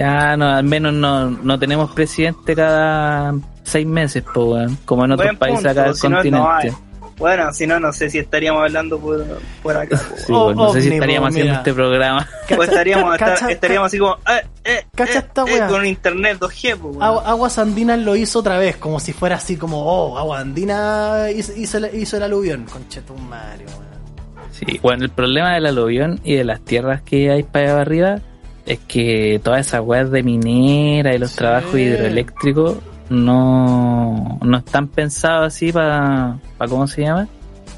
ya 0.00 0.36
no, 0.36 0.48
al 0.48 0.64
menos 0.64 0.92
no, 0.94 1.30
no 1.30 1.58
tenemos 1.58 1.92
presidente 1.92 2.56
cada 2.56 3.34
seis 3.62 3.86
meses, 3.86 4.24
pues, 4.34 4.46
weón, 4.46 4.78
como 4.84 5.04
en 5.04 5.12
otros 5.12 5.26
Buen 5.28 5.38
países 5.38 5.58
punto, 5.64 5.70
acá 5.70 5.82
del 5.84 5.94
si 5.94 6.08
no, 6.08 6.10
no 6.10 6.16
continente. 6.22 6.76
Bueno, 7.18 7.52
si 7.52 7.66
no, 7.66 7.78
no 7.78 7.92
sé 7.92 8.08
si 8.08 8.18
estaríamos 8.18 8.62
hablando 8.62 8.98
por, 8.98 9.22
por 9.62 9.76
acá. 9.76 9.98
po, 9.98 10.16
Sí, 10.16 10.32
Oh, 10.34 10.54
no 10.54 10.72
sé 10.72 10.80
si 10.80 10.88
estaríamos 10.88 11.28
po, 11.28 11.32
haciendo 11.34 11.52
este 11.54 11.74
programa. 11.74 12.26
O 12.58 12.62
estaríamos, 12.62 13.16
Cacha- 13.18 13.34
estar- 13.34 13.50
estaríamos 13.50 13.86
así 13.88 13.98
como, 13.98 14.14
eh, 14.14 14.46
eh, 14.64 14.86
Cacha 14.96 15.12
eh, 15.12 15.18
esta 15.18 15.42
eh, 15.42 15.52
wea. 15.54 15.68
con 15.68 15.84
internet 15.84 16.38
2G, 16.40 16.76
po. 16.78 17.02
Agua- 17.02 17.22
Aguas 17.26 17.58
Andinas 17.58 17.98
lo 17.98 18.16
hizo 18.16 18.38
otra 18.38 18.56
vez, 18.58 18.76
como 18.78 18.98
si 19.00 19.12
fuera 19.12 19.36
así 19.36 19.56
como, 19.58 19.82
oh, 19.84 20.16
Agua 20.16 20.40
Andina 20.40 21.26
hizo, 21.30 21.52
hizo, 21.54 21.76
el- 21.76 21.94
hizo 21.94 22.16
el 22.16 22.22
aluvión. 22.22 22.64
Conchetum 22.72 23.20
Mario, 23.28 23.66
weón. 23.68 23.90
Sí, 24.52 24.78
bueno, 24.82 25.04
el 25.04 25.10
problema 25.10 25.52
del 25.54 25.66
aluvión 25.66 26.20
y 26.24 26.36
de 26.36 26.44
las 26.44 26.60
tierras 26.62 27.02
que 27.02 27.30
hay 27.30 27.42
para 27.42 27.66
allá 27.72 27.80
arriba 27.82 28.18
es 28.70 28.78
que 28.86 29.40
todas 29.42 29.66
esas 29.66 29.80
weas 29.82 30.10
de 30.10 30.22
minera 30.22 31.14
y 31.14 31.18
los 31.18 31.30
Sí. 31.30 31.36
trabajos 31.38 31.74
hidroeléctricos 31.78 32.76
no, 33.08 34.38
no 34.42 34.56
están 34.58 34.88
pensados 34.88 35.48
así 35.48 35.72
para, 35.72 36.38
para 36.56 36.70
¿cómo 36.70 36.86
se 36.86 37.02
llama? 37.02 37.26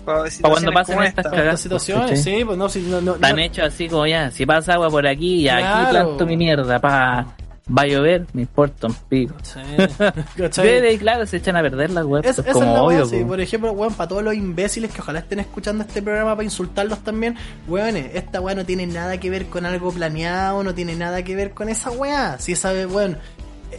Para 0.04 0.24
Pa' 0.24 0.50
cuando 0.50 0.72
pasen 0.72 0.96
como 0.96 1.06
estas 1.06 1.60
situaciones, 1.60 2.22
sí, 2.22 2.42
pues 2.44 2.58
no, 2.58 2.68
si, 2.68 2.80
no, 2.80 3.00
no, 3.00 3.14
Están 3.14 3.36
no- 3.36 3.42
hechos 3.42 3.64
así 3.66 3.88
como 3.88 4.06
ya, 4.06 4.30
si 4.30 4.44
pasa 4.44 4.74
agua 4.74 4.90
por 4.90 5.06
aquí 5.06 5.42
y 5.42 5.48
aquí 5.48 5.62
Claro. 5.62 5.90
planto 5.90 6.26
mi 6.26 6.36
mierda, 6.36 6.78
pa, 6.80 7.26
va 7.68 7.82
a 7.82 7.86
llover, 7.86 8.26
me 8.32 8.42
importa 8.42 8.88
un 8.88 8.94
pico. 9.08 9.34
Sí, 9.42 9.60
y 10.92 10.98
claro, 10.98 11.26
se 11.26 11.36
echan 11.36 11.56
a 11.56 11.62
perder 11.62 11.90
las 11.90 12.04
weas, 12.04 12.24
Es, 12.26 12.36
pues, 12.36 12.48
es 12.48 12.52
como 12.52 12.74
obvio. 12.82 13.06
sí. 13.06 13.20
po. 13.20 13.28
Por 13.28 13.40
ejemplo, 13.40 13.72
weón, 13.72 13.94
para 13.94 14.08
todos 14.08 14.22
los 14.22 14.34
imbéciles 14.34 14.92
que 14.92 15.00
ojalá 15.00 15.20
estén 15.20 15.40
escuchando 15.40 15.84
este 15.84 16.02
programa 16.02 16.32
para 16.32 16.44
insultarlos 16.44 17.00
también, 17.04 17.36
weones, 17.68 18.14
esta 18.14 18.40
weá 18.40 18.54
no 18.54 18.64
tiene 18.66 18.86
nada 18.86 19.18
que 19.18 19.30
ver 19.30 19.46
con 19.46 19.64
algo 19.66 19.92
planeado, 19.92 20.62
no 20.62 20.74
tiene 20.74 20.96
nada 20.96 21.22
que 21.22 21.36
ver 21.36 21.52
con 21.52 21.68
esa 21.68 21.90
weá. 21.90 22.38
Si 22.38 22.52
esa 22.52 22.72
weón, 22.72 23.18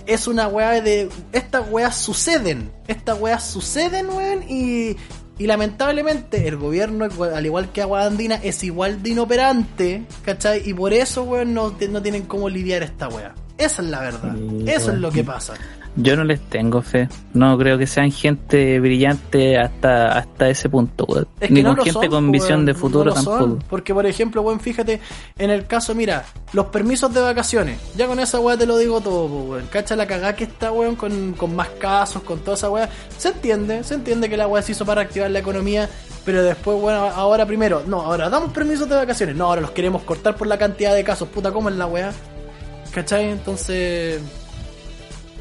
es 0.05 0.27
una 0.27 0.47
weá 0.47 0.81
de. 0.81 1.09
Estas 1.31 1.69
weas 1.69 1.97
suceden, 1.97 2.71
estas 2.87 3.19
weas 3.19 3.45
suceden, 3.45 4.09
weón, 4.09 4.43
y. 4.49 4.95
Y 5.37 5.47
lamentablemente 5.47 6.47
el 6.47 6.57
gobierno, 6.57 7.07
al 7.33 7.45
igual 7.45 7.71
que 7.71 7.81
Agua 7.81 8.05
Andina, 8.05 8.35
es 8.35 8.63
igual 8.63 9.01
de 9.01 9.09
inoperante, 9.11 10.05
¿cachai? 10.23 10.61
Y 10.65 10.73
por 10.73 10.93
eso, 10.93 11.23
weón, 11.23 11.53
no, 11.53 11.75
no 11.89 12.01
tienen 12.01 12.23
cómo 12.23 12.49
lidiar 12.49 12.83
esta 12.83 13.07
weá. 13.07 13.33
Esa 13.57 13.81
es 13.81 13.87
la 13.87 13.99
verdad. 14.01 14.35
Eso 14.67 14.91
es 14.91 14.99
lo 14.99 15.11
que 15.11 15.23
pasa. 15.23 15.53
Yo 15.95 16.15
no 16.15 16.23
les 16.23 16.39
tengo 16.49 16.81
fe. 16.81 17.07
No 17.33 17.55
creo 17.57 17.77
que 17.77 17.85
sean 17.85 18.11
gente 18.11 18.79
brillante 18.79 19.59
hasta 19.59 20.17
hasta 20.17 20.49
ese 20.49 20.67
punto, 20.67 21.05
weón. 21.07 21.27
Es 21.39 21.49
que 21.49 21.53
Ni 21.53 21.61
no 21.61 21.75
con 21.75 21.85
gente 21.85 21.91
son, 22.07 22.09
con 22.09 22.25
po, 22.25 22.31
visión 22.31 22.51
weón, 22.53 22.65
de 22.65 22.73
futuro 22.73 23.03
no 23.11 23.15
lo 23.15 23.21
son. 23.21 23.39
tampoco. 23.39 23.65
Porque, 23.69 23.93
por 23.93 24.05
ejemplo, 24.05 24.41
weón, 24.41 24.59
fíjate, 24.59 24.99
en 25.37 25.49
el 25.51 25.67
caso, 25.67 25.93
mira, 25.93 26.25
los 26.51 26.65
permisos 26.67 27.13
de 27.13 27.21
vacaciones. 27.21 27.79
Ya 27.95 28.07
con 28.07 28.19
esa 28.19 28.39
weá 28.39 28.57
te 28.57 28.65
lo 28.65 28.77
digo 28.77 29.01
todo, 29.01 29.27
po, 29.27 29.51
weón. 29.51 29.67
Cacha 29.67 29.95
la 29.95 30.07
cagá 30.07 30.35
que 30.35 30.45
está, 30.45 30.71
weón, 30.71 30.95
con, 30.95 31.33
con 31.33 31.55
más 31.55 31.69
casos, 31.79 32.23
con 32.23 32.39
toda 32.39 32.57
esa 32.57 32.69
weá. 32.71 32.89
Se 33.17 33.29
entiende, 33.29 33.83
se 33.83 33.93
entiende 33.93 34.27
que 34.29 34.37
la 34.37 34.47
weá 34.47 34.63
se 34.63 34.71
hizo 34.71 34.85
para 34.85 35.01
activar 35.01 35.29
la 35.29 35.39
economía. 35.39 35.87
Pero 36.25 36.41
después, 36.41 36.79
bueno, 36.79 36.99
ahora 37.13 37.45
primero, 37.45 37.83
no, 37.85 38.01
ahora 38.01 38.29
damos 38.29 38.51
permisos 38.51 38.89
de 38.89 38.95
vacaciones. 38.95 39.35
No, 39.35 39.45
ahora 39.45 39.61
los 39.61 39.71
queremos 39.71 40.03
cortar 40.03 40.35
por 40.37 40.47
la 40.47 40.57
cantidad 40.57 40.95
de 40.95 41.03
casos. 41.03 41.27
Puta, 41.27 41.51
¿cómo 41.51 41.69
es 41.69 41.75
la 41.75 41.85
weá? 41.85 42.11
¿Cachai? 42.93 43.29
Entonces, 43.29 44.21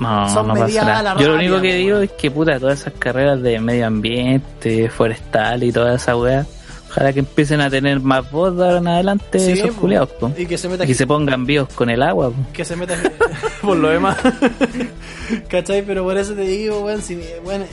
No, 0.03 0.29
Son 0.29 0.47
no 0.49 0.55
pasa 0.55 0.85
nada. 0.85 1.17
Yo 1.19 1.29
lo 1.29 1.35
único 1.37 1.61
que 1.61 1.75
digo 1.75 1.99
es 1.99 2.11
que 2.13 2.31
puta, 2.31 2.59
todas 2.59 2.81
esas 2.81 2.93
carreras 2.99 3.41
de 3.43 3.59
medio 3.61 3.87
ambiente, 3.87 4.89
forestal 4.91 5.63
y 5.65 5.73
toda 5.73 5.95
esa 5.97 6.17
weá, 6.17 6.45
ojalá 6.91 7.13
que 7.13 7.21
empiecen 7.21 7.61
a 7.61 7.71
tener 7.71 8.01
más 8.01 8.31
voz 8.31 8.57
de 8.57 8.65
ahora 8.65 8.79
en 8.79 8.89
adelante 8.89 9.39
Sí, 9.39 9.53
esos 9.53 9.71
culiados, 9.73 10.11
po. 10.11 10.31
y 10.37 10.45
que 10.47 10.59
se 10.59 10.69
meta 10.69 10.85
Y 10.85 10.89
que 10.89 10.95
se 10.95 11.07
pongan 11.07 11.47
vivos 11.47 11.69
con 11.75 11.89
el 11.91 12.03
agua, 12.03 12.31
po. 12.31 12.37
que 12.53 12.65
se 12.65 12.77
meta 12.77 12.95
por 13.63 13.77
lo 13.77 13.89
demás. 13.89 14.17
¿Cachai? 15.49 15.83
Pero 15.83 16.03
por 16.05 16.17
eso 16.17 16.35
te 16.35 16.43
digo, 16.43 16.81
weón, 16.85 17.01
si 17.03 17.17
weón, 17.45 17.63
eh, 17.63 17.67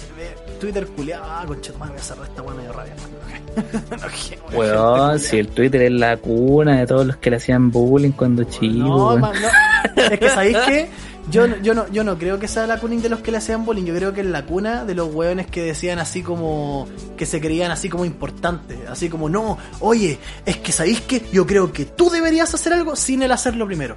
Twitter 0.60 0.86
culiado, 0.88 1.24
ah, 1.26 1.44
concha, 1.48 1.72
a 1.80 1.98
cerrar 2.00 2.26
esta 2.28 2.42
weón 2.44 2.58
medio 2.58 2.74
rabia. 2.74 2.94
me 3.56 4.58
weón. 4.58 4.78
Weón, 4.78 5.20
si 5.20 5.38
el 5.38 5.48
Twitter 5.50 5.82
es 5.84 5.92
la 5.92 6.18
cuna 6.18 6.80
de 6.80 6.88
todos 6.88 7.06
los 7.06 7.18
que 7.18 7.30
le 7.30 7.38
hacían 7.38 7.72
bullying 7.72 8.12
cuando 8.12 8.44
chico, 8.46 8.74
No, 8.88 9.18
no. 9.18 9.32
Es 9.96 10.20
que 10.20 10.30
sabéis 10.30 10.58
que 10.60 10.90
yo, 11.30 11.48
no- 11.48 11.58
yo 11.62 11.74
no, 11.74 11.88
yo 11.92 12.04
no 12.04 12.18
creo 12.18 12.40
que 12.40 12.48
sea 12.48 12.66
la 12.68 12.80
cuna 12.80 12.96
de 13.02 13.10
los 13.10 13.20
que 13.20 13.32
le 13.32 13.38
hacían 13.38 13.66
bullying, 13.66 13.84
yo 13.86 13.96
creo 13.96 14.14
que 14.14 14.22
es 14.22 14.28
la 14.28 14.46
cuna 14.46 14.86
de 14.86 14.96
los 14.96 15.14
weones 15.14 15.48
que 15.48 15.62
decían 15.64 16.00
así 16.00 16.22
como, 16.24 16.88
que 17.18 17.26
se 17.26 17.40
creían 17.42 17.72
así 17.72 17.90
como 17.90 18.06
importantes, 18.06 18.78
así 18.90 19.10
como, 19.10 19.30
no, 19.30 19.58
oye, 19.80 20.18
es 20.46 20.58
que 20.58 20.72
sabéis 20.72 21.02
que 21.02 21.24
yo 21.32 21.46
creo 21.46 21.72
que 21.72 21.86
tú 21.86 22.10
deberías 22.10 22.54
hacer 22.54 22.74
algo 22.74 22.96
sin 22.96 23.22
el 23.24 23.32
hacerlo 23.32 23.66
primero. 23.68 23.96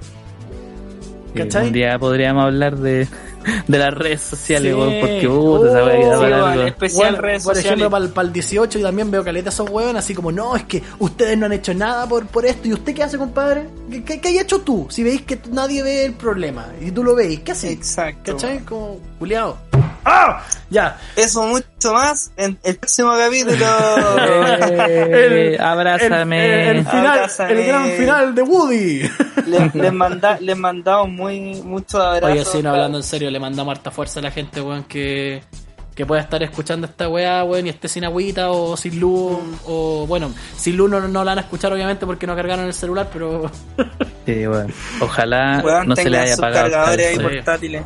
¿Cachai? 1.35 1.67
Un 1.67 1.73
día 1.73 1.97
podríamos 1.97 2.43
hablar 2.45 2.77
de, 2.77 3.07
de 3.67 3.77
las 3.77 3.93
redes 3.93 4.21
sociales, 4.21 4.73
Sí. 4.73 4.79
weón, 4.79 4.93
porque 4.99 5.27
puta, 5.27 5.69
esa 5.69 5.83
weá 5.85 5.97
queda 5.99 6.17
para 6.17 6.27
sí, 6.27 6.33
algo. 6.33 6.45
weón, 6.55 6.67
especial 6.67 7.09
Bueno, 7.11 7.21
redes 7.21 7.43
por 7.43 7.55
sociales. 7.55 7.79
ejemplo, 7.79 8.11
para 8.13 8.27
el, 8.27 8.33
18 8.33 8.79
yo 8.79 8.85
también 8.85 9.11
veo 9.11 9.23
caleta 9.23 9.49
esos 9.49 9.69
huevos 9.69 9.95
así 9.95 10.13
como, 10.13 10.31
no, 10.31 10.55
es 10.55 10.63
que 10.63 10.81
ustedes 10.99 11.37
no 11.37 11.45
han 11.45 11.53
hecho 11.53 11.73
nada 11.73 12.07
por, 12.07 12.25
por 12.27 12.45
esto. 12.45 12.67
¿Y 12.67 12.73
usted 12.73 12.93
qué 12.93 13.03
hace, 13.03 13.17
compadre? 13.17 13.67
¿Qué, 13.89 14.03
qué, 14.03 14.19
qué 14.21 14.27
hay 14.29 14.37
hecho 14.39 14.61
tú? 14.61 14.87
Si 14.89 15.03
veis 15.03 15.21
que 15.23 15.39
nadie 15.51 15.83
ve 15.83 16.05
el 16.05 16.13
problema 16.13 16.67
y 16.81 16.91
tú 16.91 17.03
lo 17.03 17.15
veis, 17.15 17.41
¿qué 17.41 17.51
haces? 17.51 17.71
Exacto. 17.71 18.33
¿Cachai? 18.33 18.59
Como, 18.59 18.99
culiado. 19.19 19.57
¡Ah! 20.05 20.41
Ya. 20.69 20.97
Eso 21.15 21.43
mucho 21.43 21.93
más 21.93 22.31
en 22.35 22.57
el 22.63 22.75
próximo 22.77 23.11
capítulo. 23.17 23.65
Eh, 24.85 25.57
abrázame. 25.59 26.69
El, 26.71 26.77
el 26.77 26.85
final, 26.85 27.05
Abrázame. 27.07 27.51
el 27.61 27.67
gran 27.67 27.89
final 27.91 28.35
de 28.35 28.41
Woody. 28.41 29.01
les, 29.47 29.75
les, 29.75 29.93
manda, 29.93 30.37
les 30.39 30.57
mandamos 30.57 31.09
muy, 31.09 31.61
muchos 31.63 31.95
abrazos. 32.01 32.31
Oye, 32.31 32.45
sí, 32.45 32.61
no, 32.63 32.71
hablando 32.71 32.97
en 32.97 33.03
serio, 33.03 33.29
le 33.33 33.39
mandamos 33.39 33.75
harta 33.75 33.91
fuerza 33.91 34.19
a 34.19 34.23
la 34.23 34.31
gente, 34.31 34.61
weón, 34.61 34.83
que, 34.85 35.41
que 35.95 36.05
pueda 36.05 36.21
estar 36.21 36.41
escuchando 36.41 36.87
esta 36.87 37.09
weá, 37.09 37.43
weón, 37.43 37.67
y 37.67 37.69
esté 37.69 37.87
sin 37.89 38.05
agüita 38.05 38.49
o 38.51 38.77
sin 38.77 38.99
luz, 38.99 39.37
o 39.65 40.05
bueno, 40.07 40.31
sin 40.55 40.77
luz 40.77 40.89
no, 40.89 41.01
no 41.01 41.23
la 41.25 41.31
van 41.31 41.37
a 41.39 41.41
escuchar 41.41 41.73
obviamente 41.73 42.05
porque 42.05 42.25
no 42.25 42.35
cargaron 42.35 42.65
el 42.65 42.73
celular, 42.73 43.09
pero 43.11 43.51
Sí, 44.25 44.47
weón. 44.47 44.71
Ojalá 45.01 45.61
Weón, 45.63 45.87
no 45.89 45.95
se 45.97 46.09
le 46.09 46.17
haya 46.17 46.35
apagado. 46.35 46.69
cargadores 46.71 47.07
ahí 47.07 47.19
portátiles. 47.19 47.83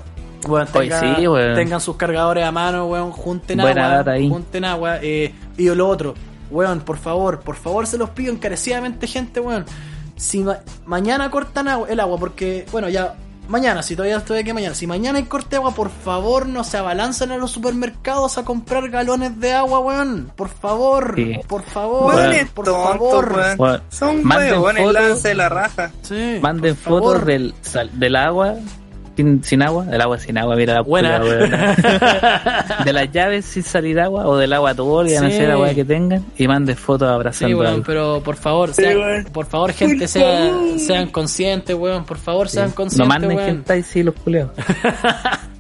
Bueno, 0.48 0.68
Oye, 0.76 0.90
tengan, 0.90 1.16
sí, 1.16 1.28
weón. 1.28 1.56
tengan 1.56 1.82
sus 1.82 1.96
cargadores 1.98 2.46
a 2.46 2.52
mano, 2.52 2.86
weón, 2.86 3.12
junten 3.12 3.60
agua, 3.60 4.04
junten 4.30 4.66
agua, 4.66 5.00
eh, 5.02 5.34
y 5.58 5.68
lo 5.70 5.88
otro, 5.90 6.14
weón, 6.52 6.82
por 6.82 6.98
favor, 6.98 7.40
por 7.40 7.56
favor 7.56 7.88
se 7.88 7.98
los 7.98 8.12
pido 8.12 8.32
encarecidamente, 8.32 9.08
gente, 9.08 9.40
weón, 9.40 9.66
si 10.16 10.44
ma- 10.44 10.60
mañana 10.86 11.30
cortan 11.32 11.68
agua- 11.68 11.88
el 11.90 12.00
agua, 12.00 12.18
porque, 12.20 12.66
bueno, 12.72 12.88
ya, 12.88 13.16
mañana, 13.48 13.82
si 13.84 13.96
todavía 13.96 14.18
estoy 14.18 14.40
aquí 14.40 14.54
mañana, 14.54 14.76
si 14.76 14.88
mañana 14.88 15.18
hay 15.20 15.26
corte 15.26 15.52
de 15.52 15.56
agua, 15.58 15.72
por 15.72 15.90
favor, 15.90 16.48
no 16.48 16.64
se 16.64 16.78
abalancen 16.78 17.32
a 17.32 17.38
los 17.38 17.52
supermercados 17.52 18.38
a 18.38 18.44
comprar 18.46 18.90
galones 18.90 19.40
de 19.40 19.54
agua, 19.54 19.80
weón, 19.80 20.32
por 20.36 20.50
favor, 20.50 21.14
Sí. 21.16 21.40
por 21.48 21.64
favor, 21.64 22.34
es 22.34 22.50
por 22.50 22.66
tonto, 22.66 22.84
favor, 22.84 23.82
Son 23.90 24.22
fotos- 24.84 24.94
lance 24.94 25.34
la 25.36 25.50
raja. 25.50 25.92
Sí, 26.02 26.40
Manden 26.42 26.76
fotos 26.76 27.26
del, 27.26 27.54
del 27.94 28.16
agua 28.16 28.56
sin, 29.18 29.44
sin 29.44 29.62
agua, 29.64 29.84
del 29.86 30.00
agua 30.00 30.18
sin 30.20 30.38
agua, 30.38 30.56
mira 30.56 30.76
la 30.76 30.82
Buena. 30.82 31.20
pura, 31.20 31.30
weón. 31.30 31.52
De 32.86 32.94
las 32.94 33.12
llaves 33.12 33.44
sin 33.46 33.64
salir 33.64 34.00
agua 34.00 34.26
o 34.28 34.38
del 34.38 34.54
agua 34.54 34.74
no 35.20 35.30
Sí. 35.30 35.36
sé 35.38 35.48
la 35.48 35.58
weá 35.58 35.74
que 35.74 35.84
tengan, 35.84 36.24
y 36.38 36.48
manden 36.48 36.78
fotos 36.78 37.08
Sí, 37.10 37.14
abrazando 37.14 37.58
weón, 37.58 37.72
algo. 37.74 37.84
pero 37.86 38.22
por 38.24 38.36
favor, 38.38 38.70
Sí, 38.74 38.84
sean, 38.84 38.98
weón. 38.98 39.24
por 39.26 39.46
favor, 39.48 39.74
gente, 39.74 40.00
Por 40.00 40.08
sea- 40.08 40.50
favor. 40.52 40.80
sean 40.80 41.08
conscientes, 41.10 41.76
weón, 41.76 42.06
por 42.06 42.18
favor, 42.18 42.48
sean 42.48 42.70
No 42.70 42.76
conscientes, 42.76 43.08
manden 43.10 43.36
weón. 43.38 43.46
gente 43.50 43.74
ahí, 43.74 43.84
sí, 43.84 44.04
los 44.04 44.14
culeos. 44.16 44.52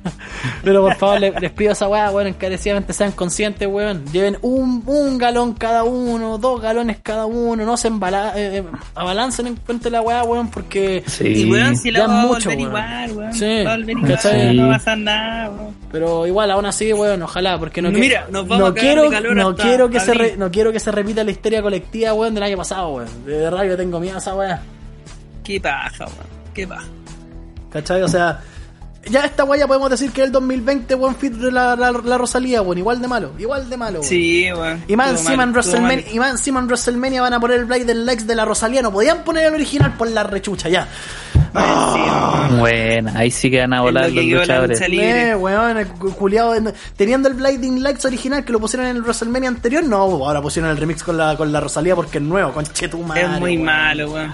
Pero 0.64 0.82
por 0.82 0.96
favor, 0.96 1.20
le- 1.20 1.32
les, 1.40 1.52
pido 1.52 1.72
a 1.72 1.74
esa 1.74 1.88
weá, 1.88 2.10
weón, 2.12 2.28
encarecidamente 2.28 2.94
sean 2.94 3.12
conscientes, 3.12 3.68
weón. 3.68 4.06
Lleven 4.12 4.38
un, 4.42 4.84
un 4.86 5.18
galón 5.18 5.54
cada 5.54 5.84
uno, 5.84 6.38
dos 6.38 6.62
galones 6.62 6.98
cada 7.04 7.26
uno, 7.26 7.66
no 7.66 7.78
se 7.78 7.88
embala, 7.88 8.34
eh, 8.36 8.58
eh, 8.58 8.64
abalancen 8.96 9.48
en 9.48 9.56
cuenta 9.56 9.86
de 9.86 9.92
la 9.92 10.02
weá, 10.02 10.24
weón, 10.24 10.50
porque. 10.50 11.04
Sí. 11.08 11.28
Y 11.28 11.52
weón, 11.52 11.76
si 11.76 11.92
la 11.92 12.08
va 12.08 12.22
a 12.22 12.26
mucho, 12.26 12.50
volver 12.50 12.58
weón. 12.58 12.60
igual, 12.70 13.12
weón. 13.14 13.34
Sí, 13.34 13.64
Va 13.66 13.74
a 13.74 13.78
volver 13.78 13.98
igual, 13.98 14.12
¿cachai? 14.14 14.56
no 14.56 14.68
va 14.68 14.76
a 14.76 14.78
pasar 14.78 14.98
nada, 14.98 15.50
weón. 15.50 15.76
Pero 15.92 16.28
igual, 16.28 16.52
aún 16.52 16.66
así, 16.66 16.92
weón, 16.94 17.22
ojalá, 17.22 17.58
porque 17.58 17.82
no 17.82 17.90
Mira, 17.92 18.24
quiero. 18.26 18.32
nos 18.32 18.48
vamos 18.48 18.60
no 18.60 18.66
a 18.68 18.74
quiero, 18.76 19.04
de 19.04 19.10
calor 19.10 19.36
no 19.36 19.50
hasta 19.50 19.64
quiero 19.64 19.90
que 19.90 20.00
se 20.02 20.14
re- 20.14 20.36
no 20.38 20.52
quiero 20.52 20.72
que 20.74 20.80
se 20.82 20.92
repita 20.92 21.24
la 21.24 21.32
histeria 21.32 21.62
colectiva, 21.62 22.14
weón, 22.14 22.34
del 22.34 22.44
año 22.44 22.58
pasado, 22.58 22.90
weón. 22.90 23.08
De 23.26 23.38
verdad 23.38 23.64
yo 23.64 23.78
tengo 23.78 24.00
miedo 24.00 24.16
a 24.16 24.20
esa 24.20 24.36
weá. 24.36 24.62
Qué 25.44 25.62
paja, 25.62 26.06
weón. 26.06 26.28
Qué 26.54 26.68
paja. 26.68 26.86
¿Cachai? 27.72 28.02
O 28.02 28.08
sea, 28.08 28.42
ya 29.10 29.26
esta 29.26 29.44
weá 29.44 29.60
ya 29.60 29.68
podemos 29.68 29.90
decir 29.90 30.12
que 30.12 30.22
es 30.22 30.28
el 30.28 30.32
2020, 30.32 30.96
weón, 30.96 31.16
fit 31.16 31.34
de 31.34 31.52
la, 31.52 31.76
la, 31.76 31.92
la 31.92 32.18
Rosalía, 32.18 32.62
weón, 32.62 32.78
igual 32.78 33.02
de 33.02 33.08
malo, 33.08 33.32
igual 33.38 33.70
de 33.70 33.78
malo, 33.78 34.00
weón. 34.00 34.10
Sí, 34.10 34.52
weón. 34.52 34.84
Y 34.88 34.96
más 34.96 35.12
encima 35.12 35.44
en 35.44 35.52
WrestleMania, 35.52 36.06
mal. 36.06 36.14
y 36.16 36.20
más 36.20 36.32
encima 36.32 36.60
en 36.60 36.66
WrestleMania 36.68 37.22
van 37.22 37.34
a 37.34 37.40
poner 37.40 37.60
el 37.60 37.66
Blade 37.66 37.94
Lex 37.96 38.28
de 38.28 38.36
la 38.36 38.46
Rosalía. 38.46 38.82
No 38.82 38.92
podían 38.92 39.24
poner 39.24 39.46
el 39.48 39.54
original 39.54 39.94
por 39.98 40.10
la 40.10 40.24
rechucha, 40.24 40.70
ya. 40.70 40.88
Encima, 41.34 42.50
Bueno, 42.60 43.12
ahí 43.16 43.32
sí 43.32 43.50
que 43.50 43.60
van 43.62 43.74
a 43.74 43.82
volar 43.82 44.10
lo 44.12 44.22
los 44.22 44.26
la 44.32 44.40
luchadores. 44.40 44.90
libre. 44.90 45.30
Eh, 45.30 45.36
weón, 45.36 45.78
el 45.78 45.88
teniendo 46.96 47.30
el 47.30 47.36
Blading 47.36 47.82
Legs 47.82 48.06
original 48.06 48.44
que 48.46 48.52
lo 48.52 48.60
pusieron 48.60 48.88
en 48.88 48.96
el 48.98 49.02
WrestleMania 49.02 49.50
anterior, 49.50 49.84
no, 49.84 49.98
ahora 49.98 50.42
pusieron 50.42 50.70
el 50.72 50.78
remix 50.78 51.04
con 51.04 51.18
la, 51.18 51.36
con 51.36 51.52
la 51.52 51.60
Rosalía 51.60 51.96
porque 51.96 52.18
es 52.20 52.24
nuevo, 52.24 52.52
conche 52.54 52.88
tu 52.88 53.00
madre, 53.00 53.24
Es 53.24 53.30
muy 53.40 53.54
weón. 53.54 53.66
malo, 53.66 54.12
weón. 54.12 54.32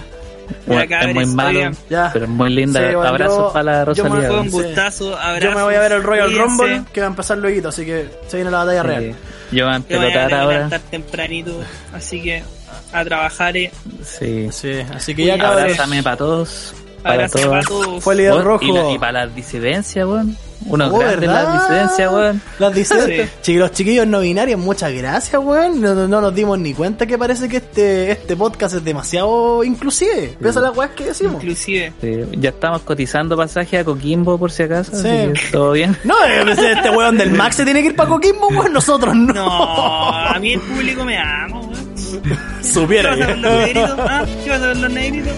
Bueno, 0.65 0.95
es 1.01 1.13
muy 1.15 1.25
malo. 1.27 1.71
Ya. 1.89 2.09
pero 2.13 2.25
es 2.25 2.31
muy 2.31 2.49
linda. 2.49 2.79
Sí, 2.79 2.95
bueno, 2.95 3.09
Abrazos 3.09 3.37
yo- 3.37 3.53
para 3.53 3.63
la 3.85 3.93
yo 3.93 4.03
me 4.03 4.09
Rosalía. 4.09 4.31
Un 4.41 4.49
gustazo, 4.51 5.17
abrazo. 5.17 5.45
Yo 5.51 5.55
me 5.57 5.63
voy 5.63 5.75
a 5.75 5.79
ver 5.79 5.91
el 5.93 6.03
Royal 6.03 6.27
cuídense. 6.27 6.63
Rumble 6.63 6.81
que 6.93 7.01
va 7.01 7.07
a 7.07 7.09
empezar 7.09 7.37
luego, 7.37 7.69
así 7.69 7.85
que 7.85 8.09
se 8.27 8.37
viene 8.37 8.51
la 8.51 8.57
batalla 8.65 8.81
Sí. 8.81 8.87
real. 8.87 9.03
Yo 9.03 9.11
voy 9.11 9.15
a 9.15 9.17
Yo 9.51 9.65
voy 9.65 9.73
a 9.73 9.75
empelotar 9.77 10.33
ahora. 10.33 10.53
levantar 10.55 10.79
tempranito, 10.89 11.59
así 11.93 12.21
que 12.21 12.43
a 12.91 13.03
trabajar. 13.05 13.57
eh. 13.57 13.71
Sí. 14.03 14.49
Sí, 14.51 14.81
así 14.93 15.15
que 15.15 15.25
ya. 15.25 15.33
Abrázame 15.35 16.01
para 16.03 16.17
todos. 16.17 16.73
Para 17.03 17.27
todos. 17.29 17.45
para 17.47 17.61
todos. 17.63 18.03
Fue 18.03 18.13
el 18.13 18.17
líder 18.19 18.43
rojo. 18.43 18.63
Y, 18.63 18.71
la- 18.71 18.91
y 18.91 18.97
para 18.97 19.25
las 19.25 19.35
disidencias, 19.35 20.05
weón. 20.07 20.37
Unos 20.65 20.93
Oh, 20.93 20.97
grandes 20.99 21.19
¿verdad? 21.19 21.43
las 21.43 21.61
disidencias, 21.67 22.13
weón. 22.13 22.41
Las 22.57 22.73
disidencias. 22.73 23.29
Sí. 23.41 23.55
Los 23.57 23.71
chiquillos 23.73 24.07
no 24.07 24.21
binarios, 24.21 24.57
muchas 24.57 24.93
gracias, 24.93 25.41
weón. 25.43 25.81
No, 25.81 25.93
no- 25.93 26.07
no 26.07 26.21
nos 26.21 26.33
dimos 26.33 26.57
ni 26.57 26.73
cuenta 26.73 27.05
que 27.05 27.17
parece 27.17 27.49
que 27.49 27.57
este, 27.57 28.11
este 28.11 28.37
podcast 28.37 28.75
es 28.75 28.83
demasiado 28.85 29.61
inclusive. 29.65 30.37
Pese 30.41 30.59
a 30.59 30.61
las 30.61 30.77
weas 30.77 30.91
que 30.91 31.03
decimos. 31.05 31.43
Inclusive. 31.43 31.91
Sí, 31.99 32.19
ya 32.39 32.51
estamos 32.51 32.81
cotizando 32.83 33.35
pasaje 33.35 33.77
a 33.79 33.83
Coquimbo 33.83 34.37
por 34.37 34.51
si 34.51 34.63
acaso. 34.63 34.95
Sí. 34.95 35.05
así 35.09 35.33
que 35.33 35.51
todo 35.51 35.73
bien. 35.73 35.97
No, 36.05 36.15
eh, 36.25 36.45
este 36.77 36.89
weón 36.91 37.17
del 37.17 37.31
Max 37.31 37.57
se 37.57 37.65
tiene 37.65 37.81
que 37.81 37.87
ir 37.87 37.95
para 37.97 38.07
Coquimbo, 38.07 38.47
weón. 38.47 38.71
Nosotros 38.71 39.13
no. 39.13 39.33
No, 39.33 40.09
a 40.09 40.39
mí 40.39 40.53
el 40.53 40.61
público 40.61 41.03
me 41.03 41.17
ama, 41.17 41.59
weón. 41.59 41.72
¿Qué 42.21 42.37
Supiera 42.63 43.15
vas 43.15 43.21
a 43.21 43.27
ver 43.27 43.37
los 43.37 43.51
negritos? 43.57 43.99
¿Ah? 43.99 44.25
¿Qué 44.43 44.49
vas 44.49 44.61
a 44.61 44.67
ver 44.67 44.77
los 44.77 44.91
negritos? 44.91 45.33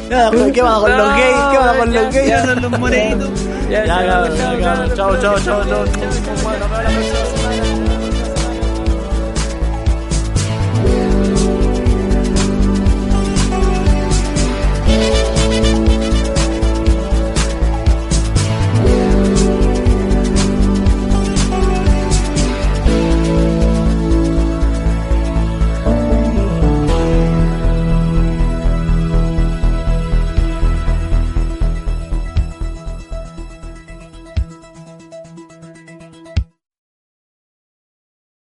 ¿Qué 0.53 0.61
va 0.61 0.79
con 0.81 0.97
los 0.97 1.09
gays? 1.15 1.35
¿Qué 1.51 1.57
va 1.57 1.77
con 1.77 1.93
los 1.93 2.03
¿Qué 2.13 2.19
gays? 2.21 2.33
a 2.33 2.45
ver 2.45 2.61
los 2.61 2.79
morenitos? 2.79 3.29
Ya, 3.69 3.85
ya, 3.85 4.05
cabrón. 4.05 4.95
Chao, 4.95 5.21
chao, 5.21 5.39
chao, 5.39 5.63
chao. 5.65 5.85
chao. 5.85 7.24